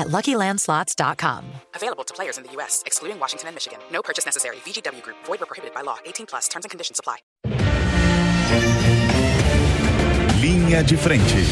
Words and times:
at 0.00 0.08
LuckyLandSlots.com. 0.08 1.44
Available 1.74 2.04
to 2.04 2.14
players 2.14 2.38
in 2.38 2.44
the 2.44 2.52
U.S., 2.56 2.82
excluding 2.86 3.20
Washington 3.20 3.48
and 3.48 3.54
Michigan. 3.54 3.78
No 3.92 4.00
purchase 4.02 4.24
necessary. 4.24 4.56
VGW 4.64 5.02
Group. 5.02 5.16
Void 5.26 5.40
where 5.40 5.46
prohibited 5.46 5.74
by 5.74 5.82
law. 5.82 5.98
18 6.06 6.26
plus. 6.26 6.48
Terms 6.48 6.64
and 6.64 6.70
conditions 6.70 6.98
apply. 6.98 7.18
Linha 10.40 10.82
de 10.82 10.96
frente. 10.96 11.44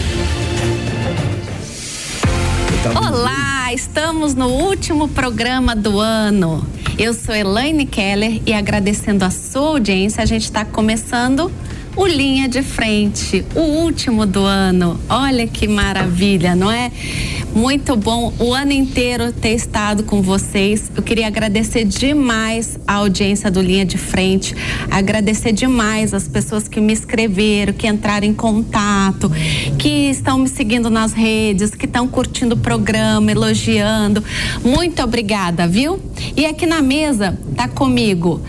Olá, 2.97 3.73
estamos 3.73 4.35
no 4.35 4.49
último 4.49 5.09
programa 5.09 5.77
do 5.77 6.01
ano. 6.01 6.67
Eu 6.99 7.12
sou 7.12 7.35
Elaine 7.35 7.87
Keller 7.87 8.41
e 8.47 8.53
agradecendo 8.55 9.25
a 9.25 9.31
sua 9.31 9.69
audiência, 9.69 10.23
a 10.23 10.27
gente 10.27 10.45
está 10.45 10.65
começando 10.65 11.53
o 11.99 12.07
Linha 12.07 12.49
de 12.49 12.63
Frente, 12.63 13.45
o 13.57 13.61
último 13.61 14.25
do 14.25 14.45
ano. 14.45 15.01
Olha 15.11 15.49
que 15.49 15.67
maravilha, 15.67 16.55
não 16.55 16.71
é? 16.71 16.93
Muito 17.53 17.97
bom 17.97 18.33
o 18.39 18.55
ano 18.55 18.71
inteiro 18.71 19.33
ter 19.33 19.55
estado 19.55 20.05
com 20.05 20.23
vocês. 20.23 20.93
Eu 20.95 21.03
queria 21.03 21.27
agradecer 21.27 21.85
demais 21.85 22.79
a 22.87 22.95
audiência 22.95 23.51
do 23.51 23.61
Linha 23.61 23.85
de 23.85 23.99
Frente, 23.99 24.55
agradecer 24.89 25.51
demais 25.51 26.15
as 26.15 26.29
pessoas 26.29 26.69
que 26.69 26.81
me 26.81 26.93
escreveram, 26.93 27.73
que 27.73 27.89
entraram 27.89 28.29
em 28.29 28.35
contato, 28.35 29.29
que 29.77 30.09
estão 30.09 30.39
me 30.39 30.49
seguindo 30.49 30.89
nas 30.89 31.12
redes, 31.12 31.73
que 31.73 31.87
estão 31.87 32.07
curtindo 32.07 32.55
o 32.55 32.59
programa, 32.59 33.33
elogiando. 33.33 34.23
Muito 34.65 35.03
obrigada, 35.03 35.67
viu? 35.67 36.01
E 36.37 36.47
aqui 36.47 36.65
na 36.65 36.81
mesa 36.81 37.37
tá 37.57 37.67
comigo 37.67 38.41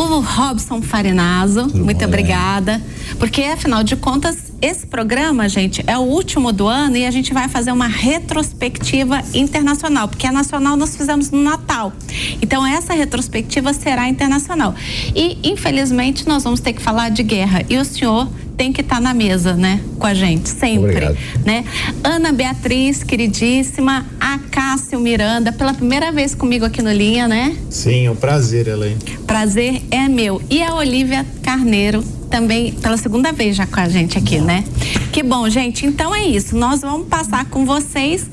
o 0.00 0.20
Robson 0.20 0.82
Farinazo, 0.82 1.62
Tudo 1.64 1.84
muito 1.84 1.98
bom, 1.98 2.04
obrigada. 2.06 2.72
É. 2.72 3.14
Porque, 3.14 3.42
afinal 3.42 3.82
de 3.82 3.96
contas, 3.96 4.52
esse 4.60 4.86
programa, 4.86 5.48
gente, 5.48 5.82
é 5.86 5.96
o 5.96 6.02
último 6.02 6.52
do 6.52 6.66
ano 6.66 6.96
e 6.96 7.04
a 7.04 7.10
gente 7.10 7.32
vai 7.34 7.48
fazer 7.48 7.72
uma 7.72 7.86
retrospectiva 7.86 9.22
internacional, 9.34 10.08
porque 10.08 10.26
a 10.26 10.32
nacional 10.32 10.76
nós 10.76 10.96
fizemos 10.96 11.30
no 11.30 11.42
Natal. 11.42 11.92
Então, 12.40 12.66
essa 12.66 12.94
retrospectiva 12.94 13.72
será 13.74 14.08
internacional. 14.08 14.74
E, 15.14 15.38
infelizmente, 15.42 16.26
nós 16.26 16.44
vamos 16.44 16.60
ter 16.60 16.72
que 16.72 16.82
falar 16.82 17.10
de 17.10 17.22
guerra. 17.22 17.64
E 17.68 17.76
o 17.76 17.84
senhor 17.84 18.28
tem 18.56 18.72
que 18.72 18.80
estar 18.80 18.96
tá 18.96 19.00
na 19.00 19.12
mesa, 19.12 19.54
né? 19.54 19.80
Com 19.98 20.06
a 20.06 20.14
gente, 20.14 20.48
sempre. 20.48 20.90
Obrigado. 20.90 21.16
Né? 21.44 21.64
Ana 22.02 22.32
Beatriz, 22.32 23.02
queridíssima, 23.02 24.06
a 24.18 24.38
Cássio 24.38 24.98
Miranda, 24.98 25.52
pela 25.52 25.74
primeira 25.74 26.10
vez 26.10 26.34
comigo 26.34 26.64
aqui 26.64 26.80
no 26.80 26.92
Linha, 26.92 27.28
né? 27.28 27.56
Sim, 27.68 28.06
é 28.06 28.10
um 28.10 28.16
prazer, 28.16 28.66
Elaine. 28.66 28.98
Prazer 29.26 29.82
é 29.90 30.08
meu. 30.08 30.40
E 30.48 30.62
a 30.62 30.74
Olivia 30.74 31.26
Carneiro, 31.42 32.02
também 32.30 32.72
pela 32.72 32.96
segunda 32.96 33.32
vez 33.32 33.56
já 33.56 33.66
com 33.66 33.80
a 33.80 33.88
gente 33.88 34.18
aqui, 34.18 34.38
né? 34.38 34.64
Que 35.12 35.22
bom, 35.22 35.48
gente. 35.48 35.86
Então 35.86 36.14
é 36.14 36.26
isso. 36.26 36.56
Nós 36.56 36.80
vamos 36.80 37.08
passar 37.08 37.44
com 37.46 37.64
vocês 37.64 38.28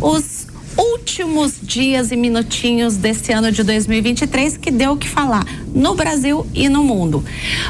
os 0.00 0.46
últimos 0.76 1.54
dias 1.62 2.10
e 2.10 2.16
minutinhos 2.16 2.96
desse 2.96 3.32
ano 3.32 3.52
de 3.52 3.62
2023 3.62 4.56
que 4.56 4.70
deu 4.70 4.92
o 4.92 4.96
que 4.96 5.08
falar 5.08 5.44
no 5.74 5.94
Brasil 5.94 6.46
e 6.52 6.68
no 6.68 6.82
mundo. 6.82 7.24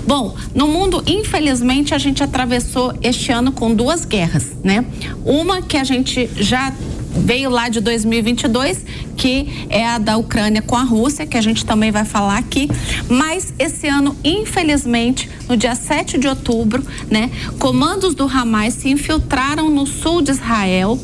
Bom, 0.06 0.34
no 0.54 0.66
mundo, 0.66 1.02
infelizmente, 1.06 1.94
a 1.94 1.98
gente 1.98 2.22
atravessou 2.22 2.94
este 3.02 3.30
ano 3.30 3.52
com 3.52 3.74
duas 3.74 4.04
guerras, 4.04 4.52
né? 4.62 4.84
Uma 5.24 5.60
que 5.60 5.76
a 5.76 5.84
gente 5.84 6.28
já 6.36 6.72
veio 7.16 7.50
lá 7.50 7.68
de 7.68 7.80
2022, 7.80 8.84
que 9.16 9.66
é 9.68 9.86
a 9.86 9.98
da 9.98 10.16
Ucrânia 10.16 10.60
com 10.60 10.76
a 10.76 10.82
Rússia, 10.82 11.26
que 11.26 11.36
a 11.36 11.40
gente 11.40 11.64
também 11.64 11.90
vai 11.90 12.04
falar 12.04 12.38
aqui. 12.38 12.68
Mas 13.08 13.52
esse 13.58 13.86
ano, 13.86 14.16
infelizmente, 14.24 15.28
no 15.48 15.56
dia 15.56 15.74
7 15.74 16.18
de 16.18 16.26
outubro, 16.26 16.84
né, 17.10 17.30
comandos 17.58 18.14
do 18.14 18.24
Hamas 18.24 18.74
se 18.74 18.88
infiltraram 18.88 19.70
no 19.70 19.86
sul 19.86 20.22
de 20.22 20.30
Israel 20.30 20.98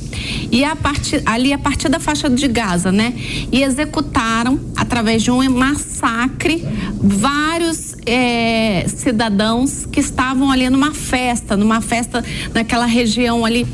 e 0.51 0.65
a 0.65 0.75
partir, 0.75 1.23
ali 1.25 1.53
a 1.53 1.59
partir 1.59 1.89
da 1.89 2.01
faixa 2.01 2.29
de 2.29 2.49
Gaza, 2.49 2.91
né, 2.91 3.15
e 3.53 3.63
executaram 3.63 4.59
através 4.77 5.23
de 5.23 5.31
um 5.31 5.41
massacre 5.51 6.65
vários 6.95 7.95
é, 8.07 8.85
cidadãos 8.89 9.87
que 9.87 10.01
estavam 10.01 10.51
ali 10.51 10.69
numa 10.69 10.93
festa, 10.93 11.57
numa 11.57 11.81
festa 11.81 12.25
naquela 12.53 12.87
região 12.87 13.45
ali 13.45 13.67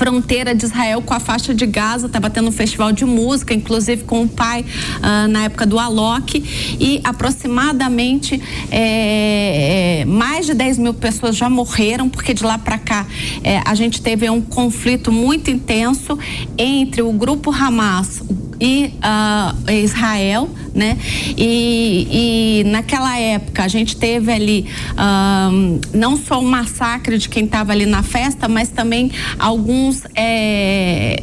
fronteira 0.00 0.54
de 0.54 0.64
Israel 0.64 1.02
com 1.02 1.12
a 1.12 1.20
faixa 1.20 1.52
de 1.52 1.66
Gaza, 1.66 2.06
estava 2.06 2.30
tendo 2.30 2.48
um 2.48 2.52
festival 2.52 2.90
de 2.90 3.04
música, 3.04 3.52
inclusive 3.52 4.04
com 4.04 4.22
o 4.22 4.28
pai 4.28 4.64
uh, 4.64 5.28
na 5.28 5.44
época 5.44 5.66
do 5.66 5.78
Alok, 5.78 6.42
e 6.80 7.02
aproximadamente 7.04 8.40
é, 8.70 10.00
é, 10.00 10.04
mais 10.06 10.46
de 10.46 10.54
10 10.54 10.78
mil 10.78 10.94
pessoas 10.94 11.36
já 11.36 11.50
morreram, 11.50 12.08
porque 12.08 12.32
de 12.32 12.42
lá 12.42 12.56
para 12.56 12.78
cá 12.78 13.06
é, 13.44 13.60
a 13.62 13.74
gente 13.74 14.00
teve 14.00 14.30
um 14.30 14.40
conflito 14.40 15.12
muito 15.12 15.50
intenso 15.50 16.18
entre 16.56 17.02
o 17.02 17.12
grupo 17.12 17.50
Hamas, 17.52 18.22
e 18.60 18.92
uh, 18.98 19.70
Israel, 19.70 20.50
né? 20.74 20.96
E, 21.36 22.62
e, 22.62 22.64
naquela 22.70 23.18
época 23.18 23.64
a 23.64 23.68
gente 23.68 23.96
teve 23.96 24.32
ali 24.32 24.66
uh, 24.92 25.80
não 25.92 26.16
só 26.16 26.40
o 26.40 26.44
massacre 26.44 27.18
de 27.18 27.28
quem 27.28 27.44
estava 27.44 27.72
ali 27.72 27.86
na 27.86 28.02
festa, 28.02 28.48
mas 28.48 28.68
também 28.68 29.10
alguns 29.38 30.02
é, 30.14 31.22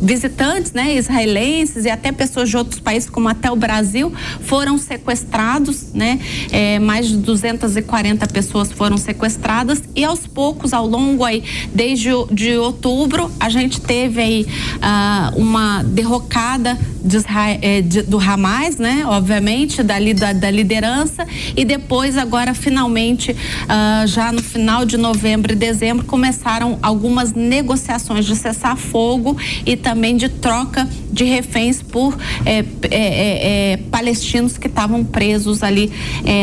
visitantes, 0.00 0.72
né? 0.72 0.94
Israelenses 0.96 1.84
e 1.84 1.90
até 1.90 2.12
pessoas 2.12 2.48
de 2.48 2.56
outros 2.56 2.80
países, 2.80 3.10
como 3.10 3.28
até 3.28 3.50
o 3.50 3.56
Brasil, 3.56 4.12
foram 4.40 4.78
sequestrados, 4.78 5.92
né? 5.92 6.18
É, 6.50 6.78
mais 6.78 7.08
de 7.08 7.16
240 7.16 8.26
pessoas 8.28 8.72
foram 8.72 8.96
sequestradas 8.96 9.82
e 9.94 10.04
aos 10.04 10.26
poucos, 10.26 10.72
ao 10.72 10.86
longo 10.86 11.24
aí, 11.24 11.42
desde 11.74 12.06
de 12.30 12.56
outubro, 12.56 13.30
a 13.40 13.48
gente 13.48 13.80
teve 13.80 14.20
aí 14.20 14.46
uh, 14.76 15.40
uma 15.40 15.82
derrocada 15.82 16.78
de, 17.02 17.18
é, 17.62 17.82
de, 17.82 18.02
do 18.02 18.18
Hamas, 18.18 18.76
né? 18.76 18.85
Obviamente, 19.06 19.82
dali 19.82 20.14
da, 20.14 20.32
da, 20.32 20.50
liderança 20.50 21.26
e 21.56 21.64
depois 21.64 22.16
agora 22.16 22.54
finalmente 22.54 23.32
uh, 23.32 24.06
já 24.06 24.30
no 24.32 24.42
final 24.42 24.84
de 24.84 24.96
novembro 24.96 25.52
e 25.52 25.56
dezembro 25.56 26.04
começaram 26.04 26.78
algumas 26.82 27.32
negociações 27.32 28.24
de 28.24 28.36
cessar 28.36 28.76
fogo 28.76 29.36
e 29.64 29.76
também 29.76 30.16
de 30.16 30.28
troca 30.28 30.88
de 31.12 31.24
reféns 31.24 31.82
por 31.82 32.16
é, 32.44 32.64
é, 32.90 33.72
é 33.72 33.76
palestinos 33.90 34.58
que 34.58 34.66
estavam 34.66 35.04
presos 35.04 35.62
ali 35.62 35.90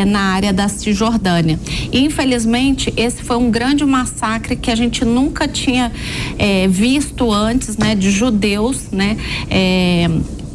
na 0.08 0.20
área 0.20 0.52
da 0.52 0.68
Cisjordânia. 0.68 1.60
Infelizmente, 1.92 2.92
esse 2.98 3.22
foi 3.22 3.38
um 3.38 3.52
grande 3.52 3.86
massacre 3.86 4.56
que 4.56 4.72
a 4.72 4.76
gente 4.76 5.06
nunca 5.06 5.48
tinha 5.48 5.92
visto 6.70 7.32
antes, 7.32 7.78
né? 7.78 7.96
De 7.96 8.10
judeus, 8.10 8.90
né? 8.92 9.18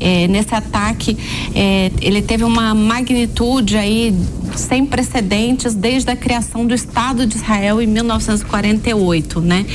É, 0.00 0.26
nesse 0.28 0.54
ataque 0.54 1.16
é, 1.54 1.90
ele 2.00 2.22
teve 2.22 2.44
uma 2.44 2.74
magnitude 2.74 3.76
aí 3.76 4.14
sem 4.56 4.84
precedentes 4.84 5.74
desde 5.74 6.10
a 6.10 6.16
criação 6.16 6.66
do 6.66 6.74
Estado 6.74 7.26
de 7.26 7.36
Israel 7.36 7.80
em 7.80 7.86
1948, 7.86 9.40
né? 9.40 9.66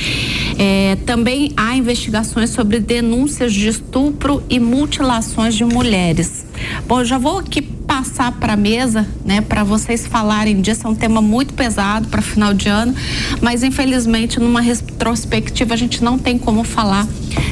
É, 0.58 0.96
também 1.06 1.52
há 1.56 1.76
investigações 1.76 2.50
sobre 2.50 2.80
denúncias 2.80 3.52
de 3.52 3.68
estupro 3.68 4.42
e 4.48 4.60
mutilações 4.60 5.54
de 5.54 5.64
mulheres. 5.64 6.44
Bom, 6.86 7.04
já 7.04 7.18
vou 7.18 7.38
aqui 7.38 7.60
passar 7.94 8.32
para 8.32 8.54
a 8.54 8.56
mesa, 8.56 9.06
né, 9.24 9.40
para 9.40 9.62
vocês 9.62 10.04
falarem 10.04 10.60
disso. 10.60 10.84
É 10.84 10.90
um 10.90 10.96
tema 10.96 11.22
muito 11.22 11.54
pesado 11.54 12.08
para 12.08 12.20
final 12.20 12.52
de 12.52 12.68
ano, 12.68 12.92
mas 13.40 13.62
infelizmente 13.62 14.40
numa 14.40 14.60
retrospectiva 14.60 15.74
a 15.74 15.76
gente 15.76 16.02
não 16.02 16.18
tem 16.18 16.36
como 16.36 16.64
falar 16.64 17.06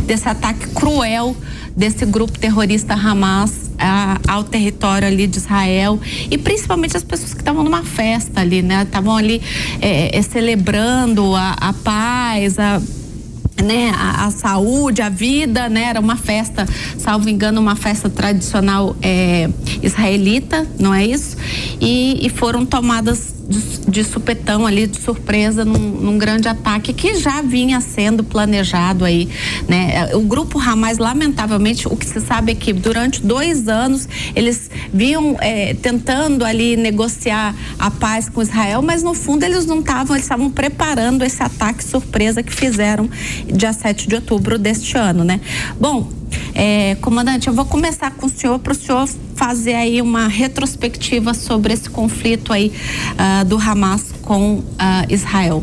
desse 0.04 0.28
ataque 0.28 0.66
cruel 0.74 1.36
desse 1.76 2.04
grupo 2.04 2.36
terrorista 2.36 2.92
Hamas 2.92 3.70
a, 3.78 4.18
ao 4.26 4.42
território 4.42 5.06
ali 5.06 5.28
de 5.28 5.38
Israel 5.38 6.00
e 6.28 6.36
principalmente 6.36 6.96
as 6.96 7.04
pessoas 7.04 7.32
que 7.32 7.40
estavam 7.40 7.62
numa 7.62 7.84
festa 7.84 8.40
ali, 8.40 8.62
né? 8.62 8.82
Estavam 8.82 9.16
ali 9.16 9.40
é, 9.80 10.18
é, 10.18 10.22
celebrando 10.22 11.36
a, 11.36 11.52
a 11.52 11.72
paz, 11.72 12.58
a 12.58 12.82
né, 13.60 13.92
a, 13.94 14.26
a, 14.26 14.30
saúde, 14.30 15.02
a 15.02 15.08
vida, 15.08 15.68
né, 15.68 15.84
era 15.84 16.00
uma 16.00 16.16
festa, 16.16 16.66
salvo 16.98 17.28
engano, 17.28 17.60
uma 17.60 17.76
festa 17.76 18.08
tradicional 18.08 18.96
é, 19.02 19.48
israelita, 19.82 20.66
não 20.78 20.94
é 20.94 21.04
isso? 21.04 21.36
E, 21.80 22.24
e 22.24 22.28
foram 22.30 22.64
tomadas 22.64 23.34
de, 23.48 23.90
de, 23.90 24.04
supetão 24.04 24.66
ali, 24.66 24.86
de 24.86 24.98
surpresa, 25.00 25.64
num, 25.64 25.78
num, 25.78 26.18
grande 26.18 26.48
ataque 26.48 26.92
que 26.92 27.16
já 27.16 27.42
vinha 27.42 27.80
sendo 27.80 28.24
planejado 28.24 29.04
aí, 29.04 29.28
né? 29.68 30.14
O 30.14 30.20
grupo 30.20 30.58
Hamas, 30.58 30.98
lamentavelmente, 30.98 31.86
o 31.88 31.96
que 31.96 32.06
se 32.06 32.20
sabe 32.20 32.52
é 32.52 32.54
que 32.54 32.72
durante 32.72 33.20
dois 33.22 33.68
anos 33.68 34.08
eles 34.34 34.70
vinham 34.92 35.36
é, 35.40 35.74
tentando 35.74 36.44
ali 36.44 36.76
negociar 36.76 37.54
a 37.78 37.90
paz 37.90 38.28
com 38.28 38.42
Israel, 38.42 38.82
mas 38.82 39.02
no 39.02 39.14
fundo 39.14 39.44
eles 39.44 39.66
não 39.66 39.80
estavam, 39.80 40.14
eles 40.14 40.24
estavam 40.24 40.50
preparando 40.50 41.24
esse 41.24 41.42
ataque 41.42 41.82
surpresa 41.82 42.42
que 42.42 42.52
fizeram 42.52 43.08
dia 43.46 43.72
7 43.72 44.08
de 44.08 44.14
outubro 44.16 44.58
deste 44.58 44.96
ano, 44.96 45.24
né? 45.24 45.40
Bom, 45.80 46.10
é, 46.54 46.96
comandante, 47.00 47.48
eu 47.48 47.54
vou 47.54 47.64
começar 47.64 48.10
com 48.12 48.26
o 48.26 48.28
senhor 48.28 48.58
para 48.58 48.72
o 48.72 48.74
senhor 48.74 49.08
fazer 49.34 49.74
aí 49.74 50.00
uma 50.02 50.28
retrospectiva 50.28 51.34
sobre 51.34 51.72
esse 51.72 51.88
conflito 51.88 52.52
aí 52.52 52.72
uh, 53.12 53.44
do 53.44 53.56
Hamas 53.56 54.12
com 54.22 54.58
uh, 54.58 54.64
Israel. 55.08 55.62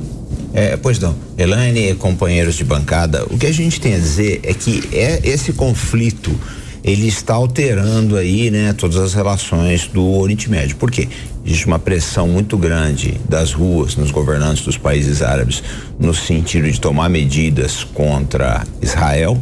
É, 0.53 0.75
pois 0.77 0.99
não. 0.99 1.15
Elaine 1.37 1.93
companheiros 1.95 2.55
de 2.55 2.63
bancada, 2.63 3.25
o 3.29 3.37
que 3.37 3.45
a 3.45 3.51
gente 3.51 3.79
tem 3.79 3.93
a 3.93 3.99
dizer 3.99 4.41
é 4.43 4.53
que 4.53 4.83
é 4.91 5.21
esse 5.23 5.53
conflito 5.53 6.37
ele 6.83 7.07
está 7.07 7.33
alterando 7.33 8.15
aí, 8.15 8.49
né, 8.49 8.73
todas 8.73 8.97
as 8.97 9.13
relações 9.13 9.87
do 9.87 10.05
Oriente 10.17 10.49
Médio. 10.49 10.75
Por 10.77 10.89
quê? 10.89 11.07
Existe 11.45 11.65
uma 11.67 11.79
pressão 11.79 12.27
muito 12.27 12.57
grande 12.57 13.19
das 13.27 13.53
ruas, 13.53 13.95
nos 13.95 14.11
governantes 14.11 14.63
dos 14.63 14.77
países 14.77 15.21
árabes, 15.21 15.63
no 15.99 16.13
sentido 16.13 16.71
de 16.71 16.79
tomar 16.79 17.09
medidas 17.09 17.83
contra 17.83 18.63
Israel. 18.81 19.37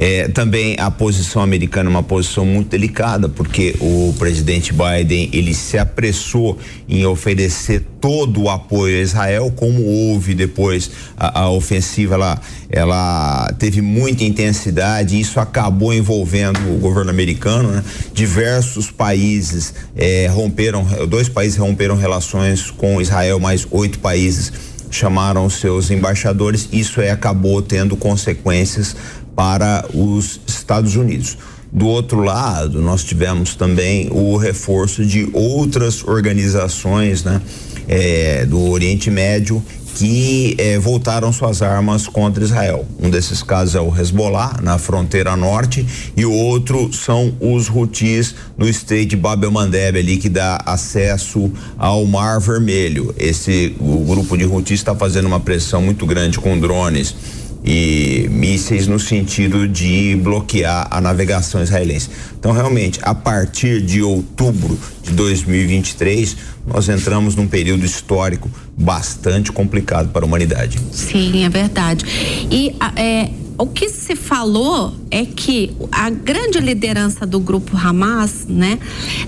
É, 0.00 0.28
também 0.28 0.76
a 0.78 0.92
posição 0.92 1.42
americana 1.42 1.88
é 1.88 1.90
uma 1.90 2.04
posição 2.04 2.46
muito 2.46 2.68
delicada, 2.68 3.28
porque 3.28 3.74
o 3.80 4.14
presidente 4.16 4.72
Biden 4.72 5.28
ele 5.32 5.52
se 5.52 5.76
apressou 5.76 6.56
em 6.88 7.04
oferecer 7.04 7.84
todo 8.00 8.42
o 8.42 8.48
apoio 8.48 8.96
a 8.96 9.02
Israel, 9.02 9.52
como 9.56 9.82
houve 9.84 10.34
depois 10.34 10.88
a, 11.16 11.40
a 11.40 11.50
ofensiva, 11.50 12.14
ela, 12.14 12.40
ela 12.70 13.52
teve 13.58 13.80
muita 13.80 14.22
intensidade 14.22 15.16
e 15.16 15.20
isso 15.20 15.40
acabou 15.40 15.92
envolvendo 15.92 16.60
o 16.72 16.78
governo 16.78 17.10
americano. 17.10 17.72
Né? 17.72 17.82
Diversos 18.14 18.92
países 18.92 19.74
é, 19.96 20.28
romperam, 20.28 20.86
dois 21.08 21.28
países 21.28 21.58
romperam 21.58 21.96
relações 21.96 22.70
com 22.70 23.02
Israel, 23.02 23.40
mais 23.40 23.66
oito 23.68 23.98
países 23.98 24.52
chamaram 24.90 25.48
seus 25.48 25.90
embaixadores. 25.90 26.68
Isso 26.72 27.00
aí 27.00 27.10
acabou 27.10 27.62
tendo 27.62 27.96
consequências 27.96 28.94
para 29.34 29.84
os 29.94 30.40
Estados 30.46 30.96
Unidos. 30.96 31.36
Do 31.70 31.86
outro 31.86 32.20
lado, 32.20 32.80
nós 32.80 33.04
tivemos 33.04 33.54
também 33.54 34.08
o 34.10 34.36
reforço 34.36 35.04
de 35.04 35.28
outras 35.34 36.02
organizações 36.02 37.22
né, 37.22 37.42
é, 37.86 38.46
do 38.46 38.70
Oriente 38.70 39.10
Médio 39.10 39.62
que 39.98 40.54
é, 40.58 40.78
voltaram 40.78 41.32
suas 41.32 41.60
armas 41.60 42.06
contra 42.06 42.44
Israel. 42.44 42.86
Um 43.00 43.10
desses 43.10 43.42
casos 43.42 43.74
é 43.74 43.80
o 43.80 43.92
Hezbollah, 43.92 44.60
na 44.62 44.78
fronteira 44.78 45.36
norte, 45.36 45.84
e 46.16 46.24
o 46.24 46.32
outro 46.32 46.92
são 46.92 47.34
os 47.40 47.68
Houthis 47.68 48.32
no 48.56 48.68
estreito 48.68 49.10
de 49.10 49.16
Bab 49.16 49.44
el-Mandeb 49.44 49.98
ali, 49.98 50.16
que 50.16 50.28
dá 50.28 50.62
acesso 50.64 51.50
ao 51.76 52.06
Mar 52.06 52.38
Vermelho. 52.38 53.12
Esse, 53.18 53.74
o 53.80 54.04
grupo 54.04 54.38
de 54.38 54.44
Houthis 54.44 54.78
está 54.78 54.94
fazendo 54.94 55.26
uma 55.26 55.40
pressão 55.40 55.82
muito 55.82 56.06
grande 56.06 56.38
com 56.38 56.56
drones 56.56 57.16
e 57.64 58.28
mísseis 58.30 58.86
no 58.86 59.00
sentido 59.00 59.66
de 59.66 60.16
bloquear 60.22 60.86
a 60.90 61.00
navegação 61.00 61.60
israelense. 61.60 62.08
Então, 62.38 62.52
realmente, 62.52 63.00
a 63.02 63.14
partir 63.14 63.82
de 63.82 64.00
outubro 64.00 64.78
de 65.02 65.10
2023, 65.12 66.36
nós 66.72 66.88
entramos 66.88 67.34
num 67.34 67.46
período 67.46 67.84
histórico 67.84 68.50
bastante 68.76 69.50
complicado 69.50 70.10
para 70.10 70.24
a 70.24 70.26
humanidade. 70.26 70.78
Sim, 70.92 71.44
é 71.44 71.48
verdade. 71.48 72.04
E 72.50 72.74
é, 72.96 73.30
o 73.58 73.66
que 73.66 73.88
se 73.88 74.14
falou 74.14 74.94
é 75.10 75.24
que 75.24 75.74
a 75.90 76.08
grande 76.10 76.60
liderança 76.60 77.26
do 77.26 77.40
grupo 77.40 77.76
Hamas, 77.76 78.46
né, 78.48 78.78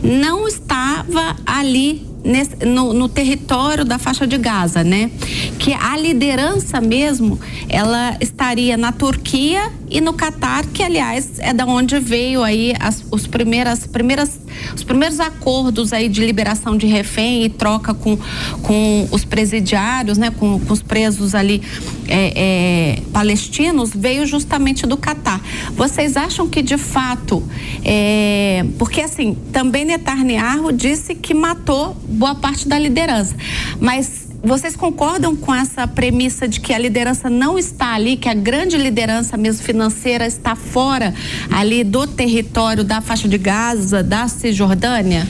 não 0.02 0.46
estava 0.46 1.36
ali 1.44 2.08
Nesse, 2.22 2.54
no, 2.66 2.92
no, 2.92 3.08
território 3.08 3.82
da 3.82 3.98
faixa 3.98 4.26
de 4.26 4.36
Gaza, 4.36 4.84
né? 4.84 5.10
Que 5.58 5.72
a 5.72 5.96
liderança 5.96 6.78
mesmo, 6.78 7.40
ela 7.66 8.14
estaria 8.20 8.76
na 8.76 8.92
Turquia 8.92 9.72
e 9.88 10.02
no 10.02 10.12
Catar, 10.12 10.66
que 10.66 10.82
aliás 10.82 11.38
é 11.38 11.54
da 11.54 11.64
onde 11.64 11.98
veio 11.98 12.42
aí 12.42 12.74
as 12.78 13.02
os 13.10 13.26
primeiras, 13.26 13.86
primeiras, 13.86 14.39
os 14.74 14.82
primeiros 14.82 15.20
acordos 15.20 15.92
aí 15.92 16.08
de 16.08 16.24
liberação 16.24 16.76
de 16.76 16.86
refém 16.86 17.44
e 17.44 17.48
troca 17.48 17.94
com, 17.94 18.18
com 18.62 19.08
os 19.10 19.24
presidiários, 19.24 20.18
né? 20.18 20.30
Com, 20.30 20.58
com 20.58 20.72
os 20.72 20.82
presos 20.82 21.34
ali 21.34 21.62
é, 22.08 22.32
é, 22.36 23.02
palestinos, 23.12 23.90
veio 23.94 24.26
justamente 24.26 24.86
do 24.86 24.96
Catar. 24.96 25.40
Vocês 25.76 26.16
acham 26.16 26.48
que 26.48 26.62
de 26.62 26.78
fato, 26.78 27.42
é, 27.84 28.64
porque 28.78 29.00
assim, 29.00 29.36
também 29.52 29.84
Netanyahu 29.84 30.72
disse 30.72 31.14
que 31.14 31.34
matou 31.34 31.96
boa 32.08 32.34
parte 32.34 32.68
da 32.68 32.78
liderança. 32.78 33.34
Mas 33.80 34.29
vocês 34.42 34.74
concordam 34.74 35.36
com 35.36 35.54
essa 35.54 35.86
premissa 35.86 36.48
de 36.48 36.60
que 36.60 36.72
a 36.72 36.78
liderança 36.78 37.28
não 37.28 37.58
está 37.58 37.94
ali, 37.94 38.16
que 38.16 38.28
a 38.28 38.34
grande 38.34 38.76
liderança 38.76 39.36
mesmo 39.36 39.62
financeira 39.62 40.26
está 40.26 40.56
fora 40.56 41.14
ali 41.50 41.84
do 41.84 42.06
território 42.06 42.82
da 42.82 43.00
faixa 43.00 43.28
de 43.28 43.36
Gaza, 43.36 44.02
da 44.02 44.28
Cisjordânia? 44.28 45.28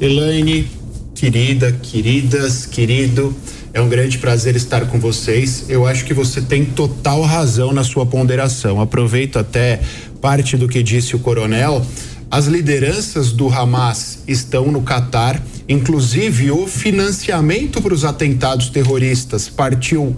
Elaine, 0.00 0.68
querida, 1.14 1.72
queridas, 1.72 2.64
querido, 2.64 3.34
é 3.74 3.80
um 3.80 3.88
grande 3.88 4.18
prazer 4.18 4.54
estar 4.54 4.86
com 4.86 5.00
vocês. 5.00 5.64
Eu 5.68 5.86
acho 5.86 6.04
que 6.04 6.14
você 6.14 6.40
tem 6.40 6.64
total 6.64 7.22
razão 7.22 7.72
na 7.72 7.82
sua 7.82 8.06
ponderação. 8.06 8.80
Aproveito 8.80 9.38
até 9.38 9.80
parte 10.20 10.56
do 10.56 10.68
que 10.68 10.82
disse 10.82 11.16
o 11.16 11.18
coronel 11.18 11.84
as 12.30 12.46
lideranças 12.46 13.30
do 13.30 13.48
Hamas 13.48 14.18
estão 14.26 14.72
no 14.72 14.82
Catar, 14.82 15.40
inclusive 15.68 16.50
o 16.50 16.66
financiamento 16.66 17.80
para 17.80 17.94
os 17.94 18.04
atentados 18.04 18.68
terroristas 18.70 19.48
partiu 19.48 20.14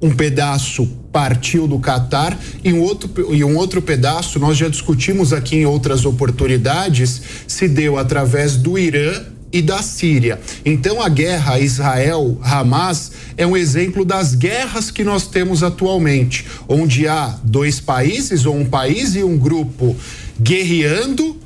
um 0.00 0.10
pedaço 0.10 0.86
partiu 1.10 1.66
do 1.66 1.78
Catar 1.78 2.38
e 2.62 2.72
um 2.72 2.82
outro 2.82 3.34
e 3.34 3.42
um 3.42 3.56
outro 3.56 3.80
pedaço 3.80 4.38
nós 4.38 4.56
já 4.56 4.68
discutimos 4.68 5.32
aqui 5.32 5.56
em 5.56 5.66
outras 5.66 6.04
oportunidades 6.04 7.22
se 7.46 7.66
deu 7.66 7.98
através 7.98 8.56
do 8.56 8.78
Irã 8.78 9.24
e 9.52 9.62
da 9.62 9.80
Síria. 9.82 10.38
Então 10.64 11.00
a 11.00 11.08
guerra 11.08 11.58
Israel-Hamas 11.58 13.12
é 13.36 13.46
um 13.46 13.56
exemplo 13.56 14.04
das 14.04 14.34
guerras 14.34 14.90
que 14.90 15.02
nós 15.02 15.26
temos 15.26 15.62
atualmente, 15.62 16.44
onde 16.68 17.08
há 17.08 17.38
dois 17.42 17.80
países 17.80 18.44
ou 18.44 18.54
um 18.54 18.66
país 18.66 19.14
e 19.14 19.22
um 19.22 19.38
grupo 19.38 19.96
guerreando 20.38 21.36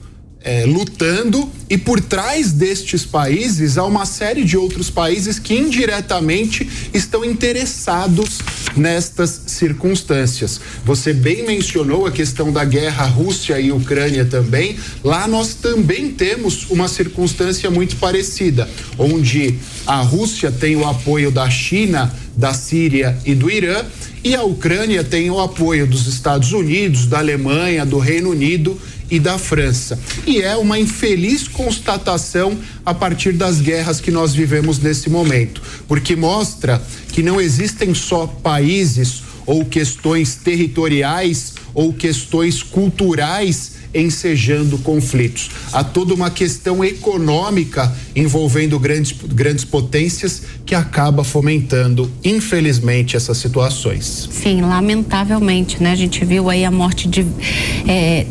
é, 0.43 0.65
lutando 0.65 1.51
e 1.69 1.77
por 1.77 2.01
trás 2.01 2.51
destes 2.53 3.05
países 3.05 3.77
há 3.77 3.85
uma 3.85 4.07
série 4.07 4.43
de 4.43 4.57
outros 4.57 4.89
países 4.91 5.39
que 5.39 5.55
indiretamente 5.55 6.69
estão 6.95 7.25
interessados 7.25 8.39
nestas 8.75 9.43
circunstâncias. 9.47 10.61
Você 10.85 11.13
bem 11.13 11.47
mencionou 11.47 12.07
a 12.07 12.11
questão 12.11 12.53
da 12.53 12.65
guerra 12.65 13.05
Rússia 13.05 13.61
e 13.61 13.71
Ucrânia 13.71 14.25
também. 14.25 14.77
Lá 15.05 15.29
nós 15.29 15.55
também 15.55 16.11
temos 16.11 16.71
uma 16.71 16.89
circunstância 16.89 17.71
muito 17.71 17.97
parecida, 17.97 18.69
onde 18.99 19.59
a 19.87 20.01
Rússia 20.01 20.51
tem 20.51 20.77
o 20.77 20.89
apoio 20.89 21.31
da 21.31 21.49
China, 21.51 22.13
da 22.37 22.55
Síria 22.55 23.19
e 23.25 23.35
do 23.35 23.51
Irã 23.51 23.85
e 24.23 24.35
a 24.35 24.43
Ucrânia 24.43 25.03
tem 25.03 25.31
o 25.31 25.41
apoio 25.41 25.87
dos 25.87 26.07
Estados 26.07 26.53
Unidos, 26.53 27.07
da 27.07 27.19
Alemanha, 27.19 27.87
do 27.87 27.99
Reino 27.99 28.31
Unido 28.31 28.79
e 29.11 29.19
da 29.19 29.39
França. 29.39 29.99
E 30.27 30.41
é 30.41 30.57
uma 30.57 30.79
infeliz 30.79 31.49
constatação 31.49 32.57
a 32.85 32.93
partir 32.93 33.33
das 33.33 33.61
guerras 33.61 34.01
que 34.01 34.11
nós 34.11 34.35
vivemos 34.35 34.79
nesse 34.79 35.09
momento, 35.09 35.63
porque 35.89 36.15
mostra 36.15 36.81
que 37.13 37.23
não 37.23 37.41
existem 37.41 37.95
só 37.95 38.27
países 38.27 39.23
ou 39.47 39.65
questões 39.65 40.37
territoriais 40.37 41.55
ou 41.75 41.93
questões 41.93 42.63
culturais 42.63 43.80
ensejando 43.95 44.79
conflitos. 44.79 45.51
Há 45.73 45.83
toda 45.83 46.15
uma 46.15 46.31
questão 46.31 46.85
econômica 46.85 47.93
envolvendo 48.15 48.79
grandes, 48.79 49.13
grandes 49.13 49.65
potências 49.65 50.43
que 50.65 50.75
acaba 50.75 51.25
fomentando, 51.25 52.11
infelizmente, 52.25 53.17
essas 53.17 53.39
situações. 53.39 54.29
Sim, 54.31 54.63
lamentavelmente, 54.63 55.83
né? 55.83 55.93
A 55.93 55.97
gente 55.97 56.25
viu 56.25 56.49
aí 56.49 56.65
a 56.65 56.71
morte 56.71 57.09
de 57.09 57.27
é, 57.89 58.27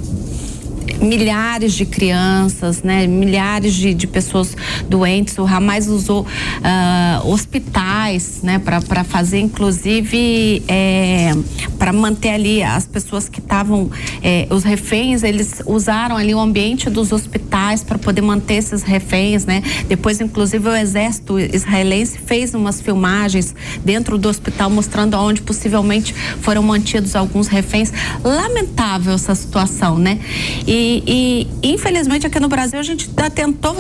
milhares 1.02 1.74
de 1.74 1.86
crianças, 1.86 2.84
né? 2.84 3.08
Milhares 3.08 3.74
de, 3.74 3.94
de 3.94 4.08
pessoas 4.08 4.56
doentes. 4.88 5.38
O 5.38 5.46
Hamas 5.46 5.88
usou 5.88 6.22
uh, 6.22 7.28
hospitais, 7.28 8.42
né? 8.44 8.60
Para 8.60 9.04
fazer, 9.04 9.40
inclusive, 9.40 10.64
é, 10.68 11.32
para 11.78 11.94
manter 11.94 12.30
ali 12.30 12.64
as 12.64 12.86
pessoas 12.86 13.30
que 13.30 13.40
estavam, 13.40 13.90
é, 14.22 14.48
os 14.50 14.64
reféns, 14.64 15.24
eles 15.24 15.62
usaram 15.66 16.18
ali 16.18 16.34
o 16.34 16.40
ambiente 16.40 16.90
dos 16.90 17.12
hospitais 17.12 17.84
para 17.84 17.98
poder 17.98 18.22
manter 18.22 18.56
esses 18.56 18.84
reféns, 18.84 19.46
né? 19.46 19.62
Depois, 19.88 20.20
inclusive, 20.20 20.68
o 20.68 20.76
exército 20.76 21.40
israelense 21.40 22.18
fez 22.18 22.54
umas 22.54 22.82
filmagens 22.82 23.56
dentro 23.84 24.18
do 24.18 24.28
hospital 24.28 24.70
mostrando 24.70 25.16
onde 25.18 25.42
possivelmente 25.42 26.14
foram 26.42 26.64
mantidos 26.64 27.16
alguns 27.16 27.48
reféns. 27.48 27.92
Lamentável 28.24 29.14
essa 29.14 29.36
situação, 29.36 29.98
né? 29.98 30.20
E, 30.68 30.89
e 31.06 31.48
infelizmente 31.74 32.26
aqui 32.26 32.40
no 32.40 32.48
Brasil 32.48 32.80
a 32.80 32.84
gente 32.84 33.10
tentou 33.34 33.76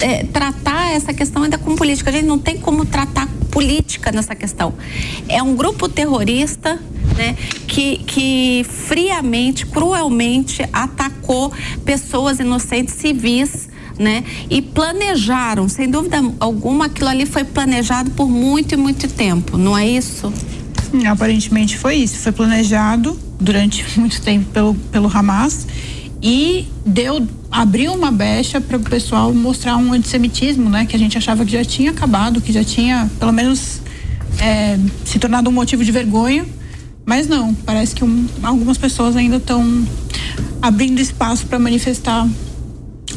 é, 0.00 0.24
tratar 0.24 0.92
essa 0.92 1.12
questão 1.14 1.42
ainda 1.42 1.58
com 1.58 1.74
política. 1.74 2.10
A 2.10 2.12
gente 2.12 2.26
não 2.26 2.38
tem 2.38 2.58
como 2.58 2.84
tratar 2.84 3.26
política 3.50 4.10
nessa 4.10 4.34
questão. 4.34 4.74
É 5.28 5.42
um 5.42 5.54
grupo 5.54 5.88
terrorista 5.88 6.80
né, 7.16 7.36
que, 7.66 7.98
que 7.98 8.66
friamente, 8.68 9.66
cruelmente 9.66 10.66
atacou 10.72 11.52
pessoas 11.84 12.40
inocentes 12.40 12.94
civis. 12.94 13.70
Né? 13.98 14.24
E 14.48 14.62
planejaram, 14.62 15.68
sem 15.68 15.88
dúvida 15.88 16.18
alguma, 16.40 16.86
aquilo 16.86 17.10
ali 17.10 17.26
foi 17.26 17.44
planejado 17.44 18.10
por 18.12 18.26
muito 18.26 18.72
e 18.72 18.76
muito 18.76 19.06
tempo, 19.06 19.58
não 19.58 19.76
é 19.76 19.86
isso? 19.86 20.32
Aparentemente 21.06 21.76
foi 21.76 21.96
isso, 21.96 22.16
foi 22.16 22.32
planejado 22.32 23.16
durante 23.38 23.84
muito 24.00 24.20
tempo 24.22 24.46
pelo, 24.50 24.74
pelo 24.74 25.14
Hamas 25.14 25.66
e 26.22 26.66
deu 26.86 27.26
abriu 27.50 27.92
uma 27.92 28.10
brecha 28.10 28.60
para 28.60 28.78
o 28.78 28.80
pessoal 28.80 29.34
mostrar 29.34 29.76
um 29.76 29.92
antissemitismo, 29.92 30.70
né? 30.70 30.86
Que 30.86 30.96
a 30.96 30.98
gente 30.98 31.18
achava 31.18 31.44
que 31.44 31.52
já 31.52 31.64
tinha 31.64 31.90
acabado, 31.90 32.40
que 32.40 32.52
já 32.52 32.64
tinha 32.64 33.10
pelo 33.18 33.32
menos 33.32 33.82
é, 34.40 34.78
se 35.04 35.18
tornado 35.18 35.50
um 35.50 35.52
motivo 35.52 35.84
de 35.84 35.92
vergonha, 35.92 36.46
mas 37.04 37.28
não. 37.28 37.52
Parece 37.52 37.94
que 37.94 38.04
um, 38.04 38.26
algumas 38.42 38.78
pessoas 38.78 39.16
ainda 39.16 39.36
estão 39.36 39.86
abrindo 40.62 41.00
espaço 41.00 41.46
para 41.46 41.58
manifestar 41.58 42.26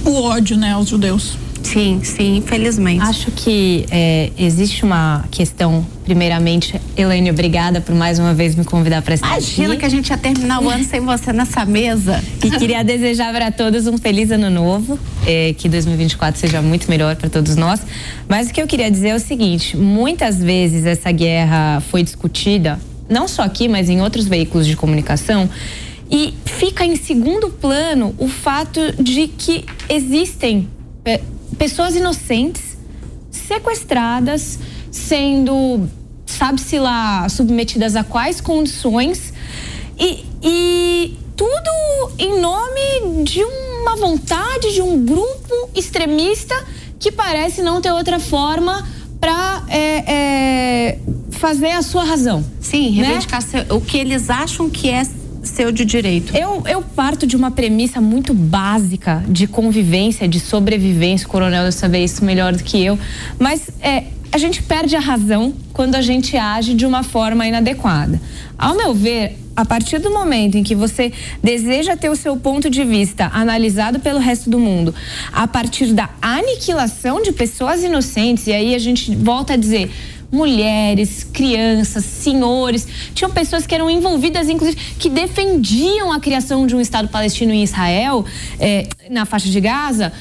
o 0.03 0.21
ódio, 0.21 0.57
né, 0.57 0.73
aos 0.73 0.89
judeus. 0.89 1.37
Sim, 1.65 1.99
sim, 2.03 2.37
infelizmente. 2.37 3.01
Acho 3.01 3.31
que 3.31 3.87
é, 3.89 4.29
existe 4.37 4.83
uma 4.83 5.25
questão, 5.31 5.83
primeiramente, 6.03 6.79
Elaine, 6.95 7.31
obrigada 7.31 7.81
por 7.81 7.95
mais 7.95 8.19
uma 8.19 8.35
vez 8.35 8.55
me 8.55 8.63
convidar 8.63 9.01
para 9.01 9.15
estar 9.15 9.27
Imagina 9.27 9.69
aqui. 9.69 9.79
que 9.79 9.85
a 9.85 9.89
gente 9.89 10.09
ia 10.11 10.17
terminar 10.17 10.61
o 10.61 10.69
ano 10.69 10.83
sem 10.83 11.01
você 11.01 11.33
nessa 11.33 11.65
mesa. 11.65 12.23
E 12.43 12.51
queria 12.51 12.83
desejar 12.83 13.33
para 13.33 13.51
todos 13.51 13.87
um 13.87 13.97
feliz 13.97 14.29
ano 14.29 14.51
novo, 14.51 14.99
é, 15.25 15.55
que 15.57 15.67
2024 15.67 16.39
seja 16.39 16.61
muito 16.61 16.87
melhor 16.87 17.15
para 17.15 17.29
todos 17.29 17.55
nós. 17.55 17.81
Mas 18.29 18.47
o 18.49 18.53
que 18.53 18.61
eu 18.61 18.67
queria 18.67 18.91
dizer 18.91 19.09
é 19.09 19.15
o 19.15 19.19
seguinte: 19.19 19.75
muitas 19.75 20.37
vezes 20.37 20.85
essa 20.85 21.11
guerra 21.11 21.81
foi 21.89 22.03
discutida, 22.03 22.79
não 23.09 23.27
só 23.27 23.41
aqui, 23.41 23.67
mas 23.67 23.89
em 23.89 24.01
outros 24.01 24.27
veículos 24.27 24.67
de 24.67 24.75
comunicação. 24.75 25.49
E 26.11 26.35
fica 26.45 26.85
em 26.85 26.95
segundo 26.95 27.49
plano 27.49 28.13
o 28.19 28.27
fato 28.27 28.79
de 29.01 29.27
que 29.27 29.65
existem 29.89 30.67
é, 31.03 31.19
pessoas 31.57 31.95
inocentes 31.95 32.77
sequestradas, 33.31 34.59
sendo, 34.91 35.89
sabe-se 36.25 36.79
lá, 36.79 37.27
submetidas 37.29 37.95
a 37.95 38.03
quais 38.03 38.39
condições 38.41 39.33
e, 39.99 40.25
e 40.41 41.17
tudo 41.35 42.11
em 42.17 42.39
nome 42.39 43.23
de 43.23 43.43
uma 43.43 43.95
vontade 43.95 44.73
de 44.73 44.81
um 44.81 45.05
grupo 45.05 45.69
extremista 45.75 46.55
que 46.99 47.11
parece 47.11 47.61
não 47.61 47.81
ter 47.81 47.91
outra 47.91 48.19
forma 48.19 48.87
para 49.19 49.63
é, 49.69 50.13
é, 50.13 50.99
fazer 51.31 51.71
a 51.71 51.81
sua 51.81 52.03
razão. 52.03 52.43
Sim, 52.61 52.99
né? 52.99 53.07
reivindicar 53.07 53.43
né? 53.53 53.65
o 53.69 53.81
que 53.81 53.97
eles 53.97 54.29
acham 54.29 54.69
que 54.69 54.89
é 54.89 55.03
seu 55.47 55.71
de 55.71 55.85
direito? 55.85 56.35
Eu, 56.35 56.63
eu 56.67 56.81
parto 56.81 57.25
de 57.25 57.35
uma 57.35 57.51
premissa 57.51 58.01
muito 58.01 58.33
básica 58.33 59.23
de 59.27 59.47
convivência, 59.47 60.27
de 60.27 60.39
sobrevivência. 60.39 61.27
O 61.27 61.29
coronel 61.29 61.63
deve 61.63 61.75
saber 61.75 62.03
isso 62.03 62.23
melhor 62.23 62.53
do 62.53 62.63
que 62.63 62.83
eu. 62.83 62.97
Mas 63.39 63.69
é, 63.81 64.05
a 64.31 64.37
gente 64.37 64.61
perde 64.63 64.95
a 64.95 64.99
razão 64.99 65.53
quando 65.71 65.95
a 65.95 66.01
gente 66.01 66.35
age 66.35 66.73
de 66.73 66.85
uma 66.85 67.03
forma 67.03 67.47
inadequada. 67.47 68.19
Ao 68.57 68.75
meu 68.75 68.93
ver, 68.93 69.37
a 69.55 69.63
partir 69.63 69.99
do 69.99 70.11
momento 70.11 70.57
em 70.57 70.63
que 70.63 70.75
você 70.75 71.13
deseja 71.41 71.95
ter 71.95 72.09
o 72.09 72.15
seu 72.15 72.35
ponto 72.35 72.69
de 72.69 72.83
vista 72.83 73.31
analisado 73.33 73.99
pelo 73.99 74.19
resto 74.19 74.49
do 74.49 74.59
mundo, 74.59 74.93
a 75.31 75.47
partir 75.47 75.93
da 75.93 76.09
aniquilação 76.21 77.21
de 77.21 77.31
pessoas 77.31 77.81
inocentes, 77.83 78.47
e 78.47 78.51
aí 78.51 78.75
a 78.75 78.79
gente 78.79 79.15
volta 79.15 79.53
a 79.53 79.55
dizer 79.55 79.89
mulheres, 80.35 81.23
crianças, 81.23 82.03
senhores, 82.03 82.87
tinham 83.13 83.31
pessoas 83.31 83.65
que 83.65 83.73
eram 83.73 83.89
envolvidas, 83.89 84.49
inclusive, 84.49 84.77
que 84.99 85.09
defendiam 85.09 86.11
a 86.11 86.19
criação 86.19 86.67
de 86.67 86.75
um 86.75 86.81
Estado 86.81 87.07
palestino 87.07 87.53
em 87.53 87.63
Israel, 87.63 88.25
é, 88.59 88.87
na 89.09 89.25
faixa 89.25 89.49
de 89.49 89.61
Gaza. 89.61 90.11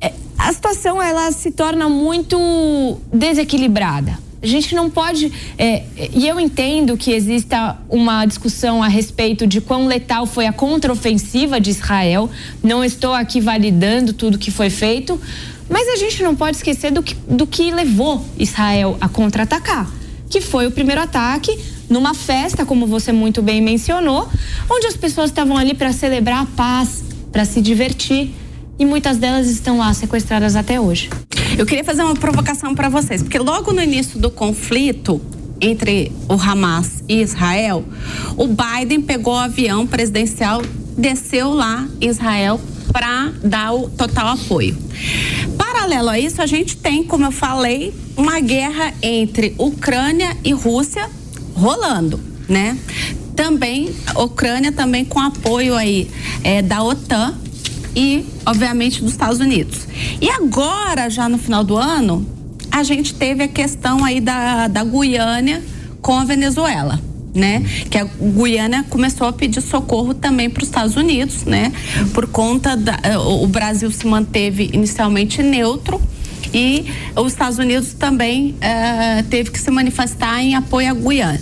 É, 0.00 0.12
a 0.38 0.52
situação 0.52 1.02
ela 1.02 1.30
se 1.32 1.50
torna 1.50 1.88
muito 1.88 2.98
desequilibrada. 3.12 4.18
A 4.40 4.46
gente 4.46 4.72
não 4.72 4.88
pode. 4.88 5.32
É, 5.58 5.82
e 6.14 6.28
eu 6.28 6.38
entendo 6.38 6.96
que 6.96 7.10
exista 7.10 7.76
uma 7.88 8.24
discussão 8.24 8.80
a 8.80 8.86
respeito 8.86 9.48
de 9.48 9.60
quão 9.60 9.86
letal 9.86 10.26
foi 10.26 10.46
a 10.46 10.52
contraofensiva 10.52 11.60
de 11.60 11.70
Israel. 11.70 12.30
Não 12.62 12.84
estou 12.84 13.12
aqui 13.12 13.40
validando 13.40 14.12
tudo 14.12 14.38
que 14.38 14.52
foi 14.52 14.70
feito, 14.70 15.20
mas 15.68 15.88
a 15.88 15.96
gente 15.96 16.22
não 16.22 16.34
pode 16.34 16.56
esquecer 16.56 16.90
do 16.90 17.02
que, 17.02 17.14
do 17.14 17.46
que 17.46 17.70
levou 17.70 18.24
Israel 18.38 18.96
a 19.00 19.08
contra-atacar, 19.08 19.90
que 20.28 20.40
foi 20.40 20.66
o 20.66 20.70
primeiro 20.70 21.00
ataque 21.00 21.58
numa 21.88 22.14
festa, 22.14 22.64
como 22.66 22.86
você 22.86 23.12
muito 23.12 23.40
bem 23.42 23.60
mencionou, 23.60 24.28
onde 24.70 24.86
as 24.86 24.96
pessoas 24.96 25.30
estavam 25.30 25.56
ali 25.56 25.74
para 25.74 25.92
celebrar 25.92 26.42
a 26.42 26.46
paz, 26.46 27.02
para 27.32 27.44
se 27.44 27.60
divertir, 27.60 28.34
e 28.78 28.84
muitas 28.84 29.16
delas 29.16 29.48
estão 29.48 29.78
lá 29.78 29.92
sequestradas 29.92 30.54
até 30.54 30.80
hoje. 30.80 31.10
Eu 31.58 31.66
queria 31.66 31.82
fazer 31.82 32.02
uma 32.02 32.14
provocação 32.14 32.74
para 32.74 32.88
vocês, 32.88 33.22
porque 33.22 33.38
logo 33.38 33.72
no 33.72 33.82
início 33.82 34.18
do 34.18 34.30
conflito, 34.30 35.20
entre 35.60 36.12
o 36.28 36.34
Hamas 36.34 37.02
e 37.08 37.20
Israel, 37.20 37.84
o 38.36 38.46
Biden 38.46 39.00
pegou 39.00 39.34
o 39.34 39.38
avião 39.38 39.86
presidencial, 39.86 40.62
desceu 40.96 41.52
lá 41.52 41.88
Israel 42.00 42.60
para 42.92 43.32
dar 43.42 43.72
o 43.72 43.88
total 43.88 44.28
apoio. 44.28 44.76
Paralelo 45.56 46.08
a 46.08 46.18
isso, 46.18 46.40
a 46.42 46.46
gente 46.46 46.76
tem, 46.76 47.04
como 47.04 47.24
eu 47.24 47.30
falei, 47.30 47.94
uma 48.16 48.40
guerra 48.40 48.92
entre 49.02 49.54
Ucrânia 49.58 50.36
e 50.44 50.52
Rússia 50.52 51.08
rolando, 51.54 52.20
né? 52.48 52.78
Também, 53.34 53.94
Ucrânia 54.16 54.72
também 54.72 55.04
com 55.04 55.20
apoio 55.20 55.76
aí 55.76 56.10
é, 56.42 56.60
da 56.60 56.82
OTAN 56.82 57.34
e, 57.94 58.26
obviamente, 58.44 59.02
dos 59.02 59.12
Estados 59.12 59.38
Unidos. 59.38 59.86
E 60.20 60.28
agora, 60.30 61.08
já 61.08 61.28
no 61.28 61.38
final 61.38 61.62
do 61.62 61.76
ano, 61.76 62.26
a 62.70 62.82
gente 62.82 63.14
teve 63.14 63.44
a 63.44 63.48
questão 63.48 64.04
aí 64.04 64.20
da, 64.20 64.68
da 64.68 64.84
Guiana 64.84 65.62
com 66.00 66.18
a 66.18 66.24
Venezuela 66.24 67.07
né? 67.34 67.62
Que 67.90 67.98
a 67.98 68.04
Guiana 68.04 68.84
começou 68.88 69.26
a 69.26 69.32
pedir 69.32 69.60
socorro 69.60 70.14
também 70.14 70.48
para 70.48 70.62
os 70.62 70.68
Estados 70.68 70.96
Unidos, 70.96 71.44
né? 71.44 71.72
Por 72.12 72.26
conta 72.26 72.76
da 72.76 72.98
eh, 73.02 73.18
o 73.18 73.46
Brasil 73.46 73.90
se 73.90 74.06
manteve 74.06 74.70
inicialmente 74.72 75.42
neutro 75.42 76.00
e 76.52 76.86
os 77.14 77.32
Estados 77.32 77.58
Unidos 77.58 77.92
também 77.92 78.54
uh, 78.54 79.22
teve 79.28 79.50
que 79.50 79.60
se 79.60 79.70
manifestar 79.70 80.40
em 80.42 80.54
apoio 80.54 80.90
à 80.90 80.94
Guiana. 80.94 81.40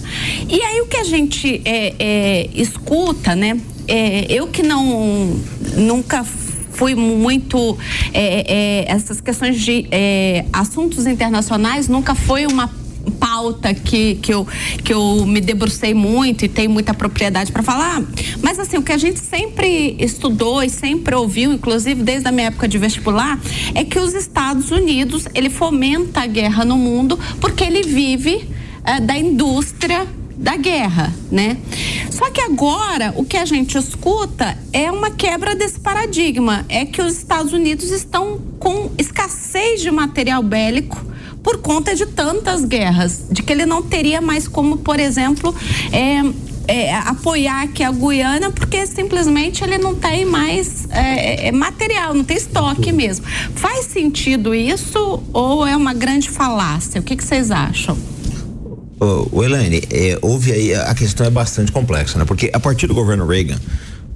E 0.49 0.61
aí 0.61 0.81
o 0.81 0.87
que 0.87 0.97
a 0.97 1.05
gente 1.05 1.63
é, 1.65 1.95
é, 1.99 2.51
escuta, 2.55 3.35
né? 3.35 3.59
É, 3.89 4.27
eu 4.29 4.49
que 4.49 4.65
não 4.65 5.41
nunca 5.77 6.25
fui 6.73 6.95
muito 6.95 7.79
essas 8.87 9.19
questões 9.21 9.59
de 9.59 9.87
assuntos 10.53 11.07
internacionais 11.07 11.89
nunca 11.89 12.15
foi 12.15 12.47
uma 12.47 12.71
pauta 13.11 13.73
que, 13.75 14.17
que, 14.17 14.33
eu, 14.33 14.47
que 14.85 14.93
eu 14.93 15.25
me 15.27 15.41
debrucei 15.41 15.95
muito 15.95 16.45
e 16.45 16.49
tenho 16.49 16.71
muita 16.71 16.95
propriedade 16.95 17.53
para 17.53 17.63
falar. 17.63 18.03
Mas 18.43 18.59
assim, 18.59 18.77
o 18.77 18.83
que 18.83 18.93
a 18.93 18.99
gente 18.99 19.21
sempre 19.21 19.97
estudou 19.99 20.63
e 20.63 20.71
sempre 20.71 21.15
ouviu, 21.15 21.53
inclusive 21.53 22.03
desde 22.03 22.29
a 22.29 22.33
minha 22.33 22.49
época 22.49 22.69
de 22.69 22.79
vestibular, 22.79 23.39
é 23.75 23.85
que 23.85 23.99
os 23.99 24.15
Estados 24.15 24.71
Unidos, 24.71 25.27
ele 25.35 25.51
fomenta 25.51 26.23
a 26.23 26.27
guerra 26.27 26.65
no 26.65 26.77
mundo 26.77 27.19
porque 27.41 27.65
ele 27.65 27.83
vive 27.83 28.49
é, 28.85 29.01
da 29.01 29.17
indústria 29.17 30.07
da 30.37 30.55
guerra, 30.57 31.15
né? 31.33 31.57
Só 32.11 32.31
que 32.31 32.41
agora 32.41 33.13
o 33.17 33.25
que 33.25 33.39
a 33.39 33.47
gente 33.47 33.79
escuta 33.79 34.57
é 34.73 34.91
uma 34.93 35.11
quebra 35.11 35.55
desse 35.55 35.81
paradigma, 35.81 36.65
é 36.69 36.85
que 36.85 37.01
os 37.01 37.17
Estados 37.17 37.53
Unidos 37.53 37.91
estão 37.91 38.39
com 38.59 38.91
escassez 38.99 39.81
de 39.81 39.91
material 39.91 40.43
bélico 40.43 41.16
por 41.47 41.59
conta 41.59 41.95
de 41.95 42.05
tantas 42.07 42.65
guerras, 42.65 43.23
de 43.31 43.41
que 43.41 43.53
ele 43.53 43.65
não 43.65 43.81
teria 43.81 44.21
mais 44.21 44.49
como, 44.49 44.79
por 44.79 44.99
exemplo, 44.99 45.55
é, 45.93 46.21
é, 46.67 46.93
apoiar 46.93 47.63
aqui 47.63 47.85
a 47.85 47.93
Guiana 47.93 48.51
porque 48.51 48.85
simplesmente 48.85 49.63
ele 49.63 49.79
não 49.79 49.95
tem 49.95 50.25
mais 50.25 50.89
é, 50.91 51.47
é, 51.47 51.53
material, 51.53 52.15
não 52.15 52.25
tem 52.25 52.37
estoque 52.37 52.91
mesmo. 52.91 53.25
Faz 53.55 53.87
sentido 53.87 54.53
isso 54.53 55.23
ou 55.33 55.65
é 55.65 55.77
uma 55.77 55.95
grande 55.95 56.29
falácia? 56.29 57.01
O 57.01 57.05
que, 57.05 57.15
que 57.15 57.23
vocês 57.23 57.53
acham? 57.53 57.97
O, 58.99 59.45
Elaine, 59.45 59.85
é, 59.89 60.19
houve 60.21 60.51
aí, 60.51 60.75
a 60.75 60.97
questão 60.97 61.25
é 61.29 61.31
bastante 61.31 61.71
complexa, 61.71 62.19
né? 62.19 62.25
Porque 62.25 62.51
a 62.53 62.59
partir 62.59 62.89
do 62.89 62.95
governo 62.95 63.25
Reagan, 63.25 63.61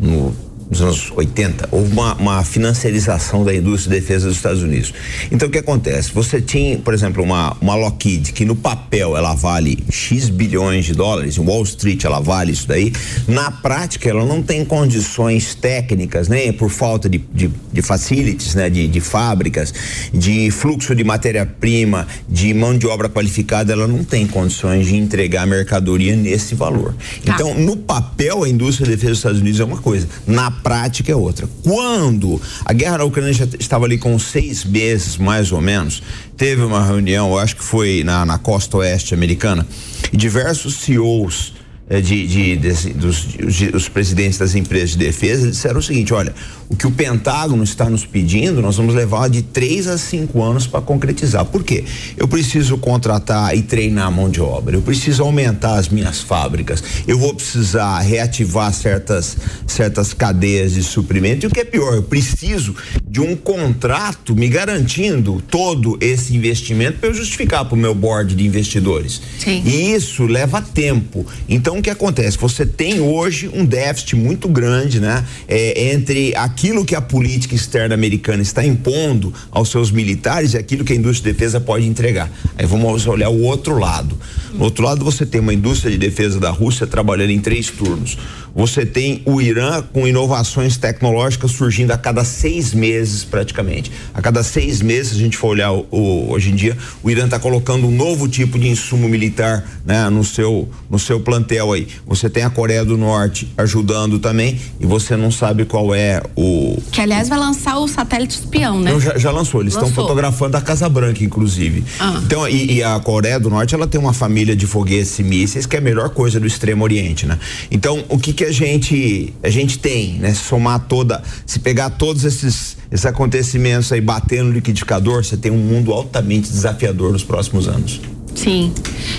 no 0.01 0.35
nos 0.71 0.81
anos 0.81 1.13
80, 1.17 1.69
houve 1.73 1.93
uma, 1.93 2.15
uma, 2.15 2.45
financiarização 2.45 3.45
da 3.45 3.53
indústria 3.53 3.95
de 3.95 4.01
defesa 4.01 4.29
dos 4.29 4.37
Estados 4.37 4.63
Unidos. 4.63 4.95
Então 5.31 5.49
o 5.49 5.51
que 5.51 5.59
acontece? 5.59 6.13
Você 6.15 6.41
tinha, 6.41 6.79
por 6.79 6.95
exemplo, 6.95 7.23
uma, 7.25 7.57
uma 7.61 7.75
Lockheed 7.75 8.33
que 8.33 8.45
no 8.45 8.55
papel 8.55 9.17
ela 9.17 9.35
vale 9.35 9.83
X 9.91 10.29
bilhões 10.29 10.85
de 10.85 10.95
dólares, 10.95 11.37
em 11.37 11.41
Wall 11.41 11.65
Street 11.65 12.05
ela 12.05 12.21
vale 12.21 12.53
isso 12.53 12.69
daí. 12.69 12.93
Na 13.27 13.51
prática, 13.51 14.09
ela 14.09 14.25
não 14.25 14.43
tem 14.43 14.65
condições 14.65 15.55
técnicas, 15.57 16.29
nem 16.29 16.47
né? 16.47 16.53
por 16.53 16.71
falta 16.71 17.09
de, 17.09 17.19
de, 17.19 17.51
de 17.73 17.83
facilities, 17.83 18.55
né? 18.55 18.71
De, 18.71 18.87
de 18.87 19.01
fábricas, 19.01 19.75
de 20.13 20.51
fluxo 20.53 20.95
de 20.95 21.03
matéria-prima, 21.03 22.07
de 22.29 22.55
mão 22.55 22.77
de 22.79 22.87
obra 22.87 23.09
qualificada, 23.09 23.73
ela 23.73 23.89
não 23.89 24.05
tem 24.05 24.27
condições 24.27 24.87
de 24.87 24.97
entregar 24.97 25.47
mercadoria 25.47 26.15
nesse 26.15 26.55
valor. 26.55 26.95
Tá. 27.25 27.35
Então, 27.35 27.55
no 27.55 27.77
papel, 27.77 28.45
a 28.45 28.49
indústria 28.49 28.87
de 28.87 28.93
defesa 28.93 29.11
dos 29.11 29.19
Estados 29.19 29.41
Unidos 29.41 29.59
é 29.59 29.65
uma 29.65 29.79
coisa. 29.79 30.09
Na 30.27 30.51
prática 30.63 31.11
é 31.11 31.15
outra. 31.15 31.49
Quando 31.63 32.41
a 32.65 32.73
guerra 32.73 32.99
na 32.99 33.05
Ucrânia 33.05 33.33
já 33.33 33.47
estava 33.59 33.85
ali 33.85 33.99
com 33.99 34.19
seis 34.19 34.65
meses, 34.65 35.17
mais 35.17 35.53
ou 35.53 35.61
menos, 35.61 36.03
teve 36.37 36.63
uma 36.63 36.85
reunião, 36.85 37.31
eu 37.31 37.39
acho 37.39 37.57
que 37.57 37.65
foi 37.65 38.03
na, 38.05 38.25
na 38.25 38.39
costa 38.39 38.79
oeste 38.79 39.15
americana, 39.15 39.67
e 40.13 40.17
diversos 40.17 40.77
CEOs 40.77 41.60
de, 41.99 42.27
de, 42.27 42.57
de, 42.57 42.93
dos 42.93 43.23
de, 43.23 43.75
os 43.75 43.89
presidentes 43.89 44.39
das 44.39 44.55
empresas 44.55 44.91
de 44.91 44.99
defesa 44.99 45.51
disseram 45.51 45.81
o 45.81 45.83
seguinte: 45.83 46.15
olha, 46.15 46.33
o 46.69 46.77
que 46.77 46.87
o 46.87 46.91
Pentágono 46.93 47.65
está 47.65 47.91
nos 47.91 48.07
pedindo, 48.07 48.63
nós 48.63 48.77
vamos 48.77 48.95
levar 48.95 49.29
de 49.29 49.43
três 49.43 49.89
a 49.89 49.99
cinco 49.99 50.41
anos 50.41 50.69
para 50.69 50.81
concretizar. 50.81 51.45
Por 51.45 51.65
quê? 51.65 51.85
Eu 52.17 52.29
preciso 52.29 52.79
contratar 52.79 53.57
e 53.57 53.63
treinar 53.63 54.07
a 54.07 54.11
mão 54.11 54.31
de 54.31 54.41
obra, 54.41 54.77
eu 54.77 54.83
preciso 54.83 55.25
aumentar 55.25 55.79
as 55.79 55.89
minhas 55.89 56.21
fábricas, 56.21 56.81
eu 57.09 57.19
vou 57.19 57.35
precisar 57.35 57.99
reativar 57.99 58.73
certas, 58.73 59.37
certas 59.67 60.15
cadeias 60.15 60.75
de 60.75 60.85
suprimento. 60.85 61.45
E 61.45 61.49
o 61.49 61.51
que 61.51 61.59
é 61.59 61.65
pior, 61.65 61.95
eu 61.95 62.05
preciso 62.05 62.77
de 63.05 63.21
um 63.21 63.35
contrato 63.35 64.37
me 64.37 64.49
garantindo 64.49 65.43
todo 65.51 65.99
esse 66.01 66.37
investimento 66.37 66.99
para 66.99 67.09
eu 67.09 67.15
justificar 67.15 67.65
para 67.65 67.75
o 67.75 67.79
meu 67.79 67.97
board 67.97 68.37
de 68.37 68.47
investidores. 68.47 69.21
Sim. 69.41 69.61
E 69.67 69.93
isso 69.93 70.25
leva 70.25 70.63
tempo. 70.63 71.27
Então 71.49 71.80
o 71.81 71.83
que 71.83 71.91
acontece? 71.91 72.39
Você 72.39 72.65
tem 72.65 73.01
hoje 73.01 73.51
um 73.53 73.65
déficit 73.65 74.15
muito 74.17 74.49
grande, 74.49 75.01
né? 75.01 75.25
É, 75.49 75.93
entre 75.93 76.35
aquilo 76.37 76.85
que 76.85 76.95
a 76.95 77.01
política 77.01 77.55
externa 77.55 77.95
americana 77.95 78.43
está 78.43 78.65
impondo 78.65 79.33
aos 79.51 79.71
seus 79.71 79.91
militares 79.91 80.55
e 80.55 80.59
aquilo 80.59 80.85
que 80.85 80.93
a 80.93 80.97
indústria 80.97 81.33
de 81.33 81.39
defesa 81.39 81.61
pode 81.61 81.87
entregar. 81.87 82.31
Aí 82.57 82.67
vamos 82.67 83.07
olhar 83.07 83.31
o 83.31 83.43
outro 83.43 83.79
lado. 83.79 84.17
No 84.53 84.65
outro 84.65 84.85
lado, 84.85 85.05
você 85.05 85.25
tem 85.25 85.41
uma 85.41 85.55
indústria 85.55 85.91
de 85.91 85.99
defesa 85.99 86.39
da 86.41 86.51
Rússia 86.51 86.87
trabalhando 86.87 87.31
em 87.31 87.41
três 87.41 87.71
turnos. 87.71 88.17
Você 88.55 88.85
tem 88.85 89.23
o 89.25 89.41
Irã 89.41 89.83
com 89.93 90.07
inovações 90.07 90.77
tecnológicas 90.77 91.53
surgindo 91.53 91.93
a 91.93 91.99
cada 91.99 92.25
seis 92.25 92.75
meses, 92.75 93.25
praticamente. 93.25 93.93
A 94.13 94.21
cada 94.21 94.43
seis 94.43 94.83
meses, 94.83 95.13
a 95.17 95.19
gente 95.19 95.37
for 95.37 95.49
olhar 95.49 95.73
o, 95.73 95.87
o, 95.91 96.31
hoje 96.33 96.51
em 96.51 96.55
dia, 96.55 96.77
o 97.03 97.11
Irã 97.11 97.27
está 97.27 97.39
colocando 97.39 97.87
um 97.87 97.91
novo 97.91 98.29
tipo 98.29 98.59
de 98.59 98.69
insumo 98.69 99.09
militar 99.09 99.65
né, 99.85 100.09
no, 100.11 100.25
seu, 100.25 100.69
no 100.91 100.99
seu 100.99 101.21
plantel 101.21 101.73
aí. 101.73 101.87
Você 102.07 102.29
tem 102.29 102.43
a 102.43 102.51
Coreia 102.51 102.85
do 102.85 102.97
Norte 102.97 103.49
ajudando 103.57 104.19
também 104.19 104.59
e 104.81 104.87
você 104.87 105.17
não 105.17 105.31
sabe 105.31 105.65
qual 105.65 105.95
é 105.95 106.23
o. 106.37 106.77
Que 106.91 107.01
aliás 107.01 107.29
vai 107.29 107.39
lançar 107.39 107.79
o 107.79 107.87
satélite 107.87 108.35
espião, 108.35 108.81
né? 108.81 108.93
Não, 108.93 109.01
já, 109.01 109.17
já 109.17 109.31
lançou. 109.31 109.61
Eles 109.61 109.75
estão 109.75 109.91
fotografando 109.91 110.57
a 110.57 110.61
Casa 110.61 110.89
Branca, 110.89 111.23
inclusive. 111.23 111.85
Ah. 111.99 112.21
Então, 112.25 112.49
e, 112.49 112.79
e, 112.79 112.83
a 112.83 112.99
Coreia 113.01 113.39
do 113.39 113.49
Norte, 113.49 113.75
ela 113.75 113.87
tem 113.87 114.01
uma 114.01 114.13
família 114.13 114.40
de 114.45 114.67
foguetes 114.67 115.19
e 115.19 115.23
mísseis 115.23 115.67
que 115.67 115.77
é 115.77 115.79
a 115.79 115.83
melhor 115.83 116.11
coisa 116.11 116.41
do 116.41 116.47
Extremo 116.47 116.85
Oriente, 116.85 117.27
né? 117.27 117.39
Então, 117.71 118.05
o 118.09 118.19
que 118.19 118.33
que 118.33 118.45
a 118.45 118.53
gente 118.53 119.33
a 119.43 119.51
gente 119.51 119.79
tem, 119.79 120.15
né? 120.15 120.35
Somar 120.35 120.81
toda, 120.89 121.23
se 121.47 121.59
pegar 121.59 121.91
todos 121.91 122.25
esses 122.25 122.77
esses 122.91 123.07
acontecimentos 123.07 123.93
aí 123.93 124.01
batendo 124.01 124.49
no 124.49 124.53
liquidificador, 124.53 125.25
você 125.25 125.37
tem 125.37 125.53
um 125.53 125.59
mundo 125.59 125.93
altamente 125.93 126.51
desafiador 126.51 127.13
nos 127.13 127.23
próximos 127.23 127.69
anos. 127.69 128.01
Sim, 128.35 128.73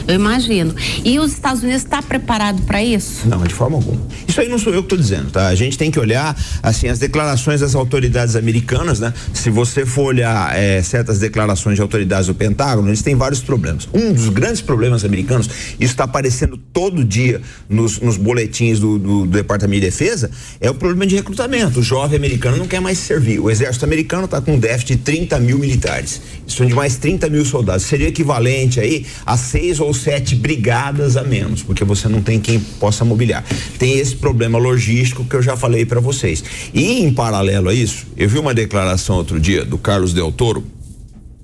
eu 0.08 0.16
imagino. 0.16 0.74
E 1.04 1.20
os 1.20 1.34
Estados 1.34 1.62
Unidos 1.62 1.84
está 1.84 2.02
preparado 2.02 2.62
para 2.64 2.84
isso? 2.84 3.28
Não, 3.28 3.44
de 3.44 3.54
forma 3.54 3.78
alguma. 3.78 4.02
Isso 4.28 4.40
aí 4.40 4.48
não 4.48 4.58
sou 4.58 4.74
eu 4.74 4.82
que 4.82 4.86
estou 4.86 4.98
dizendo, 4.98 5.30
tá? 5.32 5.48
A 5.48 5.56
gente 5.56 5.78
tem 5.78 5.92
que 5.92 6.00
olhar 6.00 6.36
assim 6.64 6.88
as 6.88 7.00
declarações 7.00 7.62
das 7.62 7.76
autoridades 7.76 8.36
americanas, 8.36 9.00
né? 9.00 9.14
Se 9.34 9.50
você 9.50 9.86
for 9.86 10.04
olhar 10.04 10.56
é, 10.58 10.82
certas 10.82 11.20
declarações 11.20 11.76
de 11.76 11.82
autoridades 11.82 12.28
do 12.28 12.36
Pentágono, 12.36 12.90
eles 12.90 13.02
têm 13.02 13.16
vários 13.16 13.42
problemas. 13.42 13.88
Um 13.94 14.14
dos 14.14 14.30
grandes 14.30 14.62
problemas 14.62 15.04
americanos, 15.04 15.48
isso 15.80 15.92
está 15.92 16.06
aparecendo 16.06 16.58
todo 16.58 17.04
dia 17.04 17.42
nos, 17.70 18.00
nos 18.00 18.18
boletins 18.18 18.80
do, 18.80 18.98
do, 18.98 19.26
do, 19.26 19.32
Departamento 19.32 19.82
de 19.82 19.88
Defesa, 19.88 20.32
é 20.60 20.70
o 20.70 20.74
problema 20.74 21.06
de 21.06 21.16
recrutamento. 21.16 21.80
O 21.80 21.84
jovem 21.84 22.18
americano 22.18 22.58
não 22.58 22.68
quer 22.68 22.80
mais 22.80 22.98
servir. 22.98 23.40
O 23.40 23.50
exército 23.50 23.86
americano 23.86 24.26
está 24.26 24.40
com 24.40 24.54
um 24.54 24.60
déficit 24.60 24.96
de 24.96 25.02
30 25.04 25.40
mil 25.40 25.60
militares. 25.60 26.22
São 26.54 26.66
de 26.66 26.74
mais 26.74 26.98
30 26.98 27.30
mil 27.30 27.46
soldados. 27.46 27.86
Seria 27.86 28.08
equivalente 28.08 28.80
aí 28.80 29.06
a 29.26 29.38
seis 29.38 29.80
ou 29.80 29.94
sete 29.94 30.36
brigadas 30.36 31.18
a 31.18 31.24
menos, 31.24 31.64
porque 31.64 31.84
você 31.84 32.08
não 32.08 32.22
tem 32.22 32.40
quem 32.40 32.60
possa 32.60 33.04
mobiliar. 33.04 33.44
Tem 33.78 33.98
esse 33.98 34.16
problema 34.16 34.58
logístico 34.58 35.24
que 35.26 35.36
eu 35.36 35.42
já 35.42 35.58
falei 35.58 35.86
para 35.86 36.00
vocês. 36.00 36.44
E 36.74 37.02
em 37.02 37.14
paralelo 37.14 37.70
a 37.70 37.74
isso, 37.74 38.08
eu 38.18 38.30
vi 38.30 38.40
uma 38.40 38.54
declaração 38.54 39.16
outro 39.16 39.40
dia 39.40 39.66
do 39.66 39.78
Carlos 39.78 40.14
Del 40.14 40.32
Toro, 40.32 40.64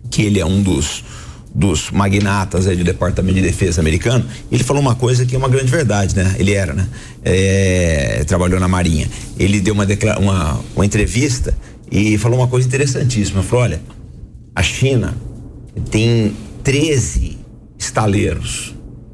que 0.09 0.21
ele 0.21 0.39
é 0.39 0.45
um 0.45 0.61
dos 0.61 1.03
dos 1.57 1.89
magnatas 1.89 2.67
aí 2.67 2.75
do 2.75 2.83
Departamento 2.83 3.33
de 3.33 3.41
Defesa 3.41 3.81
americano, 3.81 4.23
ele 4.51 4.63
falou 4.63 4.79
uma 4.79 4.93
coisa 4.93 5.25
que 5.25 5.33
é 5.33 5.37
uma 5.39 5.49
grande 5.49 5.71
verdade, 5.71 6.15
né? 6.15 6.35
Ele 6.37 6.53
era, 6.53 6.71
né? 6.71 6.87
É, 7.23 8.23
trabalhou 8.27 8.59
na 8.59 8.67
Marinha. 8.67 9.09
Ele 9.39 9.59
deu 9.59 9.73
uma, 9.73 9.87
uma, 10.19 10.59
uma 10.75 10.85
entrevista 10.85 11.57
e 11.91 12.15
falou 12.19 12.37
uma 12.37 12.47
coisa 12.47 12.67
interessantíssima. 12.67 13.41
Falou: 13.41 13.63
olha, 13.63 13.81
a 14.57 14.63
China 14.63 15.15
tem 15.91 16.35
13 16.63 17.37
estaleiros, 17.77 18.73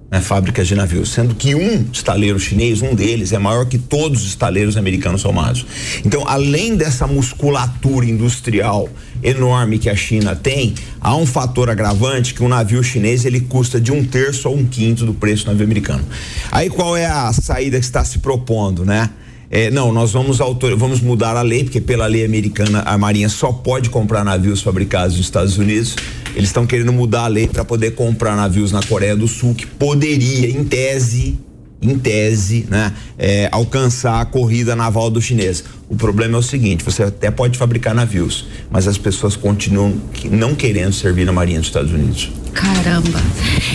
né, 0.10 0.22
fábricas 0.22 0.70
de 0.70 0.74
navios, 0.74 1.10
sendo 1.10 1.36
que 1.36 1.54
um 1.54 1.86
estaleiro 1.92 2.40
chinês, 2.40 2.82
um 2.82 2.96
deles, 2.96 3.34
é 3.34 3.38
maior 3.38 3.66
que 3.66 3.78
todos 3.78 4.22
os 4.22 4.30
estaleiros 4.30 4.78
americanos 4.78 5.20
somados. 5.20 5.66
Então, 6.06 6.24
além 6.26 6.78
dessa 6.78 7.06
musculatura 7.08 8.06
industrial 8.06 8.88
enorme 9.22 9.80
que 9.80 9.90
a 9.90 9.96
China 9.98 10.34
tem, 10.34 10.76
há 11.02 11.14
um 11.14 11.26
fator 11.26 11.70
agravante 11.70 12.34
que 12.34 12.42
um 12.42 12.48
navio 12.48 12.82
chinês 12.82 13.26
ele 13.26 13.42
custa 13.42 13.82
de 13.82 13.92
um 13.92 14.02
terço 14.02 14.48
ou 14.48 14.56
um 14.56 14.66
quinto 14.66 15.06
do 15.06 15.14
preço 15.14 15.44
do 15.44 15.52
navio 15.52 15.66
americano. 15.66 16.06
Aí 16.54 16.70
qual 16.70 16.96
é 16.96 17.06
a 17.06 17.34
saída 17.34 17.78
que 17.78 17.86
está 17.86 18.06
se 18.06 18.20
propondo, 18.20 18.86
né? 18.86 19.10
É, 19.56 19.70
não, 19.70 19.94
nós 19.94 20.12
vamos, 20.12 20.42
autor, 20.42 20.76
vamos 20.76 21.00
mudar 21.00 21.38
a 21.38 21.44
lei, 21.44 21.64
porque 21.64 21.80
pela 21.80 22.08
lei 22.08 22.26
americana 22.26 22.82
a 22.88 22.98
Marinha 22.98 23.30
só 23.30 23.52
pode 23.52 23.88
comprar 23.88 24.24
navios 24.24 24.64
fabricados 24.64 25.16
nos 25.16 25.28
Estados 25.28 25.60
Unidos. 25.60 25.96
Eles 26.36 26.50
estão 26.50 26.66
querendo 26.66 26.92
mudar 26.92 27.26
a 27.26 27.28
lei 27.28 27.48
para 27.48 27.64
poder 27.64 27.92
comprar 27.92 28.36
navios 28.36 28.72
na 28.72 28.82
Coreia 28.82 29.16
do 29.16 29.28
Sul, 29.28 29.54
que 29.54 29.68
poderia, 29.68 30.50
em 30.50 30.64
tese, 30.64 31.38
em 31.80 32.00
tese, 32.00 32.66
né, 32.68 32.94
é, 33.16 33.48
alcançar 33.52 34.22
a 34.22 34.26
corrida 34.26 34.76
naval 34.76 35.12
do 35.12 35.22
chinês. 35.22 35.64
O 35.88 35.96
problema 35.96 36.36
é 36.36 36.40
o 36.40 36.42
seguinte: 36.42 36.84
você 36.84 37.04
até 37.04 37.30
pode 37.30 37.56
fabricar 37.56 37.94
navios, 37.94 38.48
mas 38.72 38.88
as 38.88 38.98
pessoas 38.98 39.36
continuam 39.36 39.94
não 40.32 40.56
querendo 40.56 40.94
servir 40.94 41.26
na 41.26 41.32
Marinha 41.32 41.60
dos 41.60 41.68
Estados 41.68 41.92
Unidos. 41.92 42.32
Caramba. 42.54 43.20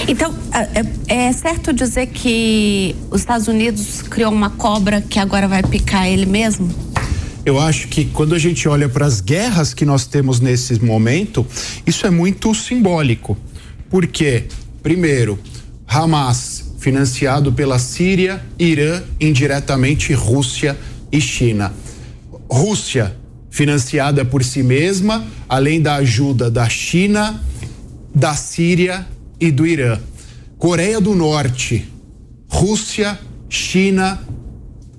Então, 0.06 0.34
é, 0.52 0.80
é, 1.14 1.28
é 1.28 1.32
certo 1.32 1.72
dizer 1.72 2.06
que 2.06 2.94
os 3.10 3.20
Estados 3.20 3.48
Unidos 3.48 4.02
criou 4.02 4.32
uma 4.32 4.50
cobra 4.50 5.00
que 5.00 5.18
agora 5.18 5.48
vai 5.48 5.62
picar 5.62 6.06
ele 6.06 6.26
mesmo? 6.26 6.70
Eu 7.44 7.58
acho 7.58 7.88
que 7.88 8.04
quando 8.04 8.34
a 8.34 8.38
gente 8.38 8.68
olha 8.68 8.88
para 8.88 9.06
as 9.06 9.20
guerras 9.20 9.72
que 9.72 9.84
nós 9.84 10.06
temos 10.06 10.40
nesse 10.40 10.82
momento, 10.84 11.46
isso 11.86 12.06
é 12.06 12.10
muito 12.10 12.54
simbólico. 12.54 13.36
Porque, 13.88 14.44
primeiro, 14.82 15.38
Hamas 15.86 16.74
financiado 16.78 17.52
pela 17.52 17.78
Síria, 17.78 18.42
Irã, 18.58 19.02
indiretamente 19.20 20.12
Rússia 20.12 20.76
e 21.10 21.20
China. 21.20 21.72
Rússia, 22.50 23.16
financiada 23.50 24.24
por 24.24 24.44
si 24.44 24.62
mesma, 24.62 25.26
além 25.48 25.80
da 25.80 25.96
ajuda 25.96 26.50
da 26.50 26.68
China, 26.68 27.42
da 28.18 28.34
Síria 28.34 29.06
e 29.38 29.52
do 29.52 29.64
Irã. 29.64 30.00
Coreia 30.58 31.00
do 31.00 31.14
Norte, 31.14 31.88
Rússia, 32.48 33.16
China, 33.48 34.20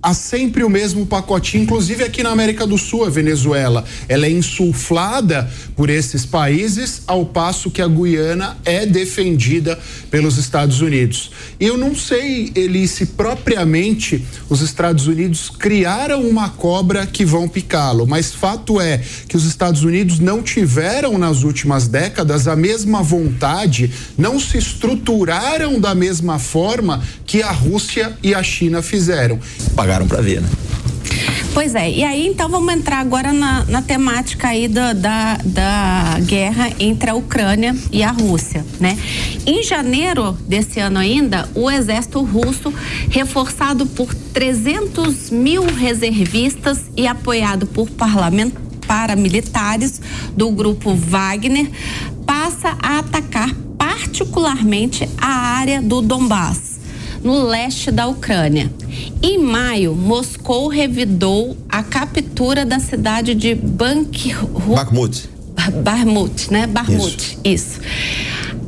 há 0.01 0.13
sempre 0.13 0.63
o 0.63 0.69
mesmo 0.69 1.05
pacotinho, 1.05 1.63
inclusive 1.63 2.03
aqui 2.03 2.23
na 2.23 2.29
América 2.29 2.65
do 2.65 2.77
Sul, 2.77 3.05
a 3.05 3.09
Venezuela. 3.09 3.83
Ela 4.07 4.25
é 4.25 4.31
insuflada 4.31 5.49
por 5.75 5.89
esses 5.89 6.25
países, 6.25 7.01
ao 7.05 7.25
passo 7.25 7.69
que 7.69 7.81
a 7.81 7.87
Guiana 7.87 8.57
é 8.63 8.85
defendida 8.85 9.77
pelos 10.09 10.37
Estados 10.37 10.81
Unidos. 10.81 11.31
Eu 11.59 11.77
não 11.77 11.95
sei, 11.95 12.51
Eli, 12.55 12.87
se 12.87 13.07
propriamente 13.07 14.23
os 14.49 14.61
Estados 14.61 15.07
Unidos 15.07 15.49
criaram 15.49 16.21
uma 16.21 16.49
cobra 16.49 17.05
que 17.05 17.25
vão 17.25 17.47
picá-lo, 17.47 18.07
mas 18.07 18.33
fato 18.33 18.79
é 18.79 19.01
que 19.27 19.35
os 19.35 19.45
Estados 19.45 19.83
Unidos 19.83 20.19
não 20.19 20.41
tiveram 20.41 21.17
nas 21.17 21.43
últimas 21.43 21.87
décadas 21.87 22.47
a 22.47 22.55
mesma 22.55 23.03
vontade, 23.03 23.91
não 24.17 24.39
se 24.39 24.57
estruturaram 24.57 25.79
da 25.79 25.93
mesma 25.93 26.39
forma 26.39 27.03
que 27.25 27.41
a 27.41 27.51
Rússia 27.51 28.17
e 28.23 28.33
a 28.33 28.41
China 28.41 28.81
fizeram 28.81 29.39
pagaram 29.89 30.07
para 30.07 30.21
ver, 30.21 30.39
né? 30.39 30.49
Pois 31.51 31.73
é, 31.73 31.89
e 31.89 32.03
aí 32.03 32.27
então 32.27 32.47
vamos 32.47 32.71
entrar 32.71 32.99
agora 32.99 33.33
na, 33.33 33.65
na 33.65 33.81
temática 33.81 34.49
aí 34.49 34.67
da, 34.67 34.93
da, 34.93 35.39
da, 35.43 36.19
guerra 36.21 36.69
entre 36.79 37.09
a 37.09 37.15
Ucrânia 37.15 37.75
e 37.91 38.03
a 38.03 38.11
Rússia, 38.11 38.63
né? 38.79 38.95
Em 39.47 39.63
janeiro 39.63 40.37
desse 40.47 40.79
ano 40.79 40.99
ainda, 40.99 41.49
o 41.55 41.71
exército 41.71 42.21
russo, 42.21 42.71
reforçado 43.09 43.87
por 43.87 44.13
300 44.13 45.31
mil 45.31 45.65
reservistas 45.65 46.81
e 46.95 47.07
apoiado 47.07 47.65
por 47.65 47.89
paramilitares 48.87 49.99
do 50.37 50.51
grupo 50.51 50.93
Wagner, 50.93 51.67
passa 52.27 52.77
a 52.79 52.99
atacar 52.99 53.51
particularmente 53.75 55.09
a 55.17 55.57
área 55.57 55.81
do 55.81 55.99
Donbass 55.99 56.68
no 57.23 57.43
leste 57.43 57.91
da 57.91 58.07
Ucrânia. 58.07 58.71
Em 59.21 59.37
maio, 59.37 59.95
Moscou 59.95 60.67
revidou 60.67 61.57
a 61.67 61.83
captura 61.83 62.65
da 62.65 62.79
cidade 62.79 63.33
de 63.35 63.55
Bakhmut. 63.55 65.29
Bakhmut, 65.83 66.51
né? 66.51 66.67
Bakhmut, 66.67 67.39
isso. 67.43 67.79
isso. 67.79 67.79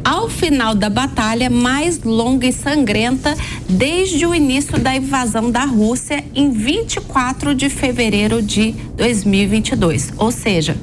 Ao 0.04 0.28
final 0.28 0.74
da 0.74 0.90
batalha 0.90 1.50
mais 1.50 2.02
longa 2.02 2.48
e 2.48 2.52
sangrenta 2.52 3.36
desde 3.70 4.26
o 4.26 4.34
início 4.34 4.80
da 4.80 4.96
invasão 4.96 5.52
da 5.52 5.64
Rússia 5.64 6.24
em 6.34 6.52
24 6.52 7.54
de 7.54 7.70
fevereiro 7.70 8.42
de 8.42 8.74
2022. 8.98 10.14
Ou 10.18 10.32
seja, 10.32 10.76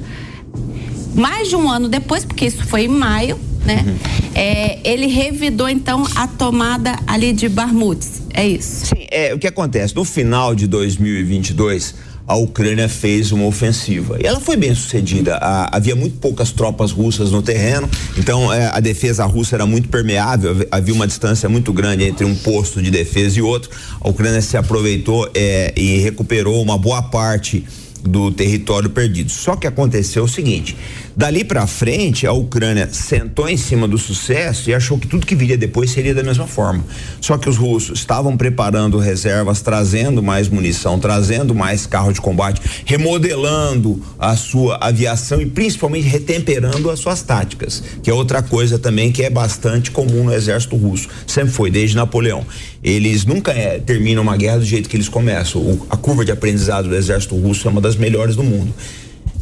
mais 1.13 1.49
de 1.49 1.55
um 1.55 1.69
ano 1.69 1.89
depois, 1.89 2.23
porque 2.23 2.45
isso 2.45 2.65
foi 2.65 2.85
em 2.85 2.87
maio, 2.87 3.37
né? 3.65 3.85
Uhum. 3.85 3.95
É, 4.33 4.79
ele 4.83 5.07
revidou 5.07 5.67
então 5.69 6.05
a 6.15 6.27
tomada 6.27 6.95
ali 7.05 7.33
de 7.33 7.49
Barmuts, 7.49 8.21
é 8.33 8.47
isso? 8.47 8.87
Sim, 8.87 9.05
é, 9.11 9.33
o 9.33 9.39
que 9.39 9.47
acontece, 9.47 9.95
no 9.95 10.05
final 10.05 10.55
de 10.55 10.67
2022, 10.67 11.95
a 12.29 12.35
Ucrânia 12.35 12.87
fez 12.87 13.31
uma 13.31 13.45
ofensiva. 13.45 14.19
E 14.21 14.25
ela 14.27 14.39
foi 14.39 14.55
bem 14.55 14.75
sucedida. 14.75 15.37
A, 15.37 15.75
havia 15.75 15.95
muito 15.95 16.19
poucas 16.19 16.51
tropas 16.51 16.91
russas 16.91 17.31
no 17.31 17.41
terreno, 17.41 17.89
então 18.19 18.53
é, 18.53 18.67
a 18.67 18.79
defesa 18.79 19.25
russa 19.25 19.55
era 19.55 19.65
muito 19.65 19.89
permeável, 19.89 20.55
havia 20.69 20.93
uma 20.93 21.07
distância 21.07 21.49
muito 21.49 21.73
grande 21.73 22.03
entre 22.03 22.25
um 22.25 22.35
posto 22.35 22.83
de 22.83 22.91
defesa 22.91 23.39
e 23.39 23.41
outro. 23.41 23.71
A 23.99 24.07
Ucrânia 24.07 24.43
se 24.43 24.55
aproveitou 24.55 25.27
é, 25.33 25.73
e 25.75 25.97
recuperou 25.97 26.61
uma 26.61 26.77
boa 26.77 27.01
parte 27.01 27.65
do 28.03 28.31
território 28.31 28.89
perdido. 28.89 29.31
Só 29.31 29.55
que 29.55 29.65
aconteceu 29.67 30.23
o 30.23 30.27
seguinte: 30.27 30.77
dali 31.19 31.43
para 31.43 31.67
frente, 31.67 32.25
a 32.25 32.31
Ucrânia 32.31 32.87
sentou 32.93 33.49
em 33.49 33.57
cima 33.57 33.89
do 33.89 33.97
sucesso 33.97 34.69
e 34.69 34.73
achou 34.73 34.97
que 34.97 35.05
tudo 35.05 35.25
que 35.25 35.35
viria 35.35 35.57
depois 35.57 35.91
seria 35.91 36.15
da 36.15 36.23
mesma 36.23 36.47
forma. 36.47 36.81
Só 37.19 37.37
que 37.37 37.49
os 37.49 37.57
russos 37.57 37.99
estavam 37.99 38.37
preparando 38.37 38.97
reservas, 38.97 39.61
trazendo 39.61 40.23
mais 40.23 40.47
munição, 40.47 40.97
trazendo 40.97 41.53
mais 41.53 41.85
carro 41.85 42.13
de 42.13 42.21
combate, 42.21 42.61
remodelando 42.85 44.01
a 44.17 44.37
sua 44.37 44.77
aviação 44.77 45.41
e 45.41 45.45
principalmente 45.45 46.07
retemperando 46.07 46.89
as 46.89 47.01
suas 47.01 47.21
táticas, 47.21 47.83
que 48.01 48.09
é 48.09 48.13
outra 48.13 48.41
coisa 48.41 48.79
também 48.79 49.11
que 49.11 49.21
é 49.21 49.29
bastante 49.29 49.91
comum 49.91 50.23
no 50.23 50.33
exército 50.33 50.77
russo. 50.77 51.09
Sempre 51.27 51.51
foi, 51.51 51.69
desde 51.69 51.97
Napoleão. 51.97 52.45
Eles 52.81 53.25
nunca 53.25 53.51
é, 53.51 53.77
terminam 53.77 54.23
uma 54.23 54.37
guerra 54.37 54.59
do 54.59 54.65
jeito 54.65 54.87
que 54.87 54.95
eles 54.95 55.09
começam. 55.09 55.61
O, 55.61 55.85
a 55.89 55.97
curva 55.97 56.23
de 56.23 56.31
aprendizado 56.31 56.87
do 56.87 56.95
exército 56.95 57.35
russo 57.35 57.67
é 57.67 57.71
uma 57.71 57.81
das 57.81 57.97
melhores 57.97 58.37
do 58.37 58.43
mundo. 58.43 58.73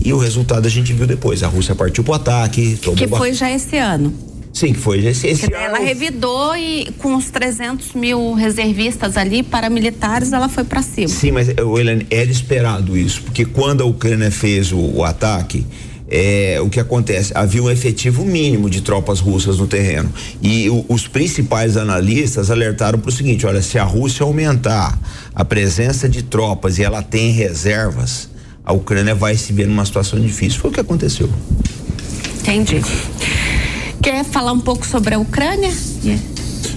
E 0.04 0.14
o 0.14 0.18
resultado 0.18 0.66
a 0.66 0.70
gente 0.70 0.94
viu 0.94 1.08
depois. 1.08 1.44
A 1.44 1.48
Rússia 1.48 1.76
partiu 1.76 2.04
para 2.04 2.12
o 2.12 2.16
ataque. 2.16 2.78
Que 2.96 3.08
foi 3.08 3.34
já 3.34 3.52
esse 3.52 3.78
ano. 3.78 4.14
Sim, 4.58 4.74
foi 4.74 5.06
esse, 5.06 5.28
esse 5.28 5.54
Ela 5.54 5.78
revidou 5.78 6.56
e 6.58 6.92
com 6.98 7.16
os 7.16 7.30
300 7.30 7.94
mil 7.94 8.34
reservistas 8.34 9.16
ali, 9.16 9.44
paramilitares, 9.44 10.34
ela 10.34 10.50
foi 10.50 10.64
para 10.64 10.82
cima. 10.82 11.10
Sim, 11.10 11.32
mas, 11.32 11.50
Helene, 11.50 12.08
era 12.10 12.32
esperado 12.32 12.98
isso, 12.98 13.22
porque 13.22 13.46
quando 13.46 13.84
a 13.84 13.86
Ucrânia 13.86 14.32
fez 14.32 14.72
o, 14.72 14.80
o 14.80 15.04
ataque, 15.04 15.64
é, 16.10 16.58
o 16.60 16.70
que 16.70 16.80
acontece? 16.80 17.34
Havia 17.36 17.62
um 17.62 17.70
efetivo 17.70 18.26
mínimo 18.26 18.68
de 18.68 18.82
tropas 18.82 19.20
russas 19.20 19.60
no 19.60 19.68
terreno. 19.68 20.12
E 20.42 20.70
o, 20.70 20.86
os 20.88 21.08
principais 21.08 21.78
analistas 21.78 22.50
alertaram 22.50 22.98
para 22.98 23.10
o 23.10 23.12
seguinte: 23.12 23.46
olha, 23.46 23.62
se 23.62 23.78
a 23.78 23.84
Rússia 23.84 24.24
aumentar 24.24 24.98
a 25.36 25.46
presença 25.46 26.10
de 26.10 26.24
tropas 26.24 26.80
e 26.80 26.84
ela 26.84 27.04
tem 27.04 27.32
reservas, 27.32 28.30
a 28.68 28.74
Ucrânia 28.74 29.16
vai 29.16 29.38
se 29.38 29.54
ver 29.54 29.66
numa 29.66 29.86
situação 29.86 30.20
difícil. 30.20 30.60
Foi 30.60 30.70
o 30.70 30.74
que 30.74 30.82
aconteceu. 30.82 31.30
Entendi. 32.42 32.82
Quer 34.04 34.26
falar 34.26 34.52
um 34.52 34.60
pouco 34.60 34.86
sobre 34.86 35.16
a 35.16 35.20
Ucrânia? 35.20 35.72
Yeah. 36.04 36.22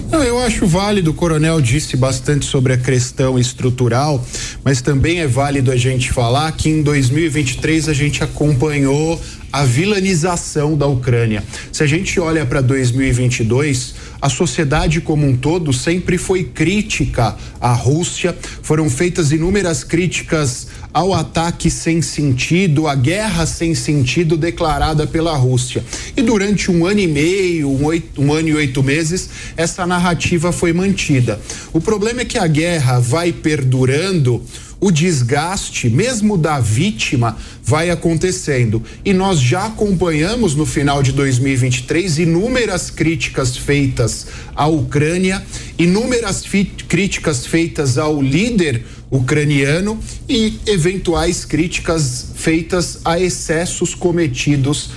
Não, 0.09 0.23
eu 0.23 0.39
acho 0.39 0.65
válido, 0.65 1.11
o 1.11 1.13
coronel 1.13 1.59
disse 1.59 1.97
bastante 1.97 2.45
sobre 2.45 2.73
a 2.73 2.77
questão 2.77 3.37
estrutural, 3.37 4.25
mas 4.63 4.81
também 4.81 5.19
é 5.19 5.27
válido 5.27 5.69
a 5.69 5.75
gente 5.75 6.11
falar 6.11 6.51
que 6.53 6.69
em 6.69 6.81
2023 6.81 7.89
a 7.89 7.93
gente 7.93 8.23
acompanhou 8.23 9.19
a 9.51 9.65
vilanização 9.65 10.77
da 10.77 10.87
Ucrânia. 10.87 11.43
Se 11.73 11.83
a 11.83 11.87
gente 11.87 12.19
olha 12.19 12.45
para 12.45 12.61
2022, 12.61 13.95
a 14.21 14.29
sociedade 14.29 15.01
como 15.01 15.27
um 15.27 15.35
todo 15.35 15.73
sempre 15.73 16.17
foi 16.17 16.43
crítica 16.43 17.35
à 17.59 17.73
Rússia, 17.73 18.35
foram 18.61 18.89
feitas 18.89 19.31
inúmeras 19.31 19.83
críticas 19.83 20.67
ao 20.93 21.13
ataque 21.13 21.69
sem 21.69 22.01
sentido, 22.01 22.87
à 22.87 22.95
guerra 22.95 23.45
sem 23.45 23.73
sentido 23.73 24.35
declarada 24.35 25.07
pela 25.07 25.35
Rússia. 25.35 25.83
E 26.15 26.21
durante 26.21 26.69
um 26.69 26.85
ano 26.85 26.99
e 26.99 27.07
meio, 27.07 27.69
um, 27.69 27.85
oito, 27.85 28.21
um 28.21 28.33
ano 28.33 28.49
e 28.49 28.55
oito 28.55 28.83
meses, 28.83 29.29
essa 29.55 29.85
narrativa 29.85 30.51
foi 30.51 30.73
mantida. 30.73 31.39
O 31.71 31.79
problema 31.79 32.21
é 32.21 32.25
que 32.25 32.37
a 32.37 32.47
guerra 32.47 32.99
vai 32.99 33.31
perdurando 33.31 34.43
o 34.81 34.91
desgaste, 34.91 35.87
mesmo 35.91 36.35
da 36.35 36.59
vítima, 36.59 37.37
vai 37.63 37.91
acontecendo. 37.91 38.83
E 39.05 39.13
nós 39.13 39.39
já 39.39 39.67
acompanhamos 39.67 40.55
no 40.55 40.65
final 40.65 41.03
de 41.03 41.11
2023 41.11 42.17
inúmeras 42.17 42.89
críticas 42.89 43.55
feitas 43.55 44.25
à 44.55 44.65
Ucrânia, 44.65 45.41
inúmeras 45.77 46.43
críticas 46.87 47.45
feitas 47.45 47.99
ao 47.99 48.19
líder 48.19 48.83
ucraniano 49.11 49.99
e 50.27 50.59
eventuais 50.65 51.45
críticas 51.45 52.31
feitas 52.33 52.99
a 53.05 53.19
excessos 53.19 53.93
cometidos 53.93 54.89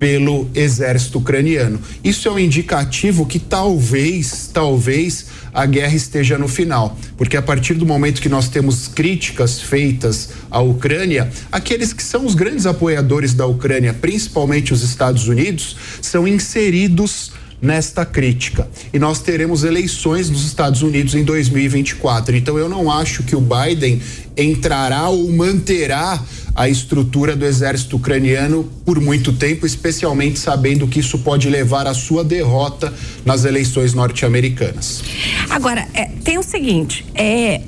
pelo 0.00 0.48
exército 0.54 1.18
ucraniano. 1.18 1.78
Isso 2.02 2.26
é 2.26 2.30
um 2.30 2.38
indicativo 2.38 3.26
que 3.26 3.38
talvez, 3.38 4.50
talvez 4.52 5.26
a 5.52 5.66
guerra 5.66 5.94
esteja 5.94 6.38
no 6.38 6.48
final, 6.48 6.98
porque 7.16 7.36
a 7.36 7.42
partir 7.42 7.74
do 7.74 7.86
momento 7.86 8.20
que 8.20 8.28
nós 8.28 8.48
temos 8.48 8.88
críticas 8.88 9.60
feitas 9.60 10.30
à 10.50 10.60
Ucrânia, 10.60 11.30
aqueles 11.50 11.92
que 11.92 12.02
são 12.02 12.24
os 12.26 12.34
grandes 12.34 12.66
apoiadores 12.66 13.34
da 13.34 13.46
Ucrânia, 13.46 13.94
principalmente 13.94 14.72
os 14.72 14.82
Estados 14.82 15.28
Unidos, 15.28 15.76
são 16.00 16.26
inseridos 16.26 17.32
nesta 17.60 18.06
crítica. 18.06 18.68
E 18.92 18.98
nós 18.98 19.20
teremos 19.20 19.64
eleições 19.64 20.30
nos 20.30 20.46
Estados 20.46 20.82
Unidos 20.82 21.14
em 21.14 21.22
2024. 21.22 22.36
Então 22.36 22.58
eu 22.58 22.68
não 22.68 22.90
acho 22.90 23.22
que 23.22 23.36
o 23.36 23.40
Biden 23.40 24.00
entrará 24.36 25.08
ou 25.08 25.30
manterá 25.30 26.22
a 26.54 26.68
estrutura 26.68 27.36
do 27.36 27.44
exército 27.44 27.96
ucraniano 27.96 28.64
por 28.84 29.00
muito 29.00 29.32
tempo, 29.32 29.66
especialmente 29.66 30.38
sabendo 30.38 30.86
que 30.86 31.00
isso 31.00 31.18
pode 31.20 31.48
levar 31.48 31.86
à 31.86 31.94
sua 31.94 32.24
derrota 32.24 32.92
nas 33.24 33.44
eleições 33.44 33.94
norte-americanas. 33.94 35.02
Agora, 35.48 35.86
é, 35.94 36.06
tem 36.24 36.38
o 36.38 36.42
seguinte, 36.42 37.04
é 37.14 37.60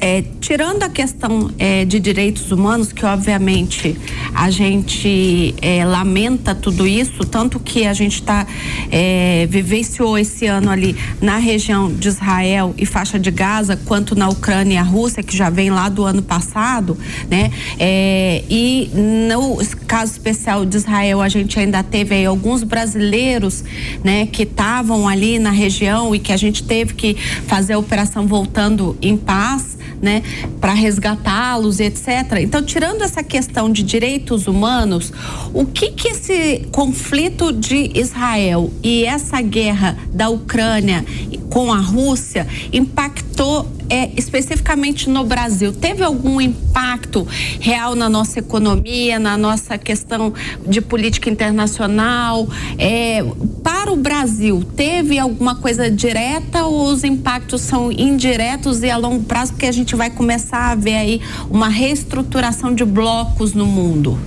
é, 0.00 0.22
tirando 0.40 0.82
a 0.82 0.88
questão 0.88 1.50
é, 1.58 1.84
de 1.84 1.98
direitos 1.98 2.50
humanos, 2.52 2.92
que 2.92 3.04
obviamente 3.04 3.96
a 4.34 4.50
gente 4.50 5.54
é, 5.60 5.84
lamenta 5.84 6.54
tudo 6.54 6.86
isso, 6.86 7.24
tanto 7.24 7.58
que 7.58 7.86
a 7.86 7.92
gente 7.92 8.14
está 8.14 8.46
é, 8.90 9.46
vivenciou 9.50 10.18
esse 10.18 10.46
ano 10.46 10.70
ali 10.70 10.96
na 11.20 11.38
região 11.38 11.92
de 11.92 12.08
Israel 12.08 12.74
e 12.76 12.86
faixa 12.86 13.18
de 13.18 13.30
Gaza, 13.30 13.76
quanto 13.76 14.14
na 14.14 14.28
Ucrânia 14.28 14.74
e 14.74 14.76
a 14.76 14.82
Rússia, 14.82 15.22
que 15.22 15.36
já 15.36 15.50
vem 15.50 15.70
lá 15.70 15.88
do 15.88 16.04
ano 16.04 16.22
passado, 16.22 16.96
né? 17.28 17.50
É, 17.78 18.44
e 18.48 18.90
no 18.94 19.58
caso 19.86 20.12
especial 20.12 20.64
de 20.64 20.76
Israel, 20.76 21.20
a 21.20 21.28
gente 21.28 21.58
ainda 21.58 21.82
teve 21.82 22.24
alguns 22.24 22.62
brasileiros, 22.62 23.64
né, 24.04 24.26
que 24.26 24.42
estavam 24.42 25.08
ali 25.08 25.38
na 25.38 25.50
região 25.50 26.14
e 26.14 26.18
que 26.18 26.32
a 26.32 26.36
gente 26.36 26.62
teve 26.62 26.94
que 26.94 27.14
fazer 27.46 27.74
a 27.74 27.78
operação 27.78 28.26
voltando 28.26 28.96
em 29.00 29.16
paz 29.16 29.78
né, 30.00 30.22
para 30.60 30.72
resgatá-los, 30.72 31.80
etc. 31.80 32.38
Então, 32.40 32.62
tirando 32.62 33.02
essa 33.02 33.22
questão 33.22 33.70
de 33.70 33.82
direitos 33.82 34.46
humanos, 34.46 35.12
o 35.52 35.64
que 35.64 35.90
que 35.90 36.08
esse 36.08 36.66
conflito 36.72 37.52
de 37.52 37.92
Israel 37.98 38.72
e 38.82 39.04
essa 39.04 39.40
guerra 39.40 39.96
da 40.12 40.28
Ucrânia 40.28 41.04
com 41.50 41.72
a 41.72 41.78
Rússia 41.78 42.46
impactou 42.72 43.66
é, 43.88 44.10
especificamente 44.16 45.08
no 45.08 45.24
Brasil, 45.24 45.72
teve 45.72 46.02
algum 46.02 46.40
impacto 46.40 47.26
real 47.60 47.94
na 47.94 48.08
nossa 48.08 48.38
economia, 48.38 49.18
na 49.18 49.36
nossa 49.36 49.78
questão 49.78 50.32
de 50.66 50.80
política 50.80 51.30
internacional? 51.30 52.48
É, 52.76 53.24
para 53.62 53.92
o 53.92 53.96
Brasil, 53.96 54.62
teve 54.76 55.18
alguma 55.18 55.54
coisa 55.54 55.90
direta 55.90 56.64
ou 56.64 56.92
os 56.92 57.04
impactos 57.04 57.62
são 57.62 57.90
indiretos 57.90 58.82
e 58.82 58.90
a 58.90 58.96
longo 58.96 59.24
prazo, 59.24 59.52
porque 59.52 59.66
a 59.66 59.72
gente 59.72 59.96
vai 59.96 60.10
começar 60.10 60.70
a 60.70 60.74
ver 60.74 60.94
aí 60.94 61.20
uma 61.50 61.68
reestruturação 61.68 62.74
de 62.74 62.84
blocos 62.84 63.54
no 63.54 63.66
mundo? 63.66 64.18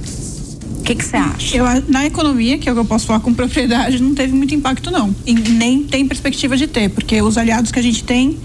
O 0.80 0.84
que 0.84 0.96
você 0.96 1.16
acha? 1.16 1.56
Eu, 1.56 1.66
na 1.88 2.08
economia, 2.08 2.58
que 2.58 2.68
é 2.68 2.72
o 2.72 2.76
que 2.76 2.82
eu 2.82 2.86
posso 2.86 3.06
falar 3.06 3.20
com 3.20 3.32
propriedade, 3.34 4.02
não 4.02 4.16
teve 4.16 4.34
muito 4.34 4.56
impacto, 4.56 4.90
não. 4.90 5.16
E 5.28 5.34
nem 5.34 5.84
tem 5.84 6.08
perspectiva 6.08 6.58
de 6.58 6.66
ter, 6.66 6.90
porque 6.90 7.22
os 7.22 7.38
aliados 7.38 7.72
que 7.72 7.78
a 7.78 7.84
gente 7.84 8.04
tem 8.04 8.40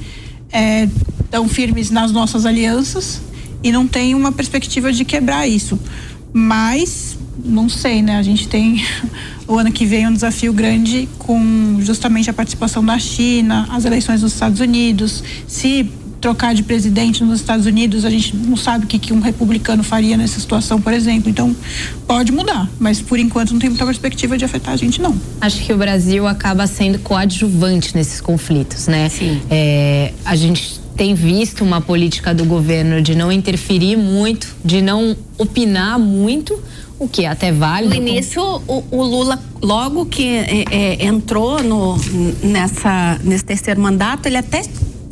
é, 0.53 0.89
firmes 1.49 1.91
nas 1.91 2.13
nossas 2.13 2.47
alianças 2.47 3.21
e 3.63 3.71
não 3.71 3.87
tem 3.87 4.15
uma 4.15 4.33
perspectiva 4.33 4.93
de 4.93 5.05
quebrar 5.05 5.47
isso. 5.47 5.79
Mas, 6.33 7.17
não 7.45 7.69
sei, 7.69 8.03
né? 8.03 8.17
A 8.17 8.23
gente 8.23 8.49
tem 8.49 8.85
o 9.47 9.59
ano 9.59 9.73
que 9.73 9.85
vem 9.85 10.07
um 10.07 10.13
desafio 10.13 10.53
grande 10.53 11.09
com 11.19 11.79
justamente 11.81 12.29
a 12.31 12.33
participação 12.33 12.85
da 12.85 12.99
China, 12.99 13.67
as 13.71 13.85
eleições 13.85 14.21
dos 14.21 14.33
Estados 14.33 14.61
Unidos. 14.61 15.23
Se 15.47 15.91
trocar 16.21 16.55
de 16.55 16.63
presidente 16.63 17.23
nos 17.23 17.41
Estados 17.41 17.67
Unidos, 17.67 18.05
a 18.05 18.11
gente 18.11 18.35
não 18.37 18.57
sabe 18.57 18.85
o 18.85 18.89
que, 18.89 18.99
que 18.99 19.13
um 19.13 19.21
republicano 19.21 19.83
faria 19.83 20.17
nessa 20.17 20.41
situação, 20.41 20.81
por 20.81 20.93
exemplo. 20.93 21.31
Então, 21.31 21.55
pode 22.07 22.33
mudar, 22.33 22.69
mas 22.79 23.01
por 23.01 23.19
enquanto 23.19 23.53
não 23.53 23.59
tem 23.59 23.71
muita 23.71 23.85
perspectiva 23.85 24.37
de 24.37 24.45
afetar 24.45 24.75
a 24.75 24.77
gente, 24.77 25.01
não. 25.01 25.15
Acho 25.41 25.65
que 25.65 25.73
o 25.73 25.77
Brasil 25.77 26.27
acaba 26.27 26.67
sendo 26.67 26.99
coadjuvante 26.99 27.95
nesses 27.95 28.21
conflitos, 28.21 28.87
né? 28.87 29.09
Sim. 29.09 29.41
É, 29.51 30.13
a 30.25 30.35
gente 30.35 30.81
tem 30.97 31.15
visto 31.15 31.63
uma 31.63 31.81
política 31.81 32.35
do 32.35 32.45
governo 32.45 33.03
de 33.03 33.15
não 33.15 33.31
interferir 33.31 33.97
muito, 33.97 34.57
de 34.65 34.81
não 34.81 35.15
opinar 35.37 35.99
muito, 35.99 36.59
o 36.99 37.07
que 37.07 37.25
é 37.25 37.29
até 37.29 37.53
vale. 37.53 37.89
No 37.89 37.95
início, 37.95 38.43
o, 38.43 38.83
o, 38.91 39.03
Lula, 39.03 39.39
logo 39.63 40.07
que 40.07 40.27
é, 40.27 40.65
é, 40.71 41.07
entrou 41.07 41.63
no, 41.63 41.97
nessa, 42.43 43.21
nesse 43.23 43.45
terceiro 43.45 43.81
mandato, 43.81 44.27
ele 44.27 44.39
até 44.39 44.63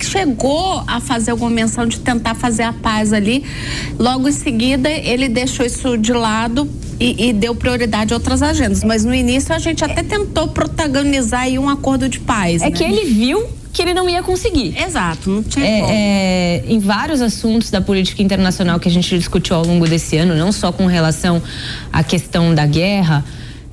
chegou 0.00 0.83
a 0.87 1.00
fazer 1.00 1.30
alguma 1.30 1.50
menção 1.50 1.87
de 1.87 2.00
tentar 2.00 2.35
fazer 2.35 2.62
a 2.62 2.72
paz 2.72 3.12
ali. 3.12 3.44
Logo 3.98 4.28
em 4.28 4.33
seguida, 4.33 4.90
ele 4.90 5.28
deixou 5.28 5.64
isso 5.64 5.96
de 5.96 6.12
lado 6.12 6.68
e, 7.00 7.28
e, 7.28 7.33
deu 7.33 7.54
prioridade 7.54 8.12
a 8.12 8.16
outras 8.16 8.42
agendas. 8.42 8.85
Mas 8.85 9.04
no 9.04 9.14
início 9.14 9.54
a 9.54 9.59
gente 9.59 9.85
até 9.85 10.02
tentou 10.02 10.48
protagonizar 10.48 11.42
aí 11.42 11.59
um 11.59 11.68
acordo 11.68 12.09
de 12.09 12.20
paz. 12.20 12.62
É 12.62 12.66
né? 12.66 12.70
que 12.70 12.85
ele 12.85 13.04
viu 13.04 13.44
que 13.72 13.83
ele 13.83 13.92
não 13.92 14.09
ia 14.09 14.22
conseguir. 14.22 14.80
Exato, 14.80 15.28
não 15.28 15.42
tinha 15.42 15.66
é, 15.66 15.80
é, 15.90 16.64
em 16.68 16.78
vários 16.78 17.20
assuntos 17.20 17.70
da 17.70 17.80
política 17.80 18.22
internacional 18.22 18.78
que 18.78 18.88
a 18.88 18.90
gente 18.90 19.18
discutiu 19.18 19.57
ao 19.57 19.66
longo 19.66 19.87
desse 19.88 20.16
ano, 20.16 20.37
não 20.37 20.52
só 20.52 20.70
com 20.70 20.87
relação 20.87 21.42
à 21.92 22.04
questão 22.04 22.54
da 22.54 22.64
guerra, 22.66 23.24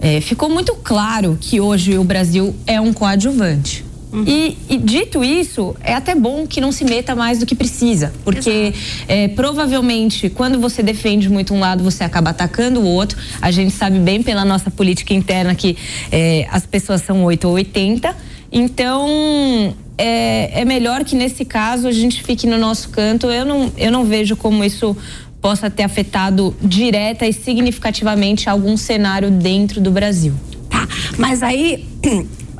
é, 0.01 0.19
ficou 0.19 0.49
muito 0.49 0.73
claro 0.73 1.37
que 1.39 1.61
hoje 1.61 1.99
o 1.99 2.03
Brasil 2.03 2.55
é 2.65 2.81
um 2.81 2.91
coadjuvante. 2.91 3.85
Uhum. 4.11 4.25
E, 4.27 4.57
e, 4.69 4.77
dito 4.77 5.23
isso, 5.23 5.75
é 5.81 5.93
até 5.93 6.13
bom 6.13 6.45
que 6.45 6.59
não 6.59 6.71
se 6.71 6.83
meta 6.83 7.15
mais 7.15 7.39
do 7.39 7.45
que 7.45 7.55
precisa, 7.55 8.13
porque 8.25 8.73
é, 9.07 9.29
provavelmente 9.29 10.29
quando 10.29 10.59
você 10.59 10.83
defende 10.83 11.29
muito 11.29 11.53
um 11.53 11.59
lado, 11.59 11.83
você 11.83 12.03
acaba 12.03 12.31
atacando 12.31 12.81
o 12.81 12.85
outro. 12.85 13.17
A 13.41 13.51
gente 13.51 13.71
sabe 13.71 13.99
bem 13.99 14.21
pela 14.21 14.43
nossa 14.43 14.69
política 14.69 15.13
interna 15.13 15.55
que 15.55 15.77
é, 16.11 16.45
as 16.51 16.65
pessoas 16.65 17.01
são 17.01 17.23
8 17.23 17.47
ou 17.47 17.53
80. 17.53 18.13
Então, 18.51 19.73
é, 19.97 20.61
é 20.61 20.65
melhor 20.65 21.05
que 21.05 21.15
nesse 21.15 21.45
caso 21.45 21.87
a 21.87 21.91
gente 21.91 22.21
fique 22.21 22.45
no 22.45 22.57
nosso 22.57 22.89
canto. 22.89 23.27
Eu 23.27 23.45
não, 23.45 23.71
eu 23.77 23.91
não 23.91 24.03
vejo 24.03 24.35
como 24.35 24.63
isso 24.63 24.95
possa 25.41 25.69
ter 25.69 25.83
afetado 25.83 26.55
direta 26.61 27.25
e 27.25 27.33
significativamente 27.33 28.49
algum 28.49 28.75
cenário 28.75 29.31
dentro 29.31 29.79
do 29.79 29.89
Brasil. 29.89 30.33
Tá, 30.69 30.87
mas 31.17 31.41
aí 31.41 31.87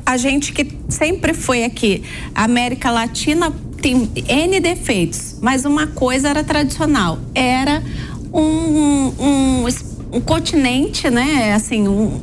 a 0.04 0.16
gente 0.16 0.52
que 0.52 0.68
sempre 0.88 1.32
foi 1.34 1.64
aqui, 1.64 2.02
a 2.34 2.44
América 2.44 2.90
Latina 2.90 3.52
tem 3.80 4.08
N 4.14 4.60
defeitos, 4.60 5.36
mas 5.40 5.64
uma 5.64 5.88
coisa 5.88 6.28
era 6.28 6.44
tradicional, 6.44 7.18
era 7.34 7.82
um, 8.32 9.12
um, 9.18 9.66
um 10.12 10.20
continente, 10.20 11.10
né, 11.10 11.52
assim, 11.52 11.88
um, 11.88 12.20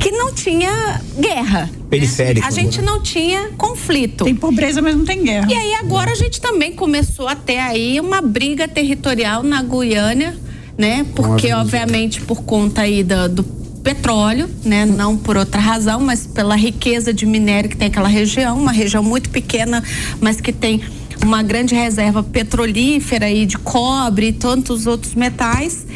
que 0.00 0.10
não 0.10 0.32
tinha 0.32 1.00
guerra. 1.18 1.70
Periférico. 1.90 2.46
A 2.46 2.50
gente 2.50 2.80
né? 2.80 2.86
não 2.86 3.02
tinha 3.02 3.50
conflito. 3.58 4.24
Tem 4.24 4.34
pobreza, 4.34 4.80
mas 4.80 4.96
não 4.96 5.04
tem 5.04 5.22
guerra. 5.22 5.46
E 5.50 5.54
aí 5.54 5.74
agora 5.74 6.12
a 6.12 6.14
gente 6.14 6.40
também 6.40 6.72
começou 6.72 7.28
a 7.28 7.36
ter 7.36 7.58
aí 7.58 8.00
uma 8.00 8.22
briga 8.22 8.66
territorial 8.66 9.42
na 9.42 9.62
Guiânia, 9.62 10.34
né, 10.78 11.04
porque 11.14 11.52
obviamente 11.52 12.20
por 12.22 12.42
conta 12.42 12.82
aí 12.82 13.04
do, 13.04 13.28
do 13.28 13.61
petróleo, 13.82 14.48
né? 14.64 14.86
Não 14.86 15.16
por 15.16 15.36
outra 15.36 15.60
razão, 15.60 16.00
mas 16.00 16.26
pela 16.26 16.56
riqueza 16.56 17.12
de 17.12 17.26
minério 17.26 17.68
que 17.68 17.76
tem 17.76 17.88
aquela 17.88 18.08
região, 18.08 18.58
uma 18.58 18.72
região 18.72 19.02
muito 19.02 19.30
pequena, 19.30 19.82
mas 20.20 20.40
que 20.40 20.52
tem 20.52 20.80
uma 21.22 21.42
grande 21.42 21.74
reserva 21.74 22.22
petrolífera 22.22 23.30
e 23.30 23.46
de 23.46 23.58
cobre 23.58 24.28
e 24.28 24.32
tantos 24.32 24.86
outros 24.86 25.14
metais. 25.14 25.86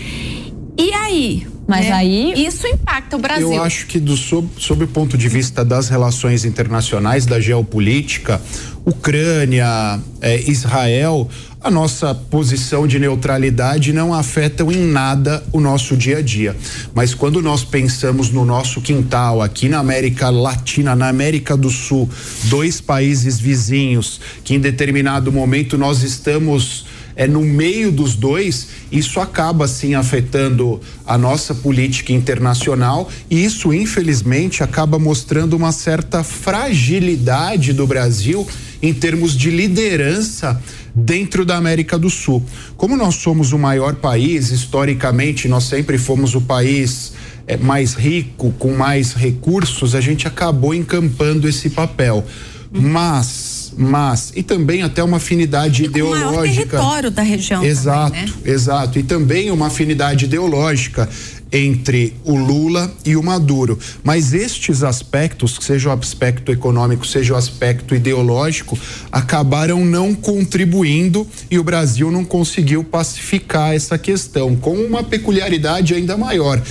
E 0.79 0.93
aí, 0.93 1.47
mas 1.67 1.87
né? 1.87 1.93
aí. 1.93 2.47
Isso 2.47 2.67
impacta 2.67 3.17
o 3.17 3.19
Brasil. 3.19 3.53
Eu 3.53 3.63
acho 3.63 3.87
que, 3.87 3.99
do, 3.99 4.17
sob, 4.17 4.49
sob 4.59 4.85
o 4.85 4.89
ponto 4.89 5.19
de 5.19 5.29
vista 5.29 5.65
das 5.65 5.89
relações 5.89 6.45
internacionais, 6.45 7.27
da 7.27 7.41
geopolítica, 7.41 8.41
Ucrânia, 8.85 9.99
eh, 10.21 10.43
Israel, 10.49 11.29
a 11.67 11.71
nossa 11.71 12.15
posição 12.15 12.87
de 12.87 12.97
neutralidade 12.97 13.93
não 13.93 14.15
afeta 14.15 14.63
em 14.63 14.87
nada 14.87 15.43
o 15.51 15.61
nosso 15.61 15.97
dia 15.97 16.19
a 16.19 16.23
dia. 16.23 16.57
Mas 16.95 17.13
quando 17.13 17.43
nós 17.43 17.65
pensamos 17.65 18.31
no 18.31 18.45
nosso 18.45 18.81
quintal, 18.81 19.43
aqui 19.43 19.69
na 19.69 19.81
América 19.81 20.31
Latina, 20.31 20.95
na 20.95 21.09
América 21.09 21.57
do 21.57 21.69
Sul, 21.69 22.09
dois 22.45 22.81
países 22.81 23.41
vizinhos, 23.41 24.21
que 24.45 24.55
em 24.55 24.61
determinado 24.61 25.33
momento 25.33 25.77
nós 25.77 26.05
estamos 26.05 26.87
é 27.17 27.27
no 27.27 27.41
meio 27.41 27.91
dos 27.91 28.15
dois, 28.15 28.69
isso 28.93 29.19
acaba 29.19 29.67
sim 29.67 29.95
afetando 29.95 30.79
a 31.07 31.17
nossa 31.17 31.55
política 31.55 32.13
internacional 32.13 33.11
e 33.31 33.43
isso 33.43 33.73
infelizmente 33.73 34.63
acaba 34.63 34.99
mostrando 34.99 35.55
uma 35.57 35.73
certa 35.73 36.23
fragilidade 36.23 37.73
do 37.73 37.87
Brasil 37.87 38.47
em 38.83 38.93
termos 38.93 39.35
de 39.35 39.51
liderança 39.51 40.61
dentro 40.97 41.45
da 41.45 41.57
América 41.57 41.99
do 41.99 42.09
Sul. 42.09 42.43
Como 42.75 42.97
nós 42.97 43.17
somos 43.17 43.53
o 43.53 43.59
maior 43.59 43.97
país, 43.97 44.51
historicamente, 44.51 45.47
nós 45.47 45.65
sempre 45.65 45.99
fomos 45.99 46.35
o 46.35 46.41
país 46.41 47.13
é, 47.47 47.59
mais 47.59 47.93
rico, 47.93 48.53
com 48.59 48.75
mais 48.75 49.13
recursos, 49.13 49.95
a 49.95 50.01
gente 50.01 50.27
acabou 50.27 50.75
encampando 50.75 51.47
esse 51.47 51.69
papel. 51.69 52.25
Mas, 52.71 53.73
mas, 53.77 54.33
e 54.35 54.43
também 54.43 54.83
até 54.83 55.03
uma 55.03 55.19
afinidade 55.19 55.83
e 55.83 55.87
ideológica. 55.87 56.37
O 56.37 56.81
território 56.81 57.11
da 57.11 57.23
região. 57.23 57.63
Exato, 57.63 58.13
também, 58.13 58.27
né? 58.27 58.33
exato. 58.45 58.99
E 58.99 59.03
também 59.03 59.51
uma 59.51 59.67
afinidade 59.69 60.25
ideológica 60.25 61.09
entre 61.57 62.15
o 62.25 62.37
Lula 62.37 62.93
e 63.05 63.17
o 63.17 63.23
Maduro. 63.23 63.79
Mas 64.05 64.35
estes 64.35 64.83
aspectos, 64.83 65.59
seja 65.61 65.89
o 65.89 65.93
aspecto 65.93 66.53
econômico, 66.53 67.07
seja 67.07 67.35
o 67.35 67.37
aspecto 67.37 67.95
ideológico, 67.95 68.79
acabaram 69.11 69.85
não 69.85 70.15
contribuindo 70.15 71.27
e 71.51 71.59
o 71.59 71.65
Brasil 71.65 72.11
não 72.11 72.25
conseguiu 72.25 72.85
pacificar 72.85 73.75
essa 73.75 73.97
questão, 73.97 74.55
com 74.57 74.75
uma 74.75 75.03
peculiaridade 75.03 75.95
ainda 75.95 76.17
maior. 76.17 76.63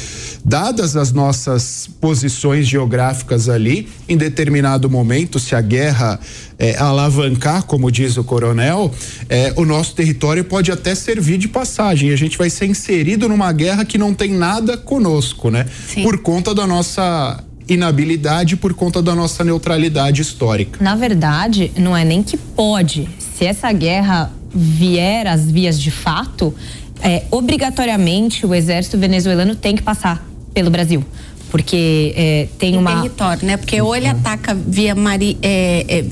Dadas 0.48 0.96
as 0.96 1.12
nossas 1.12 1.90
posições 2.00 2.68
geográficas 2.68 3.50
ali, 3.50 3.90
em 4.08 4.16
determinado 4.16 4.88
momento, 4.88 5.40
se 5.40 5.56
a 5.56 5.62
guerra 5.62 6.20
é, 6.60 6.78
alavancar, 6.78 7.64
como 7.64 7.92
diz 7.92 8.16
o 8.16 8.24
coronel, 8.24 8.92
é, 9.28 9.52
o 9.56 9.66
nosso 9.66 9.96
território 9.96 10.46
pode 10.46 10.72
até 10.72 10.94
servir 10.94 11.40
de 11.40 11.48
passagem. 11.48 12.12
A 12.12 12.16
gente 12.16 12.38
vai 12.38 12.52
ser 12.52 12.68
inserido 12.68 13.28
numa 13.28 13.52
guerra 13.52 13.84
que 13.84 13.98
não 13.98 14.14
tem 14.14 14.34
nada 14.34 14.78
conosco, 14.78 15.50
né? 15.50 15.66
Sim. 15.88 16.04
Por 16.04 16.20
conta 16.20 16.54
da 16.54 16.68
nossa 16.68 17.44
inabilidade, 17.68 18.56
por 18.56 18.76
conta 18.76 19.02
da 19.02 19.16
nossa 19.16 19.44
neutralidade 19.44 20.22
histórica. 20.22 20.78
Na 20.80 20.96
verdade, 20.96 21.72
não 21.76 21.98
é 21.98 22.06
nem 22.06 22.22
que 22.22 22.38
pode. 22.38 23.10
Se 23.36 23.46
essa 23.46 23.72
guerra 23.72 24.32
vier 24.54 25.26
às 25.26 25.50
vias 25.50 25.82
de 25.82 25.90
fato, 25.90 26.54
é, 27.02 27.24
obrigatoriamente 27.32 28.46
o 28.46 28.54
exército 28.54 28.96
venezuelano 28.96 29.56
tem 29.56 29.76
que 29.76 29.82
passar 29.82 30.35
pelo 30.56 30.72
Brasil. 30.72 31.04
porque 31.52 32.14
é, 32.18 32.48
tem 32.58 32.76
uma 32.76 33.02
território, 33.02 33.46
né? 33.46 33.56
Porque 33.56 33.80
ou 33.80 33.96
ele 33.96 34.08
ataca 34.08 34.56
via 34.56 34.96
mari, 34.96 35.38
é, 35.42 35.86
é, 35.88 36.06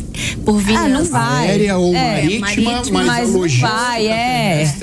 por 0.45 0.60
via 0.60 0.79
ah, 0.79 0.88
não 0.88 1.03
vai. 1.03 1.49
aérea 1.49 1.77
ou 1.77 1.93
É, 1.93 2.39
marítima, 2.39 2.71
marítima, 2.71 3.03
mas, 3.03 3.29
mas 3.29 3.34
não 3.34 3.60
vai, 3.60 4.08
é. 4.08 4.73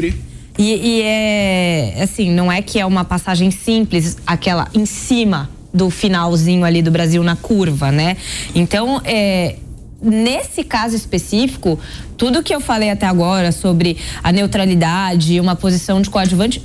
E, 0.59 0.99
e 0.99 1.03
é 1.03 2.03
assim, 2.03 2.31
não 2.31 2.51
é 2.51 2.61
que 2.61 2.79
é 2.79 2.85
uma 2.85 3.05
passagem 3.05 3.51
simples, 3.51 4.19
aquela 4.27 4.69
em 4.75 4.85
cima 4.85 5.49
do 5.73 5.89
finalzinho 5.89 6.65
ali 6.65 6.83
do 6.83 6.91
Brasil 6.91 7.23
na 7.23 7.37
curva, 7.37 7.93
né? 7.93 8.17
Então, 8.55 9.01
é, 9.05 9.57
nesse 10.03 10.65
caso 10.65 10.97
específico, 10.97 11.79
tudo 12.17 12.43
que 12.43 12.55
eu 12.55 12.61
falei 12.61 12.91
até 12.91 13.07
agora 13.07 13.53
sobre 13.53 13.97
a 14.23 14.33
neutralidade 14.33 15.35
e 15.35 15.41
uma 15.41 15.55
posição 15.55 16.03
de 16.03 16.11
coadjuvante 16.11 16.63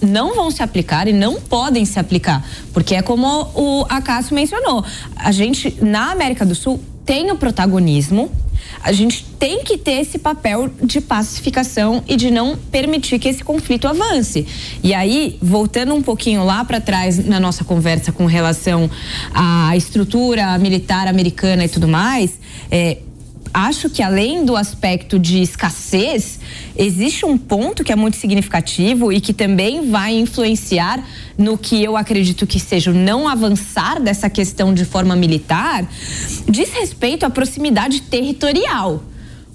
não 0.00 0.34
vão 0.34 0.50
se 0.50 0.62
aplicar 0.62 1.08
e 1.08 1.12
não 1.12 1.40
podem 1.40 1.84
se 1.84 1.98
aplicar, 1.98 2.44
porque 2.72 2.94
é 2.94 3.02
como 3.02 3.26
o 3.54 3.86
Acácio 3.88 4.34
mencionou, 4.34 4.84
a 5.16 5.32
gente 5.32 5.76
na 5.80 6.12
América 6.12 6.44
do 6.44 6.54
Sul 6.54 6.80
tem 7.04 7.30
o 7.30 7.36
protagonismo. 7.36 8.30
A 8.82 8.92
gente 8.92 9.24
tem 9.38 9.62
que 9.64 9.78
ter 9.78 10.00
esse 10.00 10.18
papel 10.18 10.70
de 10.82 11.00
pacificação 11.00 12.02
e 12.06 12.16
de 12.16 12.30
não 12.30 12.56
permitir 12.70 13.18
que 13.18 13.28
esse 13.28 13.42
conflito 13.42 13.88
avance. 13.88 14.46
E 14.82 14.92
aí, 14.92 15.38
voltando 15.40 15.94
um 15.94 16.02
pouquinho 16.02 16.44
lá 16.44 16.64
para 16.64 16.80
trás 16.80 17.24
na 17.24 17.40
nossa 17.40 17.64
conversa 17.64 18.12
com 18.12 18.26
relação 18.26 18.90
à 19.32 19.74
estrutura 19.76 20.58
militar 20.58 21.08
americana 21.08 21.64
e 21.64 21.68
tudo 21.68 21.88
mais, 21.88 22.38
é, 22.70 22.98
acho 23.54 23.88
que 23.88 24.02
além 24.02 24.44
do 24.44 24.56
aspecto 24.56 25.16
de 25.16 25.40
escassez, 25.40 26.40
existe 26.76 27.24
um 27.24 27.38
ponto 27.38 27.84
que 27.84 27.92
é 27.92 27.96
muito 27.96 28.16
significativo 28.16 29.12
e 29.12 29.20
que 29.20 29.32
também 29.32 29.88
vai 29.88 30.18
influenciar 30.18 31.06
no 31.38 31.56
que 31.56 31.82
eu 31.82 31.96
acredito 31.96 32.48
que 32.48 32.58
seja 32.58 32.90
o 32.90 32.94
não 32.94 33.28
avançar 33.28 34.00
dessa 34.00 34.28
questão 34.28 34.74
de 34.74 34.84
forma 34.84 35.14
militar, 35.14 35.88
diz 36.48 36.70
respeito 36.72 37.24
à 37.24 37.30
proximidade 37.30 38.02
territorial. 38.02 39.04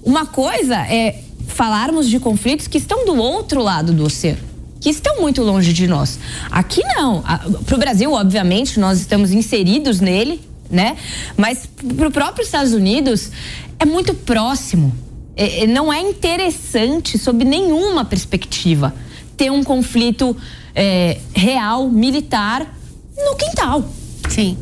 Uma 0.02 0.24
coisa 0.24 0.76
é 0.76 1.22
falarmos 1.46 2.08
de 2.08 2.18
conflitos 2.18 2.66
que 2.66 2.78
estão 2.78 3.04
do 3.04 3.16
outro 3.16 3.62
lado 3.62 3.92
do 3.92 4.04
oceano 4.04 4.50
que 4.80 4.88
estão 4.88 5.20
muito 5.20 5.42
longe 5.42 5.74
de 5.74 5.86
nós. 5.86 6.18
Aqui 6.50 6.80
não. 6.96 7.22
Para 7.66 7.76
o 7.76 7.78
Brasil, 7.78 8.10
obviamente, 8.14 8.80
nós 8.80 8.98
estamos 8.98 9.30
inseridos 9.30 10.00
nele, 10.00 10.40
né? 10.70 10.96
Mas 11.36 11.68
para 11.96 12.08
o 12.08 12.10
próprio 12.10 12.42
Estados 12.42 12.72
Unidos 12.72 13.30
é 13.78 13.84
muito 13.84 14.14
próximo. 14.14 14.94
É, 15.36 15.64
é, 15.64 15.66
não 15.66 15.92
é 15.92 16.00
interessante, 16.00 17.18
sob 17.18 17.44
nenhuma 17.44 18.04
perspectiva, 18.04 18.94
ter 19.36 19.50
um 19.50 19.64
conflito 19.64 20.36
é, 20.74 21.18
real, 21.34 21.88
militar, 21.88 22.74
no 23.16 23.36
quintal. 23.36 23.84
Sim. 24.28 24.56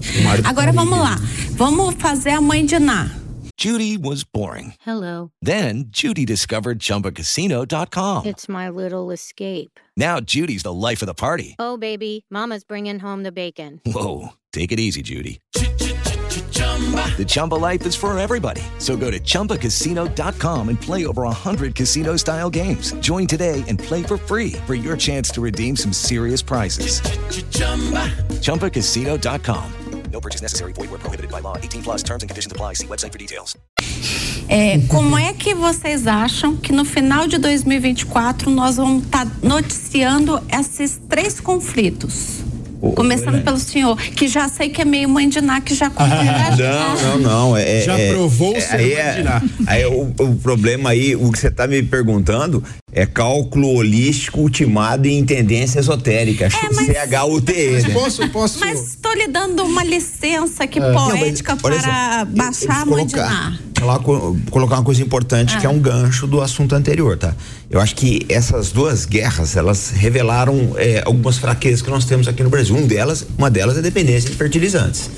Agora 0.44 0.72
vamos 0.72 0.98
lá. 0.98 1.16
Vamos 1.50 1.94
fazer 1.98 2.30
a 2.30 2.40
mãe 2.40 2.64
de 2.64 2.78
Ná. 2.78 3.10
Judy 3.58 3.98
was 3.98 4.22
boring. 4.22 4.74
Hello. 4.86 5.32
Then 5.42 5.86
Judy 5.90 6.24
discovered 6.24 6.78
ChumbaCasino.com. 6.78 8.24
It's 8.24 8.48
my 8.48 8.68
little 8.68 9.10
escape. 9.10 9.80
Now 9.96 10.20
Judy's 10.20 10.62
the 10.62 10.72
life 10.72 11.02
of 11.02 11.06
the 11.06 11.14
party. 11.14 11.56
Oh, 11.58 11.76
baby, 11.76 12.24
Mama's 12.30 12.62
bringing 12.62 13.00
home 13.00 13.24
the 13.24 13.32
bacon. 13.32 13.80
Whoa, 13.84 14.34
take 14.58 14.72
it 14.72 14.80
easy, 14.80 15.02
Judy. 15.02 15.40
The 15.54 17.24
Chumba 17.26 17.54
life 17.56 17.86
is 17.86 17.96
for 17.96 18.16
everybody. 18.18 18.62
So 18.78 18.96
go 18.96 19.10
to 19.10 19.18
ChumbaCasino.com 19.20 20.68
and 20.68 20.80
play 20.80 21.06
over 21.06 21.22
100 21.22 21.74
casino 21.74 22.16
style 22.16 22.50
games. 22.50 22.92
Join 23.00 23.26
today 23.26 23.64
and 23.68 23.78
play 23.78 24.04
for 24.04 24.16
free 24.16 24.52
for 24.66 24.76
your 24.76 24.96
chance 24.96 25.30
to 25.30 25.40
redeem 25.40 25.74
some 25.74 25.92
serious 25.92 26.42
prizes. 26.42 27.00
ChumbaCasino.com. 28.42 29.72
No 30.12 30.20
purchase 30.20 30.42
necessary. 30.42 30.72
Void 30.72 30.88
prohibited 31.00 31.30
by 31.30 31.40
law. 31.40 31.56
18 31.58 31.82
plus 31.82 32.02
terms 32.02 32.22
and 32.22 32.30
conditions 32.30 32.52
apply. 32.52 32.74
See 32.74 32.86
website 32.86 33.12
for 33.12 33.18
details. 33.18 33.56
É, 34.48 34.78
como 34.88 35.18
é 35.18 35.34
que 35.34 35.54
vocês 35.54 36.06
acham 36.06 36.56
que 36.56 36.72
no 36.72 36.84
final 36.84 37.28
de 37.28 37.36
2024 37.36 38.50
nós 38.50 38.76
vamos 38.76 39.04
estar 39.04 39.26
tá 39.26 39.32
noticiando 39.42 40.40
esses 40.50 40.98
três 41.08 41.38
conflitos? 41.38 42.38
Começando 42.94 43.42
pelo 43.42 43.58
senhor, 43.58 43.96
que 43.96 44.28
já 44.28 44.48
sei 44.48 44.68
que 44.68 44.80
é 44.80 44.84
meio 44.84 45.08
mãe 45.08 45.28
de 45.28 45.40
Ná, 45.40 45.60
que 45.60 45.74
já 45.74 45.90
Não, 45.90 47.02
não, 47.02 47.18
não. 47.18 47.56
É, 47.56 47.82
Já 47.82 47.98
é- 47.98 48.12
provou 48.12 48.54
é, 48.56 48.60
ser 48.60 48.76
aí 48.76 48.82
mãe 48.94 48.96
é- 48.96 49.12
de 49.14 49.22
Ná. 49.22 49.42
Aí 49.66 49.84
o, 49.86 50.02
o 50.18 50.36
problema 50.36 50.90
aí, 50.90 51.16
o 51.16 51.30
que 51.32 51.38
você 51.38 51.48
está 51.48 51.66
me 51.66 51.82
perguntando 51.82 52.62
é 52.92 53.04
cálculo 53.04 53.68
holístico 53.74 54.40
ultimado 54.40 55.06
em 55.06 55.24
tendência 55.24 55.78
esotérica. 55.80 56.46
É, 56.46 56.50
CHUTE, 57.06 57.52
né? 57.88 57.94
Posso, 57.94 58.28
posso. 58.30 58.60
Mas 58.60 58.88
estou 58.90 59.12
lhe 59.14 59.28
dando 59.28 59.62
uma 59.64 59.84
licença 59.84 60.64
aqui 60.64 60.80
Não, 60.80 60.92
mas, 60.94 61.18
poética 61.18 61.56
para 61.56 61.74
eu- 61.74 62.26
baixar 62.26 62.82
a 62.82 62.86
mãe 62.86 63.06
de 63.06 63.14
colocar- 63.14 63.50
Ná. 63.80 63.98
co- 64.02 64.36
colocar 64.50 64.76
uma 64.76 64.84
coisa 64.84 65.02
importante 65.02 65.56
que 65.58 65.66
é 65.66 65.68
um 65.68 65.78
gancho 65.78 66.26
do 66.26 66.40
assunto 66.40 66.74
anterior, 66.74 67.16
tá? 67.16 67.34
Eu 67.70 67.80
acho 67.80 67.94
que 67.94 68.24
essas 68.28 68.70
duas 68.72 69.04
guerras 69.04 69.54
elas 69.56 69.90
revelaram 69.90 70.74
é, 70.76 71.02
algumas 71.04 71.36
fraquezas 71.38 71.82
que 71.82 71.90
nós 71.90 72.04
temos 72.04 72.26
aqui 72.26 72.42
no 72.42 72.48
Brasil. 72.50 72.67
Um 72.70 72.86
delas, 72.86 73.26
uma 73.36 73.50
delas 73.50 73.76
é 73.76 73.80
a 73.80 73.82
dependência 73.82 74.28
de 74.30 74.36
fertilizantes. 74.36 75.10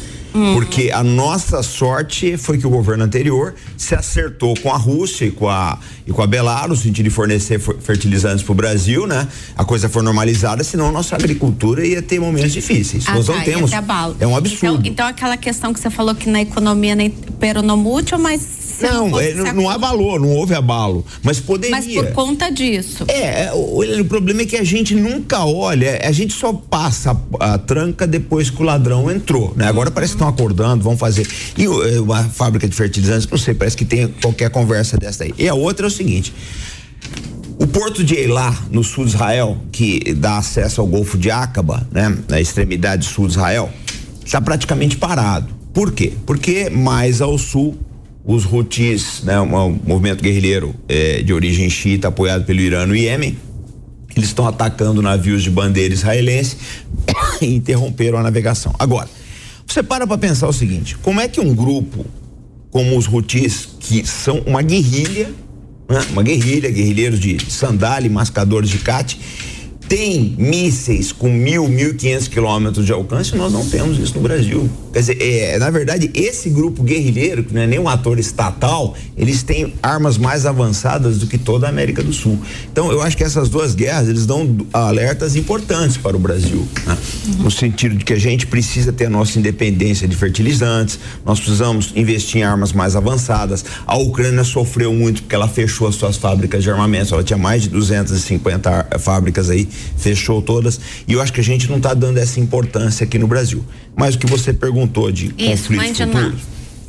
Porque 0.55 0.93
a 0.93 1.03
nossa 1.03 1.61
sorte 1.61 2.37
foi 2.37 2.57
que 2.57 2.65
o 2.65 2.71
governo 2.71 3.03
anterior 3.03 3.53
se 3.77 3.97
acertou 3.97 4.55
com 4.61 4.71
a 4.73 4.77
Rússia 4.77 5.25
e 5.25 5.33
com 5.33 5.49
a, 5.49 5.77
e 6.07 6.13
com 6.13 6.23
a 6.23 6.27
Belarus, 6.29 6.79
no 6.79 6.85
sentido 6.85 7.07
de 7.07 7.11
fornecer 7.11 7.59
fer- 7.59 7.75
fertilizantes 7.81 8.45
para 8.45 8.53
o 8.53 8.55
Brasil, 8.55 9.09
né? 9.09 9.27
A 9.57 9.65
coisa 9.65 9.89
foi 9.89 10.05
normalizada, 10.05 10.63
senão 10.63 10.93
nossa 10.93 11.17
agricultura 11.17 11.85
ia 11.85 12.01
ter 12.01 12.21
momentos 12.21 12.53
difíceis. 12.53 13.03
Ah, 13.09 13.15
Nós 13.17 13.27
tá, 13.27 13.35
não 13.35 13.43
temos. 13.43 13.73
É 14.21 14.25
um 14.27 14.37
absurdo. 14.37 14.77
Então, 14.83 14.93
então 14.93 15.07
aquela 15.09 15.37
questão 15.37 15.73
que 15.73 15.81
você 15.81 15.91
falou 15.91 16.15
que 16.15 16.31
na 16.31 16.41
economia 16.43 16.95
nem 16.95 17.11
peronomútil, 17.11 18.17
mas 18.17 18.41
Não, 18.81 19.11
fosse 19.11 19.31
é, 19.31 19.35
não, 19.35 19.53
não 19.55 19.71
abalou, 19.71 20.19
não 20.19 20.31
houve 20.31 20.55
abalo. 20.55 21.05
Mas 21.23 21.40
poderia. 21.40 21.77
Mas 21.77 21.87
por 21.87 22.12
conta 22.12 22.51
disso. 22.51 23.05
É, 23.09 23.45
é, 23.45 23.53
o, 23.53 24.01
o 24.01 24.05
problema 24.05 24.43
é 24.43 24.47
que 24.47 24.57
a 24.57 24.64
gente 24.64 24.95
nunca 24.95 25.45
olha, 25.45 26.01
a 26.03 26.12
gente 26.12 26.33
só 26.33 26.53
passa 26.53 27.16
a, 27.38 27.55
a 27.55 27.59
tranca 27.59 28.07
depois 28.07 28.51
que 28.51 28.61
o 28.62 28.64
ladrão 28.64 29.11
entrou, 29.11 29.53
né? 29.57 29.66
Agora 29.66 29.90
parece 29.90 30.12
que 30.12 30.16
estão 30.16 30.29
acordando, 30.29 30.83
vão 30.83 30.97
fazer. 30.97 31.27
E 31.57 31.64
é, 31.64 32.01
uma 32.01 32.25
fábrica 32.25 32.69
de 32.69 32.75
fertilizantes, 32.75 33.29
não 33.29 33.38
sei, 33.38 33.55
parece 33.55 33.77
que 33.77 33.85
tem 33.85 34.09
qualquer 34.09 34.51
conversa 34.51 34.97
dessa 34.97 35.25
aí. 35.25 35.35
E 35.38 35.49
a 35.49 35.55
outra 35.55 35.87
é 35.87 35.88
o 35.88 35.90
seguinte. 35.90 36.33
O 37.59 37.66
porto 37.66 38.03
de 38.03 38.14
Eilat, 38.14 38.57
no 38.71 38.83
sul 38.83 39.05
de 39.05 39.11
Israel, 39.11 39.59
que 39.71 40.14
dá 40.14 40.38
acesso 40.38 40.81
ao 40.81 40.87
Golfo 40.87 41.19
de 41.19 41.31
Aqaba, 41.31 41.87
né, 41.93 42.16
na 42.27 42.40
extremidade 42.40 43.05
sul 43.05 43.27
de 43.27 43.33
Israel, 43.33 43.71
está 44.25 44.40
praticamente 44.40 44.97
parado. 44.97 45.55
Por 45.75 45.93
quê? 45.93 46.14
Porque 46.25 46.71
mais 46.71 47.21
ao 47.21 47.37
sul, 47.37 47.77
os 48.33 48.45
Houthis, 48.45 49.23
né, 49.25 49.40
um, 49.40 49.77
movimento 49.85 50.23
guerrilheiro 50.23 50.73
eh, 50.88 51.21
de 51.21 51.35
origem 51.35 51.69
xiita 51.69 52.07
apoiado 52.07 52.45
pelo 52.45 52.61
Irã 52.61 52.87
no 52.87 52.95
Iêmen, 52.95 53.37
eles 54.14 54.29
estão 54.29 54.47
atacando 54.47 55.03
navios 55.03 55.43
de 55.43 55.51
bandeira 55.51 55.93
israelense 55.93 56.57
e 57.43 57.47
interromperam 57.47 58.19
a 58.19 58.23
navegação. 58.23 58.73
Agora, 58.79 59.09
você 59.66 59.83
para 59.83 60.07
para 60.07 60.16
pensar 60.16 60.47
o 60.47 60.53
seguinte: 60.53 60.97
como 60.99 61.21
é 61.21 61.27
que 61.27 61.40
um 61.40 61.53
grupo 61.53 62.07
como 62.71 62.97
os 62.97 63.09
Houthis, 63.09 63.69
que 63.81 64.07
são 64.07 64.38
uma 64.47 64.62
guerrilha, 64.62 65.35
né? 65.88 66.01
uma 66.12 66.23
guerrilha, 66.23 66.71
guerrilheiros 66.71 67.19
de 67.19 67.37
sandália 67.51 68.09
mascadores 68.09 68.71
de 68.71 68.79
cate, 68.79 69.21
tem 69.90 70.37
mísseis 70.38 71.11
com 71.11 71.29
mil, 71.29 71.66
mil 71.66 71.90
e 71.90 71.94
quinhentos 71.94 72.29
quilômetros 72.29 72.87
de 72.87 72.92
alcance, 72.92 73.35
nós 73.35 73.53
não 73.53 73.68
temos 73.68 73.98
isso 73.98 74.14
no 74.14 74.20
Brasil. 74.20 74.70
Quer 74.92 75.00
dizer, 75.00 75.18
é, 75.20 75.59
na 75.59 75.68
verdade, 75.68 76.09
esse 76.14 76.48
grupo 76.48 76.81
guerrilheiro, 76.85 77.42
que 77.42 77.53
não 77.53 77.62
é 77.62 77.66
nem 77.66 77.79
um 77.81 77.88
ator 77.88 78.16
estatal, 78.20 78.94
eles 79.16 79.42
têm 79.42 79.74
armas 79.83 80.16
mais 80.16 80.46
avançadas 80.46 81.18
do 81.18 81.26
que 81.26 81.37
toda 81.37 81.66
a 81.66 81.70
América 81.70 82.05
do 82.05 82.12
Sul. 82.12 82.38
Então, 82.70 82.92
eu 82.92 83.03
acho 83.03 83.16
que 83.16 83.24
essas 83.24 83.48
duas 83.48 83.74
guerras, 83.74 84.09
eles 84.09 84.26
dão 84.26 84.59
alertas 84.72 85.35
importantes 85.35 85.96
para 85.96 86.16
o 86.16 86.20
Brasil, 86.20 86.66
né? 86.87 86.96
no 87.40 87.50
sentido 87.50 87.96
de 87.96 88.05
que 88.05 88.12
a 88.12 88.18
gente 88.18 88.46
precisa 88.46 88.92
ter 88.92 89.07
a 89.07 89.11
nossa 89.11 89.40
independência 89.40 90.07
de 90.07 90.14
fertilizantes, 90.14 91.00
nós 91.26 91.40
precisamos 91.40 91.92
investir 91.96 92.42
em 92.42 92.44
armas 92.44 92.72
mais 92.72 92.94
avançadas. 92.94 93.64
A 93.85 93.96
Ucrânia 93.98 94.44
sofreu 94.44 94.92
muito 94.94 95.22
porque 95.22 95.35
ela 95.35 95.48
fechou 95.48 95.88
as 95.88 95.96
suas 95.96 96.16
fábricas 96.16 96.62
de 96.62 96.70
armamentos, 96.70 97.11
ela 97.11 97.24
tinha 97.24 97.37
mais 97.38 97.62
de 97.64 97.68
250 97.70 98.70
ar- 98.70 99.00
fábricas 99.00 99.50
aí, 99.50 99.68
fechou 99.97 100.40
todas, 100.43 100.81
e 101.07 101.12
eu 101.12 101.21
acho 101.21 101.33
que 101.33 101.40
a 101.40 101.45
gente 101.45 101.69
não 101.69 101.77
está 101.77 101.95
dando 101.95 102.19
essa 102.19 102.40
importância 102.40 103.05
aqui 103.05 103.19
no 103.19 103.27
Brasil. 103.27 103.64
Mas 103.97 104.14
o 104.14 104.19
que 104.19 104.27
você 104.27 104.53
perguntou 104.53 105.11
de 105.11 105.35
Isso, 105.37 105.69
conflitos 105.69 105.99
futuros, 105.99 106.40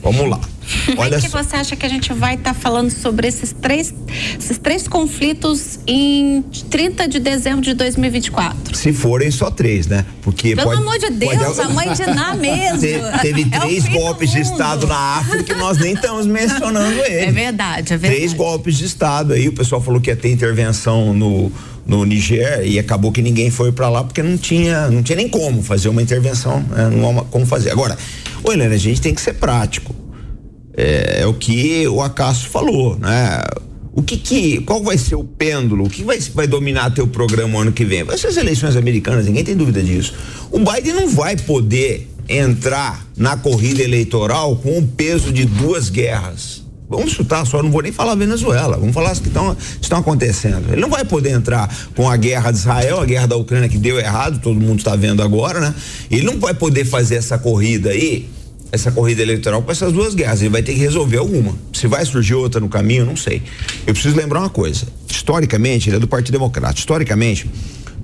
Vamos 0.03 0.27
lá. 0.29 0.39
Olha 0.97 1.19
que 1.19 1.27
você 1.27 1.55
acha 1.55 1.75
que 1.75 1.85
a 1.85 1.89
gente 1.89 2.11
vai 2.13 2.35
estar 2.35 2.53
tá 2.53 2.59
falando 2.59 2.89
sobre 2.89 3.27
esses 3.27 3.51
três, 3.53 3.93
esses 4.39 4.57
três 4.57 4.87
conflitos 4.87 5.79
em 5.85 6.43
30 6.69 7.07
de 7.07 7.19
dezembro 7.19 7.61
de 7.61 7.73
2024? 7.73 8.75
Se 8.75 8.93
forem 8.93 9.29
só 9.29 9.51
três, 9.51 9.87
né? 9.87 10.05
Porque 10.21 10.55
Pelo 10.55 10.69
pode, 10.69 10.81
amor 10.81 10.97
de 10.97 11.09
Deus, 11.11 11.55
pode... 11.55 11.61
a 11.61 11.69
mãe 11.69 11.93
de 11.93 12.05
Ná 12.07 12.33
mesmo. 12.35 12.79
Te, 12.79 13.21
teve 13.21 13.47
é 13.51 13.59
três 13.59 13.87
golpes 13.87 14.31
de 14.31 14.41
Estado 14.41 14.87
na 14.87 15.17
África 15.17 15.43
que 15.43 15.55
nós 15.55 15.77
nem 15.77 15.93
estamos 15.93 16.25
mencionando 16.25 16.99
ele. 17.05 17.25
É 17.25 17.31
verdade, 17.31 17.93
é 17.93 17.97
verdade. 17.97 18.15
Três 18.15 18.33
golpes 18.33 18.77
de 18.77 18.85
Estado 18.85 19.33
aí, 19.33 19.47
o 19.47 19.53
pessoal 19.53 19.81
falou 19.81 20.01
que 20.01 20.09
ia 20.09 20.15
ter 20.15 20.31
intervenção 20.31 21.13
no 21.13 21.51
no 21.85 22.05
Niger 22.05 22.65
e 22.65 22.79
acabou 22.79 23.11
que 23.11 23.21
ninguém 23.21 23.49
foi 23.49 23.71
para 23.71 23.89
lá 23.89 24.03
porque 24.03 24.21
não 24.21 24.37
tinha, 24.37 24.89
não 24.89 25.03
tinha 25.03 25.15
nem 25.15 25.27
como 25.27 25.61
fazer 25.61 25.89
uma 25.89 26.01
intervenção, 26.01 26.61
né? 26.69 26.89
não 26.89 27.19
há 27.19 27.25
como 27.25 27.45
fazer. 27.45 27.71
Agora, 27.71 27.97
ô 28.43 28.51
Helena, 28.51 28.75
a 28.75 28.77
gente 28.77 29.01
tem 29.01 29.13
que 29.13 29.21
ser 29.21 29.33
prático. 29.33 29.95
É, 30.75 31.21
é, 31.21 31.27
o 31.27 31.33
que 31.33 31.87
o 31.87 32.01
Acaso 32.01 32.47
falou, 32.47 32.97
né? 32.97 33.41
O 33.93 34.01
que 34.01 34.15
que, 34.15 34.61
qual 34.61 34.81
vai 34.81 34.97
ser 34.97 35.15
o 35.15 35.23
pêndulo? 35.23 35.85
O 35.85 35.89
que 35.89 36.03
vai, 36.03 36.17
vai 36.33 36.47
dominar 36.47 36.91
teu 36.91 37.05
programa 37.05 37.59
ano 37.59 37.73
que 37.73 37.83
vem? 37.83 38.03
Vai 38.03 38.17
ser 38.17 38.27
as 38.27 38.37
eleições 38.37 38.77
americanas, 38.77 39.25
ninguém 39.25 39.43
tem 39.43 39.55
dúvida 39.55 39.83
disso. 39.83 40.13
O 40.49 40.59
Biden 40.59 40.93
não 40.93 41.09
vai 41.09 41.35
poder 41.35 42.09
entrar 42.29 43.05
na 43.17 43.35
corrida 43.35 43.83
eleitoral 43.83 44.55
com 44.55 44.77
o 44.77 44.87
peso 44.87 45.31
de 45.33 45.43
duas 45.43 45.89
guerras. 45.89 46.63
Vamos 46.91 47.13
chutar 47.13 47.45
só, 47.45 47.63
não 47.63 47.71
vou 47.71 47.81
nem 47.81 47.91
falar 47.91 48.15
Venezuela, 48.15 48.77
vamos 48.77 48.93
falar 48.93 49.11
as 49.11 49.19
que 49.19 49.29
estão 49.81 49.99
acontecendo. 49.99 50.71
Ele 50.71 50.81
não 50.81 50.89
vai 50.89 51.05
poder 51.05 51.29
entrar 51.29 51.73
com 51.95 52.09
a 52.09 52.17
guerra 52.17 52.51
de 52.51 52.57
Israel, 52.57 52.99
a 52.99 53.05
guerra 53.05 53.27
da 53.27 53.37
Ucrânia 53.37 53.69
que 53.69 53.77
deu 53.77 53.97
errado, 53.97 54.41
todo 54.41 54.59
mundo 54.59 54.79
está 54.79 54.95
vendo 54.95 55.23
agora, 55.23 55.61
né? 55.61 55.73
Ele 56.09 56.23
não 56.23 56.37
vai 56.37 56.53
poder 56.53 56.83
fazer 56.83 57.15
essa 57.15 57.37
corrida 57.37 57.91
aí 57.91 58.29
essa 58.73 58.89
corrida 58.89 59.21
eleitoral 59.21 59.61
com 59.61 59.71
essas 59.71 59.91
duas 59.91 60.15
guerras. 60.15 60.41
Ele 60.41 60.49
vai 60.49 60.63
ter 60.63 60.73
que 60.73 60.79
resolver 60.79 61.17
alguma. 61.17 61.53
Se 61.73 61.87
vai 61.87 62.05
surgir 62.05 62.35
outra 62.35 62.61
no 62.61 62.69
caminho, 62.69 63.05
não 63.05 63.17
sei. 63.17 63.41
Eu 63.85 63.93
preciso 63.93 64.15
lembrar 64.15 64.39
uma 64.39 64.49
coisa. 64.49 64.85
Historicamente, 65.09 65.89
ele 65.89 65.97
é 65.97 65.99
do 65.99 66.07
Partido 66.07 66.33
Democrata. 66.33 66.79
Historicamente, 66.79 67.49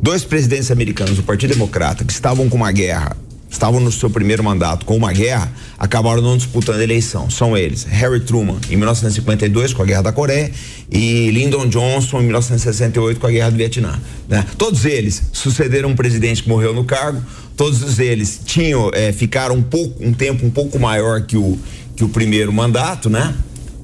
dois 0.02 0.26
presidentes 0.26 0.70
americanos 0.70 1.16
do 1.16 1.24
Partido 1.24 1.54
Democrata 1.54 2.04
que 2.04 2.12
estavam 2.12 2.50
com 2.50 2.58
uma 2.58 2.72
guerra, 2.72 3.16
estavam 3.58 3.80
no 3.80 3.92
seu 3.92 4.10
primeiro 4.10 4.44
mandato 4.44 4.86
com 4.86 4.96
uma 4.96 5.12
guerra, 5.12 5.52
acabaram 5.78 6.22
não 6.22 6.38
disputando 6.38 6.80
a 6.80 6.84
eleição. 6.84 7.30
São 7.30 7.58
eles: 7.58 7.84
Harry 7.84 8.20
Truman 8.22 8.58
em 8.70 8.78
1952 8.78 9.74
com 9.74 9.82
a 9.82 9.86
Guerra 9.86 10.04
da 10.04 10.12
Coreia 10.12 10.52
e 10.92 11.30
Lyndon 11.32 11.68
Johnson 11.68 12.22
em 12.22 12.26
1968 12.26 13.20
com 13.20 13.28
a 13.28 13.32
Guerra 13.32 13.50
do 13.50 13.58
Vietnã. 13.58 14.00
Né? 14.30 14.46
Todos 14.58 14.86
eles 14.86 15.24
sucederam 15.34 15.90
um 15.90 15.96
presidente 15.96 16.44
que 16.44 16.50
morreu 16.50 16.74
no 16.74 16.86
cargo 16.86 17.22
todos 17.56 17.98
eles 17.98 18.40
tinham 18.46 18.92
é, 18.94 19.12
ficaram 19.12 19.56
um 19.56 19.64
pouco 19.64 20.06
um 20.06 20.14
tempo 20.14 20.46
um 20.46 20.50
pouco 20.52 20.78
maior 20.78 21.24
que 21.24 21.36
o 21.36 21.58
que 21.98 22.04
o 22.04 22.10
primeiro 22.10 22.54
mandato, 22.54 23.10
né? 23.10 23.34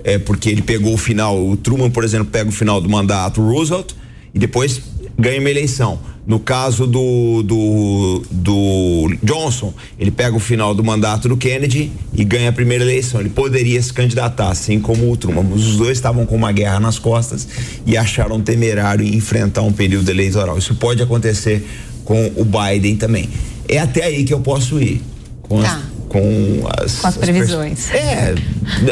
É 0.04 0.20
porque 0.20 0.48
ele 0.48 0.62
pegou 0.62 0.94
o 0.94 0.98
final, 0.98 1.44
o 1.44 1.58
Truman, 1.58 1.90
por 1.90 2.04
exemplo, 2.04 2.28
pega 2.28 2.48
o 2.48 2.52
final 2.52 2.80
do 2.80 2.88
mandato 2.88 3.42
Roosevelt 3.42 3.94
e 4.34 4.38
depois 4.38 4.80
ganha 5.18 5.40
uma 5.40 5.50
eleição. 5.50 6.00
No 6.26 6.40
caso 6.40 6.88
do, 6.88 7.44
do, 7.44 8.24
do 8.32 9.18
Johnson, 9.22 9.74
ele 10.00 10.10
pega 10.10 10.34
o 10.34 10.40
final 10.40 10.74
do 10.74 10.82
mandato 10.82 11.28
do 11.28 11.36
Kennedy 11.36 11.92
e 12.14 12.24
ganha 12.24 12.50
a 12.50 12.54
primeira 12.54 12.82
eleição. 12.84 13.20
Ele 13.20 13.30
poderia 13.30 13.82
se 13.82 13.92
candidatar, 13.92 14.50
assim 14.50 14.80
como 14.80 15.12
o 15.12 15.18
Truman. 15.18 15.44
Mas 15.44 15.66
os 15.66 15.76
dois 15.76 15.98
estavam 15.98 16.26
com 16.26 16.36
uma 16.36 16.54
guerra 16.54 16.80
nas 16.80 16.98
costas 16.98 17.46
e 17.86 17.98
acharam 17.98 18.40
temerário 18.40 19.06
enfrentar 19.06 19.64
um 19.64 19.74
período 19.74 20.10
eleitoral. 20.10 20.58
Isso 20.58 20.76
pode 20.76 21.04
acontecer 21.04 21.68
com 22.06 22.32
o 22.38 22.46
Biden 22.46 22.96
também. 22.96 23.30
É 23.68 23.80
até 23.80 24.06
aí 24.06 24.24
que 24.24 24.34
eu 24.34 24.40
posso 24.40 24.82
ir. 24.82 25.02
Com 25.42 25.62
tá. 25.62 25.76
as, 25.76 25.84
com 26.08 26.64
as, 26.78 27.00
com 27.00 27.08
as 27.08 27.18
previsões. 27.18 27.90
As 27.90 27.96
é, 27.96 28.36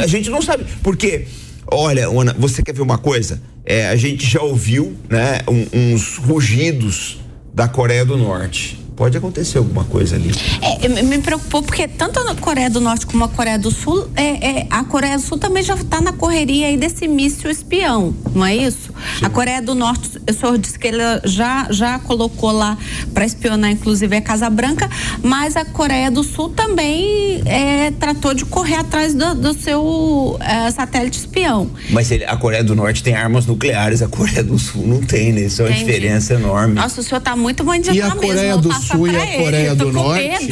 a 0.01 0.07
gente 0.07 0.29
não 0.29 0.41
sabe. 0.41 0.65
Porque, 0.83 1.27
olha, 1.65 2.09
Ana, 2.09 2.35
você 2.37 2.61
quer 2.61 2.73
ver 2.73 2.81
uma 2.81 2.97
coisa? 2.97 3.41
É, 3.65 3.87
a 3.87 3.95
gente 3.95 4.29
já 4.29 4.41
ouviu 4.41 4.97
né, 5.09 5.39
um, 5.47 5.93
uns 5.93 6.17
rugidos 6.17 7.20
da 7.53 7.67
Coreia 7.67 8.05
do 8.05 8.17
Norte 8.17 8.80
pode 9.01 9.17
acontecer 9.17 9.57
alguma 9.57 9.83
coisa 9.83 10.15
ali. 10.15 10.31
É, 10.61 10.87
me 10.87 11.17
preocupou 11.17 11.63
porque 11.63 11.87
tanto 11.87 12.19
a 12.19 12.35
Coreia 12.35 12.69
do 12.69 12.79
Norte 12.79 13.07
como 13.07 13.23
a 13.23 13.27
Coreia 13.27 13.57
do 13.57 13.71
Sul, 13.71 14.07
é, 14.15 14.59
é 14.59 14.67
a 14.69 14.83
Coreia 14.83 15.17
do 15.17 15.23
Sul 15.23 15.39
também 15.39 15.63
já 15.63 15.73
está 15.73 15.99
na 15.99 16.13
correria 16.13 16.67
aí 16.67 16.77
desse 16.77 17.07
míssil 17.07 17.49
espião, 17.49 18.13
não 18.35 18.45
é 18.45 18.55
isso? 18.55 18.93
Sim. 19.17 19.25
A 19.25 19.29
Coreia 19.31 19.59
do 19.59 19.73
Norte, 19.73 20.21
o 20.29 20.33
senhor 20.33 20.55
disse 20.59 20.77
que 20.77 20.85
ele 20.85 21.01
já, 21.23 21.65
já 21.71 21.97
colocou 21.97 22.51
lá 22.51 22.77
para 23.11 23.25
espionar, 23.25 23.71
inclusive, 23.71 24.15
a 24.15 24.21
Casa 24.21 24.47
Branca, 24.51 24.87
mas 25.23 25.55
a 25.55 25.65
Coreia 25.65 26.11
do 26.11 26.23
Sul 26.23 26.49
também 26.49 27.41
é, 27.45 27.89
tratou 27.99 28.35
de 28.35 28.45
correr 28.45 28.75
atrás 28.75 29.15
do, 29.15 29.33
do 29.33 29.53
seu 29.55 30.37
é, 30.41 30.69
satélite 30.69 31.17
espião. 31.17 31.71
Mas 31.89 32.11
ele, 32.11 32.23
a 32.25 32.37
Coreia 32.37 32.63
do 32.63 32.75
Norte 32.75 33.01
tem 33.01 33.15
armas 33.15 33.47
nucleares, 33.47 34.03
a 34.03 34.07
Coreia 34.07 34.43
do 34.43 34.59
Sul 34.59 34.85
não 34.85 35.01
tem, 35.01 35.33
né? 35.33 35.41
Isso 35.41 35.63
é 35.63 35.65
uma 35.65 35.71
Entendi. 35.71 35.85
diferença 35.85 36.35
enorme. 36.35 36.75
Nossa, 36.75 37.01
o 37.01 37.03
senhor 37.03 37.17
está 37.17 37.35
muito 37.35 37.65
mandando 37.65 37.97
E 37.97 37.99
a 37.99 38.11
Coreia 38.11 38.57
mesmo, 38.57 38.61
do 38.61 38.73
Sul 38.73 38.90
e 39.07 39.15
a 39.15 39.37
Coreia 39.37 39.75
do 39.75 39.91
Norte. 39.91 40.49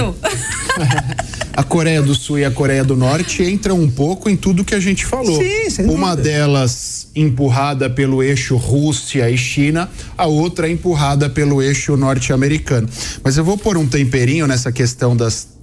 a 1.53 1.63
Coreia 1.63 2.01
do 2.01 2.15
Sul 2.15 2.39
e 2.39 2.45
a 2.45 2.51
Coreia 2.51 2.83
do 2.83 2.95
Norte 2.95 3.43
entram 3.43 3.79
um 3.79 3.89
pouco 3.89 4.29
em 4.29 4.35
tudo 4.35 4.63
que 4.63 4.75
a 4.75 4.79
gente 4.79 5.05
falou. 5.05 5.41
Sim, 5.41 5.83
Uma 5.83 6.15
delas 6.15 7.07
empurrada 7.15 7.89
pelo 7.89 8.23
eixo 8.23 8.55
Rússia 8.55 9.29
e 9.29 9.37
China, 9.37 9.89
a 10.17 10.25
outra 10.25 10.69
empurrada 10.69 11.29
pelo 11.29 11.61
eixo 11.61 11.97
norte-americano. 11.97 12.87
Mas 13.23 13.37
eu 13.37 13.43
vou 13.43 13.57
pôr 13.57 13.77
um 13.77 13.87
temperinho 13.87 14.47
nessa 14.47 14.71
questão 14.71 15.15
das 15.15 15.59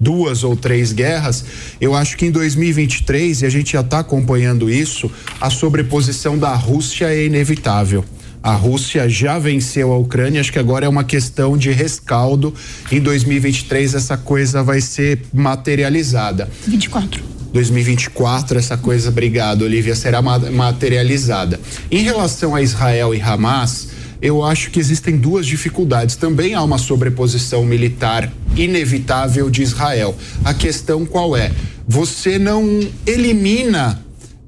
duas 0.00 0.42
ou 0.44 0.56
três 0.56 0.92
guerras, 0.92 1.44
eu 1.78 1.94
acho 1.94 2.16
que 2.16 2.24
em 2.24 2.30
2023, 2.30 3.42
e 3.42 3.46
a 3.46 3.50
gente 3.50 3.74
já 3.74 3.80
está 3.80 3.98
acompanhando 3.98 4.70
isso, 4.70 5.10
a 5.38 5.50
sobreposição 5.50 6.38
da 6.38 6.54
Rússia 6.54 7.12
é 7.12 7.26
inevitável. 7.26 8.02
A 8.42 8.54
Rússia 8.54 9.08
já 9.08 9.38
venceu 9.38 9.92
a 9.92 9.98
Ucrânia, 9.98 10.40
acho 10.40 10.52
que 10.52 10.58
agora 10.58 10.86
é 10.86 10.88
uma 10.88 11.04
questão 11.04 11.58
de 11.58 11.70
rescaldo. 11.70 12.54
Em 12.90 12.98
2023 12.98 13.94
essa 13.94 14.16
coisa 14.16 14.62
vai 14.62 14.80
ser 14.80 15.20
materializada. 15.32 16.48
24. 16.66 17.22
2024 17.52 18.58
essa 18.58 18.76
coisa, 18.78 19.10
obrigado, 19.10 19.62
Olivia, 19.62 19.94
será 19.94 20.22
materializada. 20.22 21.60
Em 21.90 22.02
relação 22.02 22.54
a 22.54 22.62
Israel 22.62 23.14
e 23.14 23.20
Hamas, 23.20 23.88
eu 24.22 24.42
acho 24.42 24.70
que 24.70 24.78
existem 24.78 25.16
duas 25.16 25.46
dificuldades. 25.46 26.16
Também 26.16 26.54
há 26.54 26.62
uma 26.62 26.78
sobreposição 26.78 27.64
militar 27.64 28.32
inevitável 28.56 29.50
de 29.50 29.62
Israel. 29.62 30.16
A 30.44 30.54
questão 30.54 31.04
qual 31.04 31.36
é? 31.36 31.50
Você 31.86 32.38
não 32.38 32.80
elimina 33.06 34.00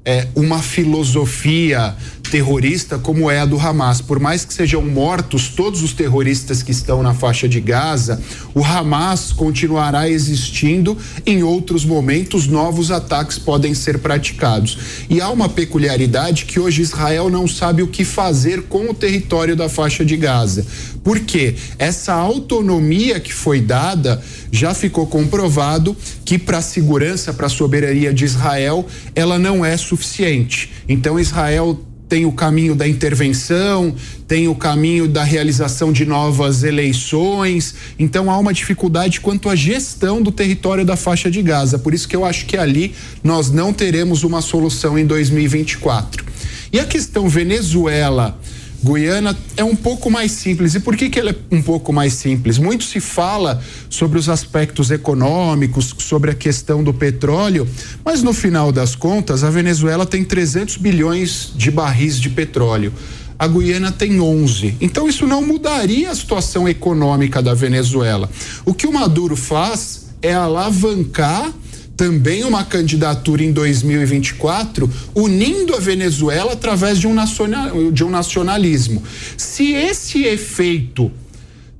é, 0.05 0.27
uma 0.35 0.61
filosofia 0.61 1.95
terrorista 2.33 2.97
como 2.97 3.29
é 3.29 3.41
a 3.41 3.45
do 3.45 3.59
Hamas. 3.59 4.01
Por 4.01 4.19
mais 4.19 4.43
que 4.43 4.51
sejam 4.51 4.81
mortos 4.81 5.49
todos 5.49 5.83
os 5.83 5.93
terroristas 5.93 6.63
que 6.63 6.71
estão 6.71 7.03
na 7.03 7.13
faixa 7.13 7.47
de 7.47 7.61
Gaza, 7.61 8.19
o 8.55 8.65
Hamas 8.65 9.31
continuará 9.31 10.09
existindo. 10.09 10.97
Em 11.27 11.43
outros 11.43 11.85
momentos, 11.85 12.47
novos 12.47 12.89
ataques 12.89 13.37
podem 13.37 13.75
ser 13.75 13.99
praticados. 13.99 15.05
E 15.07 15.21
há 15.21 15.29
uma 15.29 15.47
peculiaridade 15.47 16.45
que 16.45 16.59
hoje 16.59 16.81
Israel 16.81 17.29
não 17.29 17.47
sabe 17.47 17.83
o 17.83 17.87
que 17.87 18.03
fazer 18.03 18.63
com 18.63 18.89
o 18.89 18.95
território 18.95 19.55
da 19.55 19.69
faixa 19.69 20.03
de 20.03 20.17
Gaza. 20.17 20.65
Por 21.03 21.19
quê? 21.19 21.53
Essa 21.77 22.13
autonomia 22.13 23.19
que 23.19 23.31
foi 23.31 23.61
dada 23.61 24.19
já 24.51 24.73
ficou 24.73 25.05
comprovado 25.05 25.95
que 26.25 26.39
para 26.39 26.57
a 26.57 26.63
segurança, 26.63 27.31
para 27.31 27.45
a 27.45 27.49
soberania 27.49 28.11
de 28.11 28.25
Israel, 28.25 28.87
ela 29.13 29.37
não 29.37 29.63
é 29.63 29.77
suficiente. 29.77 30.71
Então 30.89 31.19
Israel 31.19 31.79
tem 32.13 32.27
o 32.27 32.31
caminho 32.31 32.75
da 32.75 32.87
intervenção, 32.87 33.95
tem 34.27 34.47
o 34.47 34.53
caminho 34.53 35.07
da 35.07 35.23
realização 35.23 35.91
de 35.91 36.05
novas 36.05 36.61
eleições. 36.61 37.73
Então 37.97 38.29
há 38.29 38.37
uma 38.37 38.53
dificuldade 38.53 39.19
quanto 39.19 39.49
à 39.49 39.55
gestão 39.55 40.21
do 40.21 40.31
território 40.31 40.85
da 40.85 40.95
faixa 40.95 41.31
de 41.31 41.41
Gaza. 41.41 41.79
Por 41.79 41.91
isso 41.91 42.07
que 42.07 42.15
eu 42.15 42.23
acho 42.23 42.45
que 42.45 42.55
ali 42.55 42.93
nós 43.23 43.49
não 43.49 43.73
teremos 43.73 44.23
uma 44.23 44.41
solução 44.41 44.95
em 44.95 45.07
2024. 45.07 46.23
E 46.71 46.79
a 46.79 46.85
questão 46.85 47.27
Venezuela 47.27 48.39
Guiana 48.83 49.37
é 49.55 49.63
um 49.63 49.75
pouco 49.75 50.11
mais 50.11 50.31
simples. 50.33 50.75
E 50.75 50.79
por 50.79 50.97
que, 50.97 51.09
que 51.09 51.17
ela 51.17 51.29
é 51.29 51.35
um 51.49 51.61
pouco 51.61 51.93
mais 51.93 52.13
simples? 52.13 52.57
Muito 52.57 52.83
se 52.83 52.99
fala 52.99 53.61
sobre 53.89 54.19
os 54.19 54.27
aspectos 54.27 54.91
econômicos, 54.91 55.95
sobre 55.99 56.31
a 56.31 56.33
questão 56.33 56.83
do 56.83 56.93
petróleo, 56.93 57.65
mas 58.03 58.21
no 58.21 58.33
final 58.33 58.71
das 58.71 58.93
contas, 58.93 59.43
a 59.43 59.49
Venezuela 59.49 60.05
tem 60.05 60.23
300 60.23 60.77
bilhões 60.77 61.53
de 61.55 61.71
barris 61.71 62.19
de 62.19 62.29
petróleo. 62.29 62.91
A 63.39 63.47
Guiana 63.47 63.91
tem 63.91 64.19
11. 64.19 64.75
Então 64.81 65.07
isso 65.07 65.25
não 65.25 65.41
mudaria 65.41 66.11
a 66.11 66.15
situação 66.15 66.67
econômica 66.67 67.41
da 67.41 67.53
Venezuela. 67.53 68.29
O 68.65 68.73
que 68.73 68.85
o 68.85 68.93
Maduro 68.93 69.35
faz 69.35 70.07
é 70.21 70.33
alavancar 70.33 71.53
também 71.95 72.43
uma 72.43 72.63
candidatura 72.63 73.43
em 73.43 73.51
2024 73.51 74.89
unindo 75.13 75.75
a 75.75 75.79
Venezuela 75.79 76.53
através 76.53 76.99
de 76.99 77.07
um, 77.07 77.13
nacional, 77.13 77.91
de 77.91 78.03
um 78.03 78.09
nacionalismo. 78.09 79.03
Se 79.37 79.73
esse 79.73 80.23
efeito 80.23 81.11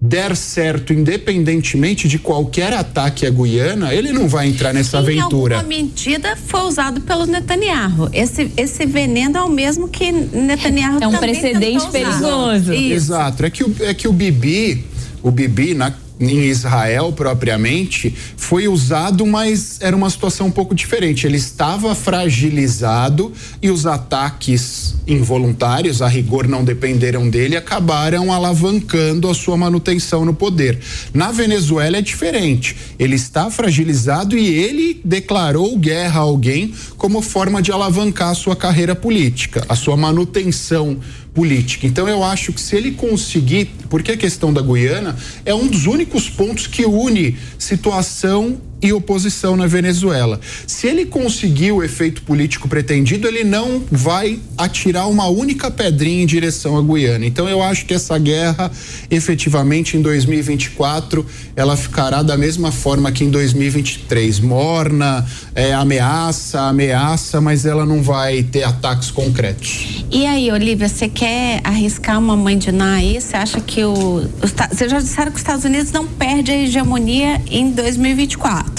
der 0.05 0.35
certo, 0.35 0.91
independentemente 0.91 2.09
de 2.09 2.19
qualquer 2.19 2.73
ataque 2.73 3.25
à 3.25 3.29
Guiana, 3.29 3.93
ele 3.93 4.11
não 4.11 4.27
vai 4.27 4.49
entrar 4.49 4.73
nessa 4.73 4.97
em 4.97 4.99
aventura. 4.99 5.55
Alguma 5.55 5.77
medida 5.77 6.35
foi 6.35 6.59
usado 6.63 6.99
pelo 6.99 7.25
Netanyahu. 7.25 8.09
Esse, 8.11 8.51
esse 8.57 8.85
veneno 8.85 9.37
é 9.37 9.41
o 9.43 9.49
mesmo 9.49 9.87
que 9.87 10.11
Netanyahu 10.11 11.01
É 11.01 11.07
um 11.07 11.11
também 11.13 11.31
precedente 11.31 11.89
perigoso. 11.89 12.73
Isso. 12.73 12.93
Exato. 12.93 13.45
É 13.45 13.49
que 13.49 13.63
o, 13.63 13.75
é 13.79 13.93
que 13.93 14.05
o 14.05 14.11
Bibi, 14.11 14.85
o 15.23 15.31
Bibi, 15.31 15.73
na, 15.73 15.93
em 16.29 16.43
Israel 16.45 17.11
propriamente, 17.11 18.13
foi 18.37 18.67
usado, 18.67 19.25
mas 19.25 19.79
era 19.81 19.95
uma 19.95 20.09
situação 20.09 20.47
um 20.47 20.51
pouco 20.51 20.75
diferente. 20.75 21.25
Ele 21.25 21.37
estava 21.37 21.93
fragilizado 21.95 23.31
e 23.61 23.69
os 23.69 23.85
ataques 23.85 24.95
involuntários, 25.07 26.01
a 26.01 26.07
rigor 26.07 26.47
não 26.47 26.63
dependeram 26.63 27.29
dele, 27.29 27.57
acabaram 27.57 28.31
alavancando 28.31 29.29
a 29.29 29.33
sua 29.33 29.57
manutenção 29.57 30.25
no 30.25 30.33
poder. 30.33 30.79
Na 31.13 31.31
Venezuela 31.31 31.97
é 31.97 32.01
diferente. 32.01 32.75
Ele 32.97 33.15
está 33.15 33.49
fragilizado 33.49 34.37
e 34.37 34.47
ele 34.47 35.01
declarou 35.03 35.77
guerra 35.77 36.19
a 36.19 36.23
alguém 36.23 36.73
como 36.97 37.21
forma 37.21 37.61
de 37.61 37.71
alavancar 37.71 38.29
a 38.29 38.35
sua 38.35 38.55
carreira 38.55 38.95
política, 38.95 39.65
a 39.67 39.75
sua 39.75 39.97
manutenção 39.97 40.99
política. 41.33 41.87
Então 41.87 42.07
eu 42.07 42.23
acho 42.23 42.53
que 42.53 42.61
se 42.61 42.75
ele 42.75 42.91
conseguir, 42.91 43.71
porque 43.89 44.11
a 44.11 44.17
questão 44.17 44.53
da 44.53 44.61
Guiana 44.61 45.15
é 45.45 45.53
um 45.53 45.67
dos 45.67 45.85
únicos 45.85 46.29
pontos 46.29 46.67
que 46.67 46.85
une 46.85 47.37
situação 47.57 48.61
e 48.83 48.91
oposição 48.91 49.55
na 49.55 49.65
Venezuela. 49.65 50.39
Se 50.67 50.87
ele 50.87 51.05
conseguir 51.05 51.71
o 51.71 51.81
efeito 51.81 52.21
político 52.23 52.67
pretendido, 52.67 53.27
ele 53.27 53.43
não 53.43 53.81
vai 53.89 54.39
atirar 54.57 55.09
uma 55.09 55.27
única 55.27 55.71
pedrinha 55.71 56.23
em 56.23 56.25
direção 56.25 56.77
à 56.77 56.81
Guiana. 56.81 57.25
Então 57.25 57.47
eu 57.47 57.63
acho 57.63 57.85
que 57.85 57.93
essa 57.93 58.17
guerra, 58.17 58.69
efetivamente 59.09 59.95
em 59.95 60.01
2024, 60.01 61.25
ela 61.55 61.77
ficará 61.77 62.21
da 62.21 62.37
mesma 62.37 62.71
forma 62.71 63.11
que 63.11 63.23
em 63.23 63.29
2023, 63.29 64.39
morna, 64.39 65.25
é, 65.55 65.73
ameaça, 65.73 66.61
ameaça, 66.61 67.39
mas 67.39 67.65
ela 67.65 67.85
não 67.85 68.01
vai 68.01 68.43
ter 68.43 68.63
ataques 68.63 69.09
concretos. 69.09 70.03
E 70.11 70.25
aí, 70.25 70.51
Olivia, 70.51 70.89
você 70.89 71.07
quer 71.07 71.61
arriscar 71.63 72.19
uma 72.19 72.35
mãe 72.35 72.57
de 72.57 72.71
Ná 72.71 72.95
aí? 72.95 73.19
Você 73.19 73.35
acha 73.35 73.61
que 73.61 73.83
o. 73.83 74.23
Vocês 74.71 74.91
já 74.91 74.99
disseram 74.99 75.31
que 75.31 75.35
os 75.35 75.41
Estados 75.41 75.65
Unidos 75.65 75.91
não 75.91 76.05
perde 76.05 76.51
a 76.51 76.57
hegemonia 76.57 77.41
em 77.49 77.71
2024, 77.71 78.72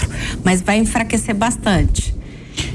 mas 0.45 0.61
vai 0.61 0.78
enfraquecer 0.78 1.34
bastante. 1.34 2.14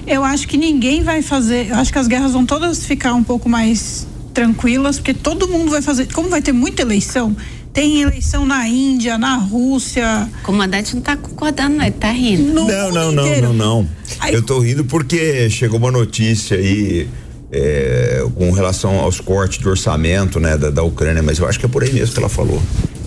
Eu 0.06 0.24
acho 0.24 0.48
que 0.48 0.58
ninguém 0.58 1.04
vai 1.04 1.22
fazer. 1.22 1.68
Eu 1.70 1.76
acho 1.76 1.92
que 1.92 2.00
as 2.00 2.08
guerras 2.08 2.34
vão 2.34 2.46
todas 2.46 2.86
ficar 2.86 3.14
um 3.14 3.24
pouco 3.24 3.48
mais 3.48 4.08
tranquilas, 4.34 4.98
porque 4.98 5.14
todo 5.14 5.48
mundo 5.48 5.70
vai 5.72 5.82
fazer. 5.82 6.12
Como 6.14 6.30
vai 6.30 6.42
ter 6.42 6.52
muita 6.52 6.82
eleição, 6.82 7.36
tem 7.72 8.02
eleição 8.02 8.46
na 8.46 8.68
Índia, 8.68 9.18
na 9.18 9.36
Rússia. 9.38 10.28
O 10.42 10.44
comandante 10.44 10.96
não 10.96 11.02
tá 11.02 11.16
concordando, 11.16 11.76
não, 11.78 11.84
ele 11.86 11.92
tá 11.92 12.12
rindo. 12.12 12.54
No 12.54 12.68
Não, 12.68 12.92
não, 12.92 13.12
não, 13.12 13.42
não, 13.42 13.54
não. 13.54 13.90
Aí- 14.20 14.34
Eu 14.34 14.42
tô 14.42 14.60
rindo 14.60 14.84
porque 14.86 15.50
chegou 15.50 15.78
uma 15.80 15.92
notícia 15.92 16.58
aí 16.58 17.08
é, 17.52 18.24
com 18.36 18.52
relação 18.52 19.00
aos 19.00 19.20
cortes 19.20 19.60
de 19.60 19.68
orçamento, 19.68 20.40
né, 20.40 20.58
da, 20.58 20.70
da 20.70 20.84
Ucrânia, 20.84 21.24
mas 21.24 21.40
eu 21.40 21.48
acho 21.48 21.60
que 21.60 21.66
é 21.66 21.70
por 21.70 21.84
aí 21.84 21.92
mesmo 21.94 22.14
que 22.14 22.20
ela 22.20 22.30
falou. 22.30 22.62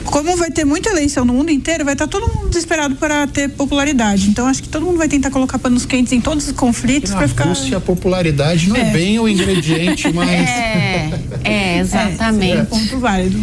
Como 0.05 0.37
vai 0.37 0.51
ter 0.51 0.65
muita 0.65 0.91
eleição 0.91 1.25
no 1.25 1.33
mundo 1.33 1.51
inteiro, 1.51 1.85
vai 1.85 1.95
estar 1.95 2.07
todo 2.07 2.29
mundo 2.29 2.49
desesperado 2.49 2.97
para 2.97 3.27
ter 3.27 3.49
popularidade. 3.51 4.29
Então 4.29 4.47
acho 4.47 4.63
que 4.63 4.69
todo 4.69 4.85
mundo 4.85 4.99
vai 4.99 5.09
tentar 5.09 5.31
colocar 5.31 5.59
panos 5.59 5.87
quentes 5.87 6.13
em 6.13 6.21
todos 6.21 6.47
os 6.47 6.53
conflitos 6.53 7.13
para 7.13 7.27
ficar. 7.29 7.45
Rússia 7.45 7.77
a 7.79 7.81
popularidade 7.81 8.69
não 8.69 8.77
é, 8.77 8.81
É. 8.81 8.93
bem 8.93 9.19
o 9.19 9.29
ingrediente, 9.29 10.11
mas 10.13 10.29
É, 10.29 11.11
é, 11.45 11.53
É, 11.53 11.79
exatamente. 11.79 12.67
ponto 12.67 12.99
válido. 12.99 13.41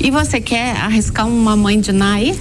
E 0.00 0.10
você 0.10 0.40
quer 0.40 0.76
arriscar 0.76 1.26
uma 1.26 1.56
mãe 1.56 1.80
de 1.80 1.90
Ná 1.92 2.14
aí? 2.14 2.38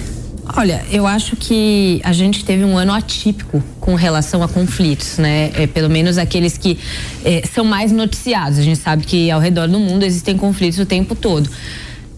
Olha, 0.56 0.82
eu 0.92 1.06
acho 1.06 1.36
que 1.36 2.00
a 2.06 2.14
gente 2.14 2.46
teve 2.46 2.64
um 2.64 2.78
ano 2.78 2.94
atípico 2.94 3.62
com 3.82 3.96
relação 3.96 4.42
a 4.42 4.48
conflitos, 4.48 5.18
né? 5.18 5.52
É, 5.54 5.68
pelo 5.68 5.90
menos 5.90 6.18
aqueles 6.18 6.58
que 6.58 6.78
é, 7.26 7.44
são 7.54 7.66
mais 7.66 7.92
noticiados. 7.92 8.58
A 8.58 8.62
gente 8.62 8.80
sabe 8.80 9.04
que 9.06 9.30
ao 9.30 9.42
redor 9.42 9.68
do 9.68 9.78
mundo 9.78 10.04
existem 10.04 10.38
conflitos 10.38 10.80
o 10.80 10.86
tempo 10.86 11.16
todo. 11.16 11.50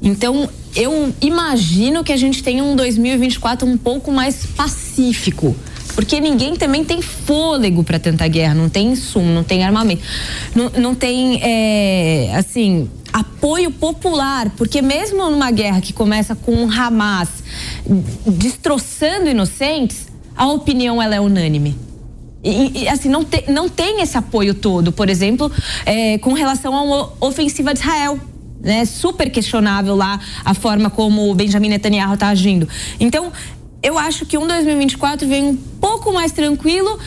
Então, 0.01 0.47
eu 0.75 1.13
imagino 1.21 2.03
que 2.03 2.11
a 2.11 2.17
gente 2.17 2.43
tenha 2.43 2.63
um 2.63 2.75
2024 2.75 3.67
um 3.67 3.77
pouco 3.77 4.11
mais 4.11 4.45
pacífico. 4.45 5.55
Porque 5.95 6.19
ninguém 6.21 6.55
também 6.55 6.83
tem 6.85 7.01
fôlego 7.01 7.83
para 7.83 7.99
tentar 7.99 8.27
guerra, 8.27 8.53
não 8.53 8.69
tem 8.69 8.91
insumo, 8.91 9.27
não 9.33 9.43
tem 9.43 9.63
armamento, 9.65 10.01
não, 10.55 10.69
não 10.69 10.95
tem, 10.95 11.41
é, 11.43 12.31
assim, 12.35 12.89
apoio 13.11 13.71
popular. 13.71 14.51
Porque 14.55 14.81
mesmo 14.81 15.29
numa 15.29 15.51
guerra 15.51 15.81
que 15.81 15.91
começa 15.91 16.35
com 16.35 16.53
um 16.53 16.71
Hamas 16.71 17.29
destroçando 18.25 19.29
inocentes, 19.29 20.07
a 20.35 20.47
opinião 20.47 21.01
ela 21.01 21.15
é 21.15 21.19
unânime. 21.19 21.75
E, 22.41 22.83
e, 22.83 22.87
assim, 22.87 23.09
não, 23.09 23.25
te, 23.25 23.51
não 23.51 23.67
tem 23.67 24.01
esse 24.01 24.17
apoio 24.17 24.53
todo, 24.53 24.93
por 24.93 25.09
exemplo, 25.09 25.51
é, 25.85 26.17
com 26.19 26.31
relação 26.33 26.73
uma 26.73 27.11
ofensiva 27.19 27.73
de 27.73 27.79
Israel. 27.81 28.19
Né? 28.61 28.85
Super 28.85 29.29
questionável 29.29 29.95
lá 29.95 30.19
a 30.43 30.53
forma 30.53 30.89
como 30.89 31.29
o 31.29 31.35
Benjamin 31.35 31.69
Netanyahu 31.69 32.13
está 32.13 32.27
agindo. 32.27 32.67
Então, 32.99 33.31
eu 33.81 33.97
acho 33.97 34.25
que 34.25 34.37
um 34.37 34.45
2024 34.45 35.27
vem 35.27 35.43
um 35.45 35.55
pouco 35.55 36.11
mais 36.11 36.31
tranquilo, 36.33 36.99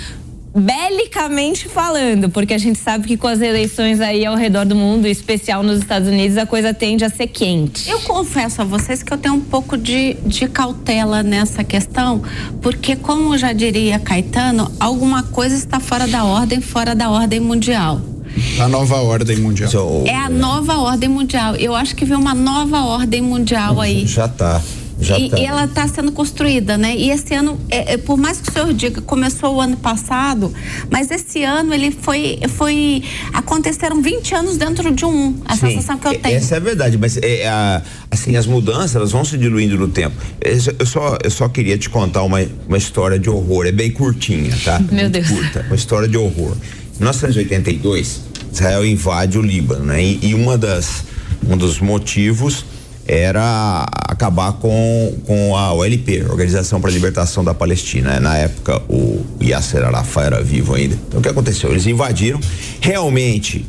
belicamente 0.55 1.69
falando, 1.69 2.29
porque 2.31 2.53
a 2.55 2.59
gente 2.59 2.79
sabe 2.79 3.07
que 3.07 3.17
com 3.17 3.27
as 3.27 3.41
eleições 3.41 4.01
aí 4.01 4.25
ao 4.25 4.37
redor 4.37 4.65
do 4.65 4.75
mundo, 4.75 5.07
em 5.07 5.11
especial 5.11 5.63
nos 5.63 5.79
Estados 5.79 6.09
Unidos, 6.09 6.37
a 6.37 6.47
coisa 6.47 6.75
tende 6.75 7.05
a 7.05 7.11
ser 7.11 7.27
quente. 7.27 7.89
Eu 7.89 8.01
confesso 8.01 8.63
a 8.63 8.65
vocês 8.65 9.03
que 9.03 9.13
eu 9.13 9.19
tenho 9.19 9.35
um 9.35 9.41
pouco 9.41 9.77
de, 9.77 10.15
de 10.27 10.49
cautela 10.49 11.23
nessa 11.23 11.65
questão, 11.65 12.23
porque, 12.61 12.97
como 12.97 13.37
já 13.37 13.53
diria 13.53 13.99
Caetano, 13.99 14.71
alguma 14.79 15.23
coisa 15.23 15.55
está 15.55 15.81
fora 15.81 16.07
da 16.07 16.25
ordem, 16.25 16.61
fora 16.61 16.95
da 16.95 17.11
ordem 17.11 17.41
mundial. 17.41 18.12
A 18.61 18.69
nova 18.69 18.97
ordem 18.97 19.37
mundial. 19.39 19.71
So, 19.71 20.05
É 20.07 20.15
a 20.17 20.29
nova 20.29 20.77
ordem 20.79 21.09
mundial. 21.09 21.55
Eu 21.57 21.75
acho 21.75 21.95
que 21.97 22.05
vem 22.05 22.17
uma 22.17 22.35
nova 22.35 22.81
ordem 22.85 23.21
mundial 23.23 23.81
aí. 23.81 24.07
Já 24.07 24.29
tá. 24.29 24.61
Já 25.01 25.19
E, 25.19 25.31
tá. 25.31 25.39
e 25.39 25.45
ela 25.45 25.65
está 25.65 25.89
sendo 25.89 26.13
construída, 26.13 26.79
né? 26.79 26.95
E 26.95 27.11
esse 27.11 27.35
ano, 27.35 27.59
é, 27.69 27.95
é, 27.95 27.97
por 27.97 28.17
mais 28.17 28.39
que 28.41 28.51
o 28.51 28.53
senhor 28.53 28.73
diga, 28.73 29.01
começou 29.01 29.57
o 29.57 29.61
ano 29.61 29.77
passado, 29.77 30.53
mas 30.89 31.11
esse 31.11 31.43
ano 31.43 31.75
ele 31.75 31.91
foi, 31.91 32.39
foi 32.51 33.03
aconteceram 33.33 34.01
20 34.01 34.33
anos 34.35 34.57
dentro 34.57 34.93
de 34.95 35.05
um. 35.05 35.35
A 35.45 35.57
Sim, 35.57 35.71
sensação 35.71 35.99
que 35.99 36.07
eu 36.07 36.13
e- 36.13 36.19
tenho. 36.19 36.37
Essa 36.37 36.55
é 36.55 36.59
a 36.59 36.61
verdade, 36.61 36.97
mas 36.99 37.17
é, 37.17 37.49
a- 37.49 37.83
assim, 38.13 38.37
as 38.37 38.47
mudanças 38.47 38.95
elas 38.95 39.11
vão 39.11 39.25
se 39.25 39.37
diluindo 39.37 39.77
no 39.77 39.89
tempo. 39.89 40.15
Eu 40.41 40.87
só, 40.87 41.19
eu 41.25 41.31
só 41.33 41.49
queria 41.49 41.77
te 41.77 41.91
contar 41.91 42.23
uma, 42.23 42.39
uma 42.69 42.79
história 42.79 43.19
de 43.19 43.29
horror, 43.29 43.67
é 43.67 43.73
bem 43.73 43.91
curtinha, 43.91 44.57
tá? 44.65 44.79
Meu 44.79 45.03
Muito 45.05 45.11
Deus. 45.15 45.29
Curta, 45.29 45.65
uma 45.67 45.75
história 45.75 46.07
de 46.07 46.17
horror. 46.17 46.55
Em 46.97 47.01
1982, 47.01 48.21
Israel 48.53 48.87
invade 48.87 49.39
o 49.39 49.43
Líbano, 49.43 49.87
né? 49.87 50.03
E, 50.03 50.19
e 50.23 50.35
uma 50.35 50.59
das, 50.59 51.05
um 51.49 51.57
dos 51.57 51.81
motivos 51.81 52.65
era 53.07 53.87
acabar 54.09 54.53
com, 54.55 55.19
com 55.27 55.57
a 55.57 55.73
OLP, 55.73 56.25
Organização 56.29 56.81
para 56.81 56.91
a 56.91 56.93
Libertação 56.93 57.43
da 57.43 57.53
Palestina. 57.53 58.21
Na 58.21 58.37
época, 58.37 58.81
o 58.89 59.25
Yasser 59.43 59.85
Arafat 59.85 60.27
era 60.27 60.43
vivo 60.43 60.75
ainda. 60.75 60.97
Então, 61.09 61.21
o 61.21 61.23
que 61.23 61.29
aconteceu? 61.29 61.71
Eles 61.71 61.87
invadiram, 61.87 62.39
realmente 62.81 63.67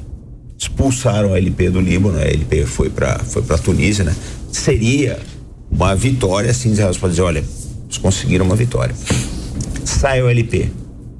expulsaram 0.57 1.33
a 1.33 1.37
LP 1.37 1.69
do 1.69 1.81
Líbano, 1.81 2.17
a 2.17 2.21
LP 2.21 2.65
foi 2.65 2.89
para 2.89 3.19
foi 3.19 3.41
para 3.41 3.57
Tunísia, 3.57 4.05
né? 4.05 4.15
Seria 4.51 5.19
uma 5.69 5.95
vitória, 5.95 6.51
assim, 6.51 6.71
Israel 6.71 6.93
pode 6.99 7.13
dizer, 7.13 7.23
olha, 7.23 7.39
eles 7.39 7.97
conseguiram 7.97 8.45
uma 8.45 8.55
vitória. 8.55 8.95
Sai 9.83 10.21
o 10.21 10.29
LP, 10.29 10.69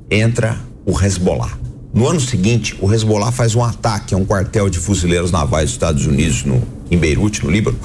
entra 0.09 0.57
o 0.85 0.99
Hezbollah. 0.99 1.62
No 1.93 2.07
ano 2.09 2.19
seguinte, 2.19 2.75
o 2.81 2.91
Hezbollah 2.91 3.31
faz 3.31 3.53
um 3.53 3.63
ataque 3.63 4.15
a 4.15 4.17
um 4.17 4.25
quartel 4.25 4.67
de 4.67 4.79
fuzileiros 4.79 5.31
navais 5.31 5.65
dos 5.65 5.73
Estados 5.73 6.07
Unidos 6.07 6.43
no, 6.43 6.59
em 6.89 6.97
Beirute, 6.97 7.45
no 7.45 7.51
Líbano. 7.51 7.77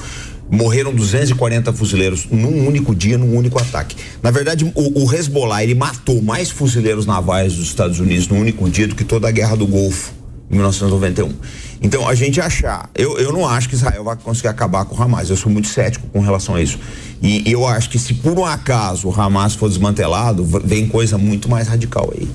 Morreram 0.49 0.91
240 0.91 1.71
fuzileiros 1.73 2.25
num 2.25 2.67
único 2.67 2.95
dia, 2.95 3.19
num 3.19 3.35
único 3.35 3.59
ataque. 3.59 3.95
Na 4.23 4.31
verdade, 4.31 4.65
o, 4.73 5.03
o 5.03 5.13
Hezbollah 5.13 5.63
ele 5.63 5.75
matou 5.75 6.23
mais 6.23 6.49
fuzileiros 6.49 7.05
navais 7.05 7.53
dos 7.53 7.67
Estados 7.67 7.99
Unidos 7.99 8.27
num 8.27 8.39
único 8.39 8.67
dia 8.67 8.87
do 8.87 8.95
que 8.95 9.03
toda 9.03 9.27
a 9.27 9.31
guerra 9.31 9.55
do 9.55 9.67
Golfo 9.67 10.18
em 10.49 10.55
1991. 10.55 11.33
Então, 11.81 12.07
a 12.07 12.13
gente 12.13 12.41
achar, 12.41 12.89
eu, 12.93 13.17
eu 13.17 13.31
não 13.31 13.47
acho 13.47 13.69
que 13.69 13.75
Israel 13.75 14.03
vai 14.03 14.17
conseguir 14.17 14.49
acabar 14.49 14.83
com 14.85 14.95
o 14.95 15.01
Hamas. 15.01 15.29
Eu 15.29 15.37
sou 15.37 15.51
muito 15.51 15.67
cético 15.67 16.07
com 16.07 16.19
relação 16.19 16.55
a 16.55 16.61
isso. 16.61 16.77
E 17.21 17.49
eu 17.51 17.65
acho 17.65 17.89
que 17.89 17.99
se 17.99 18.13
por 18.13 18.37
um 18.37 18.45
acaso 18.45 19.07
o 19.07 19.21
Hamas 19.21 19.55
for 19.55 19.69
desmantelado, 19.69 20.43
vem 20.63 20.87
coisa 20.87 21.17
muito 21.17 21.49
mais 21.49 21.67
radical 21.67 22.11
aí. 22.15 22.27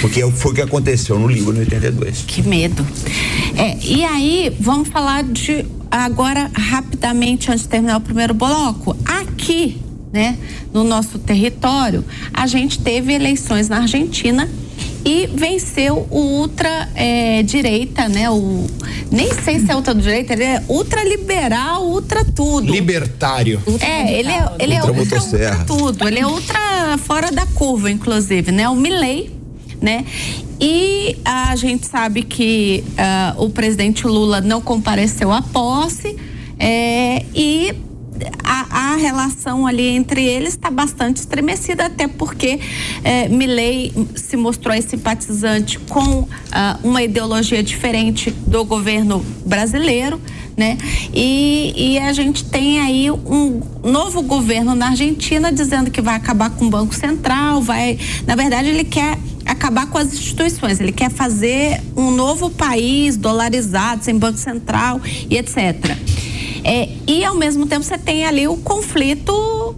Porque 0.00 0.20
foi 0.32 0.52
o 0.52 0.54
que 0.54 0.60
aconteceu 0.60 1.18
no 1.18 1.26
Líbano 1.26 1.58
em 1.58 1.60
82. 1.60 2.24
Que 2.26 2.42
medo. 2.42 2.86
É, 3.56 3.78
e 3.82 4.04
aí, 4.04 4.54
vamos 4.58 4.88
falar 4.88 5.24
de 5.24 5.64
agora 5.90 6.50
rapidamente 6.54 7.50
antes 7.50 7.62
de 7.62 7.68
terminar 7.68 7.98
o 7.98 8.00
primeiro 8.00 8.34
bloco. 8.34 8.96
Aqui, 9.04 9.80
né, 10.12 10.38
no 10.72 10.84
nosso 10.84 11.18
território, 11.18 12.04
a 12.32 12.46
gente 12.46 12.78
teve 12.78 13.12
eleições 13.12 13.68
na 13.68 13.78
Argentina 13.78 14.48
e 15.04 15.26
venceu 15.26 16.06
o 16.10 16.18
ultra 16.18 16.88
é, 16.94 17.42
direita, 17.42 18.08
né? 18.08 18.30
O 18.30 18.66
nem 19.10 19.32
sei 19.34 19.60
se 19.60 19.70
é 19.70 19.76
ultra 19.76 19.94
direita, 19.94 20.32
ele 20.32 20.44
é 20.44 20.62
ultra 20.68 21.04
liberal, 21.04 21.86
ultra 21.86 22.24
tudo. 22.24 22.72
Libertário. 22.72 23.60
É, 23.80 24.18
ele 24.18 24.30
é, 24.30 24.48
ele 24.58 24.74
é 24.74 24.82
ultra, 24.82 25.20
ultra 25.20 25.64
tudo. 25.66 26.08
Ele 26.08 26.18
é 26.18 26.26
ultra 26.26 26.98
fora 26.98 27.30
da 27.30 27.44
curva, 27.46 27.90
inclusive, 27.90 28.50
né? 28.50 28.68
O 28.68 28.74
Milley, 28.74 29.30
né? 29.80 30.06
E 30.60 31.18
a 31.24 31.54
gente 31.56 31.86
sabe 31.86 32.22
que 32.22 32.84
uh, 32.92 33.44
o 33.44 33.50
presidente 33.50 34.06
Lula 34.06 34.40
não 34.40 34.60
compareceu 34.60 35.32
à 35.32 35.42
posse 35.42 36.16
é, 36.58 37.24
e 37.34 37.74
a, 38.42 38.92
a, 38.92 38.96
relação 38.96 39.66
ali 39.66 39.88
entre 39.88 40.24
eles 40.24 40.50
está 40.54 40.70
bastante 40.70 41.18
estremecida, 41.18 41.86
até 41.86 42.06
porque 42.06 42.60
é, 43.02 43.28
Milley 43.28 43.92
se 44.14 44.36
mostrou 44.36 44.80
simpatizante 44.82 45.78
com 45.78 46.20
uh, 46.20 46.28
uma 46.82 47.02
ideologia 47.02 47.62
diferente 47.62 48.30
do 48.30 48.64
governo 48.64 49.24
brasileiro. 49.44 50.20
Né? 50.54 50.76
E, 51.14 51.72
e, 51.74 51.98
a 51.98 52.12
gente 52.12 52.44
tem 52.44 52.78
aí 52.78 53.10
um 53.10 53.62
novo 53.82 54.20
governo 54.20 54.74
na 54.74 54.88
Argentina 54.88 55.50
dizendo 55.50 55.90
que 55.90 56.02
vai 56.02 56.14
acabar 56.14 56.50
com 56.50 56.66
o 56.66 56.70
Banco 56.70 56.94
Central, 56.94 57.62
vai, 57.62 57.98
na 58.26 58.36
verdade, 58.36 58.68
ele 58.68 58.84
quer 58.84 59.18
acabar 59.46 59.86
com 59.86 59.96
as 59.96 60.12
instituições, 60.12 60.78
ele 60.78 60.92
quer 60.92 61.10
fazer 61.10 61.80
um 61.96 62.10
novo 62.10 62.50
país 62.50 63.16
dolarizado, 63.16 64.04
sem 64.04 64.18
Banco 64.18 64.38
Central 64.38 65.00
e 65.30 65.38
etc. 65.38 65.96
É, 66.64 66.88
e 67.06 67.24
ao 67.24 67.34
mesmo 67.34 67.66
tempo 67.66 67.82
você 67.82 67.98
tem 67.98 68.24
ali 68.24 68.46
o 68.46 68.56
conflito 68.56 69.76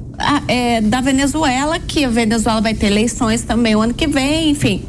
é, 0.48 0.80
da 0.80 1.00
Venezuela, 1.00 1.78
que 1.78 2.04
a 2.04 2.10
Venezuela 2.10 2.60
vai 2.60 2.74
ter 2.74 2.86
eleições 2.86 3.42
também 3.42 3.74
o 3.74 3.80
ano 3.80 3.94
que 3.94 4.06
vem, 4.06 4.50
enfim. 4.50 4.82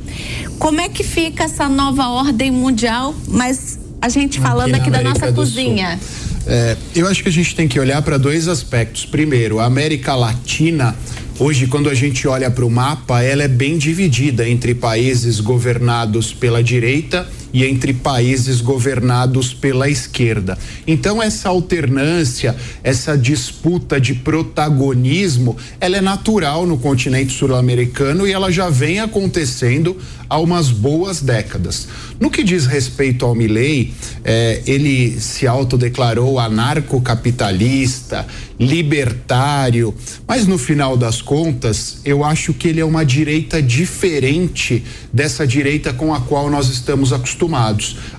Como 0.60 0.82
é 0.82 0.90
que 0.90 1.04
fica 1.04 1.46
essa 1.46 1.70
nova 1.70 2.10
ordem 2.10 2.52
mundial? 2.52 3.16
Mas 3.28 3.80
a 4.02 4.10
gente 4.10 4.40
falando 4.40 4.76
aqui, 4.76 4.90
aqui 4.90 4.92
da 4.92 5.02
nossa 5.02 5.32
cozinha. 5.32 6.00
É, 6.48 6.78
eu 6.96 7.08
acho 7.08 7.24
que 7.24 7.30
a 7.30 7.32
gente 7.32 7.56
tem 7.56 7.68
que 7.68 7.80
olhar 7.80 8.02
para 8.02 8.18
dois 8.18 8.48
aspectos. 8.48 9.06
Primeiro, 9.06 9.60
a 9.60 9.66
América 9.66 10.16
Latina 10.16 10.96
Hoje, 11.38 11.68
quando 11.68 11.90
a 11.90 11.94
gente 11.94 12.26
olha 12.30 12.50
para 12.50 12.64
o 12.64 12.72
mapa, 12.72 13.22
ela 13.22 13.44
é 13.44 13.48
bem 13.48 13.78
dividida 13.78 14.48
entre 14.48 14.74
países 14.74 15.42
governados 15.42 16.34
pela 16.34 16.64
direita 16.64 17.28
e 17.56 17.64
entre 17.64 17.94
países 17.94 18.60
governados 18.60 19.54
pela 19.54 19.90
esquerda. 19.90 20.58
Então 20.86 21.24
essa 21.24 21.48
alternância, 21.48 22.54
essa 22.84 23.18
disputa 23.18 23.98
de 23.98 24.14
protagonismo, 24.14 25.56
ela 25.80 25.96
é 25.96 26.02
natural 26.02 26.66
no 26.66 26.78
continente 26.78 27.32
sul-americano 27.32 28.28
e 28.28 28.34
ela 28.34 28.52
já 28.52 28.70
vem 28.70 29.00
acontecendo 29.00 29.96
há 30.30 30.38
umas 30.38 30.70
boas 30.70 31.22
décadas. 31.22 31.88
No 32.20 32.30
que 32.30 32.44
diz 32.44 32.66
respeito 32.66 33.26
ao 33.26 33.34
Milley, 33.34 33.94
eh, 34.26 34.62
ele 34.68 35.18
se 35.20 35.48
autodeclarou 35.48 36.38
anarcocapitalista, 36.40 38.28
libertário, 38.60 39.94
mas 40.28 40.48
no 40.48 40.58
final 40.58 40.96
das 40.96 41.22
contas, 41.22 42.00
eu 42.06 42.24
acho 42.24 42.54
que 42.54 42.70
ele 42.70 42.80
é 42.80 42.86
uma 42.86 43.06
direita 43.06 43.62
diferente 43.62 44.84
dessa 45.12 45.46
direita 45.46 45.94
com 45.94 46.14
a 46.14 46.22
qual 46.22 46.50
nós 46.50 46.70
estamos 46.70 47.12
acostumados, 47.12 47.45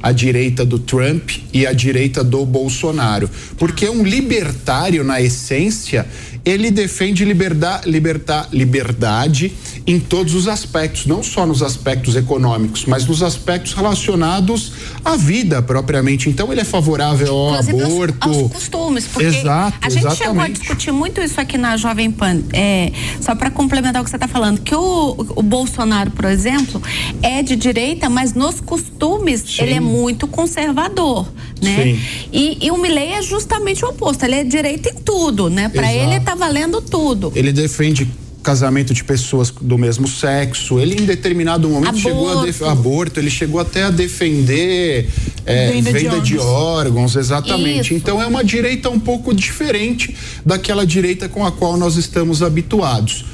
a 0.02 0.12
direita 0.12 0.64
do 0.64 0.78
Trump 0.78 1.30
e 1.52 1.66
a 1.66 1.72
direita 1.72 2.22
do 2.22 2.44
Bolsonaro, 2.44 3.28
porque 3.56 3.88
um 3.88 4.02
libertário 4.02 5.02
na 5.02 5.20
essência, 5.20 6.06
ele 6.44 6.70
defende 6.70 7.24
liberdade, 7.24 7.90
libertar, 7.90 8.48
liberdade 8.52 9.52
em 9.86 9.98
todos 10.00 10.34
os 10.34 10.48
aspectos, 10.48 11.06
não 11.06 11.22
só 11.22 11.46
nos 11.46 11.62
aspectos 11.62 12.16
econômicos, 12.16 12.84
mas 12.86 13.06
nos 13.06 13.22
aspectos 13.22 13.72
relacionados 13.72 14.72
à 15.04 15.16
vida 15.16 15.62
propriamente. 15.62 16.28
Então 16.28 16.52
ele 16.52 16.60
é 16.60 16.64
favorável 16.64 17.34
ao 17.34 17.50
Inclusive 17.54 17.82
aborto, 17.82 18.28
aos, 18.28 18.36
aos 18.36 18.52
costumes, 18.52 19.06
porque 19.06 19.26
Exato, 19.26 19.78
a 19.80 19.88
gente 19.88 20.06
exatamente. 20.06 20.24
chegou 20.24 20.42
a 20.42 20.48
discutir 20.48 20.92
muito 20.92 21.20
isso 21.20 21.40
aqui 21.40 21.56
na 21.56 21.76
Jovem 21.76 22.10
Pan. 22.10 22.42
É, 22.52 22.92
só 23.20 23.34
para 23.34 23.50
complementar 23.50 24.02
o 24.02 24.04
que 24.04 24.10
você 24.10 24.16
está 24.16 24.28
falando, 24.28 24.60
que 24.60 24.74
o, 24.74 25.16
o, 25.36 25.42
Bolsonaro, 25.42 26.10
por 26.10 26.24
exemplo, 26.24 26.80
é 27.22 27.42
de 27.42 27.56
direita, 27.56 28.08
mas 28.08 28.34
nos 28.34 28.60
costumes 28.60 28.96
Sim. 29.34 29.62
ele 29.62 29.74
é 29.74 29.80
muito 29.80 30.26
conservador, 30.26 31.26
né? 31.62 31.82
Sim. 31.82 32.00
E, 32.32 32.66
e 32.66 32.70
o 32.70 32.76
Milley 32.76 33.12
é 33.14 33.22
justamente 33.22 33.84
o 33.84 33.88
oposto. 33.88 34.24
Ele 34.24 34.34
é 34.36 34.44
direita 34.44 34.90
em 34.90 34.94
tudo, 34.94 35.48
né? 35.48 35.68
Para 35.68 35.92
ele 35.92 36.20
tá 36.20 36.34
valendo 36.34 36.80
tudo. 36.80 37.32
Ele 37.34 37.52
defende 37.52 38.06
casamento 38.46 38.94
de 38.94 39.02
pessoas 39.02 39.50
do 39.50 39.76
mesmo 39.76 40.06
sexo. 40.06 40.78
Ele, 40.78 41.02
em 41.02 41.04
determinado 41.04 41.68
momento, 41.68 41.88
aborto. 41.88 42.08
chegou 42.08 42.38
a 42.38 42.44
def... 42.44 42.62
aborto, 42.62 43.18
ele 43.18 43.28
chegou 43.28 43.58
até 43.58 43.82
a 43.82 43.90
defender 43.90 45.08
é, 45.44 45.72
venda, 45.72 45.90
venda 45.90 46.20
de, 46.20 46.34
de, 46.34 46.38
órgãos, 46.38 47.16
exatamente. 47.16 47.86
Isso. 47.86 47.94
Então 47.94 48.22
é 48.22 48.26
uma 48.26 48.44
direita 48.44 48.88
um 48.88 49.00
pouco 49.00 49.34
diferente 49.34 50.16
daquela 50.44 50.86
direita 50.86 51.28
com 51.28 51.44
a 51.44 51.50
qual 51.50 51.76
nós 51.76 51.96
estamos 51.96 52.40
habituados. 52.40 53.24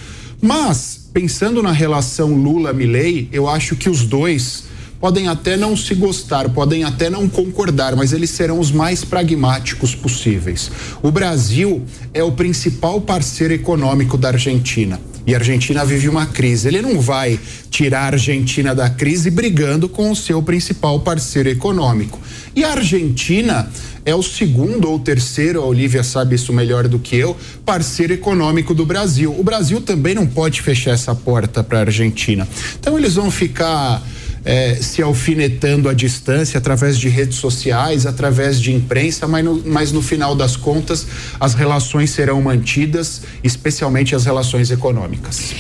Mas, 0.41 0.99
pensando 1.13 1.63
na 1.63 1.73
relação 1.73 2.35
Lula-Milley, 2.35 3.29
eu 3.31 3.47
acho 3.47 3.77
que 3.77 3.91
os 3.91 4.05
dois 4.05 4.65
podem 5.03 5.27
até 5.27 5.57
não 5.57 5.77
se 5.77 5.97
gostar, 5.97 6.49
podem 6.51 6.85
até 6.85 7.11
não 7.11 7.29
concordar, 7.29 7.97
mas 7.97 8.13
eles 8.13 8.31
serão 8.31 8.61
os 8.61 8.71
mais 8.71 9.05
pragmáticos 9.05 9.97
possíveis. 9.97 10.71
O 11.03 11.11
Brasil 11.11 11.83
é 12.15 12.23
o 12.23 12.31
principal 12.31 13.01
parceiro 13.01 13.53
econômico 13.53 14.17
da 14.17 14.29
Argentina. 14.29 15.01
E 15.27 15.35
a 15.35 15.39
Argentina 15.39 15.85
vive 15.85 16.09
uma 16.09 16.27
crise. 16.27 16.69
Ele 16.69 16.81
não 16.81 17.01
vai 17.01 17.39
tirar 17.69 18.03
a 18.03 18.07
Argentina 18.13 18.77
da 18.77 18.89
crise 18.89 19.29
brigando 19.29 19.89
com 19.89 20.09
o 20.09 20.15
seu 20.15 20.41
principal 20.41 21.01
parceiro 21.01 21.49
econômico. 21.49 22.21
E 22.55 22.63
a 22.63 22.71
Argentina 22.71 23.69
é 24.05 24.15
o 24.15 24.23
segundo 24.23 24.89
ou 24.89 25.01
terceiro, 25.01 25.63
a 25.63 25.67
Olivia 25.67 26.05
sabe 26.05 26.37
isso 26.37 26.53
melhor 26.53 26.87
do 26.87 27.01
que 27.01 27.17
eu, 27.17 27.37
parceiro 27.65 28.13
econômico 28.13 28.73
do 28.73 28.87
Brasil. 28.87 29.35
O 29.37 29.43
Brasil 29.43 29.81
também 29.81 30.15
não 30.15 30.29
pode 30.29 30.63
fechar 30.63 30.93
essa 30.93 31.13
porta 31.13 31.65
para 31.65 31.79
a 31.79 31.81
Argentina. 31.83 32.47
Então 32.79 32.97
eles 32.97 33.15
vão 33.15 33.33
ficar 33.33 34.01
é, 34.45 34.75
se 34.77 35.03
alfinetando 35.03 35.89
à 35.89 35.95
distância 35.95 36.59
através 36.59 36.99
de 36.99 37.09
redes 37.09 37.39
sociais, 37.39 38.07
através 38.07 38.61
de 38.61 38.73
imprensa, 38.73 39.27
mas 39.27 39.45
no, 39.45 39.63
mas 39.65 39.93
no 39.93 40.03
final 40.03 40.35
das 40.35 40.57
contas 40.57 41.07
as 41.39 41.55
relações 41.55 42.11
serão 42.11 42.41
mantidas, 42.43 43.23
especialmente 43.43 44.15
as 44.15 44.25
relações 44.25 44.71
econômicas. 44.71 45.55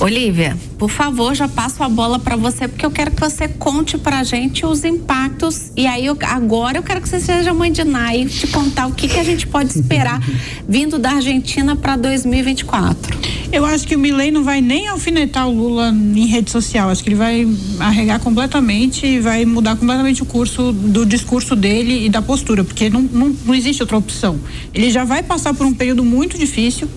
Olivia, 0.00 0.56
por 0.78 0.88
favor, 0.88 1.34
já 1.34 1.48
passo 1.48 1.82
a 1.82 1.88
bola 1.88 2.20
para 2.20 2.36
você, 2.36 2.68
porque 2.68 2.86
eu 2.86 2.90
quero 2.90 3.10
que 3.10 3.20
você 3.20 3.48
conte 3.48 3.98
pra 3.98 4.22
gente 4.22 4.64
os 4.64 4.84
impactos. 4.84 5.72
E 5.76 5.88
aí, 5.88 6.06
eu, 6.06 6.16
agora 6.22 6.78
eu 6.78 6.84
quero 6.84 7.00
que 7.00 7.08
você 7.08 7.18
seja 7.18 7.52
mãe 7.52 7.72
de 7.72 7.82
Nai 7.82 8.24
te 8.26 8.46
contar 8.46 8.86
o 8.86 8.92
que, 8.92 9.08
que 9.08 9.18
a 9.18 9.24
gente 9.24 9.48
pode 9.48 9.76
esperar 9.76 10.22
vindo 10.68 11.00
da 11.00 11.14
Argentina 11.14 11.74
para 11.74 11.96
2024. 11.96 13.18
Eu 13.50 13.64
acho 13.64 13.88
que 13.88 13.96
o 13.96 13.98
Milei 13.98 14.30
não 14.30 14.44
vai 14.44 14.60
nem 14.60 14.86
alfinetar 14.86 15.48
o 15.48 15.52
Lula 15.52 15.88
em 15.88 16.26
rede 16.26 16.50
social. 16.52 16.90
Acho 16.90 17.02
que 17.02 17.08
ele 17.08 17.16
vai 17.16 17.48
arregar 17.80 18.20
completamente 18.20 19.04
e 19.04 19.18
vai 19.18 19.44
mudar 19.44 19.74
completamente 19.74 20.22
o 20.22 20.26
curso 20.26 20.70
do 20.72 21.04
discurso 21.04 21.56
dele 21.56 22.06
e 22.06 22.08
da 22.08 22.22
postura, 22.22 22.62
porque 22.62 22.88
não, 22.88 23.02
não, 23.02 23.34
não 23.44 23.54
existe 23.54 23.82
outra 23.82 23.96
opção. 23.96 24.38
Ele 24.72 24.90
já 24.90 25.02
vai 25.02 25.24
passar 25.24 25.54
por 25.54 25.66
um 25.66 25.74
período 25.74 26.04
muito 26.04 26.38
difícil 26.38 26.88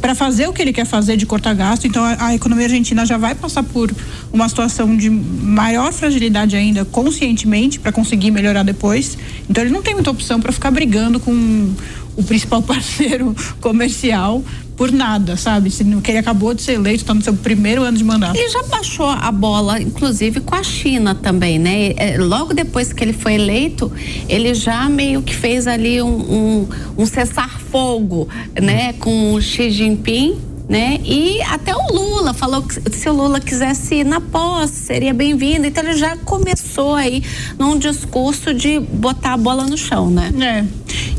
para 0.00 0.14
fazer 0.14 0.48
o 0.48 0.52
que 0.52 0.60
ele 0.60 0.72
quer 0.72 0.84
fazer 0.84 1.16
de 1.16 1.26
cortar 1.26 1.54
gasto. 1.54 1.86
Então 1.86 2.04
a, 2.04 2.26
a, 2.26 2.34
economia 2.34 2.66
argentina 2.66 3.06
já 3.06 3.16
vai 3.16 3.34
passar 3.34 3.62
por 3.62 3.92
uma 4.32 4.48
situação 4.48 4.96
de 4.96 5.08
maior 5.08 5.92
fragilidade 5.92 6.56
ainda, 6.56 6.84
conscientemente, 6.84 7.80
para 7.80 7.92
conseguir 7.92 8.30
melhorar 8.30 8.62
depois. 8.62 9.16
Então 9.48 9.64
ele 9.64 9.72
não 9.72 9.82
tem 9.82 9.94
muita 9.94 10.10
opção 10.10 10.40
para 10.40 10.52
ficar 10.52 10.70
brigando 10.70 11.18
com 11.18 11.74
o 12.16 12.22
principal 12.22 12.60
parceiro 12.62 13.34
comercial 13.60 14.44
por 14.76 14.92
nada, 14.92 15.36
sabe? 15.36 15.70
Que 15.70 16.10
ele 16.10 16.18
acabou 16.18 16.52
de 16.52 16.62
ser 16.62 16.72
eleito, 16.72 17.02
está 17.02 17.14
no 17.14 17.22
seu 17.22 17.34
primeiro 17.34 17.82
ano 17.82 17.96
de 17.96 18.04
mandato. 18.04 18.36
Ele 18.36 18.48
já 18.48 18.62
baixou 18.64 19.06
a 19.06 19.32
bola, 19.32 19.80
inclusive 19.80 20.40
com 20.40 20.54
a 20.54 20.62
China 20.62 21.14
também, 21.14 21.58
né? 21.58 21.92
É, 21.96 22.18
logo 22.18 22.52
depois 22.52 22.92
que 22.92 23.02
ele 23.02 23.14
foi 23.14 23.34
eleito, 23.34 23.90
ele 24.28 24.54
já 24.54 24.88
meio 24.88 25.22
que 25.22 25.34
fez 25.34 25.66
ali 25.66 26.02
um, 26.02 26.08
um, 26.08 26.68
um 26.98 27.06
cessar-fogo, 27.06 28.28
né? 28.60 28.92
Com 28.94 29.32
o 29.32 29.40
Xi 29.40 29.70
Jinping 29.70 30.36
né? 30.68 30.98
E 31.04 31.40
até 31.42 31.74
o 31.74 31.92
Lula 31.92 32.34
falou 32.34 32.62
que 32.62 32.74
se 32.90 33.08
o 33.08 33.12
Lula 33.12 33.38
quisesse 33.40 33.96
ir 33.96 34.04
na 34.04 34.20
posse, 34.20 34.74
seria 34.74 35.14
bem-vindo. 35.14 35.66
Então 35.66 35.84
ele 35.84 35.96
já 35.96 36.16
começou 36.16 36.94
aí 36.94 37.22
num 37.58 37.78
discurso 37.78 38.52
de 38.52 38.80
botar 38.80 39.34
a 39.34 39.36
bola 39.36 39.64
no 39.64 39.76
chão, 39.76 40.10
né? 40.10 40.32
É. 40.40 40.64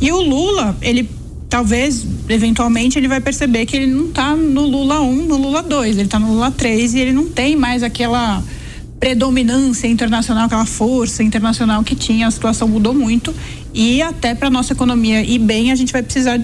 E 0.02 0.12
o 0.12 0.22
Lula, 0.22 0.76
ele 0.82 1.10
talvez, 1.50 2.06
eventualmente, 2.30 2.98
ele 2.98 3.08
vai 3.08 3.22
perceber 3.22 3.66
que 3.66 3.76
ele 3.76 3.88
não 3.88 4.08
está 4.08 4.36
no 4.36 4.66
Lula 4.66 5.02
1, 5.02 5.26
no 5.26 5.38
Lula 5.38 5.64
2, 5.64 5.98
ele 5.98 6.06
está 6.06 6.20
no 6.20 6.34
Lula 6.34 6.52
3 6.52 6.94
e 6.94 7.00
ele 7.00 7.14
não 7.14 7.28
tem 7.30 7.56
mais 7.56 7.84
aquela 7.84 8.44
predominância 9.00 9.88
internacional, 9.88 10.46
aquela 10.46 10.66
força 10.66 11.24
internacional 11.24 11.84
que 11.84 11.96
tinha, 11.96 12.28
a 12.28 12.32
situação 12.32 12.68
mudou 12.68 12.94
muito 12.94 13.34
e 13.74 14.02
até 14.02 14.34
para 14.34 14.50
nossa 14.50 14.74
economia 14.74 15.22
ir 15.22 15.40
bem, 15.40 15.72
a 15.72 15.76
gente 15.76 15.94
vai 15.94 16.02
precisar 16.02 16.42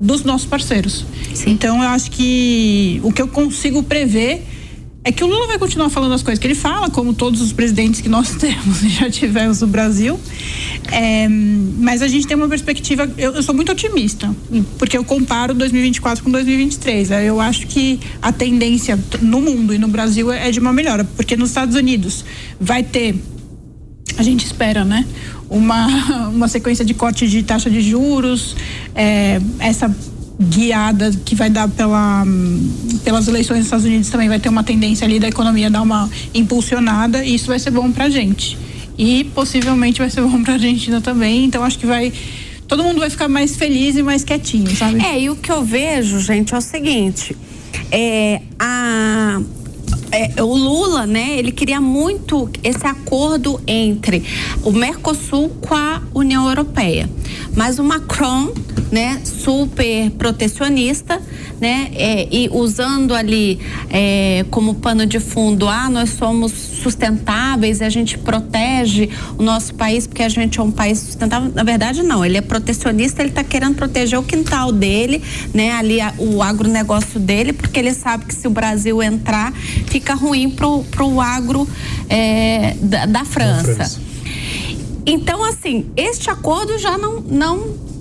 dos 0.00 0.24
nossos 0.24 0.46
parceiros. 0.46 1.06
Sim. 1.32 1.50
Então 1.50 1.82
eu 1.82 1.88
acho 1.88 2.10
que 2.10 3.00
o 3.02 3.12
que 3.12 3.22
eu 3.22 3.28
consigo 3.28 3.82
prever 3.82 4.44
é 5.06 5.12
que 5.12 5.22
o 5.22 5.26
Lula 5.26 5.46
vai 5.46 5.58
continuar 5.58 5.90
falando 5.90 6.14
as 6.14 6.22
coisas 6.22 6.38
que 6.38 6.46
ele 6.46 6.54
fala, 6.54 6.88
como 6.88 7.12
todos 7.12 7.42
os 7.42 7.52
presidentes 7.52 8.00
que 8.00 8.08
nós 8.08 8.30
temos 8.40 8.82
e 8.82 8.88
já 8.88 9.10
tivemos 9.10 9.60
no 9.60 9.66
Brasil. 9.66 10.18
É, 10.90 11.28
mas 11.28 12.00
a 12.00 12.08
gente 12.08 12.26
tem 12.26 12.34
uma 12.34 12.48
perspectiva, 12.48 13.08
eu, 13.18 13.34
eu, 13.34 13.42
sou 13.42 13.54
muito 13.54 13.70
otimista, 13.70 14.34
porque 14.78 14.96
eu 14.96 15.04
comparo 15.04 15.52
2024 15.52 16.24
com 16.24 16.30
2023. 16.30 17.10
Eu 17.10 17.38
acho 17.38 17.66
que 17.66 18.00
a 18.22 18.32
tendência 18.32 18.98
no 19.20 19.42
mundo 19.42 19.74
e 19.74 19.78
no 19.78 19.88
Brasil 19.88 20.32
é 20.32 20.50
de 20.50 20.58
uma 20.58 20.72
melhora, 20.72 21.04
porque 21.04 21.36
nos 21.36 21.50
Estados 21.50 21.76
Unidos 21.76 22.24
vai 22.58 22.82
ter, 22.82 23.14
a 24.16 24.22
gente 24.22 24.46
espera, 24.46 24.86
né? 24.86 25.06
Uma, 25.50 26.28
uma 26.32 26.48
sequência 26.48 26.82
de 26.82 26.94
corte 26.94 27.28
de 27.28 27.42
taxa 27.42 27.68
de 27.68 27.82
juros, 27.82 28.56
é, 28.94 29.38
essa 29.58 29.94
guiada 30.40 31.12
que 31.24 31.34
vai 31.34 31.48
dar 31.48 31.68
pela, 31.68 32.24
pelas 33.04 33.28
eleições 33.28 33.58
dos 33.58 33.66
Estados 33.66 33.84
Unidos 33.84 34.08
também 34.08 34.28
vai 34.28 34.40
ter 34.40 34.48
uma 34.48 34.64
tendência 34.64 35.06
ali 35.06 35.20
da 35.20 35.28
economia 35.28 35.70
dar 35.70 35.82
uma 35.82 36.10
impulsionada 36.34 37.24
e 37.24 37.34
isso 37.34 37.46
vai 37.46 37.58
ser 37.58 37.70
bom 37.70 37.90
pra 37.92 38.08
gente. 38.08 38.58
E 38.98 39.24
possivelmente 39.34 39.98
vai 39.98 40.10
ser 40.10 40.22
bom 40.22 40.42
pra 40.42 40.54
Argentina 40.54 41.00
também, 41.00 41.44
então 41.44 41.62
acho 41.62 41.78
que 41.78 41.86
vai 41.86 42.12
todo 42.66 42.82
mundo 42.82 42.98
vai 42.98 43.10
ficar 43.10 43.28
mais 43.28 43.56
feliz 43.56 43.96
e 43.96 44.02
mais 44.02 44.24
quietinho, 44.24 44.74
sabe? 44.74 45.04
É, 45.04 45.20
e 45.20 45.30
o 45.30 45.36
que 45.36 45.52
eu 45.52 45.64
vejo, 45.64 46.18
gente, 46.18 46.54
é 46.54 46.58
o 46.58 46.60
seguinte, 46.60 47.36
é 47.90 48.40
a 48.58 49.40
é, 50.14 50.42
o 50.42 50.54
Lula, 50.54 51.06
né, 51.06 51.36
ele 51.36 51.50
queria 51.50 51.80
muito 51.80 52.48
esse 52.62 52.86
acordo 52.86 53.60
entre 53.66 54.22
o 54.62 54.70
Mercosul 54.70 55.48
com 55.60 55.74
a 55.74 56.00
União 56.14 56.48
Europeia. 56.48 57.10
Mas 57.56 57.78
o 57.78 57.84
Macron, 57.84 58.52
né, 58.92 59.20
super 59.24 60.10
protecionista, 60.12 61.20
né, 61.60 61.90
é, 61.94 62.28
e 62.30 62.48
usando 62.52 63.12
ali 63.14 63.58
é, 63.90 64.44
como 64.50 64.74
pano 64.74 65.04
de 65.04 65.18
fundo, 65.18 65.68
ah, 65.68 65.90
nós 65.90 66.10
somos 66.10 66.50
sustentáveis 66.84 67.80
e 67.80 67.84
a 67.84 67.88
gente 67.88 68.18
protege 68.18 69.08
o 69.38 69.42
nosso 69.42 69.74
país 69.74 70.06
porque 70.06 70.22
a 70.22 70.28
gente 70.28 70.60
é 70.60 70.62
um 70.62 70.70
país 70.70 70.98
sustentável. 70.98 71.50
Na 71.54 71.62
verdade, 71.62 72.02
não, 72.02 72.24
ele 72.24 72.36
é 72.36 72.40
protecionista, 72.42 73.22
ele 73.22 73.30
está 73.30 73.42
querendo 73.42 73.74
proteger 73.74 74.18
o 74.18 74.22
quintal 74.22 74.70
dele, 74.70 75.22
né, 75.52 75.72
ali 75.72 76.00
a, 76.00 76.12
o 76.18 76.42
agronegócio 76.42 77.18
dele, 77.18 77.52
porque 77.52 77.78
ele 77.78 77.94
sabe 77.94 78.26
que 78.26 78.34
se 78.34 78.46
o 78.46 78.50
Brasil 78.50 79.02
entrar, 79.02 79.52
fica 79.86 80.14
ruim 80.14 80.50
pro, 80.50 80.84
pro 80.84 81.20
agro 81.20 81.66
é, 82.08 82.76
da, 82.80 83.06
da 83.06 83.24
França. 83.24 83.74
França. 83.74 84.00
Então, 85.06 85.44
assim, 85.44 85.86
este 85.96 86.30
acordo 86.30 86.78
já 86.78 86.96
não, 86.96 87.20
não 87.20 87.93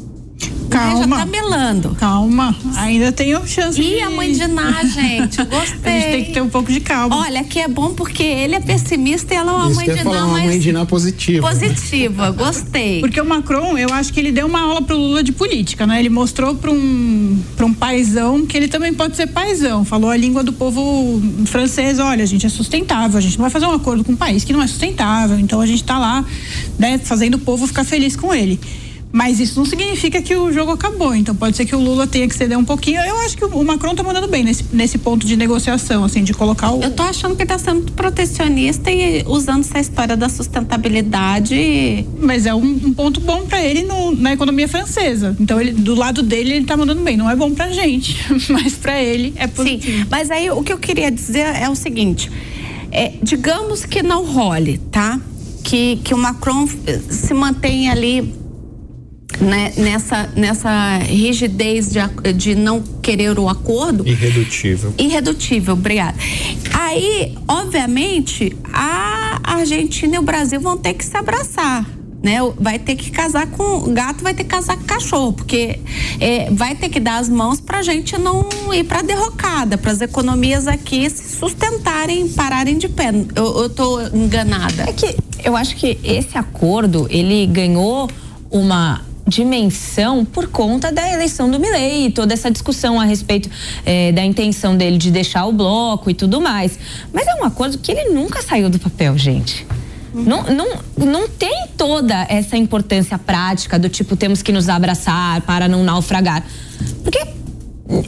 Calma. 0.74 1.18
Já 1.18 1.26
tá 1.26 1.26
melando. 1.26 1.96
Calma. 1.96 2.56
Ainda 2.78 3.12
tenho 3.12 3.46
chance 3.48 3.80
e 3.80 3.96
de... 3.96 4.02
a 4.02 4.10
mãe 4.10 4.32
de 4.34 4.48
Ná, 4.48 4.84
gente. 4.84 5.44
Gostei. 5.44 5.94
A 5.94 6.00
gente 6.00 6.12
tem 6.12 6.26
que 6.26 6.32
ter 6.32 6.42
um 6.42 6.50
pouco 6.50 6.72
de 6.72 6.80
calma. 6.80 7.16
Olha, 7.18 7.42
aqui 7.42 7.60
é 7.60 7.68
bom 7.68 7.94
porque 7.94 8.24
ele 8.24 8.56
é 8.56 8.60
pessimista 8.60 9.34
e 9.34 9.38
ela 9.38 9.52
é 9.52 9.56
uma 9.56 9.68
Isso 9.68 9.76
mãe 9.76 9.86
de 9.86 10.04
Ná 10.04 10.26
uma 10.26 10.28
mãe 10.28 10.60
de 10.60 10.72
Ná 10.72 10.86
positiva. 10.86 11.48
Positiva, 11.48 12.32
gostei. 12.32 13.00
Porque 13.00 13.22
o 13.22 13.26
Macron, 13.26 13.78
eu 13.78 13.94
acho 13.94 14.12
que 14.12 14.20
ele 14.20 14.32
deu 14.32 14.48
uma 14.48 14.62
aula 14.62 14.82
pro 14.82 14.98
Lula 14.98 15.24
de 15.24 15.32
política, 15.32 15.86
né? 15.86 16.00
Ele 16.00 16.10
mostrou 16.10 16.56
para 16.56 16.72
um, 16.72 17.40
pra 17.56 17.66
um 17.66 17.74
paizão 17.74 18.46
que 18.46 18.58
ele 18.58 18.68
também 18.68 18.94
pode 18.94 19.16
ser 19.16 19.28
paizão. 19.28 19.86
Falou 19.86 20.10
a 20.10 20.18
língua 20.18 20.44
do 20.44 20.54
povo 20.54 21.22
francês, 21.46 22.00
olha, 22.00 22.24
a 22.24 22.28
gente 22.28 22.46
é 22.46 22.50
sustentável, 22.50 23.18
a 23.18 23.22
gente 23.22 23.38
não 23.38 23.44
vai 23.44 23.52
fazer 23.52 23.66
um 23.66 23.72
acordo 23.72 24.04
com 24.04 24.14
um 24.14 24.18
país 24.18 24.44
que 24.44 24.54
não 24.54 24.62
é 24.62 24.68
sustentável. 24.68 25.38
Então 25.40 25.62
a 25.62 25.66
gente 25.66 25.84
tá 25.84 26.00
lá, 26.00 26.26
né, 26.80 26.98
fazendo 26.98 27.36
o 27.36 27.40
povo 27.40 27.68
ficar 27.68 27.84
feliz 27.84 28.16
com 28.16 28.34
ele. 28.34 28.60
Mas 29.14 29.40
isso 29.40 29.60
não 29.60 29.66
significa 29.66 30.24
que 30.24 30.36
o 30.36 30.52
jogo 30.52 30.72
acabou. 30.72 31.14
Então 31.14 31.36
pode 31.36 31.56
ser 31.56 31.66
que 31.66 31.76
o 31.76 31.80
Lula 31.80 32.08
tenha 32.08 32.28
que 32.28 32.36
ceder 32.36 32.58
um 32.58 32.66
pouquinho. 32.66 33.00
Eu 33.00 33.16
acho 33.20 33.38
que 33.38 33.46
o 33.46 33.64
Macron 33.64 33.94
tá 33.94 34.02
mandando 34.02 34.28
bem 34.28 34.44
nesse, 34.44 34.66
nesse 34.74 34.98
ponto 34.98 35.24
de 35.28 35.38
negociação, 35.38 36.04
assim, 36.04 36.24
de 36.24 36.34
colocar 36.34 36.72
o. 36.72 36.82
Eu 36.82 36.90
tô 36.90 37.04
achando 37.04 37.36
que 37.36 37.44
ele 37.44 37.50
tá 37.50 37.60
sendo 37.60 37.92
protecionista 37.92 38.90
e 38.90 39.24
usando 39.28 39.62
essa 39.62 39.80
história 39.80 40.18
da 40.18 40.28
sustentabilidade. 40.28 42.08
Mas 42.20 42.48
é 42.48 42.56
um, 42.56 42.64
um 42.64 42.92
ponto 42.92 43.20
bom 43.20 43.44
para 43.46 43.64
ele 43.64 43.84
no, 43.84 44.16
na 44.16 44.34
economia 44.34 44.68
francesa. 44.68 45.38
Então 45.40 45.62
ele, 45.62 45.74
do 45.74 45.94
lado 45.94 46.24
dele 46.24 46.56
ele 46.56 46.66
tá 46.66 46.76
mandando 46.76 47.04
bem. 47.04 47.16
Não 47.16 47.30
é 47.30 47.36
bom 47.36 47.52
pra 47.54 47.70
gente, 47.70 48.18
mas 48.50 48.74
para 48.74 49.00
ele 49.00 49.36
é 49.36 49.46
positivo. 49.46 50.00
Sim, 50.00 50.08
mas 50.10 50.32
aí 50.32 50.50
o 50.50 50.64
que 50.64 50.74
eu 50.74 50.80
queria 50.80 51.12
dizer 51.12 51.46
é 51.56 51.70
o 51.70 51.76
seguinte: 51.76 52.32
é, 52.92 53.14
digamos 53.22 53.86
que 53.86 54.02
não 54.02 54.26
role, 54.26 54.80
tá? 54.90 55.22
Que, 55.64 55.98
que 56.04 56.16
o 56.16 56.18
Macron 56.18 56.68
se 57.10 57.34
mantenha 57.36 57.92
ali 57.92 58.43
né, 59.40 59.74
nessa, 59.78 60.30
nessa 60.36 60.98
rigidez 60.98 61.90
de, 61.92 62.34
de 62.34 62.56
não 62.56 62.82
querer 63.02 63.38
o 63.38 63.50
acordo. 63.50 64.08
Irredutível. 64.08 64.94
Irredutível, 64.98 65.74
obrigada. 65.74 66.18
Aí, 66.74 67.36
obviamente, 67.48 68.56
a 68.72 69.40
Argentina 69.44 70.16
e 70.16 70.20
o 70.20 70.24
Brasil 70.24 70.60
vão 70.60 70.78
ter 70.78 70.94
que 70.94 71.06
se 71.06 71.16
abraçar. 71.16 71.86
Né, 72.22 72.38
vai 72.58 72.80
ter 72.80 72.96
que 72.96 73.12
casar 73.12 73.48
com 73.48 73.94
gato, 73.94 74.24
vai 74.24 74.34
ter 74.34 74.46
que 74.46 74.50
casar 74.50 74.78
com 74.78 74.86
cachorro, 74.86 75.34
porque 75.34 75.78
é, 76.22 76.50
vai 76.52 76.74
ter 76.74 76.88
que 76.88 76.98
dar 76.98 77.18
as 77.18 77.28
mãos 77.28 77.60
para 77.60 77.80
a 77.80 77.82
gente 77.82 78.18
não 78.18 78.48
ir 78.74 78.86
para 78.86 79.02
derrocada, 79.02 79.78
para 79.78 79.92
as 79.92 80.00
economias 80.00 80.66
aqui 80.66 81.10
se 81.10 81.38
sustentarem, 81.38 82.30
pararem 82.30 82.78
de 82.78 82.88
pé. 82.88 83.10
Eu, 83.36 83.64
eu 83.64 83.70
tô 83.70 84.00
enganada. 84.04 84.84
É 84.88 84.94
que 84.94 85.18
eu 85.44 85.58
acho 85.58 85.76
que 85.76 86.00
esse 86.02 86.38
acordo 86.38 87.08
ele 87.10 87.46
ganhou 87.46 88.10
uma 88.50 89.02
dimensão 89.28 90.26
por 90.26 90.48
conta 90.48 90.92
da 90.92 91.10
eleição 91.12 91.50
do 91.50 91.60
Milley 91.60 92.08
e 92.08 92.12
toda 92.12 92.34
essa 92.34 92.52
discussão 92.52 93.00
a 93.00 93.06
respeito 93.06 93.50
é, 93.86 94.12
da 94.12 94.24
intenção 94.24 94.76
dele 94.76 94.98
de 94.98 95.12
deixar 95.12 95.46
o 95.46 95.52
bloco 95.52 96.10
e 96.10 96.14
tudo 96.14 96.42
mais. 96.42 96.78
Mas 97.12 97.28
é 97.28 97.36
um 97.36 97.44
acordo 97.44 97.78
que 97.78 97.92
ele 97.92 98.10
nunca 98.10 98.42
saiu 98.42 98.70
do 98.70 98.80
papel, 98.80 99.18
gente. 99.18 99.66
Não, 100.14 100.44
não, 100.44 100.68
não 100.96 101.28
tem 101.28 101.68
toda 101.76 102.28
essa 102.30 102.56
importância 102.56 103.18
prática 103.18 103.80
do 103.80 103.90
tipo 103.90 104.16
temos 104.16 104.44
que 104.44 104.52
nos 104.52 104.70
abraçar 104.70 105.42
para 105.42 105.68
não 105.68 105.84
naufragar. 105.84 106.46
Porque 107.04 107.20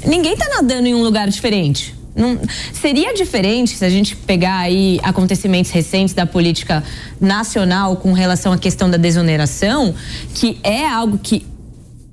ninguém 0.06 0.34
está 0.34 0.48
nadando 0.50 0.88
em 0.88 0.94
um 0.94 1.02
lugar 1.02 1.28
diferente. 1.28 1.96
Não, 2.16 2.40
seria 2.72 3.14
diferente 3.14 3.76
se 3.76 3.84
a 3.84 3.90
gente 3.90 4.16
pegar 4.16 4.60
aí 4.60 5.00
acontecimentos 5.04 5.70
recentes 5.72 6.16
da 6.16 6.26
política 6.26 6.82
nacional 7.20 7.98
com 7.98 8.14
relação 8.14 8.54
à 8.54 8.58
questão 8.58 8.90
da 8.90 8.96
desoneração, 8.96 9.94
que 10.34 10.58
é 10.64 10.88
algo 10.88 11.18
que 11.18 11.46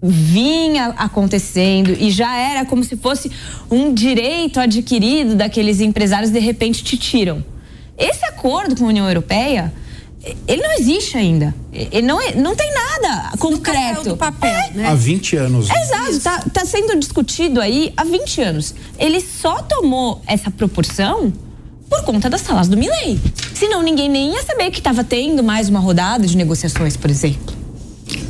vinha 0.02 0.86
acontecendo 0.96 1.96
e 1.96 2.10
já 2.10 2.36
era 2.36 2.64
como 2.64 2.82
se 2.82 2.96
fosse 2.96 3.30
um 3.70 3.94
direito 3.94 4.58
adquirido 4.58 5.36
daqueles 5.36 5.80
empresários 5.80 6.32
de 6.32 6.40
repente 6.40 6.82
te 6.82 6.96
tiram. 6.96 7.44
Esse 7.96 8.24
acordo 8.24 8.74
com 8.74 8.84
a 8.84 8.88
União 8.88 9.06
Europeia 9.06 9.72
ele 10.46 10.62
não 10.62 10.72
existe 10.78 11.16
ainda. 11.16 11.54
Ele 11.72 12.06
não, 12.06 12.20
é, 12.20 12.34
não 12.34 12.54
tem 12.54 12.72
nada 12.72 13.36
concreto. 13.38 14.10
Do 14.10 14.16
papel, 14.16 14.50
é. 14.50 14.70
né? 14.70 14.88
Há 14.88 14.94
20 14.94 15.36
anos. 15.36 15.68
Exato, 15.68 16.20
tá, 16.20 16.44
tá 16.52 16.64
sendo 16.64 16.98
discutido 16.98 17.60
aí 17.60 17.92
há 17.96 18.04
20 18.04 18.40
anos. 18.40 18.74
Ele 18.98 19.20
só 19.20 19.62
tomou 19.62 20.22
essa 20.26 20.50
proporção 20.50 21.32
por 21.88 22.04
conta 22.04 22.30
das 22.30 22.40
salas 22.40 22.68
do 22.68 22.76
Milley. 22.76 23.20
Senão 23.52 23.82
ninguém 23.82 24.08
nem 24.08 24.32
ia 24.32 24.42
saber 24.42 24.70
que 24.70 24.78
estava 24.78 25.02
tendo 25.02 25.42
mais 25.42 25.68
uma 25.68 25.80
rodada 25.80 26.26
de 26.26 26.36
negociações, 26.36 26.96
por 26.96 27.10
exemplo. 27.10 27.61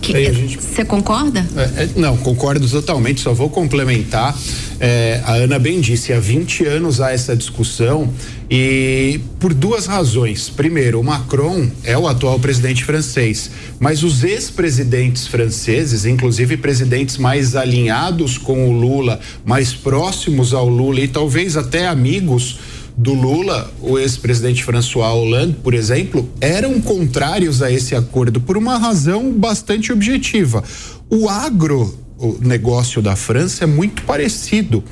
Você 0.02 0.32
gente... 0.32 0.84
concorda? 0.84 1.46
É, 1.56 1.84
é, 1.84 1.88
não, 1.96 2.16
concordo 2.16 2.68
totalmente, 2.68 3.20
só 3.20 3.32
vou 3.32 3.48
complementar. 3.48 4.36
É, 4.80 5.20
a 5.24 5.34
Ana 5.34 5.58
bem 5.58 5.80
disse, 5.80 6.12
há 6.12 6.18
20 6.18 6.66
anos 6.66 7.00
há 7.00 7.12
essa 7.12 7.36
discussão 7.36 8.12
e 8.50 9.20
por 9.38 9.54
duas 9.54 9.86
razões. 9.86 10.48
Primeiro, 10.48 11.00
o 11.00 11.04
Macron 11.04 11.68
é 11.84 11.96
o 11.96 12.08
atual 12.08 12.38
presidente 12.38 12.84
francês, 12.84 13.50
mas 13.78 14.02
os 14.02 14.24
ex-presidentes 14.24 15.26
franceses, 15.26 16.04
inclusive 16.04 16.56
presidentes 16.56 17.16
mais 17.16 17.54
alinhados 17.54 18.36
com 18.36 18.68
o 18.68 18.72
Lula, 18.72 19.20
mais 19.44 19.72
próximos 19.72 20.52
ao 20.52 20.68
Lula 20.68 21.00
e 21.00 21.08
talvez 21.08 21.56
até 21.56 21.86
amigos, 21.86 22.58
do 22.96 23.14
Lula, 23.14 23.72
o 23.80 23.98
ex-presidente 23.98 24.62
François 24.62 25.12
Hollande, 25.12 25.56
por 25.62 25.74
exemplo, 25.74 26.28
eram 26.40 26.80
contrários 26.80 27.62
a 27.62 27.70
esse 27.70 27.94
acordo 27.94 28.40
por 28.40 28.56
uma 28.56 28.78
razão 28.78 29.32
bastante 29.32 29.92
objetiva. 29.92 30.62
O 31.08 31.28
agro 31.28 31.98
o 32.22 32.38
negócio 32.40 33.02
da 33.02 33.16
França 33.16 33.64
é 33.64 33.66
muito 33.66 34.02
parecido 34.02 34.84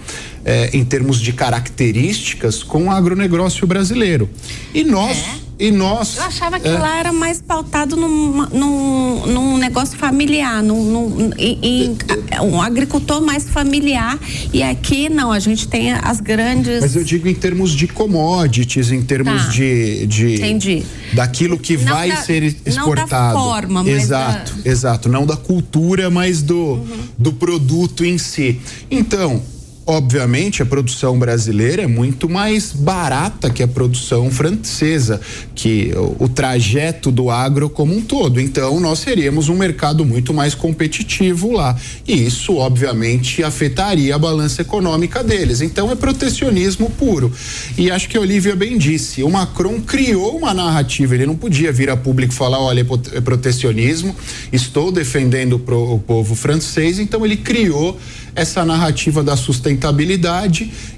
é, 0.45 0.77
em 0.77 0.85
termos 0.85 1.21
de 1.21 1.33
características 1.33 2.65
com 2.65 2.87
o 2.87 2.91
agronegócio 2.91 3.67
brasileiro. 3.67 4.29
E 4.75 4.83
nós. 4.83 5.17
É 5.19 5.50
e 5.61 5.71
nós. 5.71 6.17
Eu 6.17 6.25
achava 6.25 6.59
que 6.59 6.67
é, 6.67 6.73
lá 6.73 6.99
era 6.99 7.13
mais 7.13 7.43
pautado 7.43 7.95
num, 7.95 8.47
num, 8.47 9.27
num 9.27 9.59
negócio 9.59 9.97
familiar, 9.97 10.63
num, 10.63 10.83
num 10.83 11.31
em, 11.37 11.59
em, 11.63 11.99
um 12.43 12.63
agricultor 12.63 13.21
mais 13.21 13.47
familiar. 13.49 14.19
E 14.55 14.63
aqui 14.63 15.11
não, 15.11 15.31
a 15.31 15.39
gente 15.39 15.69
tem 15.69 15.93
as 15.93 16.19
grandes. 16.19 16.81
Mas 16.81 16.97
eu 16.97 17.05
digo 17.05 17.29
em 17.29 17.35
termos 17.35 17.73
de 17.73 17.87
commodities, 17.87 18.91
em 18.91 19.03
termos 19.03 19.45
tá. 19.45 19.51
de, 19.51 20.07
de. 20.07 20.35
Entendi. 20.37 20.83
Daquilo 21.13 21.59
que 21.59 21.77
não 21.77 21.93
vai 21.93 22.09
da, 22.09 22.17
ser 22.17 22.43
exportado. 22.65 23.37
Não 23.37 23.45
da 23.45 23.53
forma, 23.53 23.85
mas 23.85 24.03
Exato, 24.03 24.55
exato. 24.65 25.09
Não 25.11 25.27
da 25.27 25.37
cultura, 25.37 26.09
mas 26.09 26.41
do, 26.41 26.57
uhum. 26.57 26.99
do 27.19 27.33
produto 27.35 28.03
em 28.03 28.17
si. 28.17 28.59
Então, 28.91 29.43
obviamente, 29.91 30.63
a 30.63 30.67
produção 30.67 31.19
brasileira 31.19 31.83
é 31.83 31.87
muito 31.87 32.29
mais 32.29 32.73
barata 32.73 33.51
que 33.51 33.63
a 33.63 33.69
produção 33.69 34.31
francesa, 34.31 35.21
que 35.55 35.93
o, 35.97 36.25
o 36.25 36.29
trajeto 36.29 37.11
do 37.11 37.29
agro 37.29 37.69
como 37.69 37.97
um 37.97 38.01
todo. 38.01 38.41
Então, 38.41 38.79
nós 38.79 39.01
seríamos 39.01 39.49
um 39.49 39.57
mercado 39.57 40.05
muito 40.05 40.33
mais 40.33 40.55
competitivo 40.55 41.53
lá. 41.53 41.77
E 42.07 42.27
isso, 42.27 42.57
obviamente, 42.57 43.43
afetaria 43.43 44.15
a 44.15 44.19
balança 44.19 44.63
econômica 44.63 45.25
deles. 45.25 45.61
Então, 45.61 45.91
é 45.91 45.97
protecionismo 45.97 46.89
puro. 46.91 47.33
E 47.77 47.91
acho 47.91 48.09
que 48.09 48.17
a 48.17 48.21
Olivia 48.21 48.55
bem 48.55 48.79
disse: 48.79 49.25
o 49.25 49.31
Macron 49.31 49.81
criou 49.81 50.37
uma 50.37 50.55
narrativa, 50.55 51.15
ele 51.15 51.27
não 51.27 51.37
podia 51.37 51.73
vir 51.73 51.91
a 51.91 51.97
público 51.97 52.33
falar: 52.33 52.61
olha, 52.61 52.87
é 53.13 53.21
protecionismo, 53.21 54.15
estou 54.53 54.93
defendendo 54.93 55.55
o 55.55 55.99
povo 55.99 56.35
francês, 56.37 57.01
então 57.01 57.25
ele 57.25 57.37
criou 57.37 57.99
essa 58.35 58.65
narrativa 58.65 59.25
da 59.25 59.37
sustentabilidade 59.37 59.80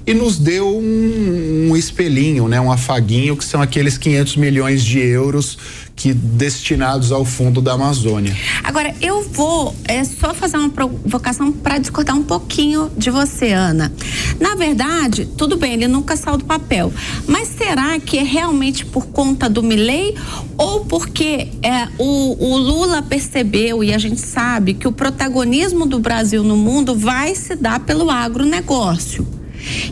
e 0.05 0.13
nos 0.13 0.37
deu 0.37 0.77
um, 0.77 1.69
um 1.69 1.77
espelhinho, 1.77 2.47
né, 2.47 2.59
um 2.59 2.71
afaguinho, 2.71 3.37
que 3.37 3.45
são 3.45 3.61
aqueles 3.61 3.97
500 3.97 4.35
milhões 4.35 4.83
de 4.83 4.99
euros 4.99 5.57
que 6.03 6.13
destinados 6.13 7.13
ao 7.13 7.23
fundo 7.23 7.61
da 7.61 7.71
Amazônia. 7.71 8.35
Agora, 8.61 8.93
eu 8.99 9.23
vou 9.23 9.73
é, 9.85 10.03
só 10.03 10.33
fazer 10.33 10.57
uma 10.57 10.67
provocação 10.67 11.49
para 11.49 11.77
discordar 11.77 12.13
um 12.13 12.23
pouquinho 12.23 12.91
de 12.97 13.09
você, 13.09 13.53
Ana. 13.53 13.89
Na 14.37 14.53
verdade, 14.53 15.25
tudo 15.25 15.55
bem, 15.55 15.71
ele 15.71 15.87
nunca 15.87 16.17
saiu 16.17 16.35
do 16.35 16.43
papel. 16.43 16.91
Mas 17.25 17.47
será 17.47 17.97
que 18.01 18.17
é 18.17 18.23
realmente 18.23 18.85
por 18.85 19.05
conta 19.05 19.47
do 19.47 19.63
Milley 19.63 20.13
ou 20.57 20.83
porque 20.83 21.47
é, 21.63 21.87
o, 21.97 22.35
o 22.37 22.57
Lula 22.57 23.01
percebeu 23.01 23.81
e 23.81 23.93
a 23.93 23.97
gente 23.97 24.19
sabe 24.19 24.73
que 24.73 24.89
o 24.89 24.91
protagonismo 24.91 25.85
do 25.85 25.99
Brasil 25.99 26.43
no 26.43 26.57
mundo 26.57 26.97
vai 26.97 27.33
se 27.33 27.55
dar 27.55 27.79
pelo 27.79 28.11
agronegócio? 28.11 29.25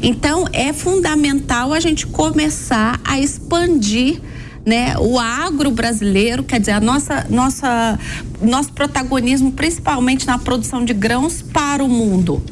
Então, 0.04 0.46
é 0.52 0.74
fundamental 0.74 1.72
a 1.72 1.80
gente 1.80 2.06
começar 2.06 3.00
a 3.06 3.18
expandir 3.18 4.20
né? 4.66 4.96
O 5.00 5.20
agro 5.20 5.72
brasileiro, 5.72 6.44
quer 6.44 6.60
dizer, 6.60 6.74
a 6.74 6.82
nossa, 6.82 7.26
nossa, 7.30 8.00
nosso 8.42 8.72
protagonismo, 8.74 9.52
principalmente 9.52 10.26
na 10.28 10.38
produção 10.38 10.84
de 10.86 10.94
grãos 10.94 11.42
para 11.42 11.84
o 11.84 11.90
mundo. 11.90 12.44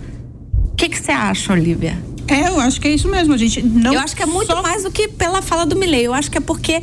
O 0.72 0.76
que 0.76 0.96
você 0.96 1.12
acha, 1.12 1.54
Olivia? 1.54 1.98
É, 2.30 2.48
eu 2.48 2.60
acho 2.60 2.80
que 2.80 2.88
é 2.88 2.92
isso 2.92 3.08
mesmo. 3.10 3.34
A 3.34 3.38
gente 3.38 3.62
não. 3.62 3.92
Eu 3.92 4.00
acho 4.00 4.16
que 4.16 4.22
é 4.22 4.26
muito 4.26 4.54
só... 4.54 4.62
mais 4.62 4.84
do 4.84 4.92
que 4.92 5.08
pela 5.08 5.42
fala 5.42 5.66
do 5.66 5.76
Milley. 5.76 6.06
Eu 6.06 6.14
acho 6.14 6.30
que 6.30 6.38
é 6.38 6.42
porque 6.42 6.82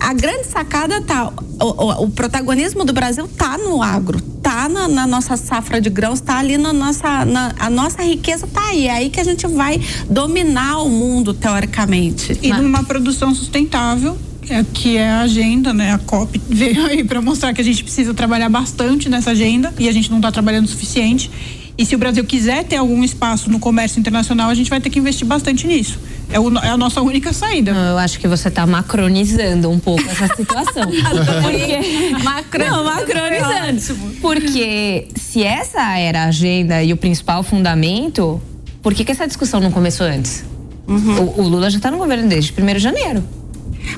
a 0.00 0.14
grande 0.14 0.46
sacada 0.46 1.02
tá. 1.02 1.30
O, 1.60 1.64
o, 1.64 2.04
o 2.04 2.10
protagonismo 2.10 2.82
do 2.82 2.94
Brasil 2.94 3.28
tá 3.28 3.58
no 3.58 3.82
agro, 3.82 4.20
tá 4.42 4.68
na, 4.68 4.88
na, 4.88 5.06
nossa 5.06 5.36
safra 5.36 5.80
de 5.82 5.90
grãos, 5.90 6.20
tá 6.20 6.38
ali 6.38 6.56
na 6.56 6.72
nossa. 6.72 7.26
Na, 7.26 7.54
a 7.58 7.68
nossa 7.68 8.02
riqueza 8.02 8.46
tá 8.46 8.68
aí. 8.68 8.86
É 8.86 8.92
aí 8.92 9.10
que 9.10 9.20
a 9.20 9.24
gente 9.24 9.46
vai 9.46 9.78
dominar 10.08 10.78
o 10.78 10.88
mundo, 10.88 11.34
teoricamente. 11.34 12.38
E 12.42 12.50
numa 12.50 12.82
produção 12.82 13.34
sustentável 13.34 14.16
é, 14.48 14.64
que 14.72 14.96
é 14.96 15.08
a 15.08 15.20
agenda, 15.20 15.72
né? 15.72 15.92
A 15.92 15.98
COP 15.98 16.40
veio 16.48 16.86
aí 16.86 17.04
para 17.04 17.20
mostrar 17.20 17.52
que 17.52 17.60
a 17.60 17.64
gente 17.64 17.82
precisa 17.82 18.14
trabalhar 18.14 18.48
bastante 18.48 19.08
nessa 19.08 19.30
agenda 19.30 19.72
e 19.78 19.88
a 19.88 19.92
gente 19.92 20.10
não 20.10 20.18
está 20.18 20.30
trabalhando 20.30 20.66
o 20.66 20.68
suficiente. 20.68 21.30
E 21.78 21.84
se 21.84 21.94
o 21.94 21.98
Brasil 21.98 22.24
quiser 22.24 22.64
ter 22.64 22.76
algum 22.76 23.04
espaço 23.04 23.50
no 23.50 23.58
comércio 23.58 24.00
internacional, 24.00 24.48
a 24.48 24.54
gente 24.54 24.70
vai 24.70 24.80
ter 24.80 24.88
que 24.88 24.98
investir 24.98 25.26
bastante 25.26 25.66
nisso. 25.66 25.98
É, 26.30 26.40
o, 26.40 26.56
é 26.58 26.70
a 26.70 26.76
nossa 26.76 27.02
única 27.02 27.34
saída. 27.34 27.74
Não, 27.74 27.90
eu 27.90 27.98
acho 27.98 28.18
que 28.18 28.26
você 28.26 28.48
está 28.48 28.66
macronizando 28.66 29.70
um 29.70 29.78
pouco 29.78 30.02
essa 30.08 30.34
situação. 30.34 30.84
porque... 31.42 32.22
Macron... 32.22 32.64
Não, 32.64 32.84
macronizando. 32.84 34.16
Porque 34.22 35.08
se 35.16 35.42
essa 35.42 35.98
era 35.98 36.24
a 36.24 36.28
agenda 36.28 36.82
e 36.82 36.94
o 36.94 36.96
principal 36.96 37.42
fundamento, 37.42 38.40
por 38.82 38.94
que, 38.94 39.04
que 39.04 39.12
essa 39.12 39.26
discussão 39.26 39.60
não 39.60 39.70
começou 39.70 40.06
antes? 40.06 40.44
Uhum. 40.88 41.20
O, 41.36 41.42
o 41.42 41.48
Lula 41.48 41.68
já 41.68 41.76
está 41.76 41.90
no 41.90 41.98
governo 41.98 42.26
desde 42.26 42.54
1 42.58 42.66
de 42.66 42.78
janeiro. 42.78 43.22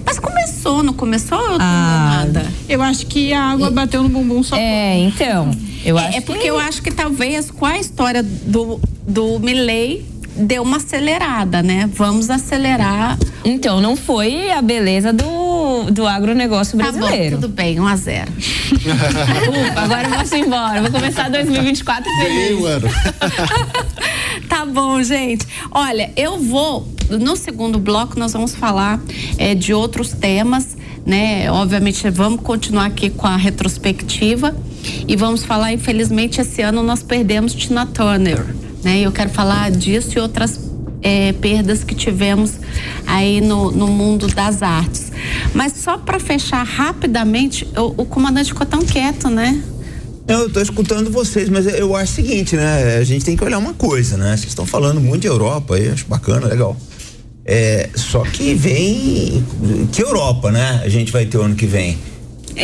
Mas 0.04 0.18
começou, 0.18 0.82
não 0.82 0.92
começou? 0.92 1.38
Eu 1.38 1.58
ah, 1.60 2.24
nada. 2.24 2.46
Eu 2.68 2.82
acho 2.82 3.06
que 3.06 3.32
a 3.32 3.42
água 3.42 3.70
bateu 3.70 4.02
no 4.02 4.08
bumbum 4.08 4.42
só. 4.42 4.56
É, 4.56 4.98
então. 4.98 5.50
Eu 5.84 5.98
é, 5.98 6.08
acho 6.08 6.18
é 6.18 6.20
porque 6.20 6.42
que... 6.42 6.46
eu 6.48 6.58
acho 6.58 6.82
que 6.82 6.90
talvez 6.90 7.50
com 7.50 7.66
a 7.66 7.78
história 7.78 8.22
do, 8.22 8.80
do 9.06 9.38
Milley 9.38 10.04
deu 10.38 10.62
uma 10.62 10.76
acelerada, 10.76 11.62
né? 11.62 11.88
Vamos 11.92 12.30
acelerar. 12.30 13.18
Então, 13.44 13.80
não 13.80 13.96
foi 13.96 14.50
a 14.50 14.62
beleza 14.62 15.12
do, 15.12 15.90
do 15.90 16.06
agronegócio 16.06 16.76
brasileiro. 16.76 17.36
Tá 17.36 17.36
bom, 17.36 17.42
tudo 17.42 17.48
bem, 17.48 17.80
1 17.80 17.86
a 17.86 17.96
0 17.96 18.32
Ufa, 18.38 19.80
agora 19.80 20.08
eu 20.08 20.24
vou 20.24 20.38
embora. 20.38 20.82
Vou 20.82 20.90
começar 20.90 21.28
2024 21.28 22.04
feliz. 22.20 22.58
tá 24.48 24.64
bom, 24.64 25.02
gente. 25.02 25.46
Olha, 25.70 26.10
eu 26.16 26.38
vou. 26.38 26.86
No 27.10 27.36
segundo 27.36 27.78
bloco, 27.78 28.18
nós 28.18 28.32
vamos 28.32 28.54
falar 28.54 29.00
é, 29.36 29.54
de 29.54 29.72
outros 29.72 30.12
temas, 30.12 30.76
né? 31.06 31.50
Obviamente, 31.50 32.08
vamos 32.10 32.40
continuar 32.42 32.86
aqui 32.86 33.10
com 33.10 33.26
a 33.26 33.36
retrospectiva 33.36 34.54
e 35.06 35.16
vamos 35.16 35.44
falar, 35.44 35.72
infelizmente, 35.72 36.40
esse 36.40 36.62
ano 36.62 36.82
nós 36.82 37.02
perdemos 37.02 37.54
Tina 37.54 37.86
Turner 37.86 38.44
né? 38.82 39.00
Eu 39.00 39.12
quero 39.12 39.30
falar 39.30 39.70
disso 39.70 40.18
e 40.18 40.20
outras 40.20 40.58
é, 41.02 41.32
perdas 41.32 41.84
que 41.84 41.94
tivemos 41.94 42.54
aí 43.06 43.40
no, 43.40 43.70
no 43.70 43.86
mundo 43.86 44.26
das 44.28 44.62
artes. 44.62 45.12
Mas 45.54 45.74
só 45.74 45.96
para 45.98 46.18
fechar 46.18 46.62
rapidamente, 46.64 47.66
o, 47.76 48.02
o 48.02 48.06
comandante 48.06 48.48
ficou 48.52 48.66
tão 48.66 48.80
quieto, 48.80 49.28
né? 49.28 49.62
Eu 50.26 50.46
estou 50.46 50.62
escutando 50.62 51.10
vocês, 51.10 51.48
mas 51.48 51.66
eu 51.66 51.96
acho 51.96 52.12
o 52.12 52.14
seguinte, 52.16 52.54
né? 52.54 52.98
A 52.98 53.04
gente 53.04 53.24
tem 53.24 53.36
que 53.36 53.42
olhar 53.42 53.58
uma 53.58 53.72
coisa, 53.72 54.16
né? 54.16 54.36
Vocês 54.36 54.48
estão 54.48 54.66
falando 54.66 55.00
muito 55.00 55.22
de 55.22 55.26
Europa 55.26 55.76
aí, 55.76 55.88
acho 55.88 56.06
bacana, 56.06 56.46
legal. 56.46 56.76
É, 57.50 57.88
só 57.94 58.20
que 58.24 58.54
vem. 58.54 59.42
Que 59.90 60.02
Europa, 60.02 60.52
né? 60.52 60.82
A 60.84 60.88
gente 60.90 61.10
vai 61.10 61.24
ter 61.24 61.38
o 61.38 61.42
ano 61.42 61.54
que 61.54 61.64
vem. 61.64 61.96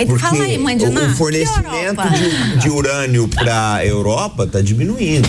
Porque 0.06 0.22
Fala 0.22 0.44
aí, 0.44 0.58
mãe 0.58 0.76
de 0.76 0.84
o, 0.84 0.88
o 0.88 1.14
fornecimento 1.14 2.02
de, 2.10 2.58
de 2.58 2.68
urânio 2.68 3.26
para 3.26 3.76
a 3.76 3.86
Europa 3.86 4.44
está 4.44 4.60
diminuindo. 4.60 5.28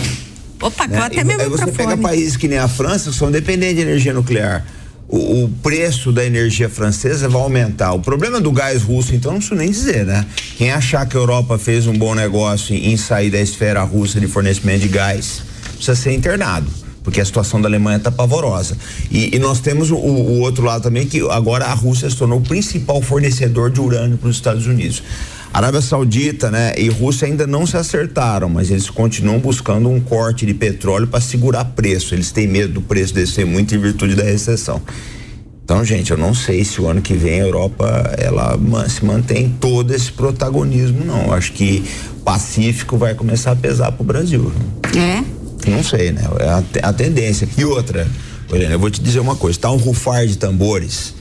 Opa, 0.60 0.86
né? 0.86 0.98
até 0.98 1.24
meu 1.24 1.40
Aí 1.40 1.48
você 1.48 1.72
pega 1.72 1.96
países 1.96 2.36
que 2.36 2.48
nem 2.48 2.58
a 2.58 2.68
França, 2.68 3.10
que 3.10 3.16
são 3.16 3.30
dependentes 3.30 3.76
de 3.76 3.82
energia 3.82 4.12
nuclear. 4.12 4.66
O, 5.08 5.44
o, 5.44 5.48
preço 5.62 6.10
da 6.12 6.24
energia 6.24 6.68
francesa 6.68 7.28
vai 7.28 7.40
aumentar. 7.40 7.92
O 7.92 8.00
problema 8.00 8.40
do 8.40 8.50
gás 8.50 8.82
russo, 8.82 9.14
então, 9.14 9.32
não 9.32 9.38
preciso 9.38 9.58
nem 9.58 9.70
dizer, 9.70 10.04
né? 10.04 10.26
Quem 10.58 10.70
achar 10.70 11.06
que 11.06 11.16
a 11.16 11.20
Europa 11.20 11.56
fez 11.56 11.86
um 11.86 11.96
bom 11.96 12.14
negócio 12.14 12.74
em 12.74 12.96
sair 12.96 13.30
da 13.30 13.40
esfera 13.40 13.82
russa 13.84 14.18
de 14.20 14.26
fornecimento 14.26 14.80
de 14.80 14.88
gás, 14.88 15.42
precisa 15.76 15.94
ser 15.94 16.12
internado 16.12 16.85
porque 17.06 17.20
a 17.20 17.24
situação 17.24 17.60
da 17.60 17.68
Alemanha 17.68 17.98
está 17.98 18.10
pavorosa. 18.10 18.76
E, 19.12 19.36
e, 19.36 19.38
nós 19.38 19.60
temos 19.60 19.92
o, 19.92 19.96
o, 19.96 20.40
outro 20.40 20.64
lado 20.64 20.82
também, 20.82 21.06
que 21.06 21.20
agora 21.30 21.66
a 21.66 21.72
Rússia 21.72 22.10
se 22.10 22.16
tornou 22.16 22.40
o 22.40 22.42
principal 22.42 23.00
fornecedor 23.00 23.70
de 23.70 23.80
urânio 23.80 24.18
para 24.18 24.28
os 24.28 24.34
Estados 24.34 24.66
Unidos. 24.66 25.04
Arábia 25.54 25.80
Saudita 25.80 26.50
né, 26.50 26.74
e 26.76 26.88
Rússia 26.88 27.28
ainda 27.28 27.46
não 27.46 27.64
se 27.64 27.76
acertaram, 27.76 28.48
mas 28.48 28.72
eles 28.72 28.90
continuam 28.90 29.38
buscando 29.38 29.88
um 29.88 30.00
corte 30.00 30.44
de 30.44 30.52
petróleo 30.52 31.06
para 31.06 31.20
segurar 31.20 31.64
preço. 31.64 32.12
Eles 32.12 32.32
têm 32.32 32.48
medo 32.48 32.72
do 32.72 32.82
preço 32.82 33.14
descer 33.14 33.46
muito 33.46 33.72
em 33.72 33.78
virtude 33.78 34.16
da 34.16 34.24
recessão. 34.24 34.82
Então, 35.64 35.84
gente, 35.84 36.10
eu 36.10 36.16
não 36.16 36.34
sei 36.34 36.64
se 36.64 36.80
o 36.80 36.88
ano 36.88 37.00
que 37.00 37.14
vem 37.14 37.40
a 37.40 37.44
Europa 37.44 37.86
ela 38.18 38.58
se 38.88 39.04
mantém 39.04 39.56
todo 39.60 39.94
esse 39.94 40.10
protagonismo, 40.10 41.04
não. 41.04 41.26
Eu 41.26 41.32
acho 41.34 41.52
que 41.52 41.84
Pacífico 42.24 42.96
vai 42.96 43.14
começar 43.14 43.52
a 43.52 43.56
pesar 43.56 43.92
para 43.92 44.02
o 44.02 44.04
Brasil. 44.04 44.50
É? 44.96 45.35
Não 45.66 45.82
sei, 45.82 46.12
né? 46.12 46.22
É 46.40 46.48
a, 46.48 46.88
a 46.88 46.92
tendência. 46.92 47.48
E 47.56 47.64
outra, 47.64 48.06
Helena, 48.52 48.74
eu 48.74 48.78
vou 48.78 48.90
te 48.90 49.00
dizer 49.00 49.20
uma 49.20 49.36
coisa: 49.36 49.58
tá 49.58 49.70
um 49.70 49.76
rufar 49.76 50.26
de 50.26 50.38
tambores 50.38 51.14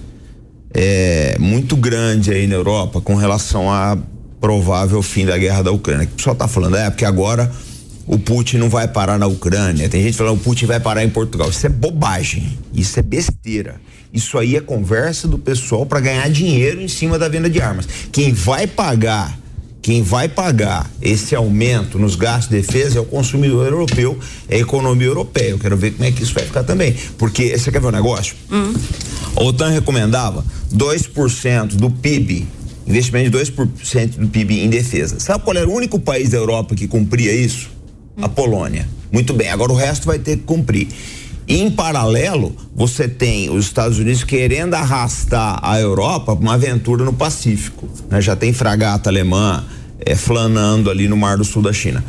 é, 0.74 1.38
muito 1.40 1.76
grande 1.76 2.32
aí 2.32 2.48
na 2.48 2.56
Europa 2.56 3.00
com 3.00 3.16
relação 3.16 3.72
a 3.72 3.98
provável 4.42 5.02
fim 5.02 5.26
da 5.26 5.38
guerra 5.38 5.64
da 5.64 5.72
Ucrânia. 5.72 6.06
O 6.06 6.16
pessoal 6.16 6.34
está 6.34 6.48
falando, 6.48 6.76
é, 6.76 6.90
porque 6.90 7.06
agora 7.06 7.50
o 8.06 8.20
Putin 8.20 8.58
não 8.58 8.70
vai 8.70 8.88
parar 8.88 9.18
na 9.18 9.26
Ucrânia. 9.26 9.90
Tem 9.90 10.04
gente 10.04 10.18
falando 10.18 10.36
o 10.36 10.40
Putin 10.40 10.66
vai 10.66 10.80
parar 10.80 11.04
em 11.04 11.10
Portugal. 11.10 11.50
Isso 11.50 11.66
é 11.66 11.70
bobagem. 11.70 12.60
Isso 12.74 13.00
é 13.00 13.02
besteira. 13.02 13.82
Isso 14.14 14.38
aí 14.38 14.56
é 14.56 14.62
conversa 14.62 15.28
do 15.28 15.40
pessoal 15.40 15.86
para 15.86 16.00
ganhar 16.00 16.30
dinheiro 16.30 16.82
em 16.82 16.88
cima 16.88 17.18
da 17.18 17.28
venda 17.28 17.50
de 17.50 17.60
armas. 17.62 17.88
Quem 18.12 18.32
vai 18.32 18.68
pagar, 18.68 19.38
quem 19.86 20.02
vai 20.02 20.28
pagar 20.28 20.90
esse 21.00 21.36
aumento 21.36 22.00
nos 22.00 22.16
gastos 22.16 22.50
de 22.50 22.60
defesa 22.60 22.98
é 22.98 23.02
o 23.02 23.06
consumidor 23.06 23.68
europeu, 23.68 24.18
é 24.50 24.56
a 24.56 24.60
economia 24.60 25.06
europeia. 25.06 25.52
Eu 25.52 25.60
quero 25.60 25.78
ver 25.78 25.92
como 25.92 26.06
é 26.06 26.12
que 26.12 26.24
isso 26.24 26.34
vai 26.34 26.44
ficar 26.44 26.64
também. 26.64 26.96
Porque, 27.20 27.56
você 27.56 27.72
quer 27.72 27.80
ver 27.80 27.90
um 27.90 27.92
negócio? 27.92 28.36
Hum. 28.52 28.74
A 29.36 29.44
OTAN 29.44 29.70
recomendava 29.70 30.44
2% 30.74 31.76
do 31.76 31.92
PIB 31.92 32.48
investimento 32.88 33.30
de 33.30 33.38
2% 33.38 34.18
do 34.18 34.28
PIB 34.28 34.62
em 34.62 34.70
defesa. 34.72 35.20
Sabe 35.20 35.44
qual 35.44 35.56
era 35.56 35.70
o 35.70 35.72
único 35.72 36.00
país 36.00 36.30
da 36.30 36.38
Europa 36.38 36.74
que 36.74 36.88
cumpria 36.88 37.32
isso? 37.32 37.70
A 38.20 38.28
Polônia. 38.28 38.90
Muito 39.12 39.34
bem, 39.34 39.50
agora 39.50 39.72
o 39.72 39.76
resto 39.76 40.08
vai 40.08 40.18
ter 40.18 40.38
que 40.38 40.44
cumprir. 40.46 40.88
Em 41.48 41.70
paralelo, 41.70 42.56
você 42.76 43.08
tem 43.08 43.52
os 43.52 43.66
Estados 43.66 44.00
Unidos 44.00 44.24
querendo 44.24 44.74
arrastar 44.74 45.60
a 45.62 45.80
Europa 45.80 46.36
para 46.36 46.44
uma 46.44 46.56
aventura 46.56 47.06
no 47.06 47.14
Pacífico. 47.14 47.88
Né? 48.10 48.20
Já 48.20 48.36
tem 48.36 48.52
fragata 48.52 49.12
alemã 49.12 49.64
é, 50.00 50.16
flanando 50.16 50.90
ali 50.90 51.08
no 51.08 51.16
Mar 51.16 51.38
do 51.38 51.44
Sul 51.44 51.62
da 51.62 51.72
China. 51.72 52.04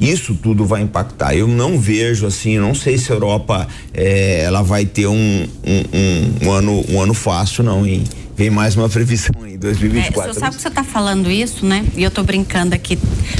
Isso 0.00 0.34
tudo 0.34 0.64
vai 0.64 0.80
impactar. 0.80 1.34
Eu 1.34 1.46
não 1.46 1.78
vejo 1.78 2.26
assim, 2.26 2.58
não 2.58 2.74
sei 2.74 2.96
se 2.96 3.12
a 3.12 3.16
Europa 3.16 3.66
é, 3.92 4.42
ela 4.44 4.62
vai 4.62 4.86
ter 4.86 5.06
um, 5.06 5.14
um, 5.14 6.46
um, 6.46 6.46
um 6.46 6.52
ano 6.52 6.84
um 6.88 7.00
ano 7.00 7.12
fácil 7.12 7.64
não, 7.64 7.86
hein? 7.86 8.04
Vem 8.38 8.50
mais 8.50 8.76
uma 8.76 8.88
previsão 8.88 9.34
em 9.44 9.58
2024. 9.58 10.30
É, 10.30 10.32
você 10.32 10.38
sabe 10.38 10.54
que 10.54 10.62
você 10.62 10.68
está 10.68 10.84
falando 10.84 11.28
isso, 11.28 11.66
né? 11.66 11.84
E 11.96 12.04
eu 12.04 12.08
estou 12.08 12.22
brincando 12.22 12.72
aqui, 12.72 12.96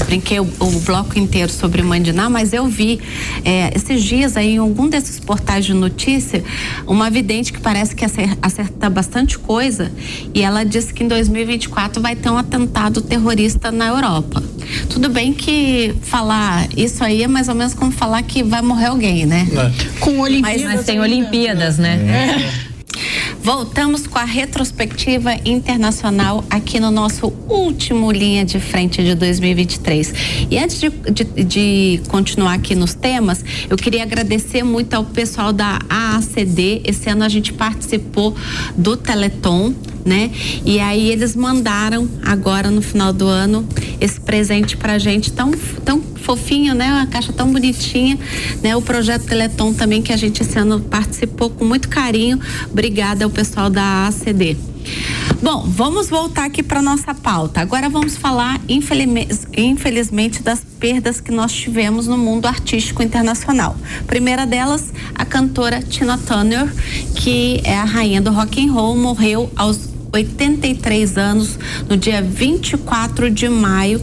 brinquei 0.07 0.41
o, 0.41 0.49
o, 0.59 0.81
bloco 0.81 1.17
inteiro 1.17 1.53
sobre 1.53 1.81
Mandiná, 1.83 2.29
mas 2.29 2.53
eu 2.53 2.67
vi 2.67 3.01
é, 3.45 3.71
esses 3.77 4.03
dias 4.03 4.37
aí 4.37 4.55
em 4.55 4.59
algum 4.59 4.89
desses 4.89 5.21
portais 5.21 5.65
de 5.65 5.73
notícia 5.73 6.43
uma 6.85 7.09
vidente 7.09 7.53
que 7.53 7.61
parece 7.61 7.95
que 7.95 8.05
acerta 8.43 8.91
bastante 8.91 9.39
coisa 9.39 9.93
e 10.35 10.43
ela 10.43 10.65
disse 10.65 10.93
que 10.93 11.05
em 11.05 11.09
2024 11.09 12.03
vai 12.03 12.17
ter 12.17 12.31
um 12.31 12.37
atentado 12.37 13.01
terrorista 13.01 13.71
na 13.71 13.87
Europa. 13.87 14.43
Tudo 14.91 15.09
bem 15.09 15.33
que 15.33 15.95
falar 16.03 16.67
isso 16.77 17.05
aí 17.05 17.23
é 17.23 17.29
mais 17.29 17.49
ou 17.49 17.55
menos 17.55 17.73
como 17.73 17.93
falar 17.93 18.21
que 18.25 18.43
vai 18.43 18.63
morrer 18.63 18.87
alguém, 18.87 19.27
né? 19.27 19.47
É. 19.53 20.01
Com 20.01 20.19
Olimpíadas. 20.19 20.63
Mas, 20.65 20.75
mas 20.75 20.85
tem 20.85 20.99
Olimpíadas, 20.99 21.79
né? 21.79 22.65
É. 22.65 22.68
Voltamos 23.43 24.07
com 24.07 24.19
a 24.19 24.25
retrospectiva 24.25 25.35
internacional 25.45 26.45
aqui 26.51 26.81
no 26.81 26.91
nosso 26.91 27.33
último 27.49 28.11
linha 28.11 28.45
de 28.45 28.59
frente 28.61 29.03
de 29.03 29.15
2023. 29.15 30.13
E 30.51 30.59
antes 30.59 30.81
de, 30.81 30.91
de, 30.91 31.45
de, 31.45 32.01
continuar 32.09 32.55
aqui 32.55 32.75
nos 32.75 32.95
temas, 32.95 33.45
eu 33.71 33.77
queria 33.77 34.03
agradecer 34.03 34.63
muito 34.63 34.95
ao 34.95 35.05
pessoal 35.05 35.53
da 35.53 35.79
AACD. 35.89 36.83
Esse 36.85 37.09
ano 37.09 37.25
a 37.25 37.29
gente 37.29 37.53
participou 37.53 38.35
do 38.77 38.97
Teleton 38.97 39.75
né? 40.05 40.31
E 40.65 40.81
aí 40.81 41.11
eles 41.11 41.37
mandaram 41.37 42.09
agora 42.23 42.71
no 42.71 42.81
final 42.81 43.13
do 43.13 43.27
ano 43.27 43.69
esse 44.01 44.19
presente 44.19 44.77
pra 44.77 44.99
gente 44.99 45.31
tão, 45.31 45.51
tão 45.85 46.01
fofinho, 46.29 46.75
né? 46.75 46.93
Uma 46.93 47.07
caixa 47.07 47.33
tão 47.33 47.51
bonitinha, 47.51 48.19
né? 48.63 48.77
O 48.77 48.83
projeto 48.83 49.25
Teleton 49.25 49.73
também 49.73 50.03
que 50.03 50.13
a 50.13 50.17
gente 50.17 50.43
esse 50.43 50.59
ano 50.59 50.79
participou 50.79 51.49
com 51.49 51.65
muito 51.65 51.89
carinho. 51.89 52.39
Obrigada 52.71 53.25
ao 53.25 53.31
pessoal 53.31 53.71
da 53.71 54.09
ACD. 54.09 54.55
Bom, 55.43 55.65
vamos 55.67 56.11
voltar 56.11 56.45
aqui 56.45 56.63
para 56.63 56.83
nossa 56.83 57.15
pauta. 57.15 57.63
Agora 57.63 57.89
vamos 57.89 58.17
falar, 58.19 58.61
infelizmente, 58.69 60.43
das 60.43 60.61
perdas 60.79 61.19
que 61.19 61.31
nós 61.31 61.51
tivemos 61.51 62.07
no 62.07 62.19
mundo 62.19 62.47
artístico 62.47 63.03
internacional. 63.03 63.75
Primeira 64.07 64.45
delas, 64.45 64.93
a 65.15 65.25
cantora 65.25 65.81
Tina 65.81 66.19
Turner, 66.19 66.71
que 67.15 67.63
é 67.65 67.77
a 67.77 67.85
rainha 67.85 68.21
do 68.21 68.31
rock 68.31 68.63
and 68.67 68.73
roll, 68.73 68.97
morreu 68.99 69.51
aos 69.57 69.89
83 70.13 71.17
anos, 71.17 71.59
no 71.89 71.97
dia 71.97 72.21
24 72.21 73.31
de 73.31 73.49
maio, 73.49 74.01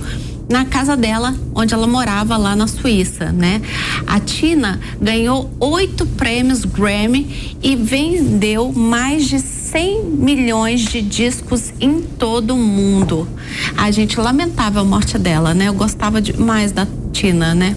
na 0.48 0.66
casa 0.66 0.96
dela, 0.96 1.34
onde 1.54 1.74
ela 1.74 1.88
morava 1.88 2.38
lá 2.38 2.56
na 2.56 2.68
Suíça, 2.68 3.32
né? 3.32 3.62
A 4.06 4.20
Tina 4.20 4.80
ganhou 5.02 5.50
oito 5.60 6.06
prêmios 6.06 6.64
Grammy 6.64 7.58
e 7.64 7.76
vendeu 7.76 8.72
mais 8.72 9.26
de 9.26 9.40
100 9.40 10.04
milhões 10.04 10.82
de 10.82 11.02
discos 11.02 11.74
em 11.80 12.02
todo 12.02 12.54
o 12.54 12.58
mundo. 12.58 13.28
A 13.76 13.90
gente 13.92 14.20
lamentava 14.20 14.82
a 14.82 14.84
morte 14.84 15.18
dela, 15.18 15.54
né? 15.54 15.68
Eu 15.68 15.74
gostava 15.74 16.22
demais 16.22 16.72
da 16.72 16.88
Tina, 17.12 17.56
né? 17.56 17.76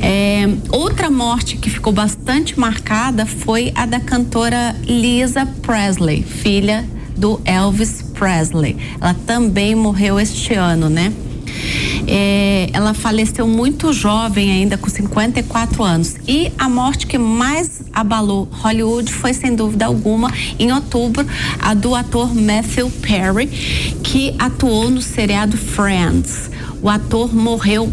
É, 0.00 0.48
outra 0.70 1.10
morte 1.10 1.56
que 1.56 1.68
ficou 1.70 1.92
bastante 1.92 2.58
marcada 2.58 3.26
foi 3.26 3.72
a 3.74 3.86
da 3.86 3.98
cantora 3.98 4.76
Lisa 4.86 5.46
Presley, 5.62 6.22
filha 6.22 6.84
do 7.16 7.40
Elvis 7.44 8.02
Presley. 8.02 8.76
Ela 9.00 9.14
também 9.26 9.74
morreu 9.74 10.20
este 10.20 10.54
ano, 10.54 10.88
né? 10.88 11.12
É, 12.06 12.68
ela 12.72 12.94
faleceu 12.94 13.46
muito 13.46 13.92
jovem, 13.92 14.50
ainda 14.50 14.76
com 14.76 14.88
54 14.88 15.82
anos. 15.82 16.16
E 16.26 16.52
a 16.58 16.68
morte 16.68 17.06
que 17.06 17.18
mais 17.18 17.82
abalou 17.92 18.48
Hollywood 18.50 19.12
foi, 19.12 19.32
sem 19.32 19.54
dúvida 19.54 19.86
alguma, 19.86 20.32
em 20.58 20.72
outubro, 20.72 21.26
a 21.60 21.74
do 21.74 21.94
ator 21.94 22.34
Matthew 22.34 22.90
Perry, 23.02 23.46
que 24.02 24.34
atuou 24.38 24.90
no 24.90 25.02
seriado 25.02 25.56
Friends. 25.56 26.50
O 26.82 26.88
ator 26.88 27.34
morreu 27.34 27.92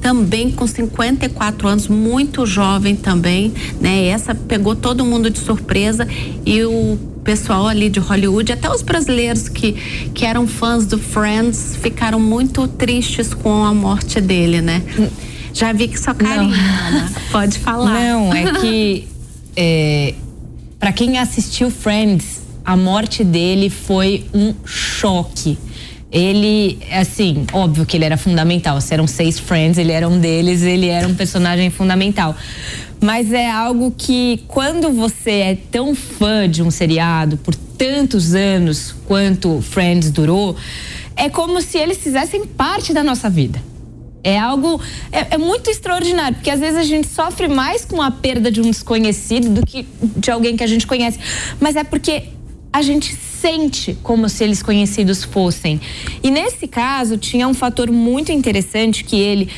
também 0.00 0.50
com 0.50 0.66
54 0.66 1.68
anos, 1.68 1.88
muito 1.88 2.46
jovem 2.46 2.96
também, 2.96 3.52
né? 3.80 4.06
Essa 4.06 4.34
pegou 4.34 4.74
todo 4.74 5.04
mundo 5.04 5.30
de 5.30 5.38
surpresa 5.38 6.06
e 6.44 6.62
o 6.64 6.98
pessoal 7.24 7.66
ali 7.66 7.90
de 7.90 8.00
Hollywood, 8.00 8.52
até 8.52 8.70
os 8.70 8.80
brasileiros 8.80 9.48
que, 9.48 9.72
que 10.14 10.24
eram 10.24 10.46
fãs 10.46 10.86
do 10.86 10.98
Friends, 10.98 11.76
ficaram 11.80 12.18
muito 12.18 12.66
tristes 12.66 13.34
com 13.34 13.64
a 13.64 13.74
morte 13.74 14.20
dele, 14.20 14.62
né? 14.62 14.82
Já 15.52 15.72
vi 15.72 15.88
que 15.88 16.00
só 16.00 16.14
carinho, 16.14 16.54
Ana. 16.54 17.12
Pode 17.30 17.58
falar. 17.58 17.92
Não, 17.92 18.32
é 18.32 18.52
que 18.60 19.08
é, 19.56 20.14
para 20.78 20.92
quem 20.92 21.18
assistiu 21.18 21.70
Friends, 21.70 22.40
a 22.64 22.76
morte 22.76 23.24
dele 23.24 23.68
foi 23.68 24.24
um 24.32 24.54
choque. 24.64 25.58
Ele, 26.10 26.78
assim, 26.90 27.46
óbvio 27.52 27.84
que 27.84 27.96
ele 27.96 28.04
era 28.04 28.16
fundamental. 28.16 28.80
Se 28.80 28.94
eram 28.94 29.06
seis 29.06 29.38
Friends, 29.38 29.76
ele 29.76 29.92
era 29.92 30.08
um 30.08 30.18
deles, 30.18 30.62
ele 30.62 30.88
era 30.88 31.06
um 31.06 31.14
personagem 31.14 31.68
fundamental 31.70 32.34
mas 33.00 33.32
é 33.32 33.48
algo 33.48 33.94
que 33.96 34.42
quando 34.48 34.90
você 34.90 35.30
é 35.30 35.58
tão 35.70 35.94
fã 35.94 36.48
de 36.48 36.62
um 36.62 36.70
seriado 36.70 37.36
por 37.36 37.54
tantos 37.54 38.34
anos 38.34 38.94
quanto 39.06 39.62
Friends 39.62 40.10
durou, 40.10 40.56
é 41.14 41.28
como 41.28 41.60
se 41.60 41.78
eles 41.78 41.98
fizessem 41.98 42.44
parte 42.44 42.92
da 42.92 43.02
nossa 43.02 43.30
vida. 43.30 43.62
É 44.22 44.36
algo 44.36 44.80
é, 45.12 45.34
é, 45.34 45.38
muito 45.38 45.70
extraordinário, 45.70 46.36
porque 46.36 46.50
às 46.50 46.58
vezes 46.58 46.76
a 46.76 46.82
gente 46.82 47.06
sofre 47.06 47.46
mais 47.46 47.84
com 47.84 48.02
a 48.02 48.10
perda 48.10 48.50
de 48.50 48.60
um 48.60 48.64
desconhecido 48.64 49.48
do 49.48 49.64
que 49.64 49.86
de 50.16 50.30
alguém 50.30 50.56
que 50.56 50.64
a 50.64 50.66
gente 50.66 50.86
conhece. 50.86 51.18
Mas 51.60 51.76
é 51.76 51.84
porque 51.84 52.24
a 52.72 52.82
gente 52.82 53.16
sente 53.40 53.96
como 54.02 54.28
se 54.28 54.44
eles 54.44 54.62
conhecidos 54.62 55.24
fossem. 55.24 55.80
E 56.22 56.30
nesse 56.30 56.66
caso 56.66 57.16
tinha 57.16 57.46
um 57.46 57.54
fator 57.54 57.90
muito 57.90 58.32
interessante 58.32 59.04
que 59.04 59.16
ele 59.16 59.48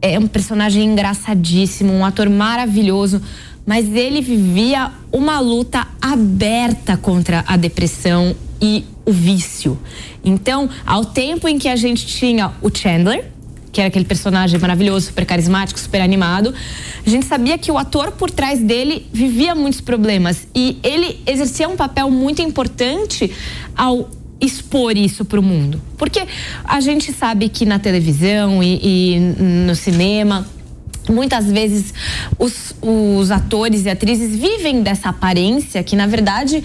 é 0.00 0.18
um 0.18 0.26
personagem 0.26 0.84
engraçadíssimo, 0.84 1.92
um 1.92 2.04
ator 2.04 2.28
maravilhoso, 2.28 3.20
mas 3.64 3.92
ele 3.94 4.20
vivia 4.20 4.92
uma 5.10 5.40
luta 5.40 5.86
aberta 6.00 6.96
contra 6.96 7.44
a 7.46 7.56
depressão 7.56 8.34
e 8.60 8.84
o 9.04 9.12
vício. 9.12 9.78
Então, 10.24 10.68
ao 10.84 11.04
tempo 11.04 11.48
em 11.48 11.58
que 11.58 11.68
a 11.68 11.76
gente 11.76 12.06
tinha 12.06 12.52
o 12.62 12.70
Chandler, 12.74 13.35
que 13.76 13.80
era 13.82 13.88
aquele 13.88 14.06
personagem 14.06 14.58
maravilhoso, 14.58 15.08
super 15.08 15.26
carismático, 15.26 15.78
super 15.78 16.00
animado, 16.00 16.54
a 17.06 17.10
gente 17.10 17.26
sabia 17.26 17.58
que 17.58 17.70
o 17.70 17.76
ator 17.76 18.10
por 18.12 18.30
trás 18.30 18.58
dele 18.58 19.06
vivia 19.12 19.54
muitos 19.54 19.82
problemas 19.82 20.48
e 20.54 20.78
ele 20.82 21.20
exercia 21.26 21.68
um 21.68 21.76
papel 21.76 22.10
muito 22.10 22.40
importante 22.40 23.30
ao 23.76 24.08
expor 24.40 24.96
isso 24.96 25.26
para 25.26 25.38
o 25.38 25.42
mundo? 25.42 25.78
Porque 25.98 26.26
a 26.64 26.80
gente 26.80 27.12
sabe 27.12 27.50
que 27.50 27.66
na 27.66 27.78
televisão 27.78 28.62
e, 28.62 28.80
e 28.82 29.18
no 29.68 29.74
cinema 29.74 30.46
muitas 31.06 31.52
vezes 31.52 31.92
os, 32.38 32.74
os 32.80 33.30
atores 33.30 33.84
e 33.84 33.90
atrizes 33.90 34.34
vivem 34.40 34.82
dessa 34.82 35.10
aparência 35.10 35.82
que 35.82 35.94
na 35.94 36.06
verdade 36.06 36.64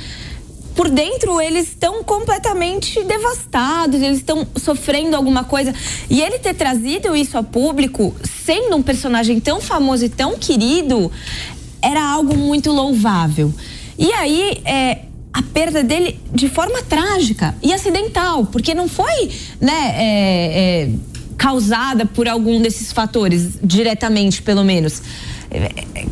por 0.76 0.90
dentro 0.90 1.40
eles 1.42 1.70
estão 1.70 2.04
completamente 2.04 3.04
devastados, 3.04 4.02
eles 4.02 4.18
estão 4.18 4.48
sofrendo 4.56 5.16
alguma 5.16 5.44
coisa. 5.44 5.74
E 6.10 6.22
ele 6.22 6.40
ter 6.40 6.54
trazido 6.54 7.16
isso 7.16 7.38
ao 7.38 7.44
público, 7.44 8.16
sendo 8.46 8.76
um 8.76 8.82
personagem 8.82 9.40
tão 9.40 9.60
famoso 9.60 10.06
e 10.06 10.10
tão 10.10 10.38
querido, 10.38 11.12
era 11.82 12.04
algo 12.04 12.36
muito 12.36 12.72
louvável. 12.72 13.54
E 13.98 14.12
aí, 14.14 14.62
é, 14.66 15.00
a 15.34 15.42
perda 15.42 15.84
dele 15.84 16.20
de 16.34 16.50
forma 16.50 16.82
trágica 16.84 17.56
e 17.62 17.74
acidental, 17.74 18.46
porque 18.46 18.74
não 18.74 18.88
foi, 18.88 19.30
né, 19.60 19.94
é, 19.96 20.84
é, 20.84 20.90
causada 21.38 22.06
por 22.06 22.28
algum 22.28 22.62
desses 22.62 22.92
fatores, 22.92 23.54
diretamente 23.64 24.42
pelo 24.42 24.64
menos. 24.64 25.02
É, 25.50 25.72
é, 25.96 26.06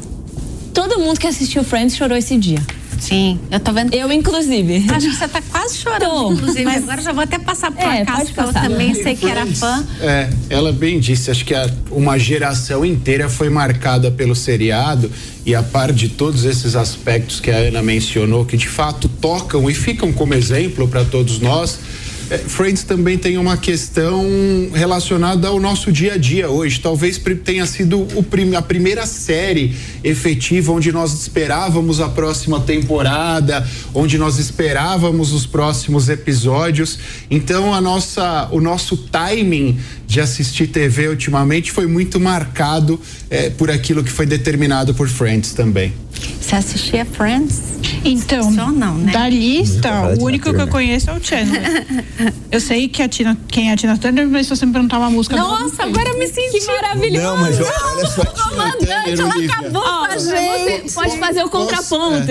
todo 0.74 1.00
mundo 1.00 1.20
que 1.20 1.28
assistiu 1.28 1.64
Friends 1.64 1.96
chorou 1.96 2.18
esse 2.18 2.38
dia. 2.38 2.60
Sim, 3.00 3.40
eu 3.50 3.60
tô 3.60 3.72
vendo. 3.72 3.94
Eu, 3.94 4.12
inclusive. 4.12 4.86
Acho 4.92 5.10
que 5.10 5.16
você 5.16 5.28
tá 5.28 5.42
quase 5.42 5.78
chorando, 5.78 6.10
Tô, 6.10 6.34
inclusive. 6.34 6.66
Mas 6.66 6.84
agora 6.84 7.02
já 7.02 7.12
vou 7.12 7.24
até 7.24 7.40
passar 7.40 7.72
por 7.72 7.84
é, 7.84 8.04
casa, 8.06 8.26
porque 8.26 8.40
eu 8.40 8.54
também 8.54 8.94
sei 8.94 9.16
que 9.16 9.26
era 9.26 9.46
fã. 9.46 9.86
É, 10.02 10.30
ela 10.50 10.72
bem 10.72 11.00
disse, 11.00 11.32
acho 11.32 11.46
que 11.46 11.54
a, 11.54 11.70
uma 11.92 12.18
geração 12.18 12.86
inteira 12.86 13.30
foi 13.30 13.50
marcada 13.50 14.12
pelo 14.12 14.36
seriado 14.36 15.12
e 15.46 15.56
a 15.56 15.64
par 15.64 15.92
de 15.92 16.10
todos 16.10 16.46
esses 16.46 16.76
aspectos 16.76 17.40
que 17.40 17.50
a 17.50 17.58
Ana 17.58 17.82
mencionou, 17.82 18.46
que 18.46 18.58
de 18.58 18.68
fato 18.68 19.08
tocam 19.08 19.70
e 19.70 19.74
ficam 19.74 20.12
como 20.12 20.34
exemplo 20.34 20.88
para 20.88 21.04
todos 21.06 21.40
nós 21.40 21.80
Friends 22.38 22.84
também 22.84 23.18
tem 23.18 23.38
uma 23.38 23.58
questão 23.58 24.24
relacionada 24.74 25.48
ao 25.48 25.60
nosso 25.60 25.92
dia 25.92 26.14
a 26.14 26.18
dia 26.18 26.50
hoje. 26.50 26.80
Talvez 26.80 27.20
tenha 27.44 27.66
sido 27.66 28.06
prim, 28.30 28.56
a 28.56 28.62
primeira 28.62 29.06
série 29.08 29.76
efetiva 30.04 30.72
onde 30.72 30.92
nós 30.92 31.14
esperávamos 31.14 32.00
a 32.00 32.08
próxima 32.08 32.60
temporada, 32.60 33.68
onde 33.94 34.18
nós 34.18 34.38
esperávamos 34.38 35.34
os 35.34 35.46
próximos 35.46 36.08
episódios. 36.08 37.00
Então 37.32 37.74
a 37.74 37.82
nossa, 37.82 38.48
o 38.52 38.62
nosso 38.62 38.96
timing 38.96 39.80
de 40.06 40.20
assistir 40.20 40.68
TV 40.68 41.08
ultimamente 41.08 41.72
foi 41.72 41.88
muito 41.88 42.20
marcado 42.20 43.00
é, 43.30 43.50
por 43.50 43.72
aquilo 43.72 44.04
que 44.04 44.12
foi 44.12 44.26
determinado 44.26 44.94
por 44.94 45.08
Friends 45.08 45.54
também. 45.54 45.94
Você 46.42 46.56
assistia 46.56 47.06
Friends? 47.06 47.62
Então, 48.04 48.52
Só 48.54 48.72
não, 48.72 48.98
né? 48.98 49.12
da 49.12 49.30
lista, 49.30 50.16
o 50.20 50.24
único 50.24 50.46
que 50.46 50.50
eu 50.50 50.54
Turner. 50.54 50.72
conheço 50.72 51.10
é 51.10 51.14
o 51.14 51.24
Chandler. 51.24 51.86
eu 52.52 52.60
sei 52.60 52.88
que 52.88 53.02
a 53.02 53.08
Tina, 53.08 53.38
quem 53.48 53.70
é 53.70 53.74
a 53.74 53.78
Tina 53.78 53.98
Turner, 53.98 54.28
mas 54.28 54.48
se 54.48 54.56
você 54.56 54.66
me 54.66 54.74
perguntar 54.74 54.98
uma 54.98 55.10
música 55.10 55.36
Nossa, 55.36 55.84
agora 55.84 56.10
eu 56.10 56.18
me 56.18 56.28
senti 56.28 56.60
Que 56.60 56.66
maravilhoso! 56.66 57.24
Não, 57.26 57.38
mas 57.38 57.60
olha, 57.60 57.72
olha 57.86 58.06
só. 58.08 58.26
comandante, 58.26 59.22
ela 59.22 59.34
acabou 59.46 59.82
com 59.82 60.06
a 60.06 60.18
gente. 60.18 60.84
Você 60.84 60.94
pode 60.94 61.18
fazer 61.18 61.44
o 61.44 61.50
contraponto. 61.50 62.28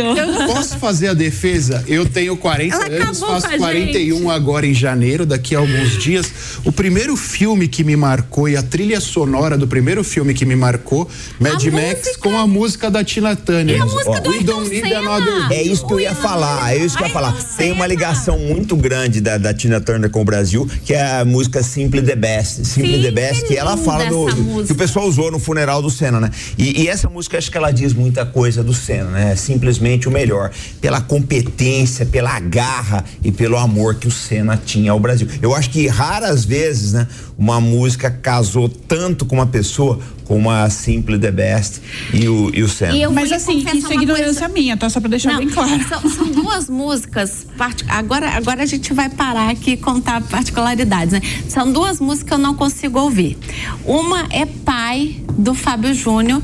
Posso 0.46 0.78
fazer 0.78 1.08
a 1.08 1.14
defesa? 1.14 1.84
Eu 1.86 2.06
tenho 2.06 2.36
40 2.36 2.74
Ela 2.74 2.84
anos, 2.86 3.22
acabou 3.22 3.40
faço 3.40 3.48
com 3.48 3.54
a 3.54 3.58
41 3.58 4.30
agora 4.30 4.66
em 4.66 4.74
janeiro, 4.74 5.24
daqui 5.24 5.54
a 5.54 5.58
alguns 5.58 5.98
dias. 5.98 6.30
O 6.64 6.72
primeiro 6.72 7.16
filme 7.16 7.68
que 7.68 7.82
me 7.84 7.96
marcou 7.96 8.48
e 8.48 8.56
a 8.56 8.62
trilha 8.62 9.00
sonora 9.00 9.56
do 9.56 9.66
primeiro 9.66 10.04
filme 10.04 10.34
que 10.34 10.44
me 10.44 10.56
marcou, 10.56 11.08
Mad 11.38 11.54
A 11.66 11.70
Max, 11.70 11.98
música. 11.98 12.18
com 12.20 12.36
a 12.38 12.46
música 12.46 12.90
da 12.90 13.02
Tina 13.04 13.34
Turner. 13.36 13.76
E 13.76 13.80
a 13.80 13.84
música 13.86 14.20
do 14.20 14.30
We 14.30 14.36
Ayrton 14.38 14.52
don't 14.52 14.68
need 14.70 14.88
Senna. 14.88 14.98
another 14.98 15.52
É 15.52 15.62
isso 15.62 15.86
que 15.86 15.92
eu 15.94 16.00
ia 16.00 16.14
falar, 16.14 16.72
é 16.74 16.76
isso 16.76 16.96
que 16.96 17.02
eu 17.02 17.06
ia 17.06 17.12
falar. 17.12 17.32
Tem 17.56 17.72
uma 17.72 17.86
ligação 17.86 18.38
muito 18.38 18.76
grande 18.76 19.20
da, 19.20 19.38
da 19.38 19.54
Tina 19.54 19.77
Turner 19.80 20.10
com 20.10 20.22
o 20.22 20.24
Brasil, 20.24 20.68
que 20.84 20.94
é 20.94 21.20
a 21.20 21.24
música 21.24 21.62
Simple 21.62 22.02
the 22.02 22.16
Best. 22.16 22.64
Simple 22.64 22.96
Sim, 22.96 23.02
the 23.02 23.10
Best, 23.10 23.42
que 23.42 23.48
que 23.48 23.56
ela 23.56 23.76
fala 23.76 24.06
do, 24.06 24.26
música. 24.36 24.66
que 24.66 24.72
o 24.72 24.76
pessoal 24.76 25.06
usou 25.06 25.30
no 25.30 25.38
funeral 25.38 25.82
do 25.82 25.90
Senna, 25.90 26.20
né? 26.20 26.30
E, 26.56 26.82
e 26.82 26.88
essa 26.88 27.08
música 27.08 27.38
acho 27.38 27.50
que 27.50 27.56
ela 27.56 27.70
diz 27.70 27.92
muita 27.92 28.24
coisa 28.24 28.62
do 28.62 28.72
Senna, 28.72 29.10
né? 29.10 29.36
Simplesmente 29.36 30.08
o 30.08 30.10
melhor. 30.10 30.50
Pela 30.80 31.00
competência, 31.00 32.06
pela 32.06 32.38
garra 32.40 33.04
e 33.22 33.32
pelo 33.32 33.56
amor 33.56 33.96
que 33.96 34.06
o 34.06 34.10
Senna 34.10 34.56
tinha 34.56 34.92
ao 34.92 35.00
Brasil. 35.00 35.26
Eu 35.42 35.54
acho 35.54 35.70
que 35.70 35.86
raras 35.88 36.44
vezes, 36.44 36.92
né, 36.92 37.06
uma 37.38 37.60
música 37.60 38.10
casou 38.10 38.68
tanto 38.68 39.24
com 39.24 39.36
uma 39.36 39.46
pessoa 39.46 40.00
como 40.24 40.50
a 40.50 40.68
Simple 40.68 41.18
the 41.18 41.30
Best 41.30 41.80
e 42.12 42.28
o, 42.28 42.50
e 42.52 42.62
o 42.62 42.68
Senna. 42.68 42.96
E 42.96 43.02
eu 43.02 43.12
Mas 43.12 43.30
assim, 43.30 43.58
isso 43.58 43.90
é 43.90 43.94
ignorância 43.94 44.40
coisa. 44.40 44.48
minha, 44.48 44.76
tá? 44.76 44.90
Só 44.90 45.00
pra 45.00 45.08
deixar 45.08 45.32
Não, 45.32 45.38
bem 45.38 45.48
claro. 45.48 45.88
São, 45.88 46.10
são 46.10 46.26
duas 46.26 46.68
músicas. 46.68 47.46
Agora, 47.88 48.28
agora 48.30 48.62
a 48.62 48.66
gente 48.66 48.92
vai 48.92 49.08
parar 49.08 49.50
aqui 49.50 49.70
e 49.70 49.76
contar 49.76 50.20
particularidades, 50.22 51.12
né? 51.12 51.22
São 51.48 51.72
duas 51.72 52.00
músicas 52.00 52.28
que 52.28 52.34
eu 52.34 52.38
não 52.38 52.54
consigo 52.54 52.98
ouvir. 52.98 53.38
Uma 53.84 54.26
é 54.30 54.44
Pai, 54.44 55.16
do 55.38 55.54
Fábio 55.54 55.94
Júnior, 55.94 56.42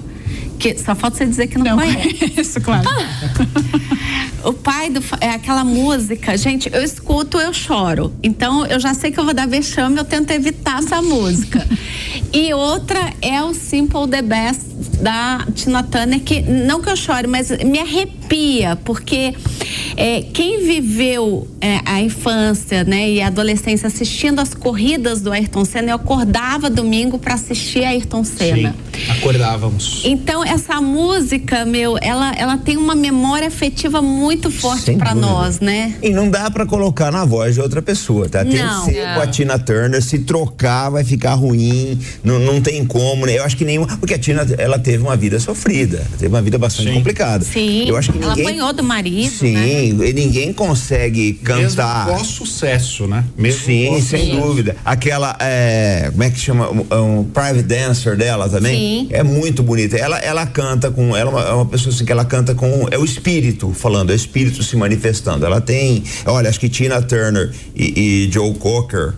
que 0.59 0.78
só 0.78 0.95
falta 0.95 1.18
você 1.18 1.26
dizer 1.26 1.49
que 1.49 1.59
não, 1.59 1.64
Não, 1.64 1.76
conhece. 1.76 2.32
isso, 2.40 2.61
claro. 2.61 2.88
do 4.91 5.01
é 5.20 5.30
aquela 5.30 5.64
música, 5.64 6.37
gente, 6.37 6.70
eu 6.72 6.82
escuto, 6.82 7.39
eu 7.39 7.53
choro. 7.53 8.12
Então 8.22 8.66
eu 8.66 8.78
já 8.80 8.95
sei 8.95 9.11
que 9.11 9.18
eu 9.18 9.24
vou 9.24 9.35
dar 9.35 9.47
vexame, 9.47 9.99
eu 9.99 10.05
tento 10.05 10.30
evitar 10.30 10.78
essa 10.78 11.01
música. 11.03 11.66
E 12.32 12.53
outra 12.53 13.12
é 13.22 13.43
o 13.43 13.55
Simple 13.55 14.09
the 14.09 14.22
Best 14.22 14.62
da 15.01 15.47
Tina 15.55 15.82
Turner, 15.82 16.20
que 16.20 16.43
não 16.43 16.80
que 16.80 16.89
eu 16.89 16.97
chore, 16.97 17.26
mas 17.26 17.51
me 17.51 17.78
arrepia, 17.78 18.24
porque 18.85 19.35
é, 19.97 20.22
quem 20.22 20.64
viveu 20.64 21.47
é, 21.61 21.81
a 21.85 22.01
infância 22.01 22.85
né, 22.85 23.11
e 23.11 23.20
a 23.20 23.29
adolescência 23.29 23.87
assistindo 23.87 24.41
as 24.41 24.55
corridas 24.55 25.20
do 25.20 25.33
Ayrton 25.33 25.64
Senna, 25.64 25.91
eu 25.91 25.97
acordava 25.97 26.68
domingo 26.68 27.18
para 27.18 27.35
assistir 27.35 27.85
Ayrton 27.85 28.25
Senna. 28.25 28.75
Sim, 28.93 29.11
acordávamos. 29.11 30.03
Então 30.05 30.45
essa 30.45 30.81
música, 30.81 31.64
meu, 31.64 31.97
ela, 32.01 32.33
ela 32.37 32.57
tem 32.57 32.77
uma 32.77 32.95
memória 32.95 33.49
afetiva 33.49 34.03
muito 34.03 34.51
forte 34.51 34.93
dúvida. 34.93 35.14
nós, 35.14 35.61
né? 35.61 35.95
E 36.03 36.11
não 36.11 36.29
dá 36.29 36.51
pra 36.51 36.66
colocar 36.66 37.11
na 37.11 37.25
voz 37.25 37.55
de 37.55 37.61
outra 37.61 37.81
pessoa, 37.81 38.29
tá? 38.29 38.45
Tem 38.45 38.59
Não. 38.62 38.85
que 38.87 38.93
ser 38.93 39.14
com 39.14 39.20
a 39.20 39.27
Tina 39.27 39.59
Turner. 39.59 40.03
Se 40.03 40.18
trocar, 40.20 40.91
vai 40.91 41.05
ficar 41.05 41.35
ruim. 41.35 41.99
Não, 42.22 42.39
não 42.39 42.61
tem 42.61 42.85
como, 42.85 43.27
né? 43.27 43.39
Eu 43.39 43.45
acho 43.45 43.57
que 43.57 43.64
nenhuma. 43.64 43.87
Porque 43.99 44.14
a 44.14 44.18
Tina, 44.18 44.47
ela 44.59 44.79
teve 44.79 45.03
uma 45.03 45.16
vida 45.16 45.39
sofrida. 45.39 46.05
Teve 46.18 46.35
uma 46.35 46.43
vida 46.43 46.59
bastante 46.59 46.89
Sim. 46.89 46.95
complicada. 46.95 47.45
Sim. 47.45 47.89
Eu 47.89 47.97
acho 47.97 48.12
que 48.18 48.24
ela 48.24 48.34
ninguém. 48.34 48.52
apanhou 48.52 48.72
do 48.72 48.82
marido, 48.82 49.30
Sim, 49.30 49.52
né? 49.52 50.08
e 50.08 50.12
ninguém 50.12 50.52
consegue 50.52 51.34
cantar. 51.34 52.06
Mesmo 52.06 52.18
pós-sucesso, 52.18 53.06
né? 53.06 53.24
Mesmo 53.36 53.64
Sim, 53.64 54.00
sem 54.00 54.40
dúvida. 54.40 54.76
Aquela, 54.84 55.36
é, 55.40 56.08
como 56.10 56.22
é 56.22 56.30
que 56.30 56.38
chama? 56.38 56.70
Um, 56.70 57.20
um 57.20 57.24
private 57.24 57.62
dancer 57.62 58.16
dela 58.16 58.48
também. 58.48 58.74
Sim. 58.76 59.08
É 59.10 59.22
muito 59.22 59.62
bonita. 59.62 59.96
Ela, 59.96 60.18
ela 60.18 60.46
canta 60.46 60.90
com. 60.90 61.16
Ela 61.16 61.30
é 61.30 61.34
uma, 61.34 61.42
é 61.42 61.52
uma 61.52 61.66
pessoa 61.66 61.94
assim 61.94 62.04
que 62.04 62.12
ela 62.12 62.24
canta 62.24 62.54
com. 62.54 62.86
É 62.90 62.98
o 62.98 63.04
espírito 63.04 63.72
falando, 63.72 64.10
é 64.10 64.12
o 64.12 64.16
espírito 64.16 64.62
se 64.62 64.76
manifestando. 64.76 65.44
Ela 65.44 65.60
tem. 65.60 66.04
Olha, 66.26 66.48
acho 66.48 66.60
que 66.60 66.68
Tina 66.68 67.02
Turner 67.02 67.52
e, 67.74 68.26
e 68.26 68.32
Joe 68.32 68.54
Cocker. 68.54 69.14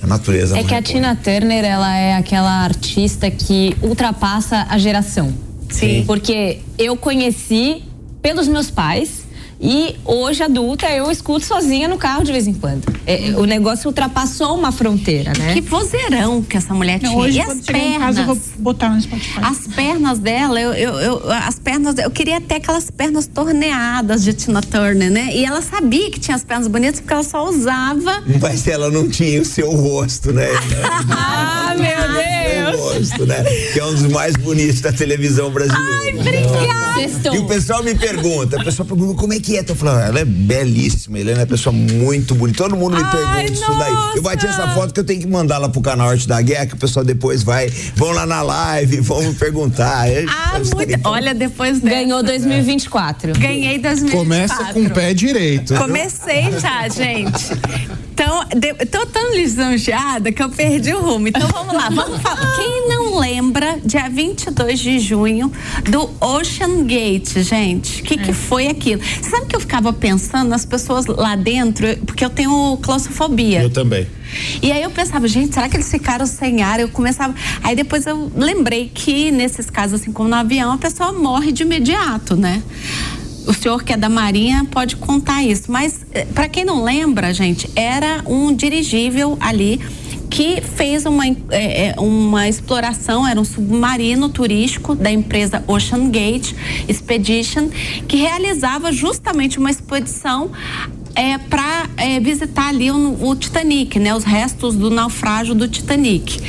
A 0.00 0.06
natureza. 0.06 0.56
É 0.56 0.62
que 0.62 0.74
a. 0.74 0.80
Tina 0.80 1.16
Turner, 1.16 1.64
ela 1.64 1.96
é 1.96 2.14
aquela 2.14 2.62
artista 2.62 3.28
que 3.30 3.76
ultrapassa 3.82 4.64
a 4.70 4.78
geração. 4.78 5.34
Sim. 5.70 6.04
Porque 6.06 6.60
eu 6.78 6.96
conheci 6.96 7.82
pelos 8.28 8.46
meus 8.46 8.70
pais 8.70 9.22
e 9.60 9.96
hoje 10.04 10.42
adulta 10.42 10.88
eu 10.90 11.10
escuto 11.10 11.44
sozinha 11.44 11.88
no 11.88 11.96
carro 11.96 12.22
de 12.24 12.30
vez 12.32 12.46
em 12.46 12.54
quando. 12.54 12.82
É, 13.06 13.32
o 13.36 13.44
negócio 13.44 13.88
ultrapassou 13.88 14.56
uma 14.56 14.70
fronteira, 14.70 15.32
né? 15.36 15.54
Que 15.54 15.60
vozeirão 15.60 16.42
que 16.42 16.56
essa 16.56 16.72
mulher 16.74 17.00
Não, 17.02 17.10
tinha. 17.10 17.22
hoje, 17.22 17.38
e 17.38 17.40
as 17.40 17.68
em 17.68 17.98
casa, 17.98 18.20
eu 18.20 18.26
vou 18.26 18.36
pernas? 18.36 18.52
botar 18.58 18.88
no 18.90 19.00
Spotify. 19.00 19.40
As 19.42 19.66
pernas 19.74 20.18
dela, 20.18 20.60
eu, 20.60 20.72
eu, 20.74 20.98
eu- 21.00 21.32
as 21.32 21.58
pernas, 21.58 21.96
eu 21.98 22.10
queria 22.10 22.40
ter 22.40 22.56
aquelas 22.56 22.90
pernas 22.90 23.26
torneadas 23.26 24.22
de 24.22 24.32
Tina 24.32 24.60
Turner, 24.60 25.10
né? 25.10 25.30
E 25.34 25.44
ela 25.44 25.60
sabia 25.62 26.10
que 26.10 26.20
tinha 26.20 26.34
as 26.36 26.44
pernas 26.44 26.66
bonitas 26.68 27.00
porque 27.00 27.12
ela 27.12 27.22
só 27.24 27.48
usava. 27.48 28.22
Mas 28.40 28.66
ela 28.68 28.90
não 28.90 29.08
tinha 29.08 29.40
o 29.40 29.44
seu 29.44 29.70
rosto, 29.72 30.32
né? 30.32 30.46
Ah, 31.10 31.74
meu 31.76 31.88
o 31.88 32.72
Deus! 32.72 32.80
rosto, 32.94 33.26
né? 33.26 33.42
Que 33.72 33.80
é 33.80 33.84
um 33.84 33.92
dos 33.92 34.02
mais 34.12 34.36
bonitos 34.36 34.80
da 34.80 34.92
televisão 34.92 35.50
brasileira. 35.50 35.86
Ai, 36.04 36.18
Obrigada! 36.18 37.34
E 37.34 37.38
o 37.38 37.46
pessoal 37.46 37.82
me 37.82 37.94
pergunta, 37.94 38.60
o 38.60 38.64
pessoal 38.64 38.86
pergunta 38.86 39.14
como 39.18 39.32
é 39.32 39.40
que 39.40 39.47
é. 39.56 39.64
Eu 39.68 39.74
falo, 39.76 39.98
ela 39.98 40.20
é 40.20 40.24
belíssima, 40.24 41.18
Helena 41.18 41.38
é 41.38 41.40
uma 41.42 41.46
pessoa 41.46 41.72
muito 41.72 42.34
bonita. 42.34 42.58
Todo 42.64 42.76
mundo 42.76 42.96
me 42.96 43.02
Ai, 43.02 43.10
pergunta 43.10 43.52
isso 43.52 43.78
daí. 43.78 43.94
Eu 44.16 44.22
bati 44.22 44.46
nossa! 44.46 44.62
essa 44.62 44.74
foto 44.74 44.94
que 44.94 45.00
eu 45.00 45.04
tenho 45.04 45.20
que 45.20 45.26
mandar 45.26 45.58
lá 45.58 45.68
pro 45.68 45.80
canal 45.80 46.08
Arte 46.08 46.26
da 46.26 46.40
Guerra, 46.40 46.66
que 46.66 46.74
o 46.74 46.78
pessoal 46.78 47.04
depois 47.04 47.42
vai, 47.42 47.68
vão 47.94 48.10
lá 48.12 48.24
na 48.26 48.42
live, 48.42 49.00
vão 49.02 49.22
me 49.22 49.34
perguntar. 49.34 50.10
Eu- 50.10 50.28
Ah, 50.28 50.58
eu 50.58 50.76
muito. 50.76 51.00
Olha, 51.04 51.34
depois 51.34 51.80
dessa, 51.80 51.94
Ganhou 51.94 52.22
2024. 52.22 53.32
Ganhei 53.38 53.78
2024. 53.78 54.18
Começa 54.18 54.72
com 54.72 54.82
o 54.82 54.90
pé 54.90 55.12
direito. 55.14 55.74
Comecei 55.74 56.52
já, 56.60 56.88
gente. 56.88 57.46
Então, 58.12 58.44
de, 58.48 58.74
tô 58.86 59.06
tão 59.06 59.32
lisonjeada 59.34 60.32
que 60.32 60.42
eu 60.42 60.48
perdi 60.48 60.92
o 60.92 61.00
rumo. 61.00 61.28
Então 61.28 61.46
vamos 61.48 61.72
lá, 61.72 61.88
vamos 61.88 62.20
falar. 62.20 62.56
Quem 62.56 62.88
não 62.88 63.16
lembra, 63.18 63.78
dia 63.84 64.08
22 64.08 64.78
de 64.80 64.98
junho, 64.98 65.52
do 65.88 66.10
Ocean 66.20 66.84
Gate, 66.84 67.38
gente? 67.38 68.00
O 68.00 68.04
que, 68.04 68.16
que 68.18 68.32
foi 68.32 68.66
aquilo? 68.66 69.00
Você 69.22 69.37
sabe 69.38 69.46
que 69.46 69.56
eu 69.56 69.60
ficava 69.60 69.92
pensando 69.92 70.48
nas 70.48 70.64
pessoas 70.64 71.06
lá 71.06 71.36
dentro, 71.36 71.86
porque 72.04 72.24
eu 72.24 72.30
tenho 72.30 72.76
claustrofobia. 72.82 73.62
Eu 73.62 73.70
também. 73.70 74.06
E 74.62 74.72
aí 74.72 74.82
eu 74.82 74.90
pensava, 74.90 75.26
gente, 75.28 75.54
será 75.54 75.68
que 75.68 75.76
eles 75.76 75.90
ficaram 75.90 76.26
sem 76.26 76.62
ar? 76.62 76.80
Eu 76.80 76.88
começava. 76.88 77.34
Aí 77.62 77.76
depois 77.76 78.06
eu 78.06 78.30
lembrei 78.34 78.90
que 78.92 79.30
nesses 79.30 79.70
casos, 79.70 80.00
assim 80.00 80.12
como 80.12 80.28
no 80.28 80.34
avião, 80.34 80.72
a 80.72 80.78
pessoa 80.78 81.12
morre 81.12 81.52
de 81.52 81.62
imediato, 81.62 82.36
né? 82.36 82.62
O 83.46 83.54
senhor 83.54 83.82
que 83.82 83.92
é 83.92 83.96
da 83.96 84.10
Marinha 84.10 84.66
pode 84.70 84.96
contar 84.96 85.42
isso. 85.42 85.70
Mas, 85.72 86.04
para 86.34 86.48
quem 86.48 86.64
não 86.64 86.82
lembra, 86.84 87.32
gente, 87.32 87.70
era 87.74 88.22
um 88.26 88.54
dirigível 88.54 89.38
ali 89.40 89.80
que 90.30 90.60
fez 90.60 91.06
uma, 91.06 91.26
é, 91.26 91.88
é, 91.88 91.94
uma 91.98 92.48
exploração, 92.48 93.26
era 93.26 93.40
um 93.40 93.44
submarino 93.44 94.28
turístico 94.28 94.94
da 94.94 95.10
empresa 95.10 95.64
Ocean 95.66 96.10
Gate 96.10 96.54
Expedition, 96.88 97.68
que 98.06 98.16
realizava 98.16 98.92
justamente 98.92 99.58
uma 99.58 99.70
expedição 99.70 100.50
é, 101.18 101.36
para 101.36 101.88
visitar 102.22 102.68
ali 102.68 102.92
o, 102.92 103.28
o 103.28 103.34
Titanic, 103.34 103.98
né? 103.98 104.14
Os 104.14 104.22
restos 104.22 104.76
do 104.76 104.88
naufrágio 104.88 105.52
do 105.52 105.66
Titanic. 105.66 106.40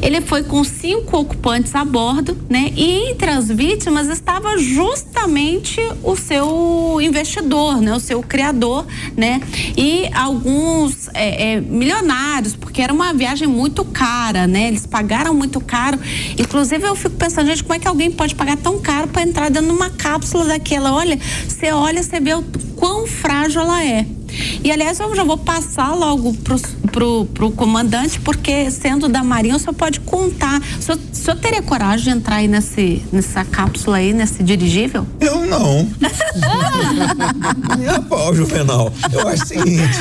Ele 0.00 0.20
foi 0.20 0.44
com 0.44 0.62
cinco 0.62 1.18
ocupantes 1.18 1.74
a 1.74 1.84
bordo, 1.84 2.38
né? 2.48 2.72
E 2.76 3.10
entre 3.10 3.30
as 3.30 3.48
vítimas 3.48 4.08
estava 4.08 4.56
justamente 4.58 5.80
o 6.04 6.14
seu 6.14 7.00
investidor, 7.00 7.80
né? 7.80 7.92
O 7.92 7.98
seu 7.98 8.22
criador, 8.22 8.86
né? 9.16 9.40
E 9.76 10.08
alguns 10.14 11.08
é, 11.14 11.54
é, 11.54 11.60
milionários, 11.60 12.54
porque 12.54 12.80
era 12.80 12.92
uma 12.92 13.12
viagem 13.12 13.48
muito 13.48 13.84
cara, 13.84 14.46
né? 14.46 14.68
Eles 14.68 14.86
pagaram 14.86 15.34
muito 15.34 15.60
caro. 15.60 15.98
Inclusive 16.38 16.86
eu 16.86 16.94
fico 16.94 17.16
pensando, 17.16 17.48
gente, 17.48 17.64
como 17.64 17.74
é 17.74 17.78
que 17.80 17.88
alguém 17.88 18.10
pode 18.10 18.36
pagar 18.36 18.56
tão 18.56 18.78
caro 18.78 19.08
para 19.08 19.22
entrar 19.22 19.50
dentro 19.50 19.68
de 19.68 19.74
uma 19.74 19.90
cápsula 19.90 20.44
daquela? 20.44 20.92
Olha, 20.92 21.18
você 21.48 21.72
olha, 21.72 22.00
você 22.00 22.20
vê 22.20 22.34
o 22.34 22.44
quão 22.76 23.06
frágil 23.06 23.62
ela 23.62 23.84
é. 23.84 24.06
E 24.64 24.70
aliás, 24.70 24.98
eu 25.00 25.14
já 25.14 25.24
vou 25.24 25.36
passar 25.36 25.94
logo 25.94 26.32
pro, 26.34 26.58
pro, 26.90 27.24
pro 27.26 27.50
comandante, 27.50 28.20
porque 28.20 28.70
sendo 28.70 29.08
da 29.08 29.22
Marinha, 29.22 29.56
o 29.56 29.58
senhor 29.58 29.74
pode 29.74 30.00
contar. 30.00 30.60
O 30.78 30.82
senhor, 30.82 30.98
o 30.98 31.16
senhor 31.16 31.36
teria 31.38 31.62
coragem 31.62 32.04
de 32.04 32.18
entrar 32.18 32.36
aí 32.36 32.48
nesse, 32.48 33.02
nessa 33.12 33.44
cápsula 33.44 33.98
aí, 33.98 34.12
nesse 34.12 34.42
dirigível? 34.42 35.06
Eu 35.20 35.44
não. 35.46 35.88
Minha 37.78 38.00
pau, 38.02 38.34
Juvenal. 38.34 38.92
Eu 39.12 39.28
acho 39.28 39.44
o 39.44 39.46
seguinte. 39.46 39.98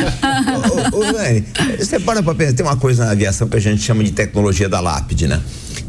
ô, 0.91 0.97
ô, 0.97 0.99
ô, 0.99 1.11
Lani, 1.11 1.45
você 1.77 1.99
para 1.99 2.21
pra 2.21 2.35
pensar, 2.35 2.53
tem 2.53 2.65
uma 2.65 2.77
coisa 2.77 3.05
na 3.05 3.11
aviação 3.11 3.47
que 3.47 3.57
a 3.57 3.61
gente 3.61 3.81
chama 3.81 4.03
de 4.03 4.11
tecnologia 4.11 4.69
da 4.69 4.79
lápide, 4.79 5.27
né? 5.27 5.41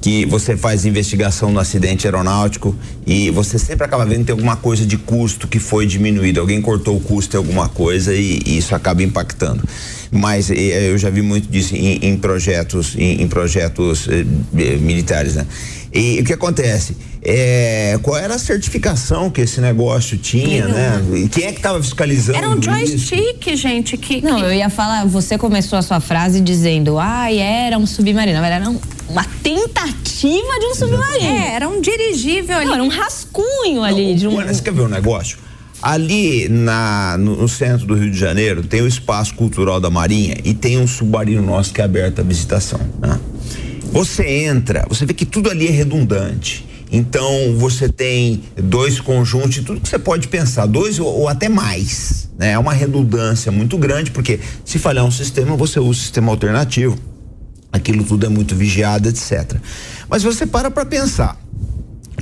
Que 0.03 0.27
você 0.27 0.57
faz 0.57 0.85
investigação 0.85 1.53
no 1.53 1.61
acidente 1.61 2.09
aeronáutico 2.09 2.75
e 3.07 3.31
você 3.31 3.57
sempre 3.57 3.87
acaba 3.87 4.05
vendo 4.05 4.19
que 4.19 4.25
tem 4.25 4.33
alguma 4.33 4.57
coisa 4.57 4.85
de 4.85 4.99
custo 4.99 5.47
que 5.47 5.61
foi 5.61 5.87
diminuído. 5.87 6.41
Alguém 6.41 6.61
cortou 6.61 6.97
o 6.97 7.01
custo 7.01 7.37
em 7.37 7.39
alguma 7.39 7.69
coisa 7.69 8.13
e, 8.13 8.43
e 8.45 8.59
isso 8.59 8.75
acaba 8.75 9.01
impactando. 9.01 9.63
Mas 10.11 10.51
eh, 10.51 10.91
eu 10.91 10.99
já 10.99 11.09
vi 11.09 11.23
muito 11.23 11.49
disso 11.49 11.77
em, 11.77 12.05
em 12.05 12.17
projetos, 12.17 12.97
em, 12.97 13.23
em 13.23 13.29
projetos 13.29 14.09
eh, 14.09 14.25
militares, 14.77 15.37
né? 15.37 15.47
E 15.93 16.21
o 16.21 16.25
que 16.25 16.33
acontece? 16.33 16.97
É, 17.25 18.01
qual 18.03 18.17
era 18.17 18.35
a 18.35 18.39
certificação 18.39 19.31
que 19.31 19.41
esse 19.43 19.61
negócio 19.61 20.19
tinha, 20.19 20.67
né? 20.67 21.01
E 21.15 21.29
quem 21.29 21.45
é 21.45 21.53
que 21.53 21.59
estava 21.59 21.81
fiscalizando? 21.81 22.37
Era 22.37 22.49
um 22.49 22.61
joystick, 22.61 23.47
isso? 23.47 23.57
gente. 23.57 23.97
Que, 23.97 24.21
Não, 24.21 24.39
que... 24.39 24.43
eu 24.43 24.53
ia 24.53 24.69
falar, 24.69 25.07
você 25.07 25.39
começou 25.39 25.79
a 25.79 25.83
sua 25.83 26.01
frase 26.01 26.41
dizendo, 26.41 26.99
ai, 26.99 27.41
ah, 27.41 27.45
era 27.45 27.79
um 27.79 27.87
submarino. 27.87 28.41
Verdade, 28.41 28.67
era 28.67 28.77
uma 29.09 29.25
tentativa 29.41 30.59
de 30.59 30.67
um 30.67 30.75
submarino. 30.75 31.25
É, 31.25 31.55
era 31.55 31.69
um 31.69 31.81
dirigível 31.81 32.57
ali. 32.57 32.67
Não, 32.67 32.75
era 32.75 32.83
um 32.83 32.89
rascunho 32.89 33.85
ali. 33.85 34.11
Não, 34.11 34.17
de 34.17 34.27
um... 34.27 34.45
Você 34.45 34.61
quer 34.61 34.73
ver 34.73 34.83
um 34.83 34.89
negócio? 34.89 35.39
Ali 35.81 36.49
na, 36.49 37.17
no, 37.19 37.37
no, 37.37 37.49
centro 37.49 37.87
do 37.87 37.95
Rio 37.95 38.11
de 38.11 38.19
Janeiro 38.19 38.63
tem 38.65 38.83
o 38.83 38.87
espaço 38.87 39.35
cultural 39.35 39.81
da 39.81 39.91
Marinha 39.91 40.37
e 40.45 40.55
tem 40.55 40.79
um 40.79 40.87
submarino 40.89 41.43
nosso 41.43 41.73
que 41.73 41.81
é 41.81 41.85
aberto 41.85 42.21
à 42.21 42.23
visitação. 42.23 42.81
Né? 43.01 43.19
Você 43.93 44.27
entra, 44.45 44.85
você 44.89 45.05
vê 45.05 45.13
que 45.15 45.27
tudo 45.27 45.51
ali 45.51 45.69
é 45.69 45.71
redundante. 45.71 46.72
Então 46.93 47.57
você 47.57 47.89
tem 47.89 48.43
dois 48.55 49.01
conjuntos 49.01 49.55
de 49.55 49.63
tudo 49.63 49.81
que 49.81 49.89
você 49.89 49.99
pode 49.99 50.29
pensar, 50.29 50.67
dois 50.67 50.99
ou, 50.99 51.07
ou, 51.07 51.29
até 51.29 51.49
mais. 51.49 52.29
Né? 52.39 52.53
É 52.53 52.59
uma 52.59 52.75
redundância 52.75 53.51
muito 53.51 53.79
grande, 53.79 54.11
porque 54.11 54.39
se 54.63 54.79
falhar 54.79 55.03
um 55.07 55.11
sistema, 55.11 55.57
você 55.57 55.81
usa 55.81 55.91
o 55.91 55.95
sistema 55.95 56.31
alternativo. 56.31 56.99
Aquilo 57.73 58.05
tudo 58.05 58.27
é 58.27 58.29
muito 58.29 58.55
vigiado, 58.55 59.09
etc. 59.09 59.57
Mas 60.07 60.23
você 60.23 60.47
para 60.47 60.71
para 60.71 60.85
pensar 60.85 61.41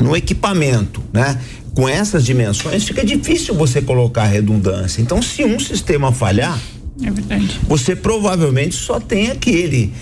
no 0.01 0.17
equipamento, 0.17 1.03
né? 1.13 1.39
Com 1.75 1.89
essas 1.89 2.25
dimensões, 2.25 2.85
fica 2.85 3.05
difícil 3.05 3.55
você 3.55 3.83
colocar 3.83 4.25
redundância. 4.25 5.03
Então, 5.03 5.21
se 5.21 5.45
um 5.45 5.59
sistema 5.59 6.13
falhar, 6.13 6.59
é 7.03 7.11
você 7.67 7.97
provavelmente 7.97 8.75
só 8.77 9.01
tem 9.01 9.31
aquele. 9.31 9.93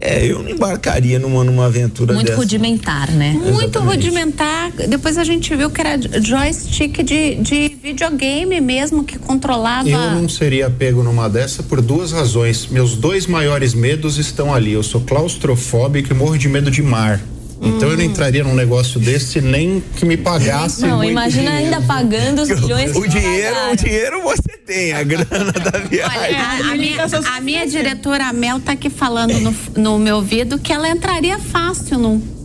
É, 0.00 0.26
eu 0.26 0.42
não 0.42 0.50
embarcaria 0.50 1.18
numa, 1.18 1.42
numa 1.42 1.66
aventura 1.66 2.14
Muito 2.14 2.26
dessa. 2.26 2.38
rudimentar, 2.38 3.10
né? 3.10 3.32
Muito 3.32 3.50
Exatamente. 3.50 3.78
rudimentar. 3.78 4.72
Depois 4.88 5.16
a 5.18 5.24
gente 5.24 5.54
viu 5.54 5.70
que 5.70 5.80
era 5.80 5.98
joystick 6.20 7.02
de, 7.02 7.36
de 7.36 7.76
videogame 7.82 8.60
mesmo 8.60 9.04
que 9.04 9.18
controlava. 9.18 9.88
Eu 9.88 10.10
não 10.12 10.28
seria 10.28 10.68
pego 10.68 11.02
numa 11.02 11.28
dessa 11.28 11.62
por 11.62 11.80
duas 11.80 12.12
razões. 12.12 12.66
Meus 12.66 12.94
dois 12.96 13.26
maiores 13.26 13.74
medos 13.74 14.18
estão 14.18 14.54
ali. 14.54 14.72
Eu 14.72 14.82
sou 14.82 15.00
claustrofóbico 15.00 16.12
e 16.12 16.14
morro 16.14 16.36
de 16.36 16.48
medo 16.48 16.70
de 16.70 16.82
mar. 16.82 17.20
Então 17.60 17.88
hum. 17.88 17.92
eu 17.92 17.96
não 17.96 18.04
entraria 18.04 18.44
num 18.44 18.54
negócio 18.54 19.00
desse 19.00 19.40
nem 19.40 19.82
que 19.96 20.04
me 20.04 20.16
pagasse. 20.16 20.82
Não, 20.82 21.02
imagina 21.02 21.50
dinheiro. 21.50 21.74
ainda 21.74 21.86
pagando 21.86 22.42
os 22.42 22.48
milhões 22.48 22.94
o 22.94 23.08
dinheiro, 23.08 23.56
o 23.72 23.76
dinheiro 23.76 24.22
você 24.22 24.58
tem, 24.64 24.92
a 24.92 25.02
grana 25.02 25.52
da 25.52 25.78
viagem. 25.78 26.18
Olha, 26.18 26.38
a, 26.38 26.72
a, 26.72 26.76
minha, 26.76 27.06
a 27.36 27.40
minha 27.40 27.66
diretora 27.66 28.32
Mel 28.32 28.60
tá 28.60 28.72
aqui 28.72 28.90
falando 28.90 29.38
no, 29.40 29.54
no 29.76 29.98
meu 29.98 30.16
ouvido 30.16 30.58
que 30.58 30.72
ela 30.72 30.88
entraria 30.88 31.38
fácil 31.38 31.98
num 31.98 32.36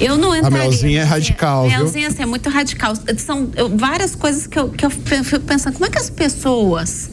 eu 0.00 0.16
não 0.16 0.34
entraria. 0.34 0.58
A 0.58 0.62
Melzinha 0.62 1.00
é 1.00 1.04
radical, 1.04 1.64
a 1.66 1.68
Melzinha, 1.68 2.08
assim, 2.08 2.22
é 2.22 2.26
muito 2.26 2.48
radical. 2.48 2.94
São 3.16 3.48
eu, 3.56 3.76
várias 3.76 4.14
coisas 4.14 4.46
que 4.46 4.58
eu, 4.58 4.68
que 4.68 4.84
eu 4.84 4.90
fico 4.90 5.40
pensando, 5.40 5.74
como 5.74 5.86
é 5.86 5.90
que 5.90 5.98
as 5.98 6.10
pessoas 6.10 7.10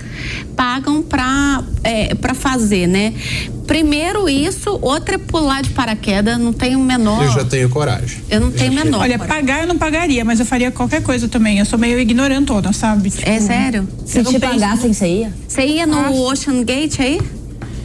pagam 0.55 1.01
para 1.01 1.63
é, 1.83 2.15
pra 2.15 2.33
fazer, 2.33 2.87
né? 2.87 3.13
Primeiro 3.65 4.29
isso, 4.29 4.77
outra 4.81 5.15
é 5.15 5.17
pular 5.17 5.61
de 5.61 5.71
paraquedas, 5.71 6.37
não 6.37 6.53
tenho 6.53 6.79
menor. 6.79 7.23
Eu 7.23 7.31
já 7.31 7.45
tenho 7.45 7.69
coragem. 7.69 8.19
Eu 8.29 8.39
não 8.39 8.47
eu 8.47 8.53
tenho 8.53 8.73
menor. 8.73 9.01
Olha, 9.01 9.17
coragem. 9.17 9.45
pagar 9.45 9.61
eu 9.61 9.67
não 9.67 9.77
pagaria, 9.77 10.23
mas 10.23 10.39
eu 10.39 10.45
faria 10.45 10.71
qualquer 10.71 11.01
coisa 11.01 11.27
também. 11.27 11.57
Eu 11.59 11.65
sou 11.65 11.79
meio 11.79 11.99
ignorantona, 11.99 12.71
sabe? 12.71 13.09
Tipo, 13.09 13.27
é 13.27 13.39
sério? 13.39 13.87
Se 14.05 14.23
te 14.23 14.39
pagassem, 14.39 14.93
você 14.93 15.07
ia? 15.07 15.33
Você 15.47 15.65
ia 15.65 15.87
no 15.87 15.99
Acho. 15.99 16.21
Ocean 16.21 16.63
Gate 16.63 16.99
aí? 16.99 17.21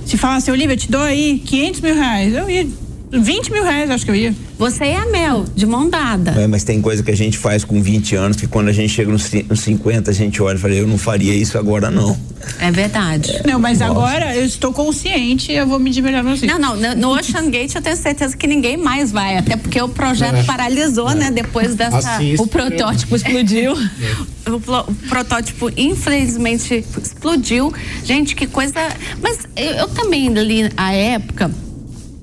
Se 0.05 0.19
falasse, 0.19 0.51
Olivia, 0.51 0.75
eu 0.75 0.79
te 0.79 0.91
dou 0.91 1.03
aí 1.03 1.39
500 1.39 1.81
mil 1.81 1.95
reais, 1.95 2.35
eu 2.35 2.51
ia 2.51 2.67
20 3.13 3.53
mil 3.53 3.63
reais, 3.63 3.91
acho 3.91 4.05
que 4.05 4.11
eu 4.11 4.15
ia. 4.15 4.35
Você 4.61 4.85
e 4.85 4.95
a 4.95 5.07
Mel, 5.07 5.47
de 5.57 5.65
mão 5.65 5.89
dada. 5.89 6.33
É, 6.33 6.47
mas 6.47 6.63
tem 6.65 6.83
coisa 6.83 7.03
que 7.03 7.11
a 7.11 7.17
gente 7.17 7.39
faz 7.39 7.65
com 7.65 7.81
20 7.81 8.15
anos 8.15 8.37
que 8.37 8.47
quando 8.47 8.69
a 8.69 8.73
gente 8.73 8.91
chega 8.91 9.11
nos, 9.11 9.33
nos 9.49 9.61
50, 9.61 10.11
a 10.11 10.13
gente 10.13 10.43
olha 10.43 10.57
e 10.57 10.61
fala, 10.61 10.75
eu 10.75 10.87
não 10.87 10.99
faria 10.99 11.33
isso 11.33 11.57
agora, 11.57 11.91
não. 11.91 12.15
É 12.59 12.71
verdade. 12.71 13.41
Não, 13.47 13.59
mas 13.59 13.79
Nossa. 13.79 13.91
agora 13.91 14.37
eu 14.37 14.45
estou 14.45 14.71
consciente 14.71 15.51
eu 15.51 15.67
vou 15.67 15.79
medir 15.79 16.03
melhor 16.03 16.27
assim. 16.27 16.45
Não, 16.45 16.59
não, 16.59 16.95
no 16.95 17.19
Ocean 17.19 17.51
Gate 17.51 17.75
eu 17.75 17.81
tenho 17.81 17.97
certeza 17.97 18.37
que 18.37 18.47
ninguém 18.47 18.77
mais 18.77 19.11
vai, 19.11 19.39
até 19.39 19.57
porque 19.57 19.81
o 19.81 19.89
projeto 19.89 20.37
é. 20.37 20.43
paralisou, 20.43 21.11
é. 21.11 21.15
né? 21.15 21.31
Depois 21.31 21.75
dessa. 21.75 21.97
Assista. 21.97 22.43
O 22.43 22.47
protótipo 22.47 23.17
explodiu. 23.17 23.73
o, 24.47 24.91
o, 24.91 24.95
protótipo, 25.09 25.71
infelizmente, 25.75 26.85
explodiu. 27.03 27.73
Gente, 28.05 28.37
que 28.37 28.47
coisa. 28.47 28.75
Mas 29.23 29.39
eu, 29.57 29.73
eu 29.73 29.89
também 29.89 30.29
li 30.29 30.71
a 30.77 30.93
época 30.93 31.51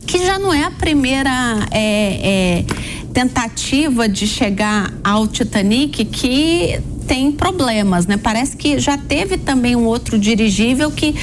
que 0.07 0.25
já 0.25 0.39
não 0.39 0.53
é 0.53 0.63
a 0.63 0.71
primeira 0.71 1.67
é, 1.69 2.61
é, 2.61 2.65
tentativa 3.13 4.07
de 4.07 4.25
chegar 4.25 4.91
ao 5.03 5.27
Titanic 5.27 6.05
que 6.05 6.79
tem 7.05 7.31
problemas, 7.31 8.07
né? 8.07 8.17
Parece 8.17 8.55
que 8.55 8.79
já 8.79 8.97
teve 8.97 9.37
também 9.37 9.75
um 9.75 9.85
outro 9.85 10.17
dirigível 10.17 10.89
que 10.89 11.13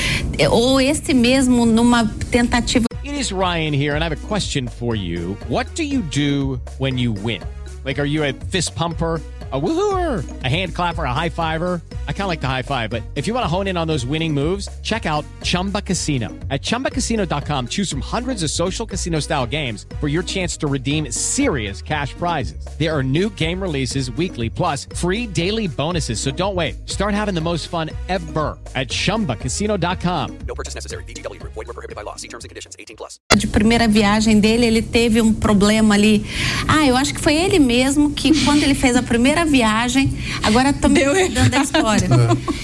ou 0.51 0.81
esse 0.81 1.15
mesmo 1.15 1.65
numa 1.65 2.07
tentativa. 2.31 2.85
It 3.05 3.19
is 3.19 3.31
Ryan 3.31 3.75
here 3.75 3.97
and 3.97 4.03
I 4.03 4.05
have 4.05 4.13
a 4.13 4.29
question 4.29 4.69
for 4.69 4.95
you. 4.95 5.37
What 5.49 5.75
do 5.75 5.83
you 5.83 6.03
do 6.03 6.61
when 6.79 6.99
you 6.99 7.13
win? 7.13 7.41
Like 7.85 7.99
are 8.01 8.09
you 8.09 8.23
a 8.23 8.33
fist 8.51 8.75
pumper? 8.75 9.21
A 9.55 9.61
woohooer, 9.61 10.25
a 10.43 10.49
hand 10.49 10.75
clapper, 10.75 11.05
a 11.05 11.13
high 11.13 11.29
fiver. 11.29 11.81
I 12.09 12.13
kind 12.13 12.23
of 12.23 12.29
like 12.29 12.41
the 12.41 12.49
high 12.49 12.63
five, 12.63 12.91
but 12.91 13.03
if 13.15 13.27
you 13.29 13.35
want 13.35 13.45
to 13.45 13.49
hone 13.49 13.69
in 13.69 13.77
on 13.77 13.87
those 13.87 14.05
winning 14.05 14.35
moves, 14.35 14.69
check 14.83 15.07
out 15.07 15.25
Chumba 15.43 15.81
Casino. 15.81 16.29
At 16.51 16.63
ChumbaCasino.com, 16.63 17.69
choose 17.69 17.91
from 17.91 18.01
hundreds 18.01 18.43
of 18.43 18.51
social 18.51 18.87
casino 18.87 19.21
style 19.21 19.47
games 19.47 19.87
for 20.01 20.09
your 20.09 20.23
chance 20.23 20.57
to 20.59 20.67
redeem 20.67 21.13
serious 21.13 21.83
cash 21.83 22.15
prizes. 22.15 22.67
There 22.79 22.91
are 22.91 23.03
new 23.03 23.29
game 23.31 23.61
releases 23.61 24.11
weekly, 24.13 24.49
plus 24.49 24.87
free 24.97 25.27
daily 25.27 25.69
bonuses. 25.69 26.19
So 26.21 26.31
don't 26.31 26.57
wait. 26.57 26.89
Start 26.89 27.15
having 27.15 27.35
the 27.35 27.41
most 27.43 27.69
fun 27.69 27.91
ever 28.09 28.59
at 28.75 28.89
ChumbaCasino.com. 28.89 30.39
No 30.49 30.55
purchase 30.55 30.75
necessary. 30.75 31.05
BGW. 31.05 31.41
Void 31.43 31.67
were 31.67 31.75
prohibited 31.75 31.95
by 31.95 32.03
law. 32.03 32.17
See 32.17 32.29
terms 32.29 32.45
and 32.45 32.49
conditions. 32.49 32.77
18 32.79 32.97
plus. 32.97 33.21
De 33.37 33.47
primeira 33.47 33.87
viagem 33.87 34.41
dele, 34.41 34.67
ele 34.67 34.83
teve 34.83 35.21
um 35.21 35.33
problema 35.33 35.95
ali. 35.95 36.25
Ah, 36.67 36.87
eu 36.87 36.97
acho 36.97 37.15
que 37.15 37.21
foi 37.21 37.37
ele 37.37 37.59
mesmo 37.59 38.11
que 38.11 38.45
quando 38.45 38.63
ele 38.63 38.75
fez 38.75 38.97
a 38.97 39.03
primeira 39.03 39.44
viagem. 39.45 40.13
Agora 40.43 40.73
tô 40.73 40.89
me 40.89 41.01
dando 41.29 41.55
a 41.55 41.63
história. 41.63 42.09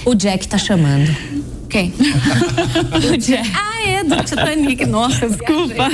o 0.05 0.15
Jack 0.15 0.47
tá 0.47 0.57
chamando. 0.57 1.15
Quem? 1.71 1.93
o 3.13 3.17
Jack. 3.17 3.49
Ah, 3.55 3.87
é, 3.87 4.03
do 4.03 4.17
Titanic. 4.23 4.85
Nossa, 4.85 5.29
desculpa. 5.29 5.89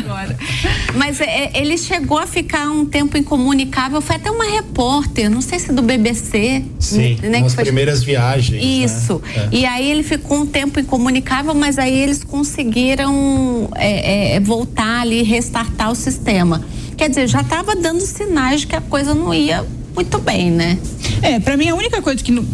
Mas 0.95 1.22
é, 1.22 1.51
ele 1.53 1.77
chegou 1.77 2.18
a 2.18 2.26
ficar 2.26 2.68
um 2.69 2.84
tempo 2.84 3.15
incomunicável. 3.15 4.01
Foi 4.01 4.15
até 4.15 4.31
uma 4.31 4.45
repórter, 4.45 5.30
não 5.30 5.39
sei 5.39 5.59
se 5.59 5.72
do 5.72 5.84
BBC. 5.84 6.64
Sim, 6.80 7.19
né, 7.22 7.41
nas 7.41 7.53
foi... 7.53 7.64
primeiras 7.64 8.03
viagens. 8.03 8.59
Né? 8.59 8.68
Isso. 8.68 9.22
Né? 9.23 9.49
É. 9.51 9.55
E 9.55 9.65
aí 9.65 9.91
ele 9.91 10.01
ficou 10.01 10.39
um 10.39 10.47
tempo 10.47 10.80
incomunicável, 10.80 11.53
mas 11.53 11.77
aí 11.77 11.95
eles 11.95 12.23
conseguiram 12.23 13.69
é, 13.76 14.35
é, 14.35 14.39
voltar 14.39 15.01
ali, 15.01 15.22
restartar 15.22 15.91
o 15.91 15.95
sistema. 15.95 16.65
Quer 16.97 17.09
dizer, 17.09 17.27
já 17.27 17.41
estava 17.41 17.76
dando 17.76 18.01
sinais 18.01 18.61
de 18.61 18.68
que 18.68 18.76
a 18.76 18.81
coisa 18.81 19.14
não 19.14 19.31
ia 19.31 19.64
muito 19.98 20.19
bem, 20.19 20.52
né? 20.52 20.78
É, 21.24 21.40
pra 21.40 21.57
mim 21.57 21.68
a 21.68 21.74
única 21.74 22.02
coisa 22.03 22.24
que. 22.24 22.32
Não, 22.32 22.45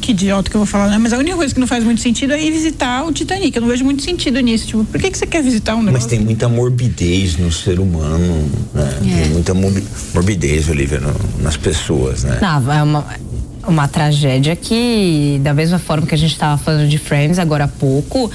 que 0.00 0.12
idiota 0.12 0.48
que 0.48 0.56
eu 0.56 0.60
vou 0.60 0.66
falar, 0.66 0.88
né? 0.88 0.98
Mas 0.98 1.12
a 1.12 1.18
única 1.18 1.36
coisa 1.36 1.52
que 1.52 1.58
não 1.58 1.66
faz 1.66 1.82
muito 1.82 2.00
sentido 2.00 2.32
é 2.32 2.40
ir 2.40 2.52
visitar 2.52 3.04
o 3.04 3.12
Titanic. 3.12 3.54
Eu 3.56 3.62
não 3.62 3.68
vejo 3.68 3.84
muito 3.84 4.02
sentido 4.02 4.38
nisso. 4.38 4.68
Tipo, 4.68 4.84
por 4.84 5.00
que, 5.00 5.10
que 5.10 5.18
você 5.18 5.26
quer 5.26 5.42
visitar 5.42 5.74
um 5.74 5.82
negócio? 5.82 5.94
Mas 5.94 6.06
tem 6.06 6.20
muita 6.20 6.48
morbidez 6.48 7.36
no 7.36 7.50
ser 7.50 7.80
humano, 7.80 8.48
né? 8.72 8.98
É. 9.04 9.22
Tem 9.22 9.30
muita 9.32 9.52
morbidez, 10.14 10.68
Olivia, 10.68 11.00
no, 11.00 11.12
nas 11.42 11.56
pessoas, 11.56 12.22
né? 12.22 12.38
Não, 12.40 12.72
é 12.72 12.82
uma 12.82 13.04
uma 13.66 13.86
tragédia 13.86 14.56
que, 14.56 15.40
da 15.42 15.54
mesma 15.54 15.78
forma 15.78 16.04
que 16.04 16.14
a 16.14 16.18
gente 16.18 16.32
estava 16.32 16.58
falando 16.58 16.88
de 16.88 16.98
Friends 16.98 17.38
agora 17.38 17.64
há 17.64 17.68
pouco, 17.68 18.28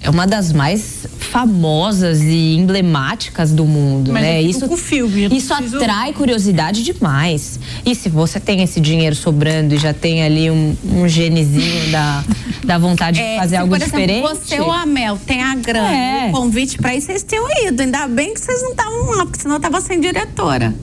é 0.00 0.08
uma 0.10 0.26
das 0.26 0.52
mais 0.52 1.06
famosas 1.18 2.20
e 2.22 2.54
emblemáticas 2.56 3.50
do 3.52 3.64
mundo, 3.64 4.12
Mas 4.12 4.22
né? 4.22 4.40
Isso, 4.42 4.76
filme, 4.76 5.24
eu 5.24 5.30
isso 5.32 5.54
preciso- 5.54 5.76
atrai 5.76 6.12
curiosidade 6.12 6.82
demais. 6.82 7.58
E 7.84 7.94
se 7.94 8.08
você 8.08 8.38
tem 8.40 8.62
esse 8.62 8.80
dinheiro 8.80 9.14
sobrando 9.16 9.74
e 9.74 9.78
já 9.78 9.92
tem 9.92 10.22
ali 10.22 10.50
um, 10.50 10.76
um 10.84 11.08
genezinho 11.08 11.90
da, 11.90 12.24
da 12.64 12.78
vontade 12.78 13.18
de 13.18 13.24
É, 13.24 13.36
fazer 13.36 13.56
se, 13.56 13.56
algo 13.56 13.74
por 13.74 13.82
exemplo, 13.82 14.00
diferente. 14.00 14.28
Você 14.46 14.60
ou 14.60 14.72
a 14.72 14.86
Mel 14.86 15.18
tem 15.26 15.42
a 15.42 15.54
grana, 15.56 15.92
É. 15.92 16.28
o 16.28 16.32
convite 16.32 16.78
pra 16.78 16.94
ir, 16.94 17.00
vocês 17.00 17.22
tinham 17.26 17.44
ido. 17.66 17.82
Ainda 17.82 18.06
bem 18.08 18.32
que 18.34 18.40
vocês 18.40 18.62
não 18.62 18.70
estavam 18.70 19.10
lá, 19.16 19.26
porque 19.26 19.40
senão 19.40 19.56
eu 19.56 19.60
tava 19.60 19.80
sem 19.80 20.00
diretora. 20.00 20.74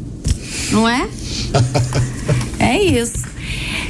Não 0.71 0.87
é? 0.87 1.07
é 2.59 2.81
isso. 2.81 3.34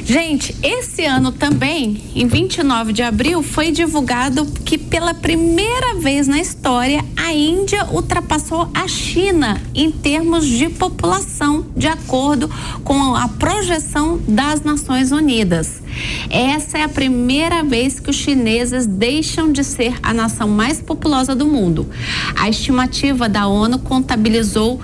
Gente, 0.08 0.54
esse 0.62 1.04
ano 1.04 1.32
também, 1.32 2.00
em 2.14 2.28
29 2.28 2.92
de 2.92 3.02
abril, 3.02 3.42
foi 3.42 3.72
divulgado 3.72 4.46
que 4.64 4.78
pela 4.78 5.12
primeira 5.12 5.96
vez 5.96 6.28
na 6.28 6.38
história 6.38 7.04
a 7.16 7.32
Índia 7.32 7.84
ultrapassou 7.90 8.70
a 8.72 8.86
China 8.86 9.60
em 9.74 9.90
termos 9.90 10.46
de 10.46 10.68
população, 10.68 11.66
de 11.76 11.88
acordo 11.88 12.48
com 12.84 13.16
a 13.16 13.26
projeção 13.26 14.20
das 14.28 14.62
Nações 14.62 15.10
Unidas. 15.10 15.82
Essa 16.30 16.78
é 16.78 16.82
a 16.84 16.88
primeira 16.88 17.64
vez 17.64 17.98
que 17.98 18.10
os 18.10 18.16
chineses 18.16 18.86
deixam 18.86 19.50
de 19.50 19.64
ser 19.64 19.98
a 20.04 20.14
nação 20.14 20.48
mais 20.48 20.80
populosa 20.80 21.34
do 21.34 21.46
mundo. 21.46 21.84
A 22.38 22.48
estimativa 22.48 23.28
da 23.28 23.48
ONU 23.48 23.80
contabilizou 23.80 24.80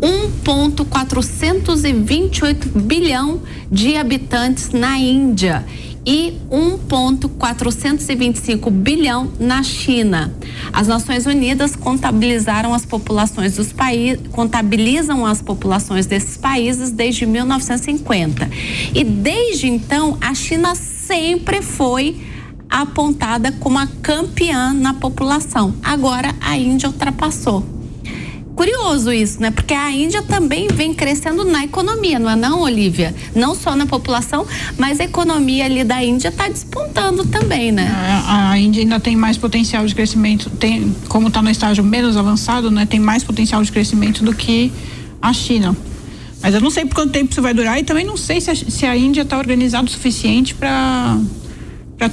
1,428 0.00 2.78
bilhão 2.78 3.42
de 3.70 3.96
habitantes 3.96 4.70
na 4.70 4.98
Índia 4.98 5.64
e 6.06 6.38
1,425 6.50 8.70
bilhão 8.70 9.30
na 9.40 9.62
China. 9.64 10.32
As 10.72 10.86
Nações 10.86 11.26
Unidas 11.26 11.74
contabilizaram 11.74 12.72
as 12.72 12.86
populações 12.86 13.56
dos 13.56 13.72
países, 13.72 14.20
contabilizam 14.30 15.26
as 15.26 15.42
populações 15.42 16.06
desses 16.06 16.36
países 16.36 16.92
desde 16.92 17.26
1950. 17.26 18.48
E 18.94 19.02
desde 19.02 19.66
então, 19.66 20.16
a 20.20 20.32
China 20.32 20.76
sempre 20.76 21.60
foi 21.60 22.24
apontada 22.70 23.50
como 23.52 23.78
a 23.78 23.86
campeã 24.00 24.72
na 24.72 24.94
população. 24.94 25.74
Agora 25.82 26.32
a 26.40 26.56
Índia 26.56 26.88
ultrapassou. 26.88 27.75
Curioso 28.56 29.12
isso, 29.12 29.38
né? 29.40 29.50
Porque 29.50 29.74
a 29.74 29.90
Índia 29.92 30.22
também 30.22 30.66
vem 30.68 30.94
crescendo 30.94 31.44
na 31.44 31.62
economia, 31.62 32.18
não 32.18 32.30
é 32.30 32.34
não, 32.34 32.62
Olivia? 32.62 33.14
Não 33.34 33.54
só 33.54 33.76
na 33.76 33.84
população, 33.84 34.46
mas 34.78 34.98
a 34.98 35.04
economia 35.04 35.66
ali 35.66 35.84
da 35.84 36.02
Índia 36.02 36.28
está 36.28 36.48
despontando 36.48 37.26
também, 37.26 37.70
né? 37.70 37.86
A, 38.26 38.52
a 38.52 38.58
Índia 38.58 38.82
ainda 38.82 38.98
tem 38.98 39.14
mais 39.14 39.36
potencial 39.36 39.84
de 39.84 39.94
crescimento, 39.94 40.48
tem, 40.48 40.96
como 41.06 41.28
está 41.28 41.42
no 41.42 41.50
estágio 41.50 41.84
menos 41.84 42.16
avançado, 42.16 42.70
né, 42.70 42.86
tem 42.86 42.98
mais 42.98 43.22
potencial 43.22 43.62
de 43.62 43.70
crescimento 43.70 44.24
do 44.24 44.34
que 44.34 44.72
a 45.20 45.34
China. 45.34 45.76
Mas 46.42 46.54
eu 46.54 46.60
não 46.60 46.70
sei 46.70 46.86
por 46.86 46.94
quanto 46.94 47.12
tempo 47.12 47.32
isso 47.32 47.42
vai 47.42 47.52
durar 47.52 47.78
e 47.78 47.82
também 47.82 48.06
não 48.06 48.16
sei 48.16 48.40
se 48.40 48.50
a, 48.50 48.54
se 48.54 48.86
a 48.86 48.96
Índia 48.96 49.20
está 49.20 49.36
organizada 49.36 49.86
o 49.86 49.90
suficiente 49.90 50.54
para 50.54 51.18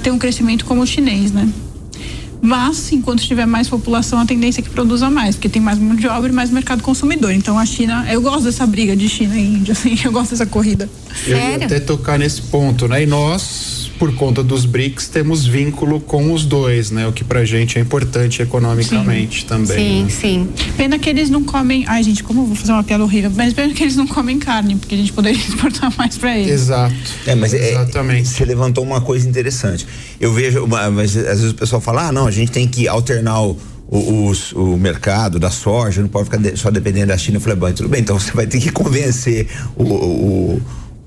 ter 0.02 0.10
um 0.10 0.18
crescimento 0.18 0.66
como 0.66 0.82
o 0.82 0.86
chinês, 0.86 1.32
né? 1.32 1.48
Mas, 2.44 2.92
enquanto 2.92 3.22
tiver 3.22 3.46
mais 3.46 3.70
população, 3.70 4.18
a 4.18 4.26
tendência 4.26 4.60
é 4.60 4.62
que 4.62 4.68
produza 4.68 5.08
mais, 5.08 5.34
porque 5.34 5.48
tem 5.48 5.62
mais 5.62 5.78
mão 5.78 5.96
de 5.96 6.06
obra 6.06 6.28
e 6.30 6.32
mais 6.32 6.50
mercado 6.50 6.82
consumidor. 6.82 7.32
Então, 7.32 7.58
a 7.58 7.64
China, 7.64 8.06
eu 8.12 8.20
gosto 8.20 8.42
dessa 8.44 8.66
briga 8.66 8.94
de 8.94 9.08
China 9.08 9.34
e 9.34 9.46
Índia, 9.46 9.72
assim, 9.72 9.98
eu 10.04 10.12
gosto 10.12 10.32
dessa 10.32 10.44
corrida. 10.44 10.86
Eu 11.26 11.38
ia 11.38 11.56
até 11.64 11.80
tocar 11.80 12.18
nesse 12.18 12.42
ponto, 12.42 12.86
né? 12.86 13.02
E 13.02 13.06
nós, 13.06 13.83
por 13.98 14.14
conta 14.14 14.42
dos 14.42 14.64
BRICS, 14.66 15.08
temos 15.08 15.46
vínculo 15.46 16.00
com 16.00 16.32
os 16.32 16.44
dois, 16.44 16.90
né? 16.90 17.06
O 17.06 17.12
que 17.12 17.22
pra 17.24 17.44
gente 17.44 17.78
é 17.78 17.80
importante 17.80 18.42
economicamente 18.42 19.44
também. 19.46 20.04
né? 20.04 20.10
sim. 20.10 20.48
Pena 20.76 20.98
que 20.98 21.08
eles 21.08 21.30
não 21.30 21.44
comem. 21.44 21.84
Ai, 21.86 22.02
gente, 22.02 22.22
como 22.22 22.42
eu 22.42 22.46
vou 22.46 22.56
fazer 22.56 22.72
uma 22.72 22.82
piada 22.84 23.04
horrível? 23.04 23.30
Mas 23.34 23.52
pena 23.52 23.72
que 23.72 23.82
eles 23.82 23.96
não 23.96 24.06
comem 24.06 24.38
carne, 24.38 24.76
porque 24.76 24.94
a 24.94 24.98
gente 24.98 25.12
poderia 25.12 25.38
exportar 25.40 25.92
mais 25.96 26.16
pra 26.18 26.36
eles. 26.36 26.50
Exato. 26.50 26.94
É, 27.26 27.34
mas 27.34 27.52
Exatamente. 27.54 28.28
você 28.28 28.44
levantou 28.44 28.82
uma 28.84 29.00
coisa 29.00 29.28
interessante. 29.28 29.86
Eu 30.20 30.32
vejo, 30.32 30.66
mas 30.66 31.16
às 31.16 31.38
vezes 31.38 31.50
o 31.50 31.54
pessoal 31.54 31.80
fala, 31.80 32.08
ah, 32.08 32.12
não, 32.12 32.26
a 32.26 32.30
gente 32.30 32.50
tem 32.52 32.66
que 32.66 32.88
alternar 32.88 33.40
o, 33.42 33.56
o, 33.88 34.26
os- 34.28 34.52
o 34.52 34.76
mercado 34.76 35.38
da 35.38 35.50
soja, 35.50 36.00
não 36.02 36.08
pode 36.08 36.24
ficar 36.24 36.38
de- 36.38 36.56
só 36.56 36.70
dependendo 36.70 37.06
da 37.08 37.18
China. 37.18 37.36
Eu 37.36 37.40
falei, 37.40 37.56
bom, 37.58 37.72
tudo 37.72 37.88
bem, 37.88 38.00
então 38.00 38.18
você 38.18 38.32
vai 38.32 38.46
ter 38.46 38.58
que 38.60 38.70
convencer 38.72 39.46
o, 39.76 39.82
o, 39.84 40.62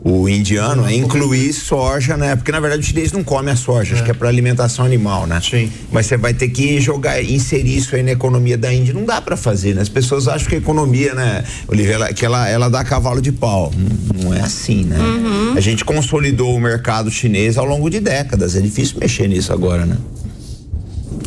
o 0.08 0.30
indiano 0.30 0.86
a 0.86 0.94
incluir 0.94 1.52
soja, 1.52 2.16
né? 2.16 2.36
Porque 2.36 2.52
na 2.52 2.60
verdade 2.60 2.82
o 2.82 2.86
chinês 2.86 3.12
não 3.12 3.24
come 3.24 3.52
a 3.52 3.56
soja, 3.56 3.94
acho 3.94 4.04
que 4.04 4.12
é 4.12 4.14
para 4.14 4.30
alimentação 4.30 4.86
animal, 4.86 5.28
né? 5.28 5.42
Sim. 5.42 5.70
Mas 5.92 6.06
você 6.06 6.16
vai 6.16 6.34
ter 6.34 6.48
que 6.50 6.80
jogar, 6.80 7.22
inserir 7.22 7.78
isso 7.78 7.96
aí 7.96 8.04
na 8.04 8.12
economia 8.12 8.58
da 8.58 8.74
Índia. 8.74 8.94
Não 8.94 9.04
dá 9.04 9.20
para 9.20 9.36
fazer, 9.36 9.76
né? 9.76 9.82
As 9.82 9.90
pessoas 9.90 10.28
acham 10.28 10.48
que 10.48 10.56
a 10.56 10.58
economia, 10.58 11.14
né, 11.14 11.44
Olivia, 11.68 11.96
ela, 11.96 12.14
que 12.14 12.26
ela, 12.26 12.48
ela 12.48 12.70
dá 12.70 12.84
cavalo 12.84 13.22
de 13.22 13.32
pau. 13.32 13.72
Não, 13.76 14.24
não 14.24 14.34
é 14.34 14.42
assim, 14.42 14.84
né? 14.84 14.98
A 15.56 15.60
gente 15.60 15.84
consolidou 15.84 16.56
o 16.56 16.60
mercado 16.60 17.12
chinês 17.12 17.58
ao 17.58 17.66
longo 17.66 17.90
de 17.90 18.00
décadas. 18.00 18.56
É 18.56 18.62
difícil 18.62 18.98
mexer 19.00 19.28
nisso 19.28 19.52
agora, 19.52 19.86
né? 19.86 19.98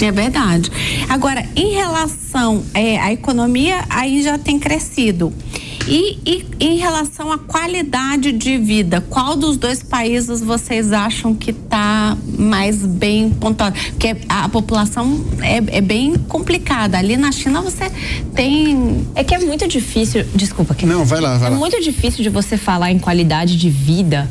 É 0.01 0.11
verdade. 0.11 0.71
Agora, 1.09 1.45
em 1.55 1.75
relação 1.75 2.63
é, 2.73 2.99
à 2.99 3.13
economia, 3.13 3.85
aí 3.91 4.23
já 4.23 4.39
tem 4.39 4.59
crescido. 4.59 5.33
E, 5.91 6.19
e 6.25 6.47
em 6.61 6.77
relação 6.77 7.33
à 7.33 7.39
qualidade 7.39 8.31
de 8.31 8.57
vida, 8.57 9.01
qual 9.01 9.35
dos 9.35 9.57
dois 9.57 9.83
países 9.83 10.41
vocês 10.41 10.93
acham 10.93 11.35
que 11.35 11.51
está 11.51 12.17
mais 12.39 12.87
bem 12.87 13.29
pontuado? 13.29 13.77
Porque 13.91 14.17
a, 14.29 14.49
população 14.49 15.25
é, 15.43 15.79
é 15.79 15.81
bem 15.81 16.15
complicada. 16.15 16.97
Ali 16.97 17.17
na 17.17 17.33
China 17.33 17.61
você 17.61 17.91
tem. 18.37 19.05
É 19.17 19.25
que 19.25 19.35
é 19.35 19.41
muito 19.41 19.67
difícil. 19.67 20.25
Desculpa, 20.33 20.77
que 20.77 20.87
Não, 20.87 21.05
vai 21.05 21.21
lá, 21.21 21.37
vai 21.39 21.49
é 21.49 21.51
lá. 21.51 21.59
muito 21.59 21.81
difícil 21.81 22.23
de 22.23 22.29
você 22.31 22.57
falar 22.57 22.93
em 22.93 22.99
qualidade 23.01 23.57
de 23.57 23.69
vida. 23.69 24.31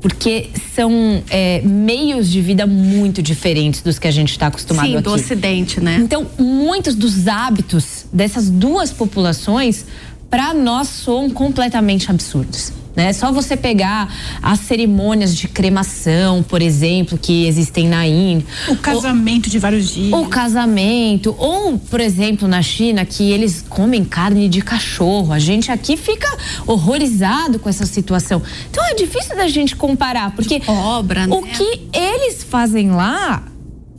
Porque 0.00 0.50
são 0.74 1.22
é, 1.30 1.62
meios 1.62 2.30
de 2.30 2.40
vida 2.40 2.66
muito 2.66 3.22
diferentes 3.22 3.80
dos 3.80 3.98
que 3.98 4.06
a 4.06 4.10
gente 4.10 4.30
está 4.30 4.48
acostumado 4.48 4.86
Sim, 4.86 4.94
aqui. 4.94 5.02
do 5.02 5.12
Ocidente, 5.12 5.80
né? 5.80 5.98
Então, 6.00 6.26
muitos 6.38 6.94
dos 6.94 7.26
hábitos 7.26 8.04
dessas 8.12 8.50
duas 8.50 8.92
populações, 8.92 9.86
para 10.30 10.52
nós, 10.52 10.88
soam 10.88 11.30
completamente 11.30 12.10
absurdos. 12.10 12.72
Né? 12.96 13.12
Só 13.12 13.30
você 13.30 13.58
pegar 13.58 14.10
as 14.42 14.60
cerimônias 14.60 15.36
de 15.36 15.46
cremação, 15.46 16.42
por 16.42 16.62
exemplo, 16.62 17.18
que 17.18 17.46
existem 17.46 17.86
na 17.86 18.06
Índia. 18.06 18.46
O 18.68 18.76
casamento 18.76 19.50
de 19.50 19.58
vários 19.58 19.90
dias. 19.90 20.18
O 20.18 20.26
casamento. 20.28 21.36
Ou, 21.38 21.78
por 21.78 22.00
exemplo, 22.00 22.48
na 22.48 22.62
China, 22.62 23.04
que 23.04 23.30
eles 23.30 23.62
comem 23.68 24.02
carne 24.02 24.48
de 24.48 24.62
cachorro. 24.62 25.30
A 25.30 25.38
gente 25.38 25.70
aqui 25.70 25.94
fica 25.94 26.26
horrorizado 26.66 27.58
com 27.58 27.68
essa 27.68 27.84
situação. 27.84 28.42
Então 28.70 28.82
é 28.86 28.94
difícil 28.94 29.36
da 29.36 29.46
gente 29.46 29.76
comparar, 29.76 30.34
porque 30.34 30.62
obra, 30.66 31.26
o 31.28 31.42
que 31.42 31.82
eles 31.92 32.42
fazem 32.42 32.92
lá 32.92 33.42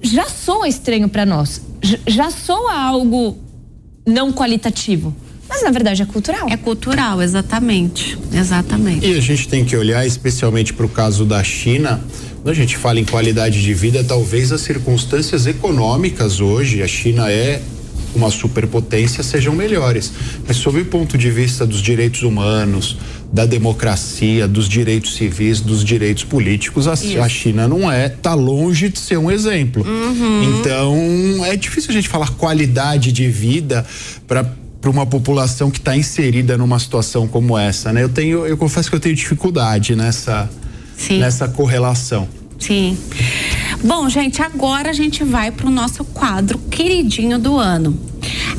já 0.02 0.26
soa 0.26 0.68
estranho 0.68 1.08
para 1.08 1.24
nós. 1.24 1.62
Já 2.08 2.32
soa 2.32 2.74
algo 2.74 3.38
não 4.08 4.34
qualitativo. 4.34 5.14
Mas 5.58 5.64
na 5.64 5.72
verdade 5.72 6.04
é 6.04 6.06
cultural. 6.06 6.48
É 6.52 6.56
cultural, 6.56 7.20
exatamente. 7.20 8.16
Exatamente. 8.32 9.08
E 9.08 9.18
a 9.18 9.20
gente 9.20 9.48
tem 9.48 9.66
que 9.66 9.76
olhar 9.76 10.06
especialmente 10.06 10.72
para 10.72 10.86
o 10.86 10.90
caso 10.90 11.26
da 11.26 11.44
China. 11.44 12.00
Quando 12.44 12.50
a 12.50 12.54
gente 12.54 12.78
fala 12.78 13.00
em 13.00 13.04
qualidade 13.04 13.64
de 13.64 13.74
vida, 13.74 14.04
talvez 14.04 14.52
as 14.52 14.62
circunstâncias 14.62 15.48
econômicas 15.48 16.40
hoje, 16.40 16.84
a 16.84 16.88
China 16.88 17.32
é 17.32 17.60
uma 18.14 18.30
superpotência, 18.30 19.24
sejam 19.24 19.56
melhores. 19.56 20.14
Mas 20.48 20.58
sob 20.58 20.80
o 20.80 20.86
ponto 20.86 21.18
de 21.18 21.32
vista 21.32 21.66
dos 21.66 21.82
direitos 21.82 22.22
humanos, 22.22 22.96
da 23.34 23.48
democracia, 23.48 24.48
dos 24.48 24.70
direitos 24.70 25.16
civis, 25.16 25.60
dos 25.60 25.84
direitos 25.84 26.24
políticos, 26.24 26.88
a, 26.88 26.94
a 26.94 27.30
China 27.30 27.68
não 27.68 27.92
é, 27.92 28.10
tá 28.10 28.36
longe 28.36 28.90
de 28.90 29.00
ser 29.00 29.18
um 29.18 29.32
exemplo. 29.32 29.84
Uhum. 29.84 30.60
Então, 30.60 31.46
é 31.46 31.56
difícil 31.56 31.90
a 31.90 31.94
gente 31.94 32.08
falar 32.08 32.30
qualidade 32.36 33.12
de 33.12 33.28
vida 33.28 33.84
para 34.28 34.46
para 34.80 34.90
uma 34.90 35.06
população 35.06 35.72
que 35.72 35.80
está 35.80 35.96
inserida 35.96 36.58
numa 36.58 36.80
situação 36.80 37.28
como 37.28 37.58
essa, 37.58 37.92
né? 37.92 38.04
Eu 38.04 38.10
tenho, 38.10 38.46
eu 38.46 38.58
confesso 38.58 38.90
que 38.90 38.96
eu 38.96 39.00
tenho 39.00 39.16
dificuldade 39.16 39.96
nessa 39.96 40.50
nessa 41.12 41.48
correlação. 41.48 42.28
Sim. 42.60 42.98
Bom, 43.84 44.10
gente, 44.10 44.42
agora 44.42 44.90
a 44.90 44.94
gente 44.94 45.24
vai 45.24 45.52
para 45.52 45.68
o 45.68 45.70
nosso 45.70 46.04
quadro 46.04 46.58
queridinho 46.58 47.38
do 47.38 47.58
ano. 47.58 47.98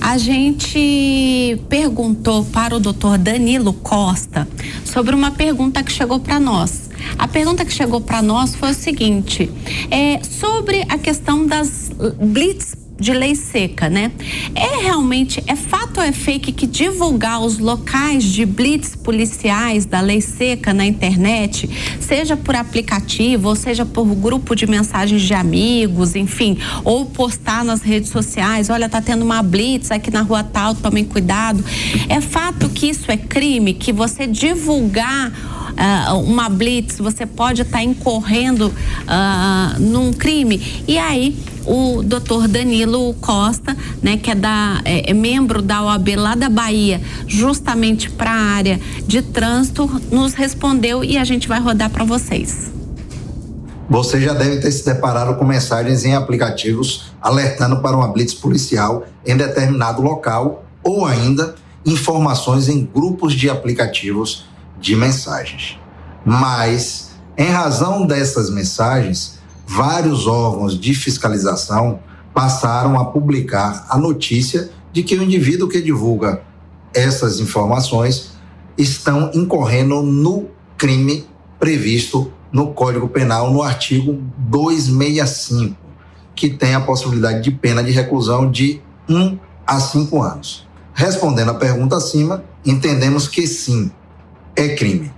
A 0.00 0.16
gente 0.16 1.60
perguntou 1.68 2.44
para 2.44 2.76
o 2.76 2.80
doutor 2.80 3.18
Danilo 3.18 3.72
Costa 3.72 4.46
sobre 4.84 5.14
uma 5.14 5.32
pergunta 5.32 5.82
que 5.82 5.90
chegou 5.90 6.20
para 6.20 6.38
nós. 6.38 6.88
A 7.18 7.26
pergunta 7.26 7.64
que 7.64 7.72
chegou 7.72 8.00
para 8.00 8.22
nós 8.22 8.54
foi 8.54 8.70
o 8.70 8.74
seguinte: 8.74 9.50
é 9.90 10.20
sobre 10.22 10.84
a 10.88 10.96
questão 10.96 11.44
das 11.44 11.90
blitz 12.20 12.76
de 12.98 13.12
lei 13.12 13.34
seca, 13.34 13.88
né? 13.88 14.10
É 14.54 14.82
realmente, 14.82 15.42
é 15.46 15.54
fato 15.54 15.98
ou 15.98 16.02
é 16.02 16.12
fake 16.12 16.52
que 16.52 16.66
divulgar 16.66 17.40
os 17.40 17.58
locais 17.58 18.24
de 18.24 18.44
blitz 18.44 18.96
policiais 18.96 19.86
da 19.86 20.00
lei 20.00 20.20
seca 20.20 20.74
na 20.74 20.84
internet, 20.84 21.68
seja 22.00 22.36
por 22.36 22.56
aplicativo, 22.56 23.48
ou 23.48 23.56
seja 23.56 23.86
por 23.86 24.04
grupo 24.14 24.56
de 24.56 24.66
mensagens 24.66 25.22
de 25.22 25.34
amigos, 25.34 26.16
enfim, 26.16 26.58
ou 26.84 27.06
postar 27.06 27.64
nas 27.64 27.82
redes 27.82 28.10
sociais, 28.10 28.68
olha, 28.68 28.88
tá 28.88 29.00
tendo 29.00 29.24
uma 29.24 29.42
blitz 29.42 29.90
aqui 29.90 30.10
na 30.10 30.22
rua 30.22 30.42
tal, 30.42 30.74
tomem 30.74 31.04
cuidado. 31.04 31.64
É 32.08 32.20
fato 32.20 32.68
que 32.68 32.88
isso 32.88 33.10
é 33.10 33.16
crime, 33.16 33.74
que 33.74 33.92
você 33.92 34.26
divulgar 34.26 35.57
uh, 35.78 36.18
uma 36.18 36.48
blitz, 36.48 36.98
você 36.98 37.24
pode 37.24 37.62
estar 37.62 37.78
tá 37.78 37.84
incorrendo 37.84 38.68
uh, 38.68 39.80
num 39.80 40.12
crime. 40.12 40.84
E 40.86 40.98
aí 40.98 41.36
o 41.64 42.02
doutor 42.02 42.48
Danilo 42.48 43.14
Costa, 43.20 43.76
né, 44.02 44.16
que 44.16 44.30
é, 44.30 44.34
da, 44.34 44.80
é, 44.84 45.10
é 45.10 45.14
membro 45.14 45.60
da 45.60 45.82
OAB 45.82 46.16
lá 46.16 46.34
da 46.34 46.48
Bahia, 46.48 47.00
justamente 47.26 48.10
para 48.10 48.30
a 48.30 48.42
área 48.56 48.80
de 49.06 49.20
trânsito, 49.20 49.88
nos 50.10 50.32
respondeu 50.32 51.04
e 51.04 51.18
a 51.18 51.24
gente 51.24 51.46
vai 51.46 51.60
rodar 51.60 51.90
para 51.90 52.04
vocês. 52.04 52.72
Você 53.90 54.20
já 54.20 54.34
deve 54.34 54.58
ter 54.58 54.70
se 54.70 54.84
deparado 54.84 55.36
com 55.36 55.44
mensagens 55.46 56.04
em 56.04 56.14
aplicativos 56.14 57.12
alertando 57.20 57.80
para 57.80 57.96
uma 57.96 58.08
blitz 58.08 58.34
policial 58.34 59.04
em 59.26 59.36
determinado 59.36 60.02
local 60.02 60.64
ou 60.82 61.06
ainda 61.06 61.54
informações 61.86 62.68
em 62.68 62.84
grupos 62.84 63.32
de 63.32 63.48
aplicativos 63.48 64.44
de 64.80 64.96
mensagens. 64.96 65.78
Mas, 66.24 67.10
em 67.36 67.48
razão 67.48 68.06
dessas 68.06 68.50
mensagens, 68.50 69.38
vários 69.66 70.26
órgãos 70.26 70.78
de 70.78 70.94
fiscalização 70.94 72.00
passaram 72.34 72.98
a 72.98 73.04
publicar 73.04 73.86
a 73.88 73.98
notícia 73.98 74.70
de 74.92 75.02
que 75.02 75.16
o 75.16 75.22
indivíduo 75.22 75.68
que 75.68 75.80
divulga 75.80 76.42
essas 76.94 77.40
informações 77.40 78.32
estão 78.76 79.30
incorrendo 79.34 80.02
no 80.02 80.48
crime 80.76 81.26
previsto 81.58 82.32
no 82.52 82.72
Código 82.72 83.08
Penal 83.08 83.52
no 83.52 83.62
artigo 83.62 84.22
265, 84.38 85.76
que 86.34 86.48
tem 86.48 86.74
a 86.74 86.80
possibilidade 86.80 87.42
de 87.42 87.50
pena 87.50 87.82
de 87.82 87.90
reclusão 87.90 88.50
de 88.50 88.80
1 89.08 89.16
um 89.16 89.38
a 89.66 89.80
5 89.80 90.22
anos. 90.22 90.66
Respondendo 90.94 91.50
à 91.50 91.54
pergunta 91.54 91.96
acima, 91.96 92.42
entendemos 92.64 93.28
que 93.28 93.46
sim, 93.46 93.90
é 94.58 94.74
crime. 94.74 95.12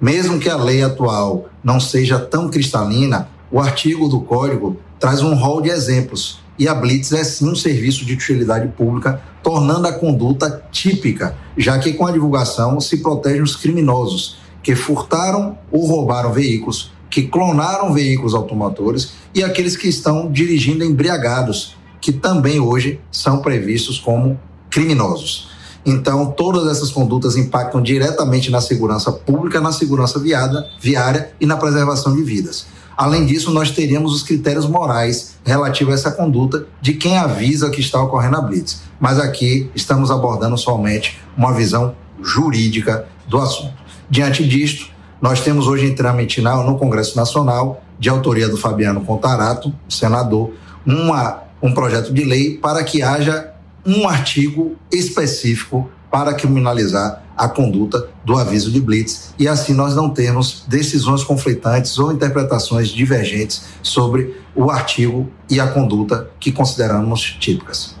Mesmo 0.00 0.40
que 0.40 0.48
a 0.48 0.56
lei 0.56 0.82
atual 0.82 1.48
não 1.62 1.78
seja 1.78 2.18
tão 2.18 2.48
cristalina, 2.48 3.28
o 3.50 3.60
artigo 3.60 4.08
do 4.08 4.20
Código 4.20 4.76
traz 4.98 5.22
um 5.22 5.34
rol 5.34 5.62
de 5.62 5.68
exemplos 5.68 6.40
e 6.58 6.66
a 6.66 6.74
Blitz 6.74 7.12
é 7.12 7.22
sim 7.22 7.48
um 7.48 7.54
serviço 7.54 8.04
de 8.04 8.14
utilidade 8.14 8.68
pública, 8.68 9.22
tornando 9.42 9.86
a 9.86 9.92
conduta 9.92 10.62
típica, 10.72 11.36
já 11.56 11.78
que 11.78 11.92
com 11.92 12.06
a 12.06 12.10
divulgação 12.10 12.80
se 12.80 12.98
protegem 12.98 13.42
os 13.42 13.56
criminosos 13.56 14.36
que 14.62 14.74
furtaram 14.74 15.56
ou 15.70 15.86
roubaram 15.86 16.32
veículos, 16.32 16.90
que 17.08 17.22
clonaram 17.22 17.94
veículos 17.94 18.34
automotores 18.34 19.12
e 19.34 19.42
aqueles 19.42 19.76
que 19.76 19.88
estão 19.88 20.30
dirigindo 20.30 20.84
embriagados, 20.84 21.76
que 22.00 22.12
também 22.12 22.60
hoje 22.60 23.00
são 23.10 23.38
previstos 23.38 23.98
como 23.98 24.38
criminosos. 24.68 25.49
Então, 25.84 26.26
todas 26.26 26.66
essas 26.70 26.90
condutas 26.90 27.36
impactam 27.36 27.82
diretamente 27.82 28.50
na 28.50 28.60
segurança 28.60 29.10
pública, 29.10 29.60
na 29.60 29.72
segurança 29.72 30.18
viada, 30.18 30.68
viária 30.80 31.32
e 31.40 31.46
na 31.46 31.56
preservação 31.56 32.14
de 32.14 32.22
vidas. 32.22 32.66
Além 32.96 33.24
disso, 33.24 33.50
nós 33.50 33.70
teríamos 33.70 34.14
os 34.14 34.22
critérios 34.22 34.66
morais 34.66 35.36
relativos 35.42 35.94
a 35.94 35.96
essa 35.96 36.10
conduta 36.10 36.66
de 36.82 36.92
quem 36.92 37.16
avisa 37.16 37.70
que 37.70 37.80
está 37.80 37.98
ocorrendo 38.02 38.36
a 38.36 38.42
blitz. 38.42 38.82
Mas 39.00 39.18
aqui 39.18 39.70
estamos 39.74 40.10
abordando 40.10 40.58
somente 40.58 41.18
uma 41.34 41.50
visão 41.50 41.94
jurídica 42.22 43.06
do 43.26 43.38
assunto. 43.38 43.72
Diante 44.10 44.46
disto, 44.46 44.90
nós 45.20 45.40
temos 45.40 45.66
hoje 45.66 45.86
em 45.86 45.94
trâmite 45.94 46.42
no 46.42 46.76
Congresso 46.76 47.16
Nacional, 47.16 47.82
de 47.98 48.10
autoria 48.10 48.48
do 48.48 48.56
Fabiano 48.56 49.00
Contarato, 49.02 49.72
senador, 49.88 50.52
uma, 50.86 51.42
um 51.62 51.72
projeto 51.72 52.12
de 52.12 52.24
lei 52.24 52.58
para 52.58 52.84
que 52.84 53.02
haja 53.02 53.49
um 53.84 54.08
artigo 54.08 54.76
específico 54.92 55.90
para 56.10 56.34
criminalizar 56.34 57.22
a 57.36 57.48
conduta 57.48 58.08
do 58.24 58.36
aviso 58.36 58.70
de 58.70 58.80
blitz 58.80 59.32
e 59.38 59.48
assim 59.48 59.72
nós 59.72 59.96
não 59.96 60.10
termos 60.10 60.64
decisões 60.68 61.24
conflitantes 61.24 61.98
ou 61.98 62.12
interpretações 62.12 62.88
divergentes 62.88 63.62
sobre 63.82 64.36
o 64.54 64.70
artigo 64.70 65.30
e 65.48 65.58
a 65.58 65.66
conduta 65.68 66.28
que 66.38 66.52
consideramos 66.52 67.36
típicas. 67.40 67.94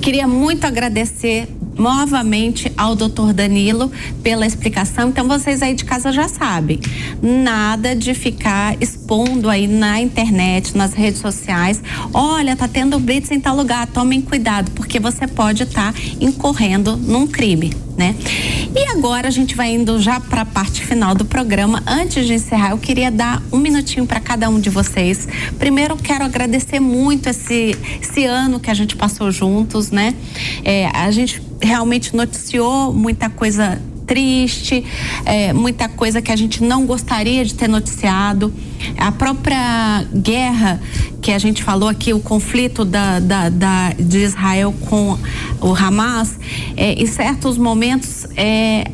Queria 0.00 0.26
muito 0.26 0.66
agradecer 0.66 1.48
novamente 1.78 2.70
ao 2.76 2.96
doutor 2.96 3.32
Danilo 3.32 3.90
pela 4.22 4.46
explicação. 4.46 5.08
Então, 5.08 5.26
vocês 5.26 5.62
aí 5.62 5.74
de 5.74 5.84
casa 5.84 6.12
já 6.12 6.28
sabem, 6.28 6.80
nada 7.22 7.94
de 7.94 8.12
ficar 8.12 8.76
expondo 8.80 9.48
aí 9.48 9.66
na 9.66 10.00
internet, 10.00 10.76
nas 10.76 10.92
redes 10.92 11.20
sociais. 11.20 11.80
Olha, 12.12 12.56
tá 12.56 12.66
tendo 12.66 12.98
blitz 12.98 13.30
em 13.30 13.40
tal 13.40 13.56
lugar, 13.56 13.86
tomem 13.86 14.20
cuidado, 14.20 14.70
porque 14.72 14.98
você 14.98 15.26
pode 15.26 15.62
estar 15.62 15.92
tá 15.92 15.98
incorrendo 16.20 16.96
num 16.96 17.26
crime, 17.26 17.72
né? 17.96 18.14
E 18.74 18.90
agora 18.90 19.28
a 19.28 19.30
gente 19.30 19.54
vai 19.54 19.72
indo 19.72 20.00
já 20.00 20.20
para 20.20 20.42
a 20.42 20.44
parte 20.44 20.84
final 20.84 21.14
do 21.14 21.24
programa. 21.24 21.82
Antes 21.86 22.26
de 22.26 22.34
encerrar, 22.34 22.70
eu 22.70 22.78
queria 22.78 23.10
dar 23.10 23.42
um 23.52 23.58
minutinho 23.58 24.06
para 24.06 24.20
cada 24.20 24.48
um 24.48 24.60
de 24.60 24.70
vocês. 24.70 25.26
Primeiro, 25.58 25.96
quero 25.96 26.24
agradecer 26.24 26.80
muito 26.80 27.28
esse, 27.28 27.76
esse 28.00 28.24
ano 28.24 28.60
que 28.60 28.70
a 28.70 28.74
gente 28.74 28.96
passou 28.96 29.30
juntos, 29.30 29.90
né? 29.90 30.14
É, 30.64 30.86
a 30.94 31.10
gente 31.10 31.47
realmente 31.60 32.14
noticiou 32.14 32.92
muita 32.92 33.28
coisa 33.28 33.80
triste, 34.06 34.82
é, 35.26 35.52
muita 35.52 35.86
coisa 35.86 36.22
que 36.22 36.32
a 36.32 36.36
gente 36.36 36.64
não 36.64 36.86
gostaria 36.86 37.44
de 37.44 37.54
ter 37.54 37.68
noticiado. 37.68 38.52
A 38.96 39.12
própria 39.12 40.04
guerra 40.14 40.80
que 41.20 41.30
a 41.30 41.38
gente 41.38 41.62
falou 41.62 41.88
aqui, 41.88 42.14
o 42.14 42.20
conflito 42.20 42.84
da, 42.84 43.20
da, 43.20 43.48
da 43.50 43.92
de 43.98 44.18
Israel 44.18 44.74
com 44.88 45.18
o 45.60 45.74
Hamas, 45.74 46.38
é, 46.76 46.94
em 46.94 47.06
certos 47.06 47.58
momentos 47.58 48.26
é, 48.34 48.90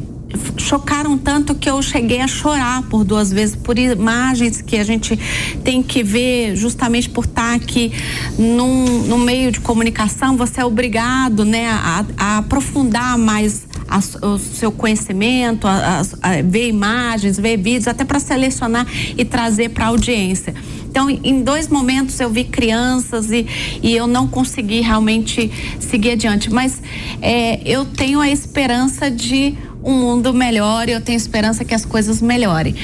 chocaram 0.57 1.17
tanto 1.17 1.55
que 1.55 1.69
eu 1.69 1.81
cheguei 1.83 2.21
a 2.21 2.27
chorar 2.27 2.83
por 2.85 3.05
duas 3.05 3.33
vezes 3.33 3.57
por 3.57 3.79
imagens 3.79 4.61
que 4.61 4.77
a 4.77 4.85
gente 4.85 5.19
tem 5.63 5.83
que 5.83 6.03
ver 6.03 6.57
justamente 6.57 7.09
por 7.09 7.25
estar 7.25 7.55
aqui 7.55 7.93
num, 8.39 9.03
no 9.05 9.19
meio 9.19 9.53
de 9.53 9.61
comunicação 9.61 10.37
você 10.37 10.61
é 10.61 10.65
obrigado 10.65 11.45
né 11.45 11.69
a, 11.69 12.05
a 12.17 12.39
aprofundar 12.39 13.17
mais 13.19 13.67
a, 13.89 14.27
o 14.27 14.39
seu 14.39 14.73
conhecimento, 14.73 15.67
a, 15.67 16.01
a, 16.23 16.43
ver 16.43 16.69
imagens, 16.69 17.39
ver 17.39 17.57
vídeos, 17.57 17.87
até 17.87 18.05
para 18.05 18.19
selecionar 18.19 18.87
e 19.17 19.25
trazer 19.25 19.71
para 19.71 19.87
a 19.87 19.89
audiência. 19.89 20.55
Então, 20.89 21.11
em 21.11 21.43
dois 21.43 21.69
momentos 21.69 22.19
eu 22.21 22.31
vi 22.31 22.45
crianças 22.45 23.31
e, 23.31 23.47
e 23.83 23.97
eu 23.97 24.07
não 24.07 24.29
consegui 24.29 24.81
realmente 24.81 25.51
seguir 25.81 26.13
adiante. 26.13 26.53
Mas 26.53 26.81
é, 27.21 27.61
eu 27.65 27.85
tenho 27.85 28.21
a 28.21 28.29
esperança 28.29 29.11
de 29.11 29.57
um 29.85 29.93
mundo 29.93 30.33
melhor 30.33 30.89
e 30.89 30.93
eu 30.93 31.01
tenho 31.01 31.17
esperança 31.17 31.65
que 31.65 31.75
as 31.75 31.85
coisas 31.85 32.23
melhorem. 32.23 32.75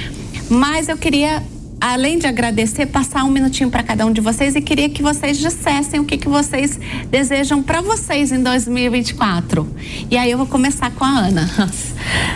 Mas 0.49 0.89
eu 0.89 0.97
queria 0.97 1.43
além 1.81 2.19
de 2.19 2.27
agradecer, 2.27 2.87
passar 2.87 3.25
um 3.25 3.31
minutinho 3.31 3.71
para 3.71 3.83
cada 3.83 4.05
um 4.05 4.13
de 4.13 4.21
vocês 4.21 4.55
e 4.55 4.61
queria 4.61 4.89
que 4.89 5.03
vocês 5.03 5.39
dissessem 5.39 5.99
o 5.99 6.05
que, 6.05 6.19
que 6.19 6.29
vocês 6.29 6.79
desejam 7.11 7.63
para 7.63 7.81
vocês 7.81 8.31
em 8.31 8.43
2024. 8.43 9.67
E 10.11 10.17
aí 10.17 10.31
eu 10.31 10.37
vou 10.37 10.47
começar 10.47 10.91
com 10.91 11.05
a 11.05 11.09
Ana. 11.09 11.51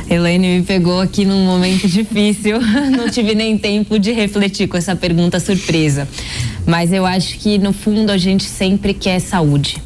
Elaine 0.09 0.59
me 0.59 0.63
pegou 0.63 1.01
aqui 1.01 1.25
num 1.25 1.45
momento 1.45 1.87
difícil, 1.87 2.59
não 2.97 3.11
tive 3.11 3.35
nem 3.35 3.59
tempo 3.59 3.99
de 3.99 4.13
refletir 4.13 4.67
com 4.67 4.79
essa 4.79 4.97
pergunta 4.97 5.39
surpresa. 5.39 6.09
Mas 6.67 6.93
eu 6.93 7.05
acho 7.05 7.39
que 7.39 7.59
no 7.59 7.73
fundo 7.75 8.11
a 8.11 8.17
gente 8.17 8.45
sempre 8.45 8.95
quer 8.95 9.21
saúde 9.21 9.83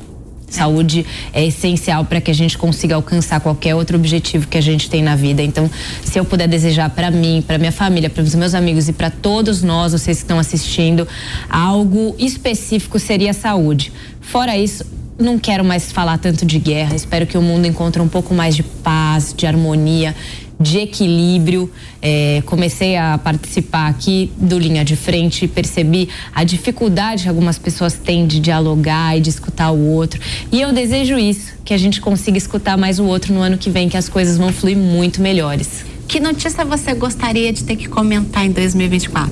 Saúde 0.50 1.04
é 1.32 1.44
essencial 1.44 2.04
para 2.04 2.20
que 2.20 2.30
a 2.30 2.34
gente 2.34 2.56
consiga 2.56 2.94
alcançar 2.94 3.40
qualquer 3.40 3.74
outro 3.74 3.96
objetivo 3.96 4.46
que 4.46 4.56
a 4.56 4.60
gente 4.60 4.88
tem 4.88 5.02
na 5.02 5.14
vida. 5.14 5.42
Então, 5.42 5.70
se 6.04 6.18
eu 6.18 6.24
puder 6.24 6.48
desejar 6.48 6.90
para 6.90 7.10
mim, 7.10 7.42
para 7.46 7.58
minha 7.58 7.72
família, 7.72 8.08
para 8.08 8.22
os 8.22 8.34
meus 8.34 8.54
amigos 8.54 8.88
e 8.88 8.92
para 8.92 9.10
todos 9.10 9.62
nós, 9.62 9.92
vocês 9.92 10.18
que 10.18 10.24
estão 10.24 10.38
assistindo, 10.38 11.06
algo 11.48 12.14
específico 12.18 12.98
seria 12.98 13.32
saúde. 13.32 13.92
Fora 14.20 14.56
isso, 14.56 14.84
não 15.18 15.38
quero 15.38 15.64
mais 15.64 15.90
falar 15.90 16.18
tanto 16.18 16.46
de 16.46 16.58
guerra. 16.58 16.94
Espero 16.94 17.26
que 17.26 17.36
o 17.36 17.42
mundo 17.42 17.66
encontre 17.66 18.00
um 18.00 18.08
pouco 18.08 18.32
mais 18.32 18.54
de 18.54 18.62
paz, 18.62 19.34
de 19.36 19.46
harmonia 19.46 20.14
de 20.58 20.78
equilíbrio. 20.78 21.70
É, 22.00 22.42
comecei 22.46 22.96
a 22.96 23.18
participar 23.18 23.88
aqui 23.88 24.30
do 24.36 24.58
Linha 24.58 24.84
de 24.84 24.96
Frente 24.96 25.44
e 25.44 25.48
percebi 25.48 26.08
a 26.34 26.44
dificuldade 26.44 27.24
que 27.24 27.28
algumas 27.28 27.58
pessoas 27.58 27.94
têm 27.94 28.26
de 28.26 28.40
dialogar 28.40 29.16
e 29.16 29.20
de 29.20 29.30
escutar 29.30 29.70
o 29.70 29.78
outro. 29.78 30.20
E 30.50 30.60
eu 30.60 30.72
desejo 30.72 31.18
isso, 31.18 31.52
que 31.64 31.74
a 31.74 31.78
gente 31.78 32.00
consiga 32.00 32.38
escutar 32.38 32.76
mais 32.76 32.98
o 32.98 33.04
outro 33.04 33.32
no 33.32 33.40
ano 33.40 33.58
que 33.58 33.70
vem, 33.70 33.88
que 33.88 33.96
as 33.96 34.08
coisas 34.08 34.36
vão 34.36 34.52
fluir 34.52 34.76
muito 34.76 35.20
melhores. 35.20 35.84
Que 36.08 36.20
notícia 36.20 36.64
você 36.64 36.94
gostaria 36.94 37.52
de 37.52 37.64
ter 37.64 37.76
que 37.76 37.86
comentar 37.86 38.46
em 38.46 38.50
2024? 38.50 39.30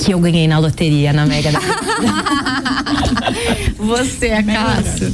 Que 0.00 0.12
eu 0.12 0.18
ganhei 0.18 0.48
na 0.48 0.58
loteria, 0.58 1.12
na 1.12 1.24
Mega 1.24 1.52
da 1.52 1.60
Você, 3.78 4.42
Cássio. 4.42 5.12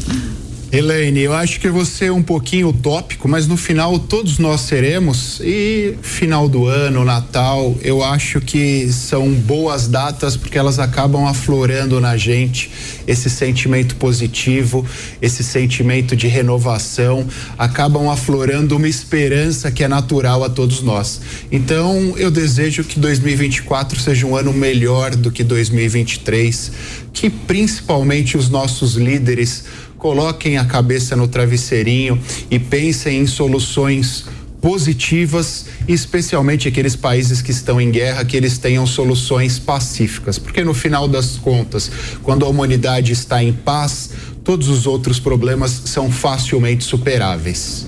Elaine, 0.75 1.21
eu 1.21 1.35
acho 1.35 1.61
que 1.61 1.69
você 1.69 2.07
é 2.07 2.13
um 2.13 2.23
pouquinho 2.23 2.69
utópico, 2.69 3.29
mas 3.29 3.47
no 3.47 3.59
final 3.59 3.99
todos 3.99 4.39
nós 4.39 4.63
seremos. 4.63 5.39
E 5.45 5.99
final 6.01 6.49
do 6.49 6.65
ano, 6.65 7.05
Natal, 7.05 7.77
eu 7.83 8.03
acho 8.03 8.41
que 8.41 8.91
são 8.91 9.35
boas 9.35 9.87
datas 9.87 10.35
porque 10.35 10.57
elas 10.57 10.79
acabam 10.79 11.27
aflorando 11.27 12.01
na 12.01 12.17
gente 12.17 12.71
esse 13.07 13.29
sentimento 13.29 13.97
positivo, 13.97 14.83
esse 15.21 15.45
sentimento 15.45 16.17
de 16.17 16.27
renovação, 16.27 17.27
acabam 17.59 18.09
aflorando 18.09 18.75
uma 18.75 18.89
esperança 18.89 19.71
que 19.71 19.85
é 19.85 19.89
natural 19.89 20.43
a 20.43 20.49
todos 20.49 20.81
nós. 20.81 21.21
Então, 21.53 22.15
eu 22.17 22.31
desejo 22.31 22.83
que 22.83 22.99
2024 22.99 24.01
seja 24.01 24.27
um 24.27 24.35
ano 24.35 24.55
melhor 24.55 25.15
do 25.15 25.31
que 25.31 25.45
2023, 25.45 26.73
que 27.13 27.29
principalmente 27.29 28.39
os 28.39 28.49
nossos 28.49 28.95
líderes 28.95 29.65
coloquem 30.03 30.59
a 30.59 30.65
cabeça 30.65 31.15
no 31.15 31.29
travesseirinho 31.29 32.21
e 32.51 32.59
pensem 32.59 33.21
em 33.21 33.27
soluções 33.27 34.25
positivas, 34.61 35.67
especialmente 35.87 36.67
aqueles 36.67 36.97
países 36.97 37.41
que 37.41 37.53
estão 37.53 37.81
em 37.81 37.89
guerra, 37.89 38.25
que 38.25 38.37
eles 38.37 38.59
tenham 38.59 38.85
soluções 38.85 39.61
pacíficas, 39.61 40.41
porque 40.41 40.65
no 40.65 40.75
final 40.75 41.07
das 41.07 41.37
contas, 41.37 41.89
quando 42.21 42.45
a 42.45 42.49
humanidade 42.49 43.13
está 43.13 43.45
em 43.45 43.53
paz, 43.53 44.11
todos 44.43 44.69
os 44.69 44.89
outros 44.89 45.21
problemas 45.21 45.71
são 45.85 46.11
facilmente 46.11 46.83
superáveis. 46.83 47.87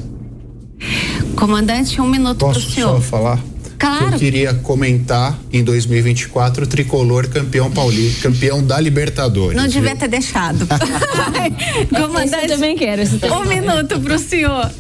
Comandante, 1.34 2.00
um 2.00 2.08
minuto 2.08 2.38
para 2.38 2.56
o 2.56 2.60
senhor. 2.60 2.94
Posso 2.94 3.02
só 3.02 3.10
falar? 3.10 3.53
Claro. 3.84 4.14
Eu 4.14 4.18
queria 4.18 4.54
comentar 4.54 5.38
em 5.52 5.62
2024 5.62 6.64
o 6.64 6.66
tricolor 6.66 7.28
campeão 7.28 7.70
paulista, 7.70 8.30
campeão 8.30 8.62
da 8.64 8.80
Libertadores. 8.80 9.60
Não 9.60 9.68
devia 9.68 9.94
ter 9.94 10.08
deixado. 10.08 10.66
Comandante, 11.94 12.44
eu 12.44 12.48
também 12.48 12.76
quero. 12.76 13.02
Esse 13.02 13.16
um 13.16 13.44
minuto 13.44 14.00
para 14.00 14.14
o 14.14 14.18
senhor. 14.18 14.70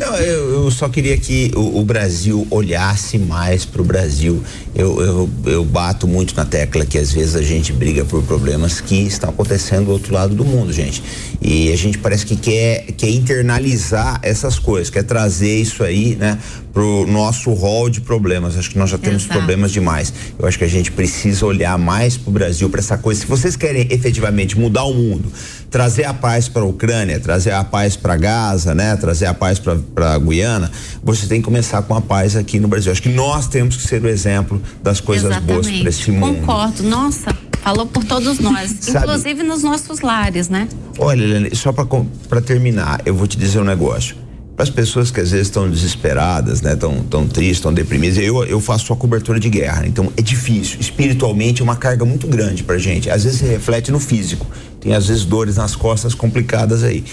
Não, 0.00 0.16
eu, 0.18 0.64
eu, 0.64 0.70
só 0.70 0.88
queria 0.88 1.16
que 1.16 1.50
o, 1.56 1.80
o 1.80 1.84
Brasil 1.84 2.46
olhasse 2.50 3.18
mais 3.18 3.64
para 3.64 3.82
o 3.82 3.84
Brasil. 3.84 4.42
Eu, 4.74 5.00
eu, 5.00 5.30
eu 5.46 5.64
bato 5.64 6.06
muito 6.06 6.36
na 6.36 6.44
tecla 6.44 6.84
que 6.84 6.98
às 6.98 7.12
vezes 7.12 7.34
a 7.34 7.42
gente 7.42 7.72
briga 7.72 8.04
por 8.04 8.22
problemas 8.22 8.80
que 8.80 8.94
estão 8.94 9.30
acontecendo 9.30 9.86
do 9.86 9.92
outro 9.92 10.14
lado 10.14 10.34
do 10.34 10.44
mundo, 10.44 10.72
gente. 10.72 11.02
E 11.40 11.72
a 11.72 11.76
gente 11.76 11.98
parece 11.98 12.24
que 12.24 12.36
quer, 12.36 12.86
quer 12.96 13.10
internalizar 13.10 14.20
essas 14.22 14.58
coisas, 14.58 14.90
quer 14.90 15.02
trazer 15.02 15.60
isso 15.60 15.82
aí, 15.82 16.16
né, 16.16 16.38
pro 16.72 17.06
nosso 17.06 17.52
rol 17.52 17.88
de 17.88 18.00
problemas. 18.00 18.43
Acho 18.46 18.70
que 18.70 18.78
nós 18.78 18.90
já 18.90 18.98
temos 18.98 19.24
Exato. 19.24 19.38
problemas 19.38 19.72
demais. 19.72 20.12
Eu 20.38 20.46
acho 20.46 20.58
que 20.58 20.64
a 20.64 20.68
gente 20.68 20.92
precisa 20.92 21.44
olhar 21.46 21.78
mais 21.78 22.16
para 22.16 22.30
o 22.30 22.32
Brasil, 22.32 22.68
para 22.68 22.80
essa 22.80 22.98
coisa. 22.98 23.20
Se 23.20 23.26
vocês 23.26 23.56
querem 23.56 23.86
efetivamente 23.90 24.58
mudar 24.58 24.84
o 24.84 24.94
mundo, 24.94 25.32
trazer 25.70 26.04
a 26.04 26.14
paz 26.14 26.48
para 26.48 26.62
a 26.62 26.64
Ucrânia, 26.64 27.18
trazer 27.18 27.52
a 27.52 27.64
paz 27.64 27.96
para 27.96 28.16
Gaza, 28.16 28.74
né, 28.74 28.96
trazer 28.96 29.26
a 29.26 29.34
paz 29.34 29.58
para 29.58 30.18
Guiana, 30.18 30.70
você 31.02 31.26
tem 31.26 31.40
que 31.40 31.44
começar 31.44 31.82
com 31.82 31.94
a 31.94 32.00
paz 32.00 32.36
aqui 32.36 32.60
no 32.60 32.68
Brasil. 32.68 32.92
Acho 32.92 33.02
que 33.02 33.08
nós 33.08 33.48
temos 33.48 33.76
que 33.76 33.82
ser 33.82 34.02
o 34.02 34.08
exemplo 34.08 34.60
das 34.82 35.00
coisas 35.00 35.30
Exatamente. 35.30 35.52
boas 35.52 35.80
para 35.80 35.88
esse 35.88 36.10
mundo. 36.10 36.40
Concordo. 36.40 36.82
Nossa, 36.82 37.36
falou 37.62 37.86
por 37.86 38.04
todos 38.04 38.38
nós, 38.38 38.86
inclusive 38.88 39.42
nos 39.42 39.62
nossos 39.62 40.00
lares, 40.00 40.48
né? 40.48 40.68
Olha, 40.98 41.22
Helene, 41.22 41.54
só 41.54 41.72
para 41.72 42.40
terminar, 42.40 43.00
eu 43.04 43.14
vou 43.14 43.26
te 43.26 43.36
dizer 43.36 43.58
um 43.58 43.64
negócio 43.64 44.16
para 44.56 44.62
as 44.62 44.70
pessoas 44.70 45.10
que 45.10 45.20
às 45.20 45.32
vezes 45.32 45.48
estão 45.48 45.68
desesperadas, 45.68 46.62
né, 46.62 46.76
tão, 46.76 47.02
tão 47.02 47.26
tristes, 47.26 47.60
tão 47.60 47.72
deprimidas, 47.72 48.18
eu, 48.18 48.44
eu 48.44 48.60
faço 48.60 48.86
só 48.86 48.94
cobertura 48.94 49.40
de 49.40 49.50
guerra, 49.50 49.86
então 49.86 50.12
é 50.16 50.22
difícil, 50.22 50.78
espiritualmente 50.80 51.60
é 51.60 51.64
uma 51.64 51.76
carga 51.76 52.04
muito 52.04 52.26
grande 52.26 52.62
pra 52.62 52.78
gente, 52.78 53.10
às 53.10 53.24
vezes 53.24 53.40
se 53.40 53.44
reflete 53.44 53.90
no 53.90 53.98
físico, 53.98 54.46
tem 54.80 54.94
às 54.94 55.08
vezes 55.08 55.24
dores 55.24 55.56
nas 55.56 55.74
costas 55.74 56.14
complicadas 56.14 56.84
aí, 56.84 57.04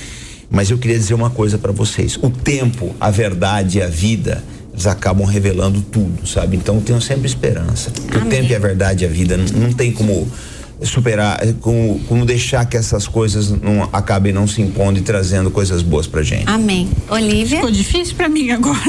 mas 0.50 0.70
eu 0.70 0.78
queria 0.78 0.98
dizer 0.98 1.16
uma 1.16 1.32
coisa 1.32 1.58
para 1.58 1.72
vocês, 1.72 2.18
o 2.22 2.30
tempo, 2.30 2.96
a 3.00 3.10
verdade 3.10 3.80
e 3.80 3.82
a 3.82 3.88
vida, 3.88 4.44
eles 4.72 4.86
acabam 4.86 5.26
revelando 5.26 5.82
tudo, 5.82 6.28
sabe, 6.28 6.58
então 6.58 6.76
eu 6.76 6.82
tenho 6.82 7.02
sempre 7.02 7.26
esperança, 7.26 7.92
Amém. 8.12 8.28
o 8.28 8.30
tempo 8.30 8.52
e 8.52 8.56
a 8.56 8.60
verdade 8.60 9.04
e 9.04 9.08
a 9.08 9.10
vida, 9.10 9.36
não, 9.36 9.46
não 9.46 9.74
tem 9.74 9.92
como 9.92 10.32
superar, 10.84 11.40
como, 11.62 12.00
como 12.08 12.26
deixar 12.26 12.66
que 12.66 12.76
essas 12.76 13.08
coisas 13.08 13.50
não 13.50 13.90
acabem 13.94 14.34
não 14.34 14.48
se 14.48 14.62
impondo 14.62 15.00
e 15.00 15.02
trazendo 15.02 15.52
coisas 15.52 15.82
boas 15.82 16.08
pra 16.08 16.24
gente. 16.24 16.48
Amém. 16.48 16.90
Olivia? 17.10 17.58
Ficou 17.58 17.72
difícil 17.72 18.16
pra 18.16 18.28
mim 18.28 18.52
agora. 18.52 18.80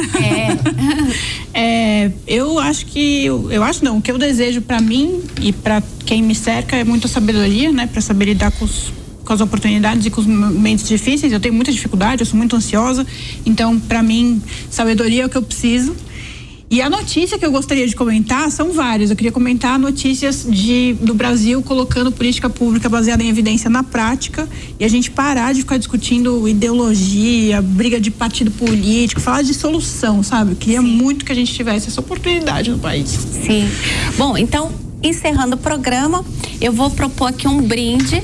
É. 1.55 1.55
é 2.07 2.13
eu 2.27 2.59
acho 2.59 2.87
que, 2.87 3.25
eu, 3.25 3.51
eu 3.51 3.63
acho 3.63 3.85
não, 3.85 3.99
o 3.99 4.03
que 4.03 4.11
eu 4.11 4.19
desejo 4.19 4.63
pra 4.63 4.81
mim 4.81 5.23
e 5.41 5.53
pra 5.53 5.83
quem 6.07 6.23
me 6.23 6.35
cerca 6.35 6.77
é 6.77 6.85
muita 6.85 7.09
sabedoria, 7.09 7.71
né? 7.71 7.87
Pra 7.87 8.01
saber 8.01 8.27
lidar 8.27 8.51
com 8.53 8.65
os 8.65 8.93
com 9.25 9.33
as 9.33 9.41
oportunidades 9.41 10.05
e 10.05 10.11
com 10.11 10.21
os 10.21 10.27
momentos 10.27 10.87
difíceis. 10.87 11.33
Eu 11.33 11.41
tenho 11.41 11.55
muita 11.55 11.73
dificuldade, 11.73 12.23
eu 12.23 12.27
sou 12.27 12.37
muito 12.37 12.57
ansiosa. 12.57 13.07
Então, 13.47 13.79
para 13.79 14.03
mim, 14.03 14.43
sabedoria 14.69 15.23
é 15.23 15.27
o 15.27 15.29
que 15.29 15.37
eu 15.37 15.43
preciso. 15.43 15.95
E 16.73 16.81
a 16.81 16.89
notícia 16.89 17.39
que 17.39 17.45
eu 17.45 17.53
gostaria 17.53 17.87
de 17.87 17.95
comentar 17.95 18.51
são 18.51 18.73
várias. 18.73 19.11
Eu 19.11 19.17
queria 19.17 19.31
comentar 19.31 19.79
notícias 19.79 20.47
de, 20.49 20.95
do 20.95 21.13
Brasil 21.13 21.61
colocando 21.61 22.11
política 22.11 22.49
pública 22.49 22.89
baseada 22.89 23.23
em 23.23 23.29
evidência 23.29 23.69
na 23.69 23.83
prática 23.83 24.49
e 24.81 24.85
a 24.87 24.89
gente 24.89 25.11
parar 25.11 25.53
de 25.53 25.61
ficar 25.61 25.77
discutindo 25.77 26.49
ideologia, 26.49 27.61
briga 27.61 28.01
de 28.01 28.11
partido 28.11 28.51
político, 28.53 29.21
falar 29.21 29.43
de 29.43 29.53
solução, 29.53 30.23
sabe? 30.23 30.53
Eu 30.53 30.57
queria 30.57 30.81
Sim. 30.81 30.87
muito 30.87 31.27
que 31.27 31.33
a 31.33 31.35
gente 31.35 31.53
tivesse 31.53 31.89
essa 31.89 32.01
oportunidade 32.01 32.71
no 32.71 32.79
país. 32.79 33.11
Sim. 33.11 33.69
Bom, 34.17 34.39
então, 34.39 34.73
encerrando 35.03 35.57
o 35.57 35.59
programa, 35.59 36.25
eu 36.59 36.73
vou 36.73 36.89
propor 36.89 37.27
aqui 37.27 37.47
um 37.47 37.61
brinde 37.61 38.23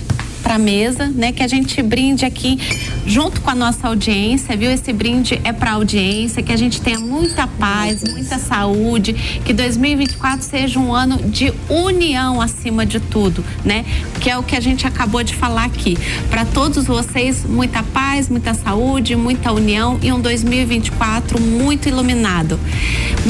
para 0.48 0.54
a 0.54 0.58
mesa, 0.58 1.12
né? 1.14 1.30
Que 1.30 1.42
a 1.42 1.46
gente 1.46 1.82
brinde 1.82 2.24
aqui 2.24 2.58
junto 3.04 3.42
com 3.42 3.50
a 3.50 3.54
nossa 3.54 3.86
audiência, 3.86 4.56
viu? 4.56 4.70
Esse 4.70 4.94
brinde 4.94 5.38
é 5.44 5.52
para 5.52 5.72
audiência, 5.72 6.42
que 6.42 6.50
a 6.50 6.56
gente 6.56 6.80
tenha 6.80 6.98
muita 6.98 7.46
paz, 7.46 8.02
muita 8.02 8.38
saúde, 8.38 9.12
que 9.44 9.52
2024 9.52 10.42
seja 10.42 10.78
um 10.78 10.94
ano 10.94 11.18
de 11.18 11.52
união 11.68 12.40
acima 12.40 12.86
de 12.86 12.98
tudo, 12.98 13.44
né? 13.62 13.84
Que 14.22 14.30
é 14.30 14.38
o 14.38 14.42
que 14.42 14.56
a 14.56 14.60
gente 14.60 14.86
acabou 14.86 15.22
de 15.22 15.34
falar 15.34 15.66
aqui. 15.66 15.98
Para 16.30 16.46
todos 16.46 16.86
vocês, 16.86 17.44
muita 17.44 17.82
paz, 17.82 18.30
muita 18.30 18.54
saúde, 18.54 19.14
muita 19.16 19.52
união 19.52 19.98
e 20.02 20.10
um 20.10 20.18
2024 20.18 21.38
muito 21.38 21.90
iluminado. 21.90 22.58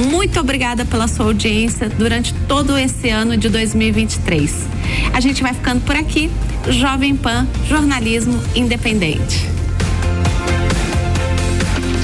Muito 0.08 0.38
obrigada 0.38 0.84
pela 0.84 1.08
sua 1.08 1.26
audiência 1.26 1.88
durante 1.88 2.32
todo 2.46 2.78
esse 2.78 3.08
ano 3.08 3.36
de 3.36 3.48
2023. 3.48 4.68
A 5.12 5.18
gente 5.18 5.42
vai 5.42 5.52
ficando 5.52 5.80
por 5.80 5.96
aqui. 5.96 6.30
Jovem 6.70 7.16
Pan, 7.16 7.46
jornalismo 7.66 8.38
independente. 8.54 9.46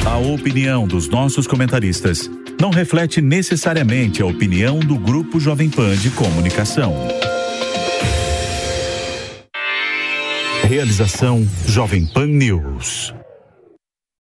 A 0.06 0.16
opinião 0.16 0.86
dos 0.86 1.08
nossos 1.08 1.46
comentaristas 1.46 2.30
não 2.60 2.70
reflete 2.70 3.20
necessariamente 3.20 4.22
a 4.22 4.26
opinião 4.26 4.78
do 4.78 4.96
Grupo 4.96 5.38
Jovem 5.38 5.68
Pan 5.68 5.94
de 5.96 6.10
Comunicação. 6.10 6.94
Realização 10.62 11.46
Jovem 11.66 12.06
Pan 12.06 12.26
News. 12.26 13.12